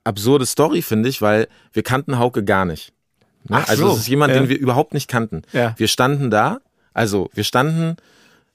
absurde 0.03 0.47
Story, 0.47 0.83
finde 0.83 1.09
ich, 1.09 1.23
weil 1.23 1.49
wir 1.73 1.83
kannten 1.83 2.19
Hauke 2.19 2.45
gar 2.45 2.65
nicht. 2.65 2.93
Ne? 3.49 3.59
Ach 3.63 3.69
also 3.69 3.93
es 3.93 4.01
ist 4.01 4.09
jemand, 4.09 4.35
ja. 4.35 4.41
den 4.41 4.49
wir 4.49 4.59
überhaupt 4.59 4.95
nicht 4.95 5.09
kannten. 5.09 5.43
Ja. 5.53 5.75
Wir 5.77 5.89
standen 5.89 6.31
da, 6.31 6.59
also 6.93 7.31
wir 7.35 7.45
standen 7.45 7.97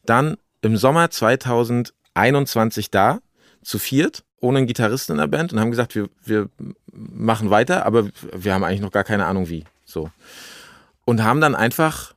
dann 0.05 0.37
im 0.61 0.77
Sommer 0.77 1.09
2021 1.09 2.91
da, 2.91 3.19
zu 3.63 3.79
viert, 3.79 4.23
ohne 4.41 4.59
einen 4.59 4.67
Gitarristen 4.67 5.13
in 5.13 5.19
der 5.19 5.27
Band 5.27 5.53
und 5.53 5.59
haben 5.59 5.71
gesagt, 5.71 5.95
wir, 5.95 6.09
wir 6.23 6.49
machen 6.91 7.49
weiter, 7.49 7.85
aber 7.85 8.07
wir 8.35 8.53
haben 8.53 8.63
eigentlich 8.63 8.81
noch 8.81 8.91
gar 8.91 9.03
keine 9.03 9.25
Ahnung 9.25 9.49
wie. 9.49 9.65
So. 9.85 10.09
Und 11.05 11.23
haben 11.23 11.41
dann 11.41 11.55
einfach 11.55 12.13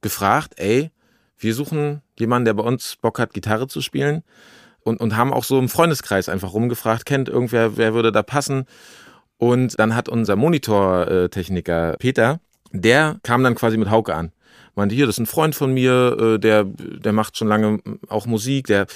gefragt, 0.00 0.54
ey, 0.56 0.90
wir 1.38 1.54
suchen 1.54 2.02
jemanden, 2.18 2.46
der 2.46 2.54
bei 2.54 2.62
uns 2.62 2.96
Bock 2.96 3.18
hat, 3.18 3.32
Gitarre 3.32 3.68
zu 3.68 3.80
spielen. 3.80 4.22
Und, 4.82 5.00
und 5.00 5.16
haben 5.16 5.32
auch 5.32 5.44
so 5.44 5.58
im 5.58 5.68
Freundeskreis 5.68 6.28
einfach 6.28 6.54
rumgefragt, 6.54 7.04
kennt 7.04 7.28
irgendwer, 7.28 7.76
wer 7.76 7.94
würde 7.94 8.12
da 8.12 8.22
passen? 8.22 8.64
Und 9.36 9.78
dann 9.78 9.94
hat 9.94 10.08
unser 10.08 10.36
Monitortechniker 10.36 11.96
Peter, 11.98 12.40
der 12.72 13.18
kam 13.22 13.44
dann 13.44 13.54
quasi 13.54 13.76
mit 13.76 13.90
Hauke 13.90 14.14
an. 14.14 14.32
Meinte, 14.74 14.94
hier, 14.94 15.06
das 15.06 15.16
ist 15.16 15.20
ein 15.20 15.26
Freund 15.26 15.54
von 15.54 15.74
mir, 15.74 16.16
äh, 16.20 16.38
der, 16.38 16.64
der 16.64 17.12
macht 17.12 17.36
schon 17.36 17.48
lange 17.48 17.80
auch 18.08 18.26
Musik, 18.26 18.68
der, 18.68 18.86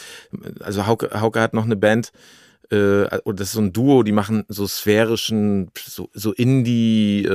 also 0.61 0.87
Hauke, 0.87 1.21
Hauke 1.21 1.41
hat 1.41 1.55
noch 1.55 1.65
eine 1.65 1.77
Band, 1.77 2.13
äh, 2.73 3.07
das 3.27 3.49
ist 3.49 3.53
so 3.53 3.61
ein 3.61 3.73
Duo, 3.73 4.03
die 4.03 4.13
machen 4.13 4.45
so 4.49 4.67
sphärischen, 4.67 5.71
so, 5.77 6.09
so 6.15 6.33
Indie-Kram 6.33 7.31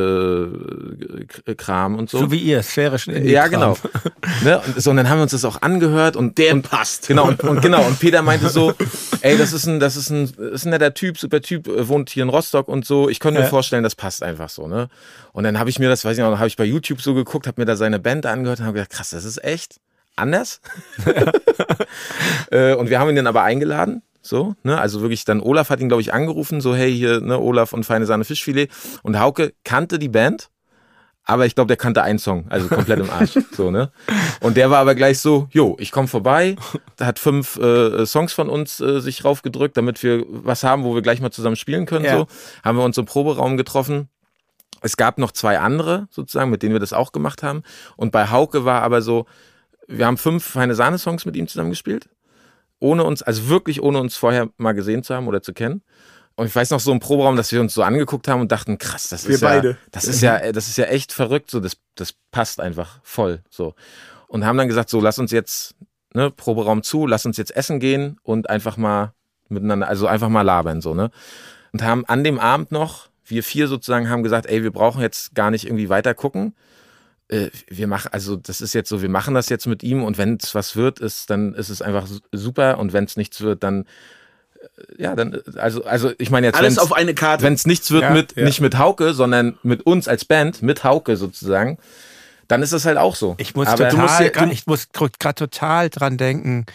äh, 1.96 1.98
und 1.98 2.10
so. 2.10 2.18
So 2.18 2.32
wie 2.32 2.40
ihr, 2.40 2.64
sphärischen 2.64 3.14
Indie. 3.14 3.30
-Kram. 3.30 3.34
Ja, 3.34 3.48
genau. 3.48 3.78
ne? 4.44 4.60
und, 4.66 4.82
so, 4.82 4.90
und 4.90 4.98
dann 4.98 5.08
haben 5.10 5.20
wir 5.20 5.24
uns 5.24 5.34
das 5.34 5.46
auch 5.46 5.62
angehört 5.62 6.16
und 6.16 6.40
der 6.40 6.54
und, 6.54 6.64
passt. 6.64 7.08
Genau, 7.08 7.28
und, 7.28 7.44
und, 7.44 7.62
genau. 7.62 7.86
Und 7.86 8.00
Peter 8.00 8.24
meinte 8.24 8.50
so, 8.50 8.74
ey, 9.22 9.38
das 9.38 9.54
ist 9.54 9.68
ein, 9.68 9.80
das 9.80 9.96
ist 9.96 10.10
ein, 10.10 10.24
ist 10.54 10.66
ein 10.66 10.72
netter 10.72 10.96
Typ, 10.96 11.20
super 11.20 11.42
Typ, 11.42 11.68
äh, 11.68 11.88
wohnt 11.88 12.10
hier 12.10 12.24
in 12.24 12.30
Rostock 12.30 12.68
und 12.68 12.86
so. 12.86 13.08
Ich 13.08 13.20
könnte 13.20 13.40
mir 13.40 13.46
ja. 13.46 13.50
vorstellen, 13.50 13.84
das 13.84 13.94
passt 13.96 14.24
einfach 14.24 14.50
so, 14.50 14.68
ne? 14.68 14.90
Und 15.34 15.44
dann 15.44 15.60
habe 15.60 15.70
ich 15.70 15.78
mir 15.78 15.88
das, 15.88 16.04
weiß 16.04 16.18
ich 16.18 16.24
noch, 16.24 16.36
habe 16.38 16.48
ich 16.48 16.58
bei 16.58 16.66
YouTube 16.66 17.00
so 17.02 17.14
geguckt, 17.14 17.46
habe 17.46 17.62
mir 17.62 17.66
da 17.66 17.76
seine 17.76 18.00
Band 18.00 18.26
angehört 18.26 18.60
und 18.60 18.66
habe 18.66 18.80
gedacht, 18.80 18.90
krass, 18.90 19.12
das 19.12 19.24
ist 19.24 19.44
echt 19.44 19.80
anders. 20.16 20.62
Äh, 22.50 22.76
und 22.76 22.90
wir 22.90 23.00
haben 23.00 23.10
ihn 23.10 23.16
dann 23.18 23.28
aber 23.28 23.44
eingeladen 23.44 24.02
so, 24.28 24.56
ne? 24.64 24.80
Also 24.80 25.02
wirklich, 25.02 25.26
dann 25.26 25.42
Olaf 25.42 25.70
hat 25.70 25.80
ihn, 25.80 25.88
glaube 25.88 26.02
ich, 26.02 26.14
angerufen, 26.14 26.62
so, 26.62 26.76
hey, 26.76 26.94
hier, 26.94 27.22
ne, 27.22 27.40
Olaf 27.40 27.74
und 27.74 27.86
feine 27.86 28.06
Sahne 28.06 28.26
Fischfilet. 28.26 28.70
Und 29.04 29.20
Hauke 29.20 29.54
kannte 29.64 30.00
die 30.00 30.10
Band, 30.10 30.50
aber 31.24 31.46
ich 31.46 31.56
glaube, 31.56 31.68
der 31.68 31.78
kannte 31.78 32.04
einen 32.04 32.20
Song, 32.20 32.46
also 32.50 32.68
komplett 32.68 33.00
im 33.00 33.10
Arsch. 33.10 33.38
so, 33.52 33.72
ne? 33.72 33.92
Und 34.40 34.58
der 34.58 34.70
war 34.72 34.80
aber 34.80 34.96
gleich 34.96 35.20
so, 35.20 35.48
jo, 35.52 35.76
ich 35.80 35.92
komme 35.92 36.08
vorbei, 36.08 36.56
da 36.96 37.06
hat 37.06 37.20
fünf 37.20 37.58
äh, 37.58 38.06
Songs 38.06 38.34
von 38.34 38.50
uns 38.50 38.80
äh, 38.80 39.02
sich 39.02 39.26
raufgedrückt, 39.26 39.76
damit 39.76 40.02
wir 40.04 40.24
was 40.28 40.64
haben, 40.64 40.84
wo 40.84 40.96
wir 40.96 41.02
gleich 41.02 41.20
mal 41.20 41.32
zusammen 41.32 41.56
spielen 41.56 41.86
können. 41.86 42.06
Ja. 42.06 42.18
So, 42.18 42.28
haben 42.64 42.78
wir 42.78 42.86
uns 42.86 42.98
im 42.98 43.06
Proberaum 43.06 43.58
getroffen. 43.58 44.10
Es 44.82 44.96
gab 44.96 45.18
noch 45.18 45.32
zwei 45.32 45.60
andere, 45.60 46.08
sozusagen, 46.12 46.52
mit 46.52 46.64
denen 46.64 46.74
wir 46.74 46.80
das 46.80 46.94
auch 46.94 47.12
gemacht 47.12 47.44
haben. 47.44 47.64
Und 47.96 48.12
bei 48.12 48.30
Hauke 48.30 48.64
war 48.64 48.84
aber 48.84 49.02
so, 49.02 49.26
wir 49.88 50.06
haben 50.06 50.18
fünf 50.18 50.46
feine 50.46 50.76
Sahne-Songs 50.76 51.26
mit 51.26 51.36
ihm 51.36 51.48
zusammen 51.48 51.72
gespielt 51.72 52.10
ohne 52.80 53.04
uns, 53.04 53.24
also 53.24 53.50
wirklich 53.50 53.82
ohne 53.82 54.00
uns 54.00 54.16
vorher 54.18 54.50
mal 54.58 54.74
gesehen 54.74 55.04
zu 55.04 55.16
haben 55.16 55.28
oder 55.28 55.42
zu 55.42 55.54
kennen. 55.54 55.82
Und 56.36 56.46
ich 56.46 56.56
weiß 56.56 56.70
noch 56.70 56.80
so 56.80 56.92
im 56.92 57.00
Proberaum, 57.00 57.36
dass 57.36 57.52
wir 57.52 57.60
uns 57.60 57.74
so 57.74 57.82
angeguckt 57.82 58.28
haben 58.28 58.42
und 58.42 58.52
dachten, 58.52 58.78
krass, 58.78 59.10
das 59.10 59.28
wir 59.28 59.36
ist 59.36 59.42
beide. 59.42 59.70
ja, 59.72 59.78
das 59.92 60.06
ist 60.06 60.22
ja, 60.22 60.52
das 60.52 60.68
ist 60.68 60.78
ja 60.78 60.86
echt 60.86 61.12
verrückt, 61.12 61.50
so, 61.50 61.60
das, 61.60 61.78
das 61.96 62.14
passt 62.30 62.60
einfach 62.60 63.00
voll, 63.02 63.42
so. 63.50 63.74
Und 64.28 64.46
haben 64.46 64.58
dann 64.58 64.68
gesagt, 64.68 64.90
so, 64.90 65.02
lass 65.02 65.18
uns 65.18 65.32
jetzt, 65.32 65.76
ne, 66.14 66.30
Proberaum 66.30 66.84
zu, 66.84 67.08
lass 67.08 67.26
uns 67.26 67.38
jetzt 67.38 67.56
essen 67.56 67.80
gehen 67.80 68.20
und 68.22 68.52
einfach 68.52 68.78
mal 68.78 69.14
miteinander, 69.50 69.88
also 69.88 70.06
einfach 70.06 70.30
mal 70.30 70.44
labern, 70.44 70.80
so, 70.80 70.94
ne. 70.94 71.10
Und 71.74 71.82
haben 71.82 72.06
an 72.06 72.24
dem 72.24 72.38
Abend 72.38 72.72
noch, 72.72 73.10
wir 73.26 73.42
vier 73.42 73.68
sozusagen 73.68 74.08
haben 74.08 74.22
gesagt, 74.22 74.46
ey, 74.46 74.62
wir 74.62 74.72
brauchen 74.72 75.02
jetzt 75.02 75.34
gar 75.34 75.50
nicht 75.50 75.66
irgendwie 75.66 75.90
weiter 75.90 76.14
gucken, 76.14 76.54
äh, 77.30 77.50
wir 77.68 77.88
machen, 77.88 78.10
also 78.12 78.36
das 78.36 78.62
ist 78.62 78.74
jetzt 78.74 78.90
so, 78.90 79.02
wir 79.02 79.10
machen 79.10 79.34
das 79.34 79.50
jetzt 79.50 79.68
mit 79.68 79.84
ihm 79.84 80.04
und 80.04 80.18
wenn 80.18 80.38
es 80.42 80.56
was 80.56 80.76
wird, 80.76 81.00
ist, 81.00 81.30
dann 81.30 81.54
ist 81.54 81.70
es 81.70 81.82
einfach 81.82 82.08
super 82.32 82.78
und 82.78 82.94
wenn 82.94 83.04
es 83.04 83.18
nichts 83.18 83.42
wird, 83.42 83.64
dann 83.64 83.86
äh, 84.62 85.04
ja, 85.04 85.16
dann, 85.16 85.42
also, 85.56 85.84
also 85.84 86.12
ich 86.18 86.30
meine 86.30 86.48
jetzt, 86.48 86.58
alles 86.58 86.78
auf 86.78 86.94
eine 86.94 87.14
Karte. 87.14 87.44
Wenn 87.44 87.54
es 87.54 87.66
nichts 87.66 87.92
wird 87.92 88.04
ja, 88.04 88.12
mit, 88.12 88.36
ja. 88.36 88.44
nicht 88.44 88.62
mit 88.62 88.78
Hauke, 88.78 89.14
sondern 89.14 89.58
mit 89.64 89.86
uns 89.86 90.08
als 90.08 90.26
Band, 90.26 90.62
mit 90.62 90.84
Hauke 90.84 91.18
sozusagen, 91.18 91.78
dann 92.48 92.62
ist 92.64 92.74
das 92.74 92.86
halt 92.86 92.98
auch 92.98 93.16
so. 93.16 93.36
Ich 93.40 93.56
muss 93.56 93.68
Aber 93.68 93.90
total, 93.90 94.30
grad, 94.30 94.52
ich 94.52 94.66
muss 94.68 94.90
gerade 94.94 95.36
total 95.36 95.90
dran 95.90 96.18
denken, 96.18 96.66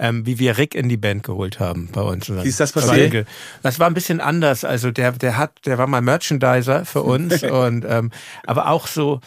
ähm, 0.00 0.26
wie 0.26 0.38
wir 0.38 0.58
Rick 0.58 0.74
in 0.74 0.88
die 0.88 0.96
Band 0.96 1.22
geholt 1.22 1.60
haben 1.60 1.90
bei 1.92 2.00
uns. 2.00 2.28
Wie 2.28 2.48
ist 2.48 2.58
das 2.58 2.72
passiert? 2.72 3.26
Das 3.62 3.78
war 3.78 3.86
ein 3.86 3.94
bisschen 3.94 4.20
anders. 4.20 4.64
Also 4.64 4.90
der, 4.90 5.12
der 5.12 5.36
hat, 5.36 5.52
der 5.66 5.78
war 5.78 5.86
mal 5.86 6.00
Merchandiser 6.00 6.84
für 6.84 7.02
uns 7.02 7.42
und 7.44 7.84
ähm, 7.86 8.10
aber 8.46 8.68
auch 8.68 8.86
so 8.86 9.20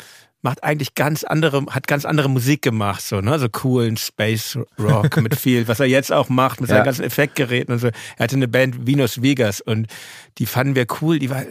macht 0.43 0.63
eigentlich 0.63 0.93
ganz 0.93 1.23
andere, 1.23 1.65
hat 1.69 1.87
ganz 1.87 2.05
andere 2.05 2.29
Musik 2.29 2.61
gemacht, 2.61 3.01
so, 3.01 3.21
ne, 3.21 3.39
so 3.39 3.49
coolen 3.49 3.97
Space 3.97 4.59
Rock 4.77 5.17
mit 5.21 5.35
viel, 5.35 5.67
was 5.67 5.79
er 5.79 5.87
jetzt 5.87 6.11
auch 6.11 6.29
macht, 6.29 6.61
mit 6.61 6.69
ja. 6.69 6.75
seinen 6.75 6.85
ganzen 6.85 7.03
Effektgeräten 7.03 7.73
und 7.73 7.79
so. 7.79 7.87
Er 7.87 8.23
hatte 8.23 8.35
eine 8.35 8.47
Band 8.47 8.85
Venus 8.85 9.21
Vegas 9.21 9.61
und 9.61 9.87
die 10.37 10.45
fanden 10.45 10.75
wir 10.75 10.85
cool, 11.01 11.17
die 11.17 11.29
war 11.29 11.43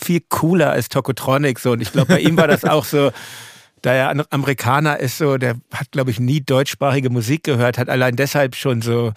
viel 0.00 0.20
cooler 0.28 0.70
als 0.70 0.88
Tokotronic, 0.88 1.58
so, 1.58 1.72
und 1.72 1.80
ich 1.80 1.90
glaube, 1.90 2.14
bei 2.14 2.20
ihm 2.20 2.36
war 2.36 2.46
das 2.46 2.64
auch 2.64 2.84
so, 2.84 3.10
da 3.82 3.92
er 3.92 4.24
Amerikaner 4.30 5.00
ist, 5.00 5.18
so, 5.18 5.36
der 5.36 5.56
hat, 5.72 5.90
glaube 5.92 6.10
ich, 6.10 6.20
nie 6.20 6.40
deutschsprachige 6.40 7.10
Musik 7.10 7.44
gehört, 7.44 7.78
hat 7.78 7.88
allein 7.88 8.16
deshalb 8.16 8.56
schon 8.56 8.82
so 8.82 9.12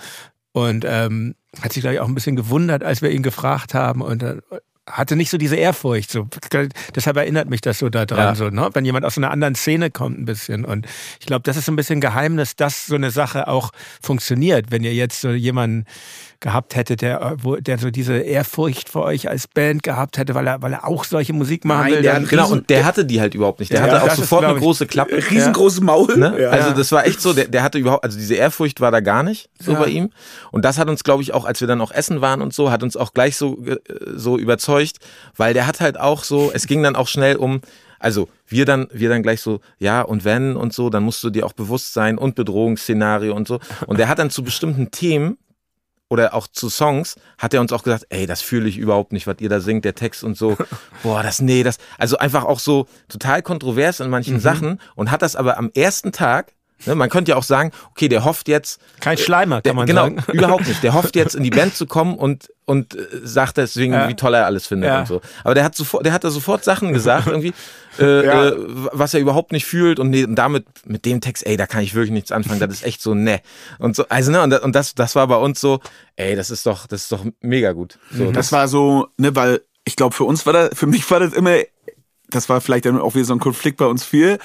und 0.52 0.86
ähm, 0.88 1.36
hat 1.62 1.74
sich, 1.74 1.82
glaube 1.82 1.96
ich, 1.96 2.00
auch 2.00 2.08
ein 2.08 2.16
bisschen 2.16 2.36
gewundert, 2.36 2.84
als 2.84 3.02
wir 3.02 3.12
ihn 3.12 3.24
gefragt 3.24 3.74
haben. 3.74 4.02
Und 4.02 4.24
äh, 4.24 4.38
hatte 4.88 5.16
nicht 5.16 5.30
so 5.30 5.38
diese 5.38 5.56
Ehrfurcht. 5.56 6.12
So. 6.12 6.28
Deshalb 6.96 7.18
erinnert 7.18 7.50
mich 7.50 7.62
das 7.62 7.80
so 7.80 7.90
daran, 7.90 8.18
ja. 8.18 8.36
so, 8.36 8.50
ne? 8.50 8.70
wenn 8.74 8.86
jemand 8.86 9.06
aus 9.06 9.18
einer 9.18 9.32
anderen 9.32 9.56
Szene 9.56 9.92
kommt 9.92 10.18
ein 10.18 10.26
bisschen. 10.26 10.66
Und 10.66 10.88
ich 11.20 11.26
glaube, 11.26 11.44
das 11.44 11.58
ist 11.58 11.66
so 11.66 11.72
ein 11.72 11.76
bisschen 11.76 12.02
Geheimnis, 12.02 12.56
dass 12.56 12.88
so 12.88 12.96
eine 12.96 13.12
Sache 13.12 13.48
auch 13.48 13.72
funktioniert. 14.02 14.72
Wenn 14.72 14.84
ihr 14.84 14.94
jetzt 14.94 15.22
so 15.22 15.30
jemanden 15.32 15.86
gehabt 16.40 16.76
hätte, 16.76 16.96
der, 16.96 17.36
wo, 17.42 17.56
der 17.56 17.80
so 17.80 17.90
diese 17.90 18.18
Ehrfurcht 18.18 18.90
vor 18.90 19.04
euch 19.04 19.28
als 19.28 19.48
Band 19.48 19.82
gehabt 19.82 20.18
hätte, 20.18 20.36
weil 20.36 20.46
er, 20.46 20.62
weil 20.62 20.74
er 20.74 20.88
auch 20.88 21.04
solche 21.04 21.34
Musik 21.34 21.66
machen 21.66 21.82
Nein, 21.82 21.94
will. 21.94 22.02
Der 22.04 22.20
genau, 22.20 22.44
riesen, 22.44 22.60
und 22.60 22.70
der 22.70 22.86
hatte 22.86 23.06
die 23.06 23.20
halt 23.20 23.34
überhaupt 23.34 23.60
nicht. 23.60 23.72
Der 23.72 23.80
ja, 23.80 23.92
hatte 23.92 24.04
auch 24.04 24.16
sofort 24.16 24.44
ist, 24.44 24.50
eine 24.50 24.60
große 24.60 24.86
Klappe. 24.86 25.16
Riesengroße 25.32 25.84
Maul. 25.84 26.16
Ne? 26.16 26.40
Ja. 26.40 26.50
Also 26.50 26.72
das 26.72 26.92
war 26.92 27.08
echt 27.08 27.22
so, 27.22 27.34
der, 27.34 27.48
der 27.48 27.64
hatte 27.64 27.80
überhaupt, 27.80 28.04
also 28.04 28.18
diese 28.18 28.36
Ehrfurcht 28.36 28.82
war 28.82 28.92
da 28.92 29.00
gar 29.00 29.24
nicht 29.24 29.50
so 29.60 29.74
bei 29.74 29.88
ihm. 29.88 30.12
Und 30.52 30.64
das 30.64 30.78
hat 30.78 30.90
uns, 30.90 31.04
glaube 31.04 31.24
ich, 31.24 31.34
auch, 31.34 31.46
als 31.46 31.60
wir 31.60 31.68
dann 31.68 31.82
auch 31.82 31.92
essen 31.92 32.22
waren 32.22 32.42
und 32.42 32.54
so, 32.54 32.70
hat 32.70 32.84
uns 32.84 32.96
auch 32.96 33.14
gleich 33.14 33.36
so, 33.36 33.58
äh, 33.66 33.78
so 34.16 34.38
überzeugt, 34.38 34.77
weil 35.36 35.54
der 35.54 35.68
hat 35.68 35.80
halt 35.80 36.00
auch 36.00 36.24
so, 36.24 36.52
es 36.54 36.68
ging 36.68 36.84
dann 36.84 36.96
auch 36.96 37.08
schnell 37.08 37.36
um, 37.36 37.62
also 38.00 38.30
wir 38.48 38.66
dann, 38.66 38.88
wir 38.92 39.10
dann 39.10 39.24
gleich 39.24 39.42
so, 39.42 39.60
ja, 39.80 40.02
und 40.02 40.24
wenn 40.24 40.56
und 40.56 40.74
so, 40.74 40.90
dann 40.90 41.04
musst 41.04 41.24
du 41.24 41.30
dir 41.30 41.46
auch 41.46 41.54
bewusst 41.54 41.94
sein 41.94 42.18
und 42.18 42.36
Bedrohungsszenario 42.36 43.36
und 43.36 43.48
so. 43.48 43.60
Und 43.88 44.00
der 44.00 44.08
hat 44.08 44.20
dann 44.20 44.30
zu 44.30 44.44
bestimmten 44.44 44.92
Themen 44.92 45.38
oder 46.10 46.34
auch 46.34 46.48
zu 46.48 46.70
Songs 46.70 47.16
hat 47.38 47.54
er 47.54 47.62
uns 47.62 47.74
auch 47.74 47.84
gesagt, 47.84 48.06
ey, 48.10 48.26
das 48.26 48.42
fühle 48.42 48.70
ich 48.70 48.78
überhaupt 48.78 49.12
nicht, 49.12 49.28
was 49.28 49.38
ihr 49.40 49.50
da 49.50 49.60
singt, 49.60 49.84
der 49.84 49.96
Text 49.96 50.24
und 50.24 50.38
so. 50.38 50.58
Boah, 51.04 51.24
das, 51.24 51.42
nee, 51.42 51.64
das, 51.64 51.78
also 51.98 52.18
einfach 52.18 52.46
auch 52.46 52.60
so 52.60 52.88
total 53.10 53.42
kontrovers 53.42 54.00
in 54.00 54.10
manchen 54.10 54.36
mhm. 54.36 54.42
Sachen 54.42 54.82
und 54.96 55.12
hat 55.12 55.22
das 55.22 55.36
aber 55.36 55.58
am 55.58 55.72
ersten 55.76 56.12
Tag 56.12 56.54
Ne, 56.86 56.96
man 56.96 57.10
könnte 57.10 57.32
ja 57.32 57.38
auch 57.38 57.44
sagen, 57.44 57.72
okay, 57.92 58.08
der 58.08 58.24
hofft 58.24 58.48
jetzt. 58.48 58.80
Kein 59.00 59.18
Schleimer, 59.18 59.62
kann 59.62 59.76
man 59.76 59.88
genau, 59.88 60.04
sagen. 60.04 60.16
Genau, 60.28 60.34
überhaupt 60.34 60.68
nicht. 60.68 60.84
Der 60.84 60.94
hofft 60.94 61.16
jetzt 61.16 61.36
in 61.36 61.44
die 61.44 61.50
Band 61.50 61.76
zu 61.76 61.88
kommen 61.88 62.16
und, 62.16 62.50
und 62.66 62.96
äh, 62.96 63.08
sagt 63.24 63.58
deswegen, 63.58 63.94
ja. 63.94 64.08
wie 64.08 64.14
toll 64.14 64.36
er 64.36 64.46
alles 64.46 64.68
findet 64.68 64.90
ja. 64.90 65.00
und 65.00 65.08
so. 65.08 65.22
Aber 65.44 65.56
der 65.56 65.64
hat 65.64 65.76
sofort, 65.76 66.06
der 66.06 66.14
hat 66.14 66.24
da 66.24 66.30
sofort 66.30 66.64
Sachen 66.64 66.94
gesagt, 66.94 67.28
irgendwie, 67.28 67.54
äh, 68.00 68.26
ja. 68.26 68.50
äh, 68.50 68.56
was 68.58 69.14
er 69.14 69.20
überhaupt 69.20 69.52
nicht 69.52 69.66
fühlt 69.66 70.00
und, 70.00 70.12
nee, 70.12 70.24
und 70.24 70.36
damit, 70.36 70.66
mit 70.86 71.06
dem 71.06 71.20
Text, 71.20 71.46
ey, 71.48 71.58
da 71.58 71.66
kann 71.66 71.82
ich 71.82 71.96
wirklich 71.96 72.12
nichts 72.12 72.32
anfangen, 72.32 72.60
das 72.60 72.72
ist 72.72 72.84
echt 72.84 73.02
so, 73.02 73.16
ne. 73.16 73.42
Und 73.80 73.96
so, 73.96 74.06
also, 74.10 74.32
ne, 74.32 74.42
und, 74.44 74.54
und 74.54 74.76
das, 74.76 74.94
das 74.94 75.16
war 75.16 75.28
bei 75.28 75.38
uns 75.38 75.60
so, 75.60 75.80
ey, 76.16 76.36
das 76.36 76.52
ist 76.52 76.66
doch, 76.66 76.86
das 76.86 77.04
ist 77.04 77.12
doch 77.12 77.26
mega 77.42 77.72
gut. 77.72 77.98
So, 78.12 78.26
das, 78.26 78.34
das 78.34 78.52
war 78.52 78.68
so, 78.68 79.08
ne, 79.18 79.36
weil 79.36 79.62
ich 79.84 79.96
glaube, 79.96 80.14
für 80.14 80.26
uns 80.26 80.46
war 80.46 80.54
das, 80.54 80.70
für 80.74 80.86
mich 80.86 81.10
war 81.10 81.20
das 81.20 81.34
immer, 81.34 81.58
das 82.30 82.50
war 82.50 82.62
vielleicht 82.62 82.86
dann 82.86 83.00
auch 83.00 83.16
wieder 83.16 83.26
so 83.26 83.34
ein 83.34 83.40
Konflikt 83.40 83.78
bei 83.78 83.86
uns 83.86 84.04
viel 84.04 84.38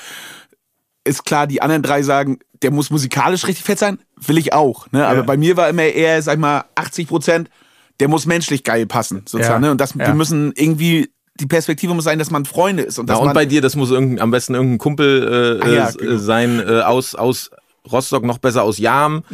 ist 1.05 1.25
klar, 1.25 1.47
die 1.47 1.63
anderen 1.63 1.83
drei 1.83 2.03
sagen, 2.03 2.39
der 2.63 2.71
muss 2.71 2.91
musikalisch 2.91 3.47
richtig 3.47 3.65
fett 3.65 3.79
sein, 3.79 3.99
will 4.17 4.39
ich 4.39 4.53
auch. 4.53 4.91
Ne? 4.93 5.07
Aber 5.07 5.19
ja. 5.19 5.23
bei 5.23 5.37
mir 5.37 5.57
war 5.57 5.69
immer 5.69 5.83
eher, 5.83 6.23
sag 6.23 6.35
ich 6.35 6.41
mal, 6.41 6.65
80 6.75 7.09
Prozent, 7.09 7.51
der 8.01 8.09
muss 8.09 8.27
menschlich 8.27 8.65
geil 8.65 8.87
passen, 8.87 9.23
sozusagen. 9.27 9.63
Ja. 9.63 9.69
Ne? 9.69 9.71
Und 9.73 9.81
das, 9.81 9.95
ja. 9.95 10.07
wir 10.07 10.15
müssen 10.15 10.53
irgendwie 10.55 11.11
die 11.41 11.47
Perspektive 11.47 11.95
muss 11.95 12.05
sein, 12.05 12.19
dass 12.19 12.31
man 12.31 12.45
Freunde 12.45 12.83
ist. 12.83 12.99
Und, 12.99 13.09
dass 13.09 13.19
Na, 13.19 13.25
und 13.25 13.33
bei 13.35 13.47
dir, 13.47 13.61
das 13.61 13.75
muss 13.75 13.91
am 13.93 14.31
besten 14.31 14.55
irgendein 14.55 14.79
Kumpel 14.79 15.61
äh, 15.63 15.65
ah, 15.65 15.69
ja, 15.71 15.91
genau. 15.91 16.19
sein 16.19 16.61
äh, 16.61 16.83
aus, 16.83 17.15
aus 17.15 17.51
Rostock 17.91 18.25
noch 18.25 18.39
besser 18.39 18.63
aus 18.63 18.79
Jam. 18.79 19.25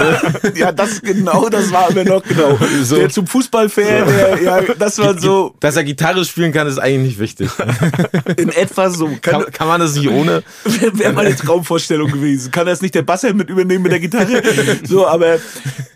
ja, 0.54 0.72
das 0.72 1.00
genau, 1.00 1.48
das 1.48 1.72
war 1.72 1.90
immer 1.90 2.04
noch 2.04 2.22
genau. 2.22 2.58
So. 2.82 2.96
Der 2.96 3.08
zum 3.08 3.26
Fußball 3.26 3.68
fährt, 3.70 4.08
der, 4.08 4.42
ja, 4.42 4.60
das 4.78 4.98
war 4.98 5.18
so. 5.18 5.54
Dass 5.60 5.76
er 5.76 5.84
Gitarre 5.84 6.24
spielen 6.24 6.52
kann, 6.52 6.66
ist 6.66 6.78
eigentlich 6.78 7.16
nicht 7.16 7.18
wichtig. 7.18 7.50
In 8.36 8.50
etwa 8.50 8.90
so. 8.90 9.10
Kann, 9.22 9.46
kann 9.50 9.68
man 9.68 9.80
das 9.80 9.94
nicht 9.94 10.08
ohne? 10.08 10.42
Wäre 10.64 10.98
wär 10.98 11.12
meine 11.12 11.34
Traumvorstellung 11.34 12.10
gewesen. 12.10 12.50
Kann 12.50 12.66
das 12.66 12.82
nicht 12.82 12.94
der 12.94 13.02
Bassel 13.02 13.32
mit 13.32 13.48
übernehmen 13.48 13.82
mit 13.82 13.92
der 13.92 14.00
Gitarre? 14.00 14.42
So, 14.84 15.06
aber 15.06 15.38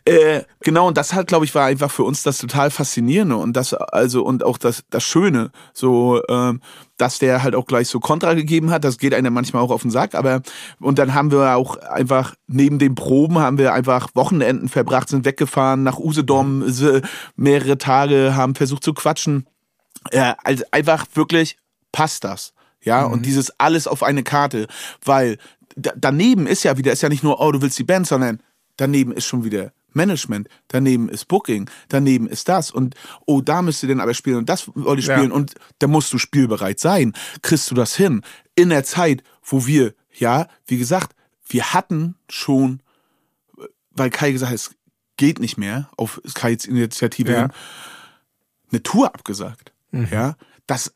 äh, 0.06 0.42
genau, 0.61 0.88
und 0.88 0.96
das 0.96 1.12
hat, 1.12 1.26
glaube 1.26 1.44
ich, 1.44 1.54
war 1.54 1.66
einfach 1.66 1.90
für 1.90 2.04
uns 2.04 2.22
das 2.22 2.38
total 2.38 2.70
Faszinierende 2.70 3.36
und 3.36 3.54
das, 3.54 3.74
also, 3.74 4.24
und 4.24 4.44
auch 4.44 4.56
das, 4.56 4.84
das 4.88 5.04
Schöne. 5.04 5.50
So, 5.74 6.22
ähm, 6.30 6.62
dass 6.99 7.18
der 7.18 7.42
halt 7.42 7.55
auch 7.55 7.66
gleich 7.66 7.88
so 7.88 8.01
Kontra 8.01 8.34
gegeben 8.34 8.70
hat. 8.70 8.84
Das 8.84 8.99
geht 8.99 9.14
einem 9.14 9.32
manchmal 9.32 9.62
auch 9.62 9.70
auf 9.70 9.82
den 9.82 9.90
Sack. 9.90 10.14
Aber 10.14 10.42
und 10.80 10.99
dann 10.99 11.14
haben 11.14 11.30
wir 11.30 11.57
auch 11.57 11.76
einfach 11.76 12.34
neben 12.46 12.78
den 12.78 12.94
Proben 12.94 13.38
haben 13.38 13.57
wir 13.57 13.72
einfach 13.72 14.09
Wochenenden 14.14 14.68
verbracht, 14.68 15.09
sind 15.09 15.24
weggefahren 15.24 15.82
nach 15.82 15.99
Usedom 15.99 16.64
mehrere 17.36 17.78
Tage, 17.78 18.34
haben 18.36 18.55
versucht 18.55 18.84
zu 18.84 18.92
quatschen. 18.92 19.46
Ja, 20.12 20.36
also 20.44 20.64
einfach 20.70 21.07
wirklich 21.14 21.57
passt 21.92 22.24
das. 22.24 22.53
Ja, 22.82 23.07
mhm. 23.07 23.14
und 23.14 23.26
dieses 23.26 23.59
alles 23.59 23.86
auf 23.86 24.03
eine 24.03 24.22
Karte, 24.22 24.66
weil 25.05 25.38
daneben 25.76 26.46
ist 26.46 26.64
ja 26.64 26.76
wieder, 26.78 26.92
ist 26.92 27.03
ja 27.03 27.09
nicht 27.09 27.24
nur, 27.24 27.40
oh, 27.40 27.53
du 27.53 27.62
willst 27.62 27.78
die 27.78 27.84
Band, 27.84 28.07
sondern 28.07 28.40
daneben 28.76 29.12
ist 29.12 29.26
schon 29.26 29.44
wieder 29.44 29.72
Management, 29.93 30.49
daneben 30.68 31.09
ist 31.09 31.26
Booking, 31.28 31.70
daneben 31.89 32.28
ist 32.28 32.49
das 32.49 32.70
und 32.70 32.95
oh, 33.26 33.41
da 33.41 33.62
müsst 33.62 33.82
ihr 33.82 33.89
denn 33.89 34.01
aber 34.01 34.14
spielen 34.14 34.36
und 34.36 34.49
das 34.49 34.68
wollte 34.74 35.01
ich 35.01 35.07
spielen 35.07 35.30
ja. 35.30 35.34
und 35.34 35.55
da 35.78 35.86
musst 35.86 36.12
du 36.12 36.18
spielbereit 36.18 36.80
sein. 36.80 37.12
Kriegst 37.43 37.70
du 37.70 37.74
das 37.74 37.97
hin? 37.97 38.22
In 38.55 38.68
der 38.70 38.84
Zeit, 38.84 39.22
wo 39.43 39.66
wir, 39.66 39.95
ja, 40.12 40.49
wie 40.66 40.78
gesagt, 40.78 41.14
wir 41.49 41.72
hatten 41.72 42.16
schon, 42.28 42.82
weil 43.91 44.11
Kai 44.11 44.32
gesagt 44.32 44.51
hat, 44.51 44.57
es 44.57 44.74
geht 45.16 45.41
nicht 45.41 45.59
mehr 45.59 45.89
auf 45.97 46.20
Kais 46.34 46.64
Initiative 46.64 47.32
ja. 47.32 47.49
eine 48.70 48.82
Tour 48.82 49.14
abgesagt. 49.14 49.72
Mhm. 49.91 50.09
Ja, 50.11 50.36
das, 50.66 50.95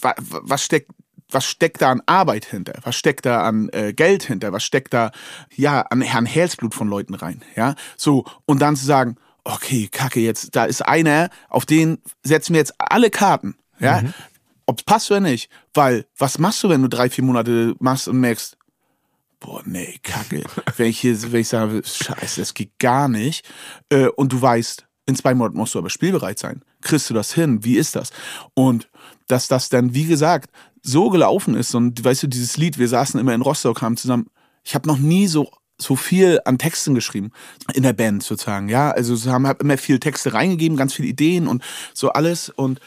was 0.00 0.64
steckt 0.64 0.90
was 1.32 1.44
steckt 1.44 1.82
da 1.82 1.90
an 1.90 2.02
Arbeit 2.06 2.44
hinter? 2.44 2.74
Was 2.82 2.96
steckt 2.96 3.26
da 3.26 3.42
an 3.42 3.68
äh, 3.72 3.92
Geld 3.92 4.24
hinter? 4.24 4.52
Was 4.52 4.64
steckt 4.64 4.92
da 4.94 5.10
ja 5.54 5.82
an 5.82 6.00
Herrn 6.00 6.26
Herzblut 6.26 6.74
von 6.74 6.88
Leuten 6.88 7.14
rein? 7.14 7.42
Ja, 7.56 7.74
so 7.96 8.24
und 8.44 8.60
dann 8.60 8.76
zu 8.76 8.84
sagen, 8.84 9.16
okay, 9.44 9.88
Kacke, 9.90 10.20
jetzt 10.20 10.54
da 10.54 10.64
ist 10.64 10.82
einer, 10.82 11.30
auf 11.48 11.66
den 11.66 11.98
setzen 12.22 12.54
wir 12.54 12.60
jetzt 12.60 12.74
alle 12.78 13.10
Karten. 13.10 13.56
Ja, 13.80 14.02
mhm. 14.02 14.14
ob 14.66 14.78
es 14.78 14.84
passt 14.84 15.10
oder 15.10 15.20
nicht, 15.20 15.50
weil 15.74 16.06
was 16.16 16.38
machst 16.38 16.62
du, 16.62 16.68
wenn 16.68 16.82
du 16.82 16.88
drei 16.88 17.10
vier 17.10 17.24
Monate 17.24 17.74
machst 17.80 18.06
und 18.06 18.20
merkst, 18.20 18.56
boah, 19.40 19.62
nee, 19.64 19.98
Kacke, 20.02 20.44
wenn 20.76 20.86
ich 20.86 21.00
hier, 21.00 21.20
wenn 21.32 21.40
ich 21.40 21.48
sage, 21.48 21.82
Scheiße, 21.84 22.40
das 22.40 22.54
geht 22.54 22.78
gar 22.78 23.08
nicht, 23.08 23.48
äh, 23.88 24.06
und 24.06 24.32
du 24.32 24.40
weißt, 24.40 24.86
in 25.06 25.16
zwei 25.16 25.34
Monaten 25.34 25.56
musst 25.56 25.74
du 25.74 25.78
aber 25.78 25.90
spielbereit 25.90 26.38
sein. 26.38 26.62
Kriegst 26.80 27.10
du 27.10 27.14
das 27.14 27.32
hin? 27.32 27.64
Wie 27.64 27.76
ist 27.76 27.96
das? 27.96 28.10
Und 28.54 28.88
dass 29.32 29.48
das 29.48 29.70
dann, 29.70 29.94
wie 29.94 30.04
gesagt, 30.04 30.50
so 30.82 31.08
gelaufen 31.08 31.54
ist 31.54 31.74
und 31.74 32.04
weißt 32.04 32.24
du, 32.24 32.26
dieses 32.26 32.58
Lied, 32.58 32.78
wir 32.78 32.88
saßen 32.88 33.18
immer 33.18 33.34
in 33.34 33.40
Rostock, 33.42 33.80
haben 33.80 33.96
zusammen, 33.96 34.26
ich 34.62 34.74
habe 34.74 34.86
noch 34.86 34.98
nie 34.98 35.26
so 35.26 35.50
so 35.78 35.96
viel 35.96 36.38
an 36.44 36.58
Texten 36.58 36.94
geschrieben 36.94 37.32
in 37.74 37.82
der 37.82 37.94
Band 37.94 38.22
sozusagen, 38.22 38.68
ja, 38.68 38.90
also 38.90 39.16
sie 39.16 39.32
haben 39.32 39.46
immer 39.58 39.78
viel 39.78 39.98
Texte 39.98 40.32
reingegeben, 40.32 40.76
ganz 40.76 40.94
viele 40.94 41.08
Ideen 41.08 41.48
und 41.48 41.64
so 41.94 42.10
alles 42.10 42.50
und 42.50 42.78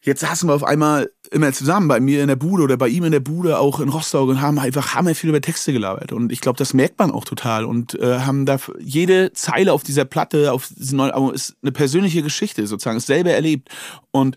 jetzt 0.00 0.20
saßen 0.20 0.48
wir 0.48 0.54
auf 0.54 0.64
einmal 0.64 1.10
immer 1.30 1.52
zusammen 1.52 1.88
bei 1.88 2.00
mir 2.00 2.22
in 2.22 2.28
der 2.28 2.36
Bude 2.36 2.62
oder 2.62 2.78
bei 2.78 2.88
ihm 2.88 3.04
in 3.04 3.12
der 3.12 3.20
Bude 3.20 3.58
auch 3.58 3.80
in 3.80 3.90
Rostock 3.90 4.28
und 4.28 4.40
haben 4.40 4.58
einfach 4.58 4.94
hammer 4.94 5.14
viel 5.14 5.28
über 5.28 5.42
Texte 5.42 5.72
gelabert 5.72 6.12
und 6.12 6.32
ich 6.32 6.40
glaube, 6.40 6.56
das 6.56 6.72
merkt 6.72 6.98
man 6.98 7.10
auch 7.10 7.24
total 7.24 7.64
und 7.64 7.98
äh, 7.98 8.20
haben 8.20 8.46
da 8.46 8.58
jede 8.78 9.32
Zeile 9.32 9.72
auf 9.72 9.82
dieser 9.82 10.04
Platte, 10.04 10.52
auf 10.52 10.68
diesem 10.68 10.98
neuen 10.98 11.10
Album 11.10 11.34
ist 11.34 11.56
eine 11.60 11.72
persönliche 11.72 12.22
Geschichte 12.22 12.66
sozusagen, 12.66 12.96
ist 12.96 13.08
selber 13.08 13.32
erlebt 13.32 13.68
und 14.10 14.36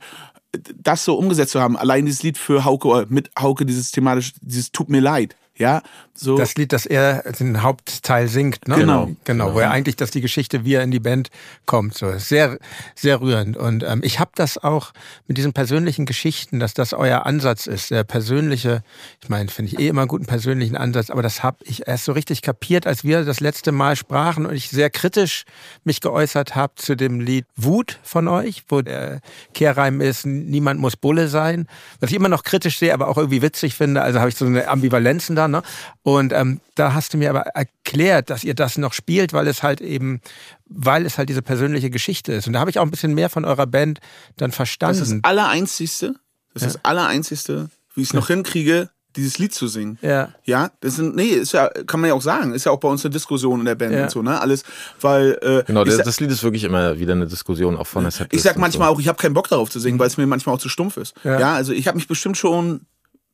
das 0.76 1.06
so 1.06 1.16
umgesetzt 1.16 1.52
zu 1.52 1.62
haben, 1.62 1.78
allein 1.78 2.06
dieses 2.06 2.24
Lied 2.24 2.38
für 2.38 2.66
Hauke, 2.66 3.06
mit 3.10 3.32
Hauke, 3.39 3.66
dieses 3.66 3.91
thematisch, 3.91 4.34
dieses 4.41 4.72
Tut 4.72 4.89
mir 4.89 5.02
leid, 5.02 5.36
ja, 5.62 5.82
so. 6.14 6.38
Das 6.38 6.55
Lied, 6.55 6.74
das 6.74 6.86
er 6.86 7.24
den 7.39 7.64
Hauptteil 7.64 8.28
singt, 8.28 8.68
ne? 8.68 8.76
Genau. 8.76 9.05
Genau, 9.05 9.18
genau 9.24 9.53
wo 9.53 9.59
er 9.59 9.72
eigentlich, 9.72 9.95
dass 9.95 10.12
die 10.12 10.22
Geschichte, 10.22 10.66
wie 10.66 10.74
er 10.74 10.84
in 10.84 10.91
die 10.91 10.99
Band 10.99 11.30
kommt, 11.66 11.97
so 11.97 12.18
sehr, 12.18 12.57
sehr 12.95 13.22
rührend. 13.22 13.57
Und 13.57 13.84
ähm, 13.84 14.01
ich 14.03 14.20
habe 14.20 14.32
das 14.36 14.57
auch 14.57 14.91
mit 15.28 15.38
diesen 15.38 15.53
persönlichen 15.53 16.05
Geschichten, 16.05 16.59
dass 16.59 16.74
das 16.74 16.93
euer 16.93 17.26
Ansatz 17.26 17.66
ist, 17.66 17.91
der 17.91 18.03
persönliche, 18.03 18.84
ich 19.22 19.30
meine, 19.30 19.49
finde 19.49 19.72
ich 19.72 19.80
eh 19.80 19.88
immer 19.88 20.01
einen 20.01 20.09
guten 20.09 20.26
persönlichen 20.26 20.76
Ansatz, 20.76 21.09
aber 21.09 21.22
das 21.22 21.43
habe 21.43 21.57
ich 21.64 21.88
erst 21.88 22.05
so 22.05 22.12
richtig 22.12 22.41
kapiert, 22.41 22.88
als 22.88 23.03
wir 23.03 23.24
das 23.24 23.39
letzte 23.39 23.72
Mal 23.72 23.95
sprachen 23.95 24.45
und 24.45 24.53
ich 24.53 24.70
sehr 24.70 24.89
kritisch 24.89 25.45
mich 25.84 26.01
geäußert 26.01 26.55
habe 26.55 26.74
zu 26.76 26.95
dem 26.95 27.20
Lied 27.20 27.45
Wut 27.55 27.99
von 28.03 28.28
euch, 28.28 28.64
wo 28.68 28.82
der 28.82 29.22
Kehrreim 29.53 30.01
ist, 30.01 30.26
niemand 30.26 30.80
muss 30.80 30.97
Bulle 30.97 31.28
sein, 31.28 31.68
was 31.99 32.09
ich 32.09 32.16
immer 32.16 32.30
noch 32.30 32.43
kritisch 32.43 32.80
sehe, 32.80 32.93
aber 32.93 33.07
auch 33.07 33.18
irgendwie 33.18 33.41
witzig 33.41 33.76
finde. 33.76 34.01
Also 34.01 34.20
habe 34.20 34.30
ich 34.30 34.36
so 34.36 34.45
eine 34.45 34.68
Ambivalenzen 34.68 35.36
da, 35.36 35.47
ne? 35.52 35.62
Und 36.04 36.34
ähm, 36.34 36.62
da 36.76 36.93
hast 36.93 37.14
du 37.14 37.18
mir 37.18 37.30
aber 37.30 37.41
erklärt, 37.41 38.30
dass 38.30 38.43
ihr 38.43 38.56
das 38.56 38.78
noch 38.78 38.93
spielt, 38.93 39.34
weil 39.34 39.47
es 39.47 39.64
halt 39.64 39.82
eben, 39.82 40.22
weil 40.66 41.06
es 41.06 41.18
halt 41.18 41.30
diese 41.30 41.41
persönliche 41.41 41.89
Geschichte 41.89 42.34
ist. 42.34 42.47
Und 42.47 42.54
da 42.54 42.60
habe 42.60 42.70
ich 42.70 42.80
auch 42.80 42.84
ein 42.84 42.91
bisschen 42.91 43.14
mehr 43.14 43.30
von 43.30 43.45
eurer 43.45 43.68
Band 43.68 43.99
dann 44.38 44.52
verstanden. 44.52 44.99
Das 44.99 45.08
ist 45.10 45.16
das 45.16 45.24
Allereinzigste, 45.24 46.16
das 46.54 46.64
ja. 46.64 46.68
ist 46.68 46.76
das 46.76 46.86
Allereinzigste, 46.86 47.70
wie 47.95 48.02
ich 48.02 48.08
es 48.08 48.14
noch 48.14 48.28
hinkriege, 48.28 48.89
dieses 49.16 49.38
Lied 49.39 49.54
zu 49.54 49.68
singen. 49.68 49.97
Ja. 50.02 50.30
Ja, 50.45 50.72
das 50.80 50.95
sind, 50.95 51.16
nee, 51.16 51.28
ist 51.28 51.52
ja, 51.52 51.68
kann 51.86 51.99
man 51.99 52.10
ja 52.10 52.14
auch 52.14 52.22
sagen, 52.22 52.54
ist 52.54 52.66
ja 52.66 52.72
auch 52.72 52.80
bei 52.80 52.88
uns 52.88 53.04
eine 53.04 53.12
Diskussion 53.12 53.60
in 53.60 53.66
der 53.66 53.76
Band 53.76 53.93
ja. 53.93 54.04
und 54.04 54.12
so, 54.12 54.22
ne? 54.22 54.39
Alles, 54.39 54.64
weil. 54.99 55.38
Äh, 55.41 55.64
genau, 55.66 55.84
das, 55.84 55.97
das, 55.97 56.20
Lied 56.20 56.32
ist 56.32 56.43
wirklich 56.43 56.64
immer 56.64 56.97
wieder 56.99 57.14
eine 57.14 57.28
Diskussion, 57.28 57.78
auch 57.78 57.88
von 57.88 58.04
der 58.04 58.12
Setlist 58.12 58.34
Ich 58.34 58.41
sag 58.41 58.58
manchmal 58.58 58.88
so. 58.88 58.95
auch, 58.95 58.99
ich 58.99 59.08
habe 59.08 59.18
keinen 59.18 59.34
Bock 59.34 59.49
darauf 59.49 59.70
zu 59.70 59.80
singen, 59.80 59.97
mhm. 59.97 59.99
weil 59.99 60.08
es 60.08 60.18
mir 60.18 60.28
manchmal 60.28 60.56
auch 60.56 60.60
zu 60.60 60.70
stumpf 60.70 60.97
ist. 60.97 61.14
Ja, 61.24 61.39
ja 61.39 61.54
also 61.54 61.74
ich 61.74 61.88
habe 61.88 61.97
mich 61.97 62.08
bestimmt 62.08 62.38
schon 62.38 62.82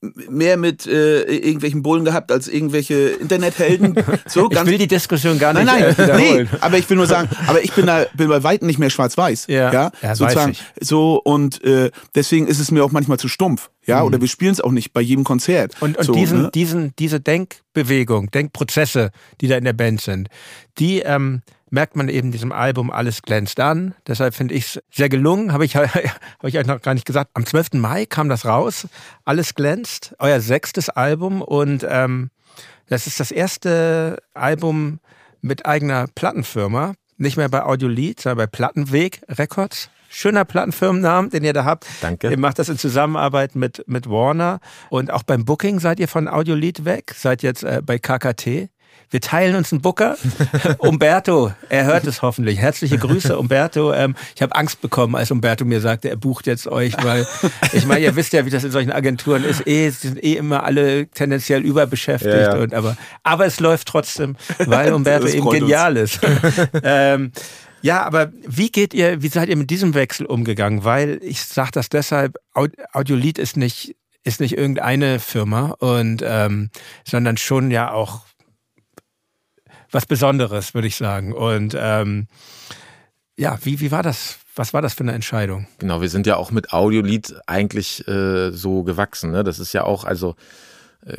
mehr 0.01 0.57
mit 0.57 0.85
äh, 0.85 1.23
irgendwelchen 1.23 1.81
Bullen 1.81 2.05
gehabt 2.05 2.31
als 2.31 2.47
irgendwelche 2.47 2.95
Internethelden. 2.95 3.95
So, 4.27 4.49
ich 4.51 4.65
will 4.65 4.77
die 4.77 4.87
Diskussion 4.87 5.39
gar 5.39 5.53
nicht 5.53 5.65
nein, 5.65 5.95
nein, 5.97 6.17
nee, 6.17 6.45
aber 6.59 6.77
ich 6.77 6.89
will 6.89 6.97
nur 6.97 7.07
sagen, 7.07 7.29
aber 7.47 7.63
ich 7.63 7.71
bin 7.73 7.85
da 7.85 8.05
bin 8.15 8.27
bei 8.27 8.43
weitem 8.43 8.67
nicht 8.67 8.77
mehr 8.77 8.89
schwarz-weiß. 8.89 9.47
Ja, 9.47 9.71
ja, 9.71 9.91
ja 10.01 10.15
sozusagen. 10.15 10.55
So 10.79 11.21
und 11.23 11.63
äh, 11.63 11.91
deswegen 12.13 12.47
ist 12.47 12.59
es 12.59 12.71
mir 12.71 12.83
auch 12.83 12.91
manchmal 12.91 13.19
zu 13.19 13.27
stumpf. 13.27 13.69
Ja, 13.85 14.01
mhm. 14.01 14.07
oder 14.07 14.21
wir 14.21 14.27
spielen 14.27 14.51
es 14.51 14.61
auch 14.61 14.71
nicht 14.71 14.91
bei 14.93 15.01
jedem 15.01 15.23
Konzert. 15.23 15.73
Und, 15.81 15.97
und 15.97 16.03
so, 16.03 16.13
diesen, 16.13 16.43
ne? 16.43 16.51
diesen, 16.53 16.93
diese 16.99 17.19
Denkbewegung, 17.19 18.29
Denkprozesse, 18.31 19.11
die 19.39 19.47
da 19.47 19.57
in 19.57 19.63
der 19.63 19.73
Band 19.73 20.01
sind, 20.01 20.29
die 20.77 20.99
ähm, 20.99 21.41
merkt 21.69 21.95
man 21.95 22.09
eben 22.09 22.31
diesem 22.31 22.51
Album 22.51 22.91
Alles 22.91 23.21
glänzt 23.21 23.59
an. 23.59 23.93
Deshalb 24.05 24.33
finde 24.33 24.55
ich 24.55 24.65
es 24.65 24.83
sehr 24.91 25.09
gelungen. 25.09 25.53
Habe 25.53 25.65
ich, 25.65 25.75
hab 25.75 25.87
ich 26.43 26.57
euch 26.57 26.67
noch 26.67 26.81
gar 26.81 26.93
nicht 26.93 27.05
gesagt. 27.05 27.31
Am 27.33 27.45
12. 27.45 27.73
Mai 27.73 28.05
kam 28.05 28.29
das 28.29 28.45
raus. 28.45 28.87
Alles 29.25 29.55
glänzt. 29.55 30.15
Euer 30.19 30.39
sechstes 30.39 30.89
Album. 30.89 31.41
Und 31.41 31.85
ähm, 31.89 32.29
das 32.87 33.07
ist 33.07 33.19
das 33.19 33.31
erste 33.31 34.17
Album 34.33 34.99
mit 35.41 35.65
eigener 35.65 36.07
Plattenfirma. 36.13 36.93
Nicht 37.17 37.37
mehr 37.37 37.49
bei 37.49 37.63
Audiolied, 37.63 38.21
sondern 38.21 38.37
bei 38.37 38.47
Plattenweg 38.47 39.21
Records. 39.27 39.89
Schöner 40.09 40.45
Plattenfirmennamen, 40.45 41.31
den 41.31 41.43
ihr 41.43 41.51
da 41.51 41.65
habt. 41.65 41.85
Danke. 42.01 42.29
Ihr 42.29 42.39
macht 42.39 42.59
das 42.59 42.69
in 42.69 42.77
Zusammenarbeit 42.77 43.55
mit, 43.55 43.83
mit 43.87 44.09
Warner. 44.09 44.59
Und 44.89 45.11
auch 45.11 45.23
beim 45.23 45.43
Booking 45.43 45.79
seid 45.79 45.99
ihr 45.99 46.07
von 46.07 46.29
Audiolied 46.29 46.85
weg. 46.85 47.13
Seid 47.15 47.43
jetzt 47.43 47.63
äh, 47.63 47.81
bei 47.85 47.99
KKT. 47.99 48.69
Wir 49.09 49.21
teilen 49.21 49.55
uns 49.55 49.71
einen 49.71 49.81
Booker. 49.81 50.17
Umberto, 50.79 51.53
er 51.69 51.85
hört 51.85 52.05
es 52.05 52.21
hoffentlich. 52.21 52.59
Herzliche 52.59 52.97
Grüße, 52.97 53.37
Umberto. 53.37 53.93
Ähm, 53.93 54.15
ich 54.35 54.41
habe 54.41 54.55
Angst 54.55 54.81
bekommen, 54.81 55.15
als 55.15 55.31
Umberto 55.31 55.63
mir 55.63 55.79
sagte, 55.79 56.09
er 56.09 56.17
bucht 56.17 56.45
jetzt 56.45 56.67
euch, 56.67 56.93
weil 57.03 57.25
ich 57.71 57.85
meine, 57.85 58.01
ihr 58.01 58.15
wisst 58.15 58.33
ja, 58.33 58.45
wie 58.45 58.49
das 58.49 58.63
in 58.63 58.71
solchen 58.71 58.91
Agenturen 58.91 59.43
ist. 59.43 59.65
Eh, 59.65 59.89
sie 59.89 60.09
sind 60.09 60.23
eh 60.23 60.33
immer 60.33 60.63
alle 60.63 61.07
tendenziell 61.07 61.61
überbeschäftigt. 61.61 62.33
Ja, 62.33 62.55
ja. 62.55 62.61
Und, 62.61 62.73
aber, 62.73 62.97
aber 63.23 63.45
es 63.45 63.59
läuft 63.59 63.87
trotzdem, 63.87 64.35
weil 64.59 64.91
Umberto 64.97 65.27
eben 65.27 65.49
genial 65.49 65.97
uns. 65.97 66.15
ist. 66.15 66.19
ähm, 66.83 67.31
ja, 67.81 68.03
aber 68.03 68.33
wie 68.45 68.71
geht 68.71 68.93
ihr, 68.93 69.21
wie 69.21 69.29
seid 69.29 69.47
ihr 69.47 69.55
mit 69.55 69.69
diesem 69.69 69.93
Wechsel 69.93 70.25
umgegangen? 70.25 70.83
Weil 70.83 71.19
ich 71.21 71.43
sage 71.43 71.71
das 71.71 71.89
deshalb, 71.89 72.37
Audiolied 72.91 73.37
ist 73.37 73.55
nicht 73.55 73.95
ist 74.23 74.41
nicht 74.41 74.57
irgendeine 74.57 75.19
Firma 75.19 75.69
und 75.79 76.21
ähm, 76.25 76.69
sondern 77.05 77.37
schon 77.37 77.71
ja 77.71 77.93
auch 77.93 78.23
was 79.91 80.05
Besonderes, 80.05 80.73
würde 80.73 80.87
ich 80.87 80.95
sagen. 80.95 81.33
Und 81.33 81.75
ähm, 81.79 82.27
ja, 83.35 83.57
wie, 83.63 83.79
wie 83.79 83.91
war 83.91 84.03
das? 84.03 84.39
Was 84.55 84.73
war 84.73 84.81
das 84.81 84.95
für 84.95 85.03
eine 85.03 85.13
Entscheidung? 85.13 85.67
Genau, 85.77 86.01
wir 86.01 86.09
sind 86.09 86.25
ja 86.25 86.37
auch 86.37 86.49
mit 86.49 86.73
Audiolied 86.73 87.35
eigentlich 87.45 88.07
äh, 88.07 88.51
so 88.51 88.83
gewachsen. 88.83 89.31
Ne? 89.31 89.43
Das 89.43 89.59
ist 89.59 89.73
ja 89.73 89.83
auch, 89.83 90.03
also, 90.03 90.35
äh, 91.05 91.17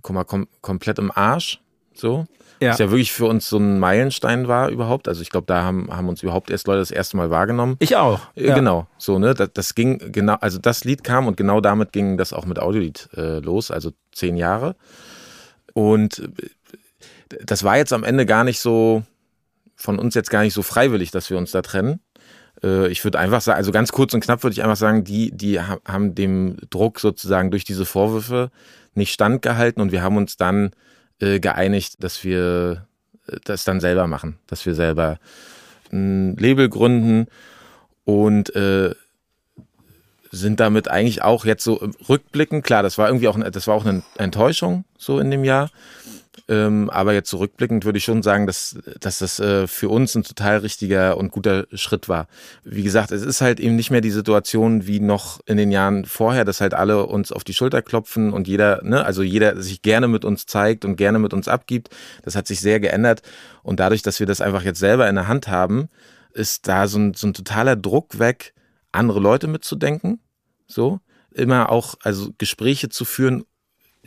guck 0.00 0.14
mal, 0.14 0.24
kom 0.24 0.48
komplett 0.62 0.98
im 0.98 1.12
Arsch. 1.14 1.60
So. 1.94 2.26
Ja. 2.60 2.70
Was 2.70 2.78
ja 2.78 2.90
wirklich 2.90 3.12
für 3.12 3.26
uns 3.26 3.48
so 3.48 3.58
ein 3.58 3.78
Meilenstein 3.78 4.48
war 4.48 4.70
überhaupt. 4.70 5.08
Also 5.08 5.20
ich 5.20 5.28
glaube, 5.28 5.46
da 5.46 5.62
haben, 5.62 5.94
haben 5.94 6.08
uns 6.08 6.22
überhaupt 6.22 6.50
erst 6.50 6.66
Leute 6.66 6.78
das 6.78 6.90
erste 6.90 7.18
Mal 7.18 7.30
wahrgenommen. 7.30 7.76
Ich 7.80 7.96
auch. 7.96 8.20
Äh, 8.34 8.48
ja. 8.48 8.54
Genau. 8.54 8.86
So, 8.96 9.18
ne? 9.18 9.34
Das, 9.34 9.50
das, 9.52 9.74
ging 9.74 10.12
genau, 10.12 10.36
also 10.40 10.58
das 10.58 10.84
Lied 10.84 11.04
kam 11.04 11.26
und 11.26 11.36
genau 11.36 11.60
damit 11.60 11.92
ging 11.92 12.16
das 12.16 12.32
auch 12.32 12.46
mit 12.46 12.58
Audiolied 12.58 13.10
äh, 13.14 13.40
los, 13.40 13.70
also 13.70 13.92
zehn 14.12 14.36
Jahre. 14.36 14.74
Und 15.74 16.20
äh, 16.20 16.28
das 17.44 17.64
war 17.64 17.76
jetzt 17.76 17.92
am 17.92 18.04
Ende 18.04 18.26
gar 18.26 18.44
nicht 18.44 18.60
so, 18.60 19.02
von 19.74 19.98
uns 19.98 20.14
jetzt 20.14 20.30
gar 20.30 20.42
nicht 20.42 20.54
so 20.54 20.62
freiwillig, 20.62 21.10
dass 21.10 21.30
wir 21.30 21.38
uns 21.38 21.50
da 21.50 21.62
trennen. 21.62 22.00
Äh, 22.62 22.88
ich 22.88 23.04
würde 23.04 23.18
einfach 23.18 23.40
sagen, 23.40 23.58
also 23.58 23.72
ganz 23.72 23.92
kurz 23.92 24.14
und 24.14 24.20
knapp 24.20 24.42
würde 24.42 24.52
ich 24.52 24.62
einfach 24.62 24.76
sagen, 24.76 25.04
die, 25.04 25.30
die 25.36 25.60
haben 25.60 26.14
dem 26.14 26.56
Druck 26.70 27.00
sozusagen 27.00 27.50
durch 27.50 27.64
diese 27.64 27.84
Vorwürfe 27.84 28.50
nicht 28.94 29.12
standgehalten 29.12 29.82
und 29.82 29.92
wir 29.92 30.02
haben 30.02 30.16
uns 30.16 30.36
dann 30.36 30.70
äh, 31.20 31.40
geeinigt, 31.40 32.02
dass 32.02 32.24
wir 32.24 32.86
äh, 33.28 33.36
das 33.44 33.64
dann 33.64 33.80
selber 33.80 34.06
machen, 34.06 34.38
dass 34.46 34.64
wir 34.66 34.74
selber 34.74 35.18
ein 35.92 36.36
Label 36.36 36.68
gründen 36.68 37.26
und 38.04 38.52
sind 40.32 40.60
damit 40.60 40.88
eigentlich 40.88 41.22
auch 41.22 41.44
jetzt 41.44 41.64
so 41.64 41.90
rückblickend, 42.08 42.64
klar, 42.64 42.82
das 42.82 42.98
war 42.98 43.08
irgendwie 43.08 43.28
auch, 43.28 43.38
das 43.50 43.66
war 43.66 43.74
auch 43.74 43.86
eine 43.86 44.02
Enttäuschung 44.16 44.84
so 44.98 45.18
in 45.18 45.30
dem 45.30 45.44
Jahr. 45.44 45.70
Ähm, 46.48 46.90
aber 46.90 47.12
jetzt 47.12 47.28
zurückblickend 47.30 47.84
würde 47.84 47.98
ich 47.98 48.04
schon 48.04 48.22
sagen, 48.22 48.46
dass, 48.46 48.78
dass 49.00 49.18
das 49.18 49.40
äh, 49.40 49.66
für 49.66 49.88
uns 49.88 50.14
ein 50.14 50.22
total 50.22 50.58
richtiger 50.58 51.16
und 51.16 51.32
guter 51.32 51.66
Schritt 51.72 52.08
war. 52.08 52.28
Wie 52.62 52.84
gesagt, 52.84 53.10
es 53.10 53.22
ist 53.22 53.40
halt 53.40 53.58
eben 53.58 53.74
nicht 53.74 53.90
mehr 53.90 54.00
die 54.00 54.12
Situation 54.12 54.86
wie 54.86 55.00
noch 55.00 55.40
in 55.46 55.56
den 55.56 55.72
Jahren 55.72 56.04
vorher, 56.04 56.44
dass 56.44 56.60
halt 56.60 56.72
alle 56.72 57.06
uns 57.06 57.32
auf 57.32 57.42
die 57.42 57.54
Schulter 57.54 57.82
klopfen 57.82 58.32
und 58.32 58.46
jeder, 58.46 58.80
ne, 58.84 59.04
also 59.04 59.24
jeder 59.24 59.60
sich 59.60 59.82
gerne 59.82 60.06
mit 60.06 60.24
uns 60.24 60.46
zeigt 60.46 60.84
und 60.84 60.94
gerne 60.96 61.18
mit 61.18 61.34
uns 61.34 61.48
abgibt. 61.48 61.90
Das 62.22 62.36
hat 62.36 62.46
sich 62.46 62.60
sehr 62.60 62.78
geändert. 62.78 63.22
Und 63.64 63.80
dadurch, 63.80 64.02
dass 64.02 64.20
wir 64.20 64.26
das 64.26 64.40
einfach 64.40 64.62
jetzt 64.62 64.78
selber 64.78 65.08
in 65.08 65.16
der 65.16 65.26
Hand 65.26 65.48
haben, 65.48 65.88
ist 66.32 66.68
da 66.68 66.86
so 66.86 66.98
ein, 66.98 67.14
so 67.14 67.26
ein 67.26 67.34
totaler 67.34 67.74
Druck 67.74 68.20
weg, 68.20 68.54
andere 68.92 69.18
Leute 69.18 69.48
mitzudenken. 69.48 70.20
So. 70.68 71.00
Immer 71.32 71.70
auch, 71.70 71.96
also 72.02 72.30
Gespräche 72.38 72.88
zu 72.88 73.04
führen, 73.04 73.44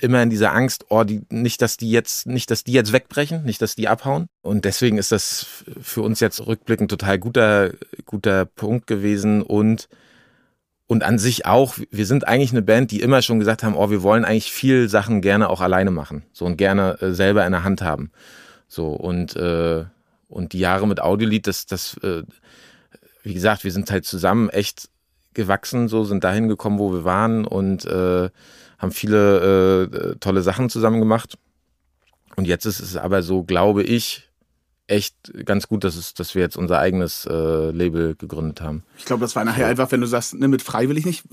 immer 0.02 0.22
in 0.22 0.30
dieser 0.30 0.54
Angst, 0.54 0.86
oh, 0.89 1.04
die, 1.04 1.22
nicht, 1.30 1.62
dass 1.62 1.78
die 1.78 1.91
jetzt, 1.91 2.28
nicht, 2.28 2.52
dass 2.52 2.64
die 2.64 2.74
jetzt 2.74 2.93
wegbrechen, 2.93 3.43
nicht, 3.43 3.62
dass 3.62 3.76
die 3.76 3.88
abhauen. 3.88 4.28
Und 4.41 4.66
deswegen 4.66 4.97
ist 4.97 5.12
das 5.12 5.45
für 5.82 6.02
uns 6.02 6.20
jetzt 6.20 6.45
rückblickend 6.45 6.89
total 6.89 7.20
guter, 7.20 7.72
guter 8.06 8.45
Punkt 8.45 8.88
gewesen 8.88 9.41
und 9.41 9.88
und 10.88 11.04
an 11.04 11.20
sich 11.20 11.45
auch, 11.45 11.76
wir 11.91 12.08
sind 12.08 12.28
eigentlich 12.28 12.50
eine 12.50 12.64
Band, 12.64 12.89
die 12.89 13.02
immer 13.02 13.22
schon 13.22 13.38
gesagt 13.38 13.62
haben, 13.62 13.76
oh, 13.76 13.91
wir 13.91 14.02
wollen 14.02 14.26
eigentlich 14.26 14.52
viel 14.52 14.89
Sachen 14.89 15.22
gerne 15.22 15.47
auch 15.47 15.62
alleine 15.62 15.91
machen, 15.91 16.24
so 16.34 16.45
und 16.45 16.58
gerne 16.58 17.00
äh, 17.00 17.12
selber 17.12 17.45
in 17.45 17.52
der 17.52 17.64
Hand 17.64 17.84
haben. 17.84 18.12
So 18.68 18.88
und 18.88 19.36
äh, 19.36 19.86
und 20.30 20.54
die 20.54 20.60
Jahre 20.60 20.88
mit 20.88 21.00
Audiolied, 21.00 21.45
das 21.45 21.68
das 21.68 21.95
äh, 21.97 22.24
wie 23.22 23.36
gesagt, 23.36 23.64
wir 23.64 23.72
sind 23.72 23.91
halt 23.91 24.06
zusammen 24.06 24.50
echt 24.50 24.89
gewachsen, 25.34 25.88
so 25.88 26.04
sind 26.04 26.24
dahin 26.24 26.47
gekommen, 26.47 26.80
wo 26.80 26.91
wir 26.91 27.04
waren 27.04 27.45
und 27.45 27.86
äh, 27.86 28.30
haben 28.80 28.92
viele 28.92 29.90
äh, 29.92 30.16
tolle 30.20 30.42
Sachen 30.42 30.70
zusammen 30.70 31.00
gemacht. 31.00 31.38
Und 32.36 32.46
jetzt 32.46 32.66
ist 32.66 32.80
es 32.80 32.96
aber 32.96 33.22
so, 33.22 33.44
glaube 33.44 33.84
ich, 33.84 34.30
echt 34.88 35.16
ganz 35.46 35.68
gut, 35.68 35.84
dass, 35.84 35.96
es, 35.96 36.14
dass 36.14 36.34
wir 36.34 36.42
jetzt 36.42 36.58
unser 36.58 36.80
eigenes 36.80 37.28
äh, 37.30 37.72
Label 37.72 38.16
gegründet 38.16 38.62
haben. 38.62 38.84
Ich 38.98 39.06
glaube, 39.06 39.22
das 39.22 39.36
war 39.36 39.46
nachher 39.46 39.66
ja. 39.66 39.68
einfach, 39.68 39.92
wenn 39.92 40.02
du 40.02 40.08
sagst, 40.08 40.34
ne, 40.34 40.48
mit 40.48 40.62
freiwillig 40.62 41.06
nicht, 41.06 41.26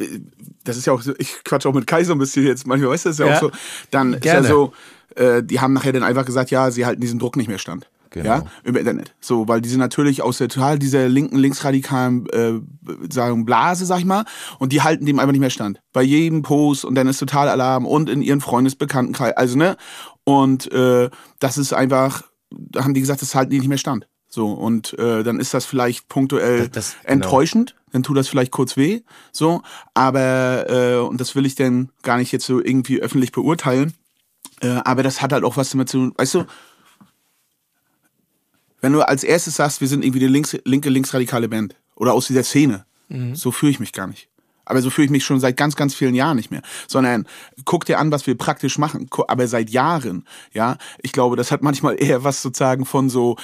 das 0.65 0.77
ist 0.77 0.87
ja 0.87 0.93
auch 0.93 1.01
so, 1.01 1.15
ich 1.19 1.43
quatsch 1.45 1.65
auch 1.65 1.73
mit 1.73 1.87
Kaiser 1.87 2.15
ein 2.15 2.19
bisschen 2.19 2.45
jetzt, 2.45 2.67
manchmal 2.67 2.91
weißt 2.91 3.07
du, 3.07 3.09
das 3.11 3.19
ja, 3.19 3.27
ja. 3.27 3.37
auch 3.37 3.41
so, 3.41 3.51
dann 3.91 4.21
Gerne. 4.21 4.41
ist 4.41 4.49
ja 4.49 4.55
so, 4.55 4.73
äh, 5.15 5.43
die 5.43 5.61
haben 5.61 5.73
nachher 5.73 5.93
dann 5.93 6.03
einfach 6.03 6.27
gesagt, 6.27 6.51
ja, 6.51 6.71
sie 6.71 6.85
halten 6.85 7.01
diesen 7.01 7.19
Druck 7.19 7.37
nicht 7.37 7.49
mehr 7.49 7.59
stand. 7.59 7.89
Genau. 8.11 8.27
Ja, 8.27 8.45
im 8.65 8.77
Internet. 8.77 9.15
So, 9.21 9.49
weil 9.49 9.61
die 9.61 9.69
sind 9.69 9.81
natürlich 9.81 10.23
aus 10.23 10.39
der 10.39 10.49
total 10.49 10.79
dieser 10.79 11.09
linken, 11.09 11.37
linksradikalen 11.37 12.27
äh, 12.31 12.55
sagen 13.11 13.45
Blase, 13.45 13.87
sag 13.87 13.99
ich 13.99 14.05
mal, 14.05 14.25
und 14.59 14.73
die 14.73 14.83
halten 14.83 15.07
dem 15.07 15.19
einfach 15.19 15.33
nicht 15.33 15.41
mehr 15.41 15.51
stand. 15.51 15.81
Bei 15.93 16.03
jedem 16.03 16.43
Post 16.43 16.85
und 16.85 16.95
dann 16.95 17.09
ist 17.09 17.19
total 17.19 17.49
Alarm 17.49 17.87
und 17.87 18.09
in 18.09 18.23
ihren 18.23 18.41
Freundesbekanntenkreis, 18.41 19.37
also 19.37 19.57
ne, 19.57 19.77
und 20.25 20.71
äh, 20.73 21.11
das 21.39 21.59
ist 21.59 21.73
einfach, 21.73 22.23
da 22.51 22.85
haben 22.85 22.95
die 22.95 23.01
gesagt, 23.01 23.23
das 23.23 23.35
halten 23.35 23.51
die 23.51 23.59
nicht 23.59 23.69
mehr 23.69 23.79
stand. 23.79 24.09
So, 24.29 24.53
und 24.53 24.99
äh, 24.99 25.23
dann 25.23 25.41
ist 25.41 25.55
das 25.55 25.65
vielleicht 25.65 26.09
punktuell 26.09 26.69
das, 26.69 26.71
das, 26.71 26.97
genau. 27.03 27.13
enttäuschend, 27.13 27.75
dann 27.93 28.03
tut 28.03 28.17
das 28.17 28.29
vielleicht 28.29 28.53
kurz 28.53 28.77
weh, 28.77 29.03
so, 29.33 29.63
aber, 29.95 30.69
äh, 30.69 30.97
und 30.97 31.21
das 31.21 31.35
will 31.35 31.47
ich 31.47 31.55
denn 31.55 31.91
gar 32.03 32.19
nicht 32.19 32.33
jetzt 32.33 32.45
so 32.45 32.63
irgendwie 32.63 33.01
öffentlich 33.01 33.33
beurteilen, 33.33 33.95
äh, 34.61 34.81
aber 34.85 35.03
das 35.03 35.23
hat 35.23 35.33
halt 35.33 35.45
auch 35.45 35.57
was 35.57 35.71
damit 35.71 35.89
zu 35.89 35.99
tun, 35.99 36.13
weißt 36.17 36.35
du, 36.35 36.45
wenn 38.87 38.93
du 38.93 39.03
als 39.03 39.25
erstes 39.25 39.57
sagst, 39.57 39.81
wir 39.81 39.89
sind 39.89 40.05
irgendwie 40.05 40.21
eine 40.21 40.29
links, 40.29 40.57
linke, 40.65 40.91
linksradikale 40.91 41.49
Band 41.49 41.75
oder 41.97 42.13
aus 42.13 42.29
dieser 42.29 42.45
Szene, 42.45 42.87
mhm. 43.09 43.35
so 43.35 43.51
fühle 43.51 43.73
ich 43.73 43.81
mich 43.81 43.93
gar 43.93 44.07
nicht. 44.07 44.29
Aber 44.67 44.83
so 44.83 44.91
fühle 44.91 45.07
ich 45.07 45.11
mich 45.11 45.25
schon 45.25 45.41
seit 45.41 45.57
ganz, 45.57 45.77
ganz 45.77 45.95
vielen 45.95 46.15
Jahren 46.15 46.37
nicht 46.37 46.51
mehr. 46.51 46.63
Sondern 46.87 47.27
guck 47.65 47.85
dir 47.85 47.99
an, 47.99 48.11
was 48.11 48.27
wir 48.27 48.37
praktisch 48.37 48.79
machen. 48.79 49.09
Aber 49.29 49.47
seit 49.47 49.71
Jahren, 49.71 50.25
ja. 50.53 50.77
Ich 51.01 51.13
glaube, 51.13 51.37
das 51.37 51.51
hat 51.51 51.63
manchmal 51.63 51.97
eher 51.99 52.25
was 52.25 52.43
sozusagen 52.43 52.85
von 52.85 53.09
so, 53.09 53.37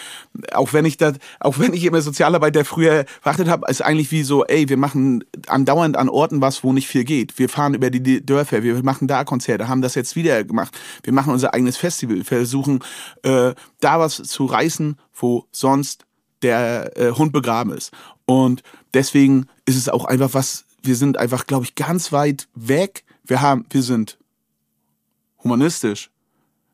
auch 0.53 0.73
wenn 0.73 0.85
ich 0.85 0.97
das, 0.97 1.15
auch 1.41 1.59
wenn 1.59 1.73
ich 1.73 1.85
immer 1.85 2.03
Sozialarbeit 2.03 2.55
der 2.55 2.65
früher 2.65 3.05
verachtet 3.21 3.49
habe, 3.49 3.71
ist 3.71 3.83
eigentlich 3.83 4.11
wie 4.11 4.23
so, 4.23 4.45
ey, 4.45 4.69
wir 4.69 4.77
machen 4.77 5.25
andauernd 5.47 5.97
an 5.97 6.09
Orten 6.09 6.41
was, 6.41 6.65
wo 6.65 6.73
nicht 6.73 6.89
viel 6.89 7.05
geht. 7.05 7.39
Wir 7.39 7.49
fahren 7.49 7.75
über 7.75 7.91
die 7.91 8.25
Dörfer, 8.25 8.63
wir 8.63 8.83
machen 8.83 9.09
da 9.09 9.25
Konzerte, 9.25 9.69
haben 9.69 9.83
das 9.83 9.95
jetzt 9.95 10.17
wieder 10.17 10.45
gemacht. 10.45 10.77
Wir 11.03 11.13
machen 11.13 11.33
unser 11.33 11.55
eigenes 11.55 11.77
Festival, 11.77 12.25
versuchen 12.25 12.81
äh, 13.23 13.55
da 13.81 14.01
was 14.01 14.17
zu 14.17 14.45
reißen, 14.45 14.99
wo 15.15 15.47
sonst 15.53 16.05
der 16.43 16.97
äh, 16.97 17.13
Hund 17.13 17.33
begraben 17.33 17.73
ist. 17.73 17.93
Und 18.25 18.63
deswegen 18.95 19.47
ist 19.65 19.77
es 19.77 19.89
auch 19.89 20.05
einfach 20.05 20.31
was, 20.33 20.65
wir 20.83 20.97
sind 20.97 21.19
einfach, 21.19 21.47
glaube 21.47 21.65
ich, 21.65 21.75
ganz 21.75 22.13
weit 22.13 22.49
weg. 22.55 23.05
Wir 23.25 23.41
haben, 23.41 23.67
wir 23.71 23.83
sind 23.83 24.19
humanistisch. 25.43 26.11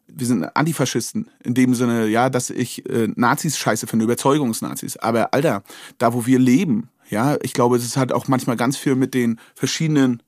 Wir 0.07 0.27
sind 0.27 0.45
Antifaschisten. 0.57 1.31
In 1.45 1.55
dem 1.55 1.75
Sinne, 1.75 2.07
ja, 2.07 2.31
dass 2.31 2.51
ich 2.51 2.89
äh, 2.89 3.09
Nazis 3.15 3.59
scheiße 3.59 3.87
finde, 3.87 4.05
Überzeugungsnazis. 4.05 4.97
Aber 4.97 5.35
Alter, 5.35 5.63
da 5.99 6.15
wo 6.15 6.27
wir 6.27 6.39
leben, 6.39 6.89
ja, 7.11 7.37
ich 7.43 7.53
glaube, 7.53 7.77
es 7.77 7.97
hat 7.97 8.13
auch 8.13 8.29
manchmal 8.29 8.57
ganz 8.57 8.77
viel 8.77 8.95
mit 8.95 9.15
den 9.15 9.39
verschiedenen 9.55 10.23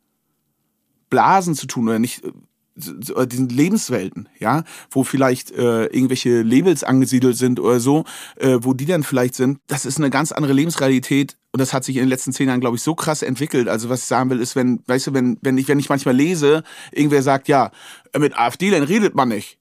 Blasen 1.08 1.54
zu 1.54 1.66
tun 1.66 1.88
oder 1.88 1.98
nicht 1.98 2.22
äh, 2.24 3.26
diesen 3.26 3.48
Lebenswelten, 3.48 4.28
ja, 4.38 4.64
wo 4.90 5.04
vielleicht 5.04 5.50
äh, 5.50 5.86
irgendwelche 5.86 6.42
Labels 6.42 6.84
angesiedelt 6.84 7.36
sind 7.36 7.60
oder 7.60 7.80
so, 7.80 8.04
äh, 8.36 8.58
wo 8.60 8.74
die 8.74 8.86
dann 8.86 9.02
vielleicht 9.02 9.34
sind, 9.34 9.58
das 9.66 9.86
ist 9.86 9.98
eine 9.98 10.10
ganz 10.10 10.32
andere 10.32 10.52
Lebensrealität 10.52 11.36
und 11.52 11.60
das 11.60 11.72
hat 11.72 11.84
sich 11.84 11.96
in 11.96 12.02
den 12.02 12.08
letzten 12.08 12.32
zehn 12.32 12.48
Jahren, 12.48 12.60
glaube 12.60 12.76
ich, 12.76 12.82
so 12.82 12.94
krass 12.94 13.22
entwickelt. 13.22 13.68
Also 13.68 13.88
was 13.88 14.02
ich 14.02 14.06
sagen 14.06 14.30
will, 14.30 14.40
ist, 14.40 14.54
wenn, 14.54 14.82
weißt 14.86 15.08
du, 15.08 15.14
wenn, 15.14 15.36
wenn 15.42 15.58
ich, 15.58 15.66
wenn 15.68 15.78
ich 15.78 15.88
manchmal 15.88 16.14
lese, 16.14 16.62
irgendwer 16.92 17.22
sagt, 17.22 17.48
ja, 17.48 17.72
mit 18.16 18.38
AfD, 18.38 18.70
dann 18.70 18.84
redet 18.84 19.14
man 19.14 19.28
nicht. 19.28 19.58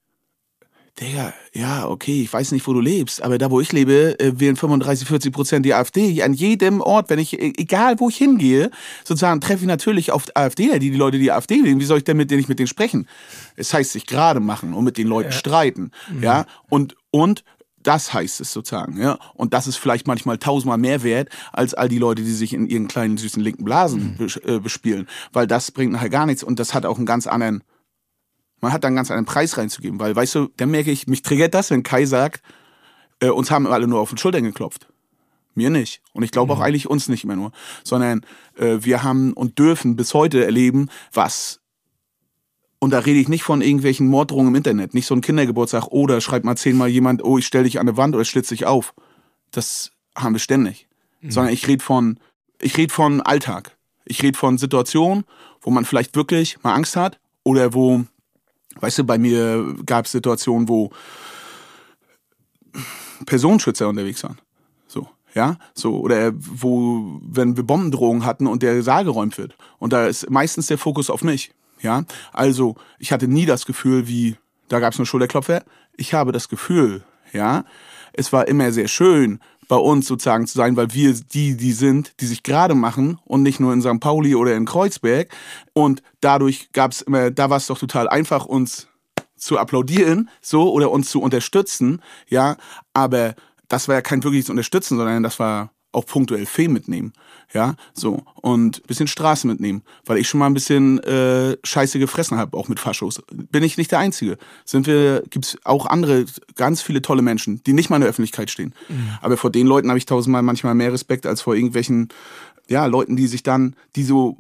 Digga, 1.00 1.34
ja, 1.54 1.88
okay, 1.88 2.24
ich 2.24 2.34
weiß 2.34 2.52
nicht, 2.52 2.68
wo 2.68 2.74
du 2.74 2.82
lebst, 2.82 3.24
aber 3.24 3.38
da, 3.38 3.50
wo 3.50 3.62
ich 3.62 3.72
lebe, 3.72 4.20
äh, 4.20 4.38
wählen 4.38 4.58
35, 4.58 5.08
40 5.08 5.32
Prozent 5.32 5.66
die 5.66 5.74
AfD. 5.74 6.22
An 6.24 6.34
jedem 6.34 6.82
Ort, 6.82 7.10
wenn 7.10 7.20
ich, 7.20 7.40
e, 7.40 7.54
egal 7.58 8.00
wo 8.00 8.10
ich 8.10 8.18
hingehe, 8.18 8.70
sozusagen 9.06 9.40
treffe 9.40 9.62
ich 9.62 9.68
natürlich 9.68 10.12
auf 10.12 10.26
AfD, 10.36 10.78
die 10.80 10.92
die 10.92 10.98
Leute, 10.98 11.18
die 11.18 11.32
AfD 11.32 11.64
wählen. 11.64 11.80
Wie 11.80 11.86
soll 11.86 12.00
ich 12.00 12.04
denn 12.04 12.18
mit 12.18 12.30
denen 12.32 12.40
nicht 12.40 12.50
mit 12.50 12.60
denen 12.60 12.68
sprechen? 12.68 13.08
Es 13.56 13.74
heißt 13.74 13.94
sich 13.94 14.08
gerade 14.08 14.42
machen 14.42 14.74
und 14.74 14.84
mit 14.84 14.98
den 14.98 15.08
Leuten 15.08 15.32
ja. 15.32 15.38
streiten, 15.38 15.92
mhm. 16.12 16.24
ja, 16.24 16.46
und, 16.70 16.96
und 17.12 17.46
das 17.90 18.14
heißt 18.14 18.40
es 18.40 18.54
sozusagen, 18.54 19.02
ja. 19.02 19.18
Und 19.34 19.56
das 19.56 19.66
ist 19.66 19.78
vielleicht 19.78 20.06
manchmal 20.06 20.38
tausendmal 20.38 20.78
mehr 20.78 21.02
wert 21.02 21.30
als 21.52 21.74
all 21.74 21.90
die 21.90 21.98
Leute, 21.98 22.22
die 22.22 22.32
sich 22.32 22.54
in 22.54 22.68
ihren 22.68 22.88
kleinen 22.88 23.18
süßen 23.18 23.42
linken 23.42 23.66
Blasen 23.66 24.16
mhm. 24.20 24.62
bespielen, 24.62 25.08
weil 25.34 25.48
das 25.48 25.72
bringt 25.72 25.94
nachher 25.94 26.12
gar 26.12 26.28
nichts 26.28 26.44
und 26.44 26.60
das 26.60 26.76
hat 26.76 26.86
auch 26.86 26.98
einen 26.98 27.08
ganz 27.08 27.26
anderen 27.26 27.64
Man 28.62 28.74
hat 28.74 28.84
dann 28.84 28.96
ganz 28.96 29.10
einen 29.10 29.26
Preis 29.26 29.58
reinzugeben, 29.58 30.00
weil, 30.00 30.16
weißt 30.16 30.36
du, 30.36 30.50
dann 30.58 30.70
merke 30.70 30.92
ich, 30.92 31.08
mich 31.08 31.24
triggert 31.24 31.56
das, 31.56 31.72
wenn 31.72 31.82
Kai 31.82 32.06
sagt, 32.06 32.44
äh, 33.22 33.30
uns 33.30 33.50
haben 33.50 33.66
alle 33.66 33.88
nur 33.88 34.02
auf 34.02 34.10
den 34.10 34.20
Schultern 34.20 34.44
geklopft. 34.44 34.88
Mir 35.56 35.72
nicht. 35.72 36.04
Und 36.14 36.22
ich 36.22 36.30
glaube 36.30 36.54
mhm. 36.54 36.60
auch 36.60 36.64
eigentlich 36.64 36.88
uns 36.88 37.10
nicht 37.10 37.26
mehr 37.26 37.38
nur. 37.38 37.52
Sondern 37.84 38.22
äh, 38.56 38.78
wir 38.82 39.02
haben 39.02 39.34
und 39.34 39.58
dürfen 39.58 39.96
bis 39.96 40.14
heute 40.14 40.46
erleben, 40.46 40.90
was. 41.12 41.60
Und 42.80 42.92
da 42.92 43.00
rede 43.00 43.20
ich 43.20 43.28
nicht 43.28 43.44
von 43.44 43.62
irgendwelchen 43.62 44.08
Morddrohungen 44.08 44.50
im 44.50 44.56
Internet, 44.56 44.94
nicht 44.94 45.06
so 45.06 45.14
ein 45.14 45.22
Kindergeburtstag 45.22 45.88
oder 45.88 46.22
schreibt 46.22 46.46
mal 46.46 46.56
zehnmal 46.56 46.88
jemand, 46.88 47.24
oh, 47.24 47.38
ich 47.38 47.46
stell 47.46 47.64
dich 47.64 47.80
an 47.80 47.88
eine 47.88 47.98
Wand 47.98 48.16
oder 48.16 48.24
schlitz 48.24 48.50
dich 48.50 48.66
auf. 48.66 48.94
Das 49.52 49.92
haben 50.16 50.34
wir 50.34 50.40
ständig. 50.40 50.88
Mhm. 51.22 51.32
Sondern 51.32 51.54
ich 51.54 51.68
rede 51.68 51.84
von, 51.84 52.20
ich 52.62 52.78
rede 52.78 52.94
von 52.94 53.22
Alltag. 53.22 53.78
Ich 54.06 54.24
rede 54.24 54.38
von 54.38 54.58
Situationen, 54.58 55.26
wo 55.62 55.72
man 55.72 55.86
vielleicht 55.86 56.16
wirklich 56.16 56.58
mal 56.64 56.74
Angst 56.74 56.96
hat 56.96 57.20
oder 57.44 57.74
wo, 57.74 58.06
weißt 58.80 59.00
du, 59.00 59.04
bei 59.04 59.18
mir 59.18 59.76
gab 59.86 60.06
es 60.06 60.14
Situationen, 60.14 60.70
wo 60.70 60.92
Personenschützer 63.26 63.90
unterwegs 63.90 64.24
waren. 64.24 64.40
So 64.88 65.10
ja, 65.36 65.58
so, 65.74 66.00
oder 66.00 66.32
wo, 66.36 67.20
wenn 67.22 67.56
wir 67.56 67.64
Bombendrohungen 67.64 68.26
hatten 68.26 68.48
und 68.48 68.64
der 68.64 68.82
Saal 68.84 69.06
geräumt 69.06 69.38
wird. 69.38 69.56
Und 69.78 69.94
da 69.94 70.08
ist 70.08 70.30
meistens 70.30 70.68
der 70.68 70.78
Fokus 70.78 71.10
auf 71.10 71.24
mich, 71.24 71.52
ja. 71.82 72.04
Also, 72.34 72.76
ich 72.98 73.12
hatte 73.12 73.28
nie 73.28 73.46
das 73.46 73.66
Gefühl, 73.66 74.08
wie, 74.08 74.36
da 74.68 74.80
gab 74.80 74.94
es 74.94 75.00
nur 75.00 75.06
Schulterklopfer. 75.06 75.64
Ich 75.96 76.14
habe 76.14 76.32
das 76.32 76.50
Gefühl, 76.50 77.04
ja, 77.34 77.66
es 78.14 78.34
war 78.34 78.48
immer 78.48 78.72
sehr 78.72 78.88
schön, 78.88 79.40
bei 79.70 79.76
uns 79.76 80.08
sozusagen 80.08 80.48
zu 80.48 80.58
sein, 80.58 80.76
weil 80.76 80.94
wir 80.94 81.14
die, 81.14 81.56
die 81.56 81.74
sind, 81.74 82.20
die 82.20 82.26
sich 82.26 82.42
gerade 82.42 82.74
machen 82.74 83.20
und 83.24 83.44
nicht 83.44 83.60
nur 83.60 83.72
in 83.72 83.82
St. 83.82 84.00
Pauli 84.00 84.36
oder 84.36 84.56
in 84.56 84.66
Kreuzberg. 84.66 85.30
Und 85.74 86.02
dadurch 86.22 86.72
gab 86.74 86.92
es 86.92 87.02
immer, 87.02 87.30
da 87.30 87.52
war 87.52 87.58
es 87.58 87.68
doch 87.68 87.78
total 87.78 88.10
einfach, 88.10 88.46
uns 88.46 88.88
zu 89.38 89.58
applaudieren, 89.58 90.30
so, 90.42 90.74
oder 90.74 90.92
uns 90.92 91.12
zu 91.12 91.22
unterstützen, 91.22 92.02
ja. 92.28 92.58
Aber 92.94 93.36
das 93.68 93.88
war 93.88 93.96
ja 93.96 94.02
kein 94.02 94.24
wirkliches 94.24 94.50
Unterstützen, 94.50 94.98
sondern 94.98 95.24
das 95.24 95.40
war 95.40 95.72
auch 95.92 96.06
punktuell 96.06 96.46
Fee 96.46 96.68
mitnehmen. 96.68 97.14
Ja, 97.54 97.76
so. 97.94 98.24
Und 98.36 98.86
bisschen 98.86 99.08
Straße 99.08 99.48
mitnehmen. 99.48 99.84
Weil 100.06 100.18
ich 100.18 100.28
schon 100.28 100.40
mal 100.40 100.46
ein 100.46 100.54
bisschen 100.54 101.00
äh, 101.00 101.58
Scheiße 101.64 101.98
gefressen 101.98 102.38
habe, 102.38 102.56
auch 102.56 102.68
mit 102.68 102.80
Faschos. 102.80 103.22
Bin 103.32 103.64
ich 103.64 103.78
nicht 103.78 103.92
der 103.92 104.00
Einzige. 104.00 104.38
Sind 104.66 104.86
wir, 104.86 105.24
gibt's 105.30 105.58
auch 105.64 105.86
andere, 105.88 106.26
ganz 106.56 106.82
viele 106.82 107.02
tolle 107.02 107.22
Menschen, 107.22 107.64
die 107.64 107.74
nicht 107.74 107.90
mal 107.90 107.96
in 107.98 108.02
der 108.02 108.10
Öffentlichkeit 108.10 108.52
stehen. 108.52 108.74
Mhm. 108.88 109.18
Aber 109.22 109.38
vor 109.38 109.52
den 109.52 109.66
Leuten 109.66 109.90
habe 109.90 109.98
ich 109.98 110.06
tausendmal 110.06 110.44
manchmal 110.44 110.76
mehr 110.76 110.94
Respekt 110.94 111.26
als 111.26 111.42
vor 111.42 111.56
irgendwelchen, 111.56 112.10
ja, 112.68 112.86
Leuten, 112.86 113.16
die 113.16 113.28
sich 113.28 113.42
dann, 113.42 113.76
die 113.96 114.04
so 114.04 114.38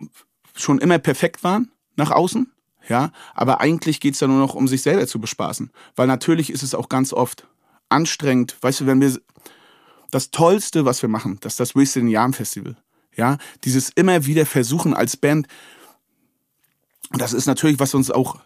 schon 0.55 0.77
immer 0.77 0.99
perfekt 0.99 1.43
waren 1.43 1.71
nach 1.95 2.11
außen. 2.11 2.51
Ja, 2.87 3.11
aber 3.35 3.61
eigentlich 3.61 3.99
geht's 3.99 4.19
da 4.19 4.27
nur 4.27 4.39
noch 4.39 4.55
um 4.55 4.67
sich 4.67 4.81
selber 4.81 5.05
zu 5.05 5.19
bespaßen. 5.19 5.69
Weil 5.95 6.07
natürlich 6.07 6.51
ist 6.51 6.63
es 6.63 6.73
auch 6.73 6.89
ganz 6.89 7.13
oft 7.13 7.45
anstrengend. 7.87 8.55
Weißt 8.61 8.81
du, 8.81 8.85
wenn 8.87 9.01
wir 9.01 9.19
das 10.11 10.31
Tollste, 10.31 10.85
was 10.85 11.01
wir 11.01 11.09
machen, 11.09 11.37
das 11.41 11.53
ist 11.53 11.59
das 11.59 11.75
Wasted 11.75 12.03
in 12.03 12.09
Yam 12.09 12.33
Festival. 12.33 12.75
Ja, 13.15 13.37
dieses 13.63 13.89
immer 13.89 14.25
wieder 14.25 14.45
versuchen 14.45 14.93
als 14.93 15.17
Band. 15.17 15.47
Und 17.11 17.21
das 17.21 17.33
ist 17.33 17.47
natürlich, 17.47 17.79
was 17.79 17.93
uns 17.93 18.11
auch 18.11 18.39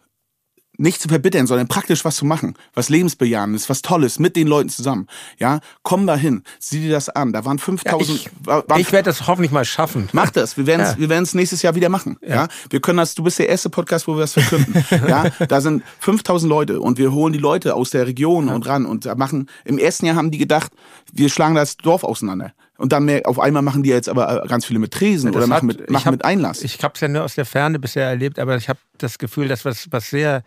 nicht 0.84 1.02
zu 1.02 1.08
verbittern, 1.08 1.48
sondern 1.48 1.68
praktisch 1.68 2.06
was 2.06 2.18
zu 2.18 2.26
machen, 2.26 2.56
was 2.74 2.90
lebensbejahendes, 2.90 3.70
was 3.70 3.82
Tolles 3.82 4.20
mit 4.20 4.36
den 4.36 4.48
Leuten 4.48 4.70
zusammen. 4.70 5.08
Ja, 5.40 5.62
komm 5.82 6.06
da 6.06 6.16
hin, 6.16 6.44
sieh 6.60 6.82
dir 6.82 6.92
das 6.92 7.10
an. 7.10 7.34
Da 7.34 7.46
waren 7.46 7.58
5000. 7.58 8.30
Ja, 8.46 8.64
ich, 8.76 8.82
ich 8.82 8.92
werde 8.92 9.10
das 9.10 9.26
hoffentlich 9.26 9.52
mal 9.52 9.66
schaffen. 9.66 10.10
Mach 10.12 10.30
das. 10.30 10.58
Wir 10.58 10.68
werden 10.68 10.82
es, 10.82 10.92
ja. 10.92 11.00
wir 11.00 11.10
werden 11.10 11.24
es 11.24 11.34
nächstes 11.34 11.62
Jahr 11.62 11.74
wieder 11.76 11.90
machen. 11.90 12.18
Ja. 12.22 12.36
ja. 12.36 12.48
wir 12.70 12.82
können 12.82 12.98
das. 12.98 13.16
Du 13.16 13.24
bist 13.24 13.40
der 13.40 13.50
erste 13.50 13.70
Podcast, 13.70 14.08
wo 14.08 14.16
wir 14.16 14.22
das 14.22 14.34
verkünden. 14.34 14.86
ja, 15.08 15.30
da 15.48 15.62
sind 15.62 15.84
5000 16.00 16.50
Leute 16.50 16.82
und 16.82 16.98
wir 16.98 17.14
holen 17.14 17.34
die 17.34 17.40
Leute 17.40 17.76
aus 17.76 17.92
der 17.92 18.06
Region 18.06 18.50
und 18.50 18.68
ran 18.68 18.86
und 18.86 19.06
machen. 19.18 19.50
Im 19.64 19.78
ersten 19.78 20.06
Jahr 20.06 20.16
haben 20.16 20.32
die 20.32 20.38
gedacht, 20.38 20.72
wir 21.14 21.30
schlagen 21.30 21.56
das 21.56 21.78
Dorf 21.78 22.04
auseinander. 22.04 22.54
Und 22.84 22.92
dann 22.92 23.06
mehr, 23.06 23.22
auf 23.24 23.40
einmal 23.40 23.62
machen 23.62 23.82
die 23.82 23.92
jetzt 23.92 24.10
aber 24.10 24.44
äh, 24.44 24.48
ganz 24.50 24.66
viele 24.66 24.78
mit 24.78 24.92
Tresen 24.92 25.32
das 25.32 25.38
oder 25.38 25.48
machen, 25.48 25.70
hat, 25.70 25.80
mit, 25.80 25.90
machen 25.90 26.04
hab, 26.04 26.12
mit 26.12 26.26
Einlass. 26.26 26.64
Ich 26.64 26.84
habe 26.84 26.94
es 26.96 27.00
ja 27.00 27.08
nur 27.08 27.24
aus 27.24 27.34
der 27.34 27.46
Ferne 27.46 27.80
bisher 27.80 28.10
erlebt, 28.10 28.40
aber 28.40 28.58
ich 28.58 28.68
habe 28.68 28.78
das 28.98 29.20
Gefühl, 29.20 29.48
dass 29.48 29.64
was, 29.64 29.90
was 29.92 30.10
sehr 30.10 30.44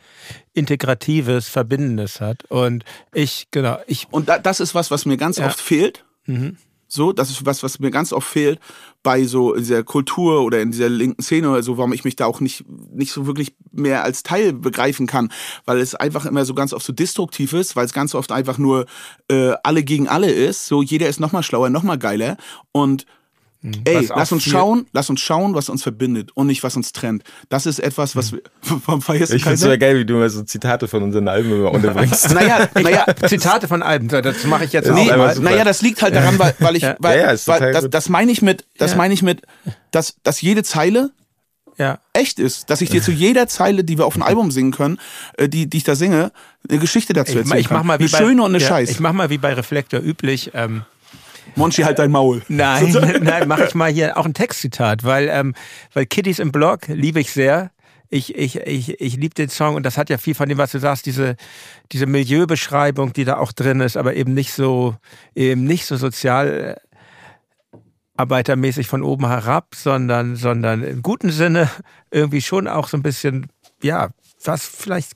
Integratives, 0.52 1.48
Verbindendes 1.48 2.20
hat. 2.20 2.44
Und 2.50 2.84
ich, 3.14 3.46
genau, 3.52 3.78
ich. 3.86 4.08
Und 4.10 4.28
da, 4.28 4.38
das 4.38 4.60
ist 4.60 4.74
was, 4.74 4.90
was 4.90 5.06
mir 5.06 5.16
ganz 5.16 5.38
ja. 5.38 5.46
oft 5.46 5.58
fehlt. 5.58 6.04
Mhm. 6.26 6.58
So, 6.88 7.12
das 7.12 7.30
ist 7.30 7.44
was, 7.46 7.62
was 7.62 7.78
mir 7.78 7.90
ganz 7.90 8.12
oft 8.12 8.28
fehlt 8.28 8.60
bei 9.02 9.24
so 9.24 9.54
dieser 9.54 9.84
Kultur 9.84 10.42
oder 10.42 10.60
in 10.60 10.72
dieser 10.72 10.88
linken 10.88 11.22
Szene 11.22 11.50
oder 11.50 11.62
so, 11.62 11.78
warum 11.78 11.92
ich 11.92 12.04
mich 12.04 12.16
da 12.16 12.26
auch 12.26 12.40
nicht, 12.40 12.64
nicht 12.92 13.12
so 13.12 13.26
wirklich 13.26 13.54
mehr 13.72 14.04
als 14.04 14.22
Teil 14.22 14.52
begreifen 14.52 15.06
kann, 15.06 15.32
weil 15.64 15.78
es 15.78 15.94
einfach 15.94 16.26
immer 16.26 16.44
so 16.44 16.54
ganz 16.54 16.72
oft 16.72 16.84
so 16.84 16.92
destruktiv 16.92 17.52
ist, 17.52 17.76
weil 17.76 17.84
es 17.84 17.92
ganz 17.92 18.14
oft 18.14 18.32
einfach 18.32 18.58
nur 18.58 18.86
äh, 19.28 19.52
alle 19.62 19.82
gegen 19.82 20.08
alle 20.08 20.30
ist. 20.30 20.66
So, 20.66 20.82
jeder 20.82 21.08
ist 21.08 21.20
nochmal 21.20 21.42
schlauer, 21.42 21.70
nochmal 21.70 21.98
geiler 21.98 22.36
und. 22.72 23.06
Ey, 23.84 24.08
lass 24.14 24.30
uns 24.30 24.44
schauen, 24.44 24.86
lass 24.92 25.10
uns 25.10 25.20
schauen, 25.20 25.54
was 25.54 25.68
uns 25.68 25.82
verbindet 25.82 26.30
und 26.34 26.46
nicht, 26.46 26.62
was 26.62 26.76
uns 26.76 26.92
trennt. 26.92 27.24
Das 27.48 27.66
ist 27.66 27.80
etwas, 27.80 28.14
was 28.14 28.32
wir. 28.32 28.40
Feierst 29.00 29.32
du 29.32 29.36
Ich 29.36 29.42
finde 29.42 29.54
es 29.54 29.60
so 29.60 29.78
geil, 29.78 29.98
wie 29.98 30.04
du 30.04 30.14
immer 30.14 30.28
so 30.28 30.42
Zitate 30.42 30.86
von 30.86 31.02
unseren 31.02 31.26
Alben 31.26 31.50
immer 31.50 31.72
unterbringst. 31.72 32.30
naja, 32.34 32.68
naja, 32.74 33.06
Zitate 33.26 33.66
von 33.66 33.82
Alben, 33.82 34.08
das 34.08 34.44
mache 34.44 34.64
ich 34.64 34.72
jetzt 34.72 34.90
nee, 34.90 35.10
auch. 35.10 35.38
Naja, 35.38 35.64
das 35.64 35.82
liegt 35.82 36.02
halt 36.02 36.14
daran, 36.14 36.38
weil, 36.38 36.54
weil 36.58 36.76
ich, 36.76 36.82
weil, 36.98 37.18
ja, 37.18 37.32
ja, 37.32 37.38
weil 37.46 37.72
das, 37.72 37.90
das 37.90 38.08
meine 38.08 38.30
ich 38.30 38.42
mit, 38.42 38.64
das 38.78 38.92
ja. 38.92 38.96
meine 38.98 39.14
ich 39.14 39.22
mit, 39.22 39.42
dass, 39.90 40.16
dass 40.22 40.40
jede 40.40 40.62
Zeile 40.62 41.10
ja. 41.78 41.98
echt 42.12 42.38
ist, 42.38 42.70
dass 42.70 42.80
ich 42.80 42.90
dir 42.90 43.02
zu 43.02 43.10
jeder 43.10 43.48
Zeile, 43.48 43.84
die 43.84 43.98
wir 43.98 44.06
auf 44.06 44.14
dem 44.14 44.22
Album 44.22 44.50
singen 44.50 44.72
können, 44.72 44.98
äh, 45.36 45.48
die, 45.48 45.68
die 45.68 45.78
ich 45.78 45.84
da 45.84 45.94
singe, 45.94 46.32
eine 46.68 46.78
Geschichte 46.78 47.12
dazu 47.12 47.38
erzählen 47.38 47.58
ich, 47.58 47.66
ich 47.66 47.70
mach 47.70 47.82
mal 47.82 47.98
wie 47.98 48.04
eine 48.04 48.10
bei, 48.10 48.18
schöne 48.18 48.42
und 48.42 48.54
eine 48.54 48.62
ja, 48.62 48.68
Scheiß. 48.68 48.90
Ich 48.90 49.00
mach 49.00 49.12
mal 49.12 49.30
wie 49.30 49.38
bei 49.38 49.52
Reflektor 49.52 50.00
üblich. 50.00 50.52
Ähm, 50.54 50.82
Monchi, 51.56 51.82
halt 51.82 51.98
dein 51.98 52.10
Maul. 52.10 52.42
Nein, 52.48 52.92
nein, 53.22 53.48
mache 53.48 53.64
ich 53.64 53.74
mal 53.74 53.90
hier 53.90 54.16
auch 54.16 54.26
ein 54.26 54.34
Textzitat, 54.34 55.04
weil, 55.04 55.28
ähm, 55.28 55.54
weil 55.92 56.06
Kitties 56.06 56.38
im 56.38 56.52
Blog 56.52 56.86
liebe 56.88 57.20
ich 57.20 57.32
sehr. 57.32 57.70
Ich, 58.08 58.36
ich, 58.36 58.56
ich, 58.60 59.00
ich 59.00 59.16
liebe 59.16 59.34
den 59.34 59.48
Song 59.48 59.74
und 59.74 59.82
das 59.84 59.98
hat 59.98 60.10
ja 60.10 60.18
viel 60.18 60.34
von 60.34 60.48
dem, 60.48 60.58
was 60.58 60.70
du 60.70 60.78
sagst, 60.78 61.06
diese, 61.06 61.34
diese 61.90 62.06
Milieubeschreibung, 62.06 63.12
die 63.12 63.24
da 63.24 63.38
auch 63.38 63.50
drin 63.50 63.80
ist, 63.80 63.96
aber 63.96 64.14
eben 64.14 64.32
nicht 64.32 64.52
so, 64.52 64.94
eben 65.34 65.64
nicht 65.64 65.86
so 65.86 65.96
sozial 65.96 66.80
arbeitermäßig 68.16 68.86
von 68.86 69.02
oben 69.02 69.26
herab, 69.26 69.74
sondern, 69.74 70.36
sondern 70.36 70.84
im 70.84 71.02
guten 71.02 71.30
Sinne 71.30 71.68
irgendwie 72.10 72.42
schon 72.42 72.68
auch 72.68 72.88
so 72.88 72.96
ein 72.96 73.02
bisschen, 73.02 73.48
ja, 73.82 74.10
was 74.44 74.66
vielleicht 74.66 75.12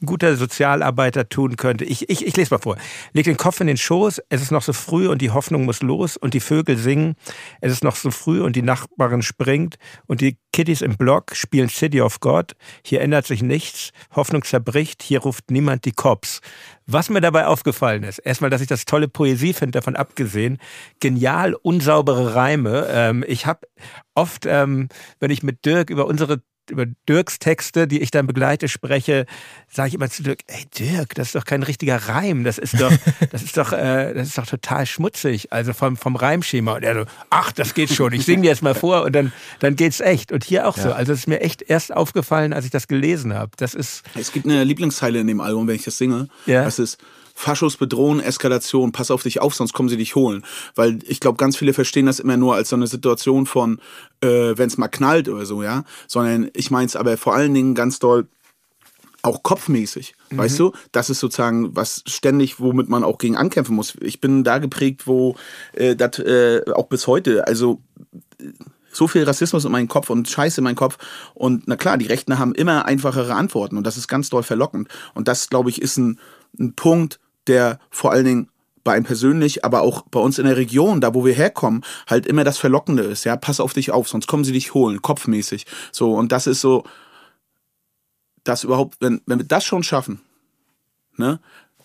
ein 0.00 0.06
guter 0.06 0.36
Sozialarbeiter 0.36 1.28
tun 1.28 1.56
könnte. 1.56 1.84
Ich, 1.84 2.08
ich, 2.08 2.26
ich 2.26 2.36
lese 2.36 2.54
mal 2.54 2.60
vor. 2.60 2.76
Leg 3.12 3.24
den 3.24 3.36
Kopf 3.36 3.60
in 3.60 3.66
den 3.66 3.76
Schoß, 3.76 4.20
es 4.28 4.42
ist 4.42 4.50
noch 4.50 4.62
so 4.62 4.72
früh 4.72 5.08
und 5.08 5.22
die 5.22 5.30
Hoffnung 5.30 5.64
muss 5.64 5.82
los 5.82 6.16
und 6.16 6.34
die 6.34 6.40
Vögel 6.40 6.76
singen. 6.76 7.14
Es 7.60 7.72
ist 7.72 7.84
noch 7.84 7.96
so 7.96 8.10
früh 8.10 8.40
und 8.42 8.56
die 8.56 8.62
Nachbarin 8.62 9.22
springt 9.22 9.76
und 10.06 10.20
die 10.20 10.38
Kitties 10.52 10.82
im 10.82 10.96
Block 10.96 11.36
spielen 11.36 11.68
City 11.68 12.00
of 12.00 12.20
God. 12.20 12.54
Hier 12.84 13.00
ändert 13.00 13.26
sich 13.26 13.42
nichts, 13.42 13.90
Hoffnung 14.14 14.42
zerbricht, 14.42 15.02
hier 15.02 15.20
ruft 15.20 15.50
niemand 15.50 15.84
die 15.84 15.92
Cops. 15.92 16.40
Was 16.86 17.10
mir 17.10 17.20
dabei 17.20 17.46
aufgefallen 17.46 18.02
ist, 18.02 18.18
erstmal, 18.18 18.50
dass 18.50 18.60
ich 18.60 18.66
das 18.66 18.84
tolle 18.84 19.08
Poesie 19.08 19.52
finde, 19.52 19.72
davon 19.72 19.94
abgesehen, 19.94 20.58
genial 21.00 21.54
unsaubere 21.54 22.34
Reime. 22.34 22.86
Ähm, 22.90 23.24
ich 23.28 23.46
habe 23.46 23.68
oft, 24.14 24.46
ähm, 24.46 24.88
wenn 25.20 25.30
ich 25.30 25.42
mit 25.42 25.64
Dirk 25.64 25.90
über 25.90 26.06
unsere 26.06 26.42
über 26.70 26.86
Dirks 27.08 27.38
Texte, 27.38 27.86
die 27.86 28.00
ich 28.00 28.10
dann 28.10 28.26
begleite, 28.26 28.68
spreche, 28.68 29.26
sage 29.70 29.88
ich 29.88 29.94
immer 29.94 30.10
zu 30.10 30.22
Dirk, 30.22 30.40
ey 30.46 30.64
Dirk, 30.78 31.14
das 31.14 31.28
ist 31.28 31.34
doch 31.34 31.44
kein 31.44 31.62
richtiger 31.62 31.96
Reim, 31.96 32.44
das 32.44 32.58
ist 32.58 32.80
doch, 32.80 32.92
das 33.30 33.42
ist 33.42 33.56
doch, 33.56 33.72
äh, 33.72 34.14
das 34.14 34.28
ist 34.28 34.38
doch 34.38 34.46
total 34.46 34.86
schmutzig, 34.86 35.52
also 35.52 35.72
vom, 35.72 35.96
vom 35.96 36.16
Reimschema. 36.16 36.74
Und 36.74 36.84
er 36.84 36.94
so, 36.94 37.04
ach, 37.30 37.52
das 37.52 37.74
geht 37.74 37.90
schon, 37.90 38.12
ich 38.12 38.24
singe 38.24 38.42
dir 38.42 38.48
jetzt 38.48 38.62
mal 38.62 38.74
vor 38.74 39.02
und 39.02 39.12
dann, 39.14 39.32
dann 39.60 39.76
geht's 39.76 40.00
echt. 40.00 40.32
Und 40.32 40.44
hier 40.44 40.68
auch 40.68 40.76
ja. 40.76 40.82
so. 40.84 40.92
Also 40.92 41.12
es 41.12 41.20
ist 41.20 41.26
mir 41.28 41.40
echt 41.40 41.62
erst 41.62 41.94
aufgefallen, 41.94 42.52
als 42.52 42.64
ich 42.64 42.70
das 42.70 42.88
gelesen 42.88 43.34
habe. 43.34 43.52
Das 43.56 43.74
ist. 43.74 44.02
Es 44.14 44.32
gibt 44.32 44.46
eine 44.46 44.64
Lieblingsteile 44.64 45.20
in 45.20 45.26
dem 45.26 45.40
Album, 45.40 45.66
wenn 45.66 45.76
ich 45.76 45.84
das 45.84 45.98
singe. 45.98 46.28
Ja. 46.46 46.64
Das 46.64 46.78
ist, 46.78 46.98
Faschos 47.38 47.76
bedrohen, 47.76 48.18
Eskalation, 48.18 48.90
pass 48.90 49.12
auf 49.12 49.22
dich 49.22 49.40
auf, 49.40 49.54
sonst 49.54 49.72
kommen 49.72 49.88
sie 49.88 49.96
dich 49.96 50.16
holen. 50.16 50.44
Weil 50.74 50.98
ich 51.04 51.20
glaube, 51.20 51.36
ganz 51.36 51.56
viele 51.56 51.72
verstehen 51.72 52.06
das 52.06 52.18
immer 52.18 52.36
nur 52.36 52.56
als 52.56 52.70
so 52.70 52.74
eine 52.74 52.88
Situation 52.88 53.46
von, 53.46 53.80
äh, 54.20 54.54
wenn 54.56 54.66
es 54.66 54.76
mal 54.76 54.88
knallt 54.88 55.28
oder 55.28 55.46
so, 55.46 55.62
ja. 55.62 55.84
Sondern 56.08 56.50
ich 56.52 56.72
meine 56.72 56.86
es 56.86 56.96
aber 56.96 57.16
vor 57.16 57.36
allen 57.36 57.54
Dingen 57.54 57.76
ganz 57.76 58.00
doll 58.00 58.26
auch 59.22 59.44
kopfmäßig, 59.44 60.16
mhm. 60.30 60.38
weißt 60.38 60.58
du? 60.58 60.72
Das 60.90 61.10
ist 61.10 61.20
sozusagen 61.20 61.76
was 61.76 62.02
ständig, 62.06 62.58
womit 62.58 62.88
man 62.88 63.04
auch 63.04 63.18
gegen 63.18 63.36
ankämpfen 63.36 63.76
muss. 63.76 63.94
Ich 64.00 64.20
bin 64.20 64.42
da 64.42 64.58
geprägt, 64.58 65.06
wo 65.06 65.36
äh, 65.74 65.94
das 65.94 66.18
äh, 66.18 66.62
auch 66.74 66.88
bis 66.88 67.06
heute, 67.06 67.46
also 67.46 67.80
so 68.90 69.06
viel 69.06 69.22
Rassismus 69.22 69.64
in 69.64 69.70
meinem 69.70 69.86
Kopf 69.86 70.10
und 70.10 70.28
Scheiße 70.28 70.60
in 70.60 70.64
meinem 70.64 70.74
Kopf. 70.74 70.98
Und 71.34 71.68
na 71.68 71.76
klar, 71.76 71.98
die 71.98 72.06
Rechten 72.06 72.40
haben 72.40 72.52
immer 72.52 72.84
einfachere 72.84 73.34
Antworten 73.34 73.76
und 73.76 73.86
das 73.86 73.96
ist 73.96 74.08
ganz 74.08 74.28
doll 74.28 74.42
verlockend. 74.42 74.88
Und 75.14 75.28
das, 75.28 75.48
glaube 75.48 75.70
ich, 75.70 75.80
ist 75.80 75.98
ein, 75.98 76.18
ein 76.58 76.74
Punkt, 76.74 77.20
der 77.48 77.78
vor 77.90 78.12
allen 78.12 78.24
Dingen 78.24 78.48
bei 78.84 78.94
einem 78.94 79.04
persönlich, 79.04 79.66
aber 79.66 79.82
auch 79.82 80.02
bei 80.10 80.18
uns 80.18 80.38
in 80.38 80.46
der 80.46 80.56
Region, 80.56 81.02
da 81.02 81.12
wo 81.12 81.24
wir 81.24 81.34
herkommen, 81.34 81.84
halt 82.06 82.26
immer 82.26 82.42
das 82.42 82.56
Verlockende 82.56 83.02
ist. 83.02 83.24
Ja, 83.24 83.36
pass 83.36 83.60
auf 83.60 83.74
dich 83.74 83.90
auf, 83.90 84.08
sonst 84.08 84.26
kommen 84.26 84.44
sie 84.44 84.52
dich 84.52 84.72
holen, 84.72 85.02
kopfmäßig. 85.02 85.66
So, 85.92 86.14
und 86.14 86.32
das 86.32 86.46
ist 86.46 86.62
so, 86.62 86.84
das 88.44 88.64
überhaupt, 88.64 88.96
wenn, 89.00 89.20
wenn 89.26 89.40
wir 89.40 89.46
das 89.46 89.64
schon 89.64 89.82
schaffen, 89.82 90.20
ne? 91.16 91.38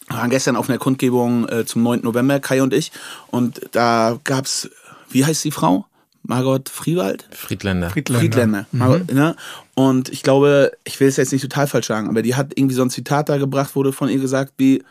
Wir 0.07 0.17
waren 0.17 0.29
gestern 0.29 0.55
auf 0.55 0.69
einer 0.69 0.77
Kundgebung 0.77 1.47
äh, 1.47 1.65
zum 1.65 1.83
9. 1.83 2.01
November, 2.01 2.39
Kai 2.39 2.61
und 2.61 2.73
ich, 2.73 2.91
und 3.31 3.61
da 3.71 4.17
gab's, 4.23 4.69
wie 5.09 5.25
heißt 5.25 5.43
die 5.43 5.51
Frau? 5.51 5.85
Margot 6.23 6.69
Friewald? 6.69 7.27
Friedländer. 7.31 7.89
Friedländer. 7.89 8.21
Friedländer. 8.21 8.65
Mhm. 8.71 8.79
Margot, 8.79 9.13
ne? 9.13 9.35
Und 9.75 10.07
ich 10.07 10.23
glaube, 10.23 10.71
ich 10.85 10.99
will 11.01 11.09
es 11.09 11.17
jetzt 11.17 11.33
nicht 11.33 11.41
total 11.41 11.67
falsch 11.67 11.87
sagen, 11.87 12.07
aber 12.07 12.21
die 12.21 12.35
hat 12.35 12.53
irgendwie 12.55 12.75
so 12.75 12.81
ein 12.81 12.89
Zitat 12.89 13.27
da 13.27 13.37
gebracht, 13.37 13.75
wurde 13.75 13.91
von 13.91 14.07
ihr 14.07 14.19
gesagt, 14.19 14.53
wie, 14.57 14.83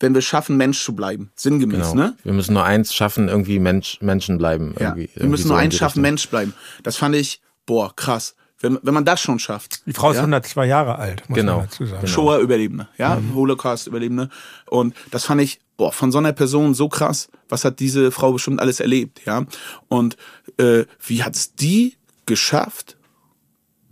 wenn 0.00 0.14
wir 0.14 0.22
schaffen, 0.22 0.56
Mensch 0.56 0.82
zu 0.82 0.94
bleiben. 0.94 1.30
Sinngemäß, 1.36 1.92
genau. 1.92 1.94
ne? 1.94 2.16
Wir 2.24 2.32
müssen 2.32 2.54
nur 2.54 2.64
eins 2.64 2.94
schaffen, 2.94 3.28
irgendwie 3.28 3.58
Mensch, 3.58 3.98
Menschen 4.00 4.38
bleiben. 4.38 4.74
Ja. 4.78 4.88
Irgendwie, 4.88 5.10
wir 5.14 5.28
müssen 5.28 5.48
nur 5.48 5.56
so 5.56 5.62
eins 5.62 5.76
schaffen, 5.76 6.02
Mensch 6.02 6.28
bleiben. 6.28 6.54
Das 6.82 6.96
fand 6.96 7.14
ich, 7.14 7.40
boah, 7.66 7.94
krass. 7.94 8.34
Wenn, 8.60 8.78
wenn 8.82 8.94
man 8.94 9.04
das 9.04 9.20
schon 9.20 9.38
schafft. 9.38 9.86
Die 9.86 9.92
Frau 9.92 10.10
ist 10.10 10.16
ja? 10.16 10.22
102 10.22 10.66
Jahre 10.66 10.98
alt, 10.98 11.28
muss 11.28 11.36
genau. 11.36 11.58
man 11.58 11.66
dazu 11.66 11.84
sagen. 11.84 12.00
Genau. 12.00 12.12
Shoah-Überlebende, 12.12 12.88
ja, 12.96 13.16
mhm. 13.16 13.34
Holocaust-Überlebende. 13.34 14.30
Und 14.66 14.94
das 15.10 15.26
fand 15.26 15.42
ich, 15.42 15.60
boah, 15.76 15.92
von 15.92 16.10
so 16.10 16.18
einer 16.18 16.32
Person 16.32 16.74
so 16.74 16.88
krass. 16.88 17.28
Was 17.48 17.64
hat 17.64 17.78
diese 17.78 18.10
Frau 18.10 18.32
bestimmt 18.32 18.60
alles 18.60 18.80
erlebt, 18.80 19.20
ja? 19.26 19.44
Und 19.88 20.16
äh, 20.56 20.84
wie 21.04 21.22
hat's 21.22 21.54
die 21.54 21.96
geschafft, 22.26 22.96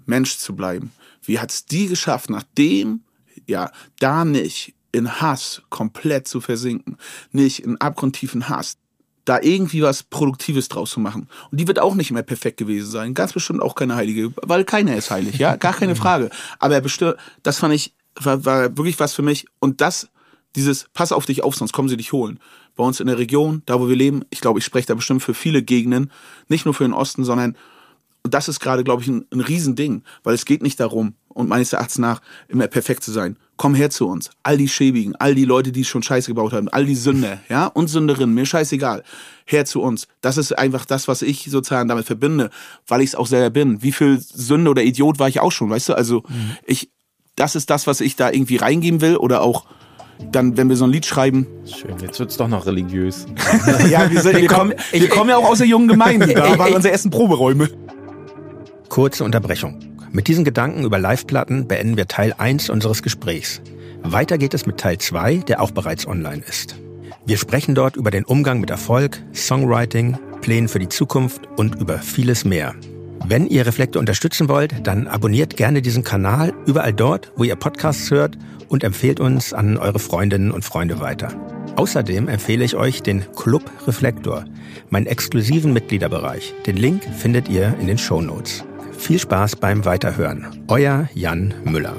Mensch 0.06 0.38
zu 0.38 0.56
bleiben? 0.56 0.92
Wie 1.22 1.38
hat's 1.38 1.66
die 1.66 1.88
geschafft, 1.88 2.30
nachdem, 2.30 3.02
ja, 3.46 3.70
da 3.98 4.24
nicht 4.24 4.74
in 4.92 5.20
Hass 5.20 5.62
komplett 5.70 6.28
zu 6.28 6.40
versinken, 6.40 6.96
nicht 7.32 7.60
in 7.60 7.80
abgrundtiefen 7.80 8.48
Hass, 8.48 8.76
da 9.24 9.40
irgendwie 9.40 9.82
was 9.82 10.02
Produktives 10.02 10.68
draus 10.68 10.90
zu 10.90 11.00
machen. 11.00 11.28
Und 11.50 11.58
die 11.58 11.66
wird 11.66 11.78
auch 11.78 11.94
nicht 11.94 12.10
mehr 12.10 12.22
perfekt 12.22 12.58
gewesen 12.58 12.90
sein. 12.90 13.14
Ganz 13.14 13.32
bestimmt 13.32 13.62
auch 13.62 13.74
keine 13.74 13.94
Heilige, 13.94 14.32
weil 14.42 14.64
keiner 14.64 14.96
ist 14.96 15.10
heilig, 15.10 15.38
ja, 15.38 15.56
gar 15.56 15.72
keine 15.72 15.96
Frage. 16.02 16.30
Aber 16.58 16.80
bestimmt, 16.80 17.16
das 17.42 17.58
fand 17.58 17.74
ich, 17.74 17.94
war, 18.16 18.44
war 18.44 18.76
wirklich 18.76 18.98
was 19.00 19.14
für 19.14 19.22
mich. 19.22 19.46
Und 19.60 19.80
das, 19.80 20.08
dieses, 20.56 20.86
pass 20.92 21.12
auf 21.12 21.26
dich 21.26 21.42
auf, 21.42 21.54
sonst 21.54 21.72
kommen 21.72 21.88
sie 21.88 21.96
dich 21.96 22.12
holen. 22.12 22.40
Bei 22.74 22.84
uns 22.84 23.00
in 23.00 23.06
der 23.06 23.18
Region, 23.18 23.62
da 23.66 23.80
wo 23.80 23.88
wir 23.88 23.96
leben, 23.96 24.24
ich 24.30 24.40
glaube, 24.40 24.58
ich 24.58 24.64
spreche 24.64 24.88
da 24.88 24.94
bestimmt 24.94 25.22
für 25.22 25.34
viele 25.34 25.62
Gegenden, 25.62 26.10
nicht 26.48 26.64
nur 26.64 26.74
für 26.74 26.84
den 26.84 26.94
Osten, 26.94 27.24
sondern 27.24 27.56
und 28.24 28.34
das 28.34 28.48
ist 28.48 28.60
gerade, 28.60 28.84
glaube 28.84 29.02
ich, 29.02 29.08
ein, 29.08 29.26
ein 29.32 29.40
Riesending, 29.40 30.04
weil 30.22 30.34
es 30.34 30.44
geht 30.44 30.62
nicht 30.62 30.78
darum, 30.78 31.14
und 31.28 31.48
meines 31.48 31.72
Erachtens 31.72 31.98
nach 31.98 32.20
immer 32.48 32.66
perfekt 32.68 33.02
zu 33.02 33.10
sein. 33.10 33.36
Komm 33.62 33.76
her 33.76 33.90
zu 33.90 34.08
uns. 34.08 34.30
All 34.42 34.56
die 34.56 34.66
Schäbigen, 34.66 35.14
all 35.14 35.36
die 35.36 35.44
Leute, 35.44 35.70
die 35.70 35.84
schon 35.84 36.02
Scheiße 36.02 36.26
gebaut 36.26 36.52
haben, 36.52 36.68
all 36.68 36.84
die 36.84 36.96
Sünder, 36.96 37.38
ja, 37.48 37.68
und 37.68 37.86
Sünderinnen, 37.86 38.34
mir 38.34 38.44
scheißegal. 38.44 39.04
Her 39.44 39.64
zu 39.64 39.80
uns. 39.80 40.08
Das 40.20 40.36
ist 40.36 40.58
einfach 40.58 40.84
das, 40.84 41.06
was 41.06 41.22
ich 41.22 41.44
sozusagen 41.48 41.88
damit 41.88 42.04
verbinde, 42.04 42.50
weil 42.88 43.02
ich 43.02 43.10
es 43.10 43.14
auch 43.14 43.28
selber 43.28 43.50
bin. 43.50 43.80
Wie 43.80 43.92
viel 43.92 44.18
Sünde 44.18 44.68
oder 44.68 44.82
Idiot 44.82 45.20
war 45.20 45.28
ich 45.28 45.38
auch 45.38 45.52
schon, 45.52 45.70
weißt 45.70 45.90
du? 45.90 45.94
Also, 45.94 46.24
mhm. 46.26 46.56
ich, 46.66 46.90
das 47.36 47.54
ist 47.54 47.70
das, 47.70 47.86
was 47.86 48.00
ich 48.00 48.16
da 48.16 48.32
irgendwie 48.32 48.56
reingeben 48.56 49.00
will 49.00 49.16
oder 49.16 49.42
auch 49.42 49.64
dann, 50.32 50.56
wenn 50.56 50.68
wir 50.68 50.74
so 50.74 50.82
ein 50.82 50.90
Lied 50.90 51.06
schreiben. 51.06 51.46
Schön, 51.64 51.96
jetzt 52.00 52.18
wird's 52.18 52.36
doch 52.36 52.48
noch 52.48 52.66
religiös. 52.66 53.26
ja, 53.88 54.10
wir, 54.10 54.22
sind, 54.22 54.38
wir, 54.38 54.48
kommen, 54.48 54.74
wir 54.90 55.08
kommen 55.08 55.30
ja 55.30 55.36
auch 55.36 55.48
aus 55.48 55.58
der 55.58 55.68
jungen 55.68 55.86
Gemeinde. 55.86 56.26
Da 56.34 56.58
waren 56.58 56.74
unsere 56.74 56.90
ersten 56.90 57.10
Proberäume. 57.10 57.70
Kurze 58.88 59.22
Unterbrechung. 59.22 59.91
Mit 60.14 60.28
diesen 60.28 60.44
Gedanken 60.44 60.84
über 60.84 60.98
Live-Platten 60.98 61.66
beenden 61.66 61.96
wir 61.96 62.06
Teil 62.06 62.34
1 62.36 62.68
unseres 62.68 63.02
Gesprächs. 63.02 63.62
Weiter 64.02 64.36
geht 64.36 64.52
es 64.52 64.66
mit 64.66 64.76
Teil 64.76 64.98
2, 64.98 65.36
der 65.38 65.62
auch 65.62 65.70
bereits 65.70 66.06
online 66.06 66.42
ist. 66.46 66.76
Wir 67.24 67.38
sprechen 67.38 67.74
dort 67.74 67.96
über 67.96 68.10
den 68.10 68.24
Umgang 68.24 68.60
mit 68.60 68.68
Erfolg, 68.68 69.22
Songwriting, 69.32 70.18
Plänen 70.42 70.68
für 70.68 70.80
die 70.80 70.90
Zukunft 70.90 71.48
und 71.56 71.76
über 71.76 71.98
vieles 71.98 72.44
mehr. 72.44 72.74
Wenn 73.24 73.46
ihr 73.46 73.64
Reflekte 73.64 73.98
unterstützen 73.98 74.50
wollt, 74.50 74.86
dann 74.86 75.08
abonniert 75.08 75.56
gerne 75.56 75.80
diesen 75.80 76.04
Kanal 76.04 76.52
überall 76.66 76.92
dort, 76.92 77.32
wo 77.36 77.44
ihr 77.44 77.56
Podcasts 77.56 78.10
hört 78.10 78.36
und 78.68 78.84
empfehlt 78.84 79.18
uns 79.18 79.54
an 79.54 79.78
eure 79.78 79.98
Freundinnen 79.98 80.50
und 80.50 80.62
Freunde 80.62 81.00
weiter. 81.00 81.28
Außerdem 81.76 82.28
empfehle 82.28 82.64
ich 82.64 82.76
euch 82.76 83.02
den 83.02 83.24
Club 83.34 83.62
Reflektor, 83.86 84.44
meinen 84.90 85.06
exklusiven 85.06 85.72
Mitgliederbereich. 85.72 86.52
Den 86.66 86.76
Link 86.76 87.02
findet 87.16 87.48
ihr 87.48 87.74
in 87.80 87.86
den 87.86 87.96
Show 87.96 88.20
Notes. 88.20 88.62
Viel 89.02 89.18
Spaß 89.18 89.56
beim 89.56 89.84
Weiterhören. 89.84 90.64
Euer 90.68 91.08
Jan 91.12 91.52
Müller. 91.64 91.96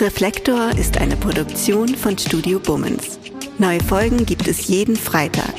Reflektor 0.00 0.70
ist 0.78 0.96
eine 0.98 1.16
Produktion 1.16 1.88
von 1.88 2.16
Studio 2.16 2.60
Bummens. 2.60 3.18
Neue 3.58 3.80
Folgen 3.80 4.24
gibt 4.26 4.46
es 4.46 4.68
jeden 4.68 4.94
Freitag. 4.94 5.54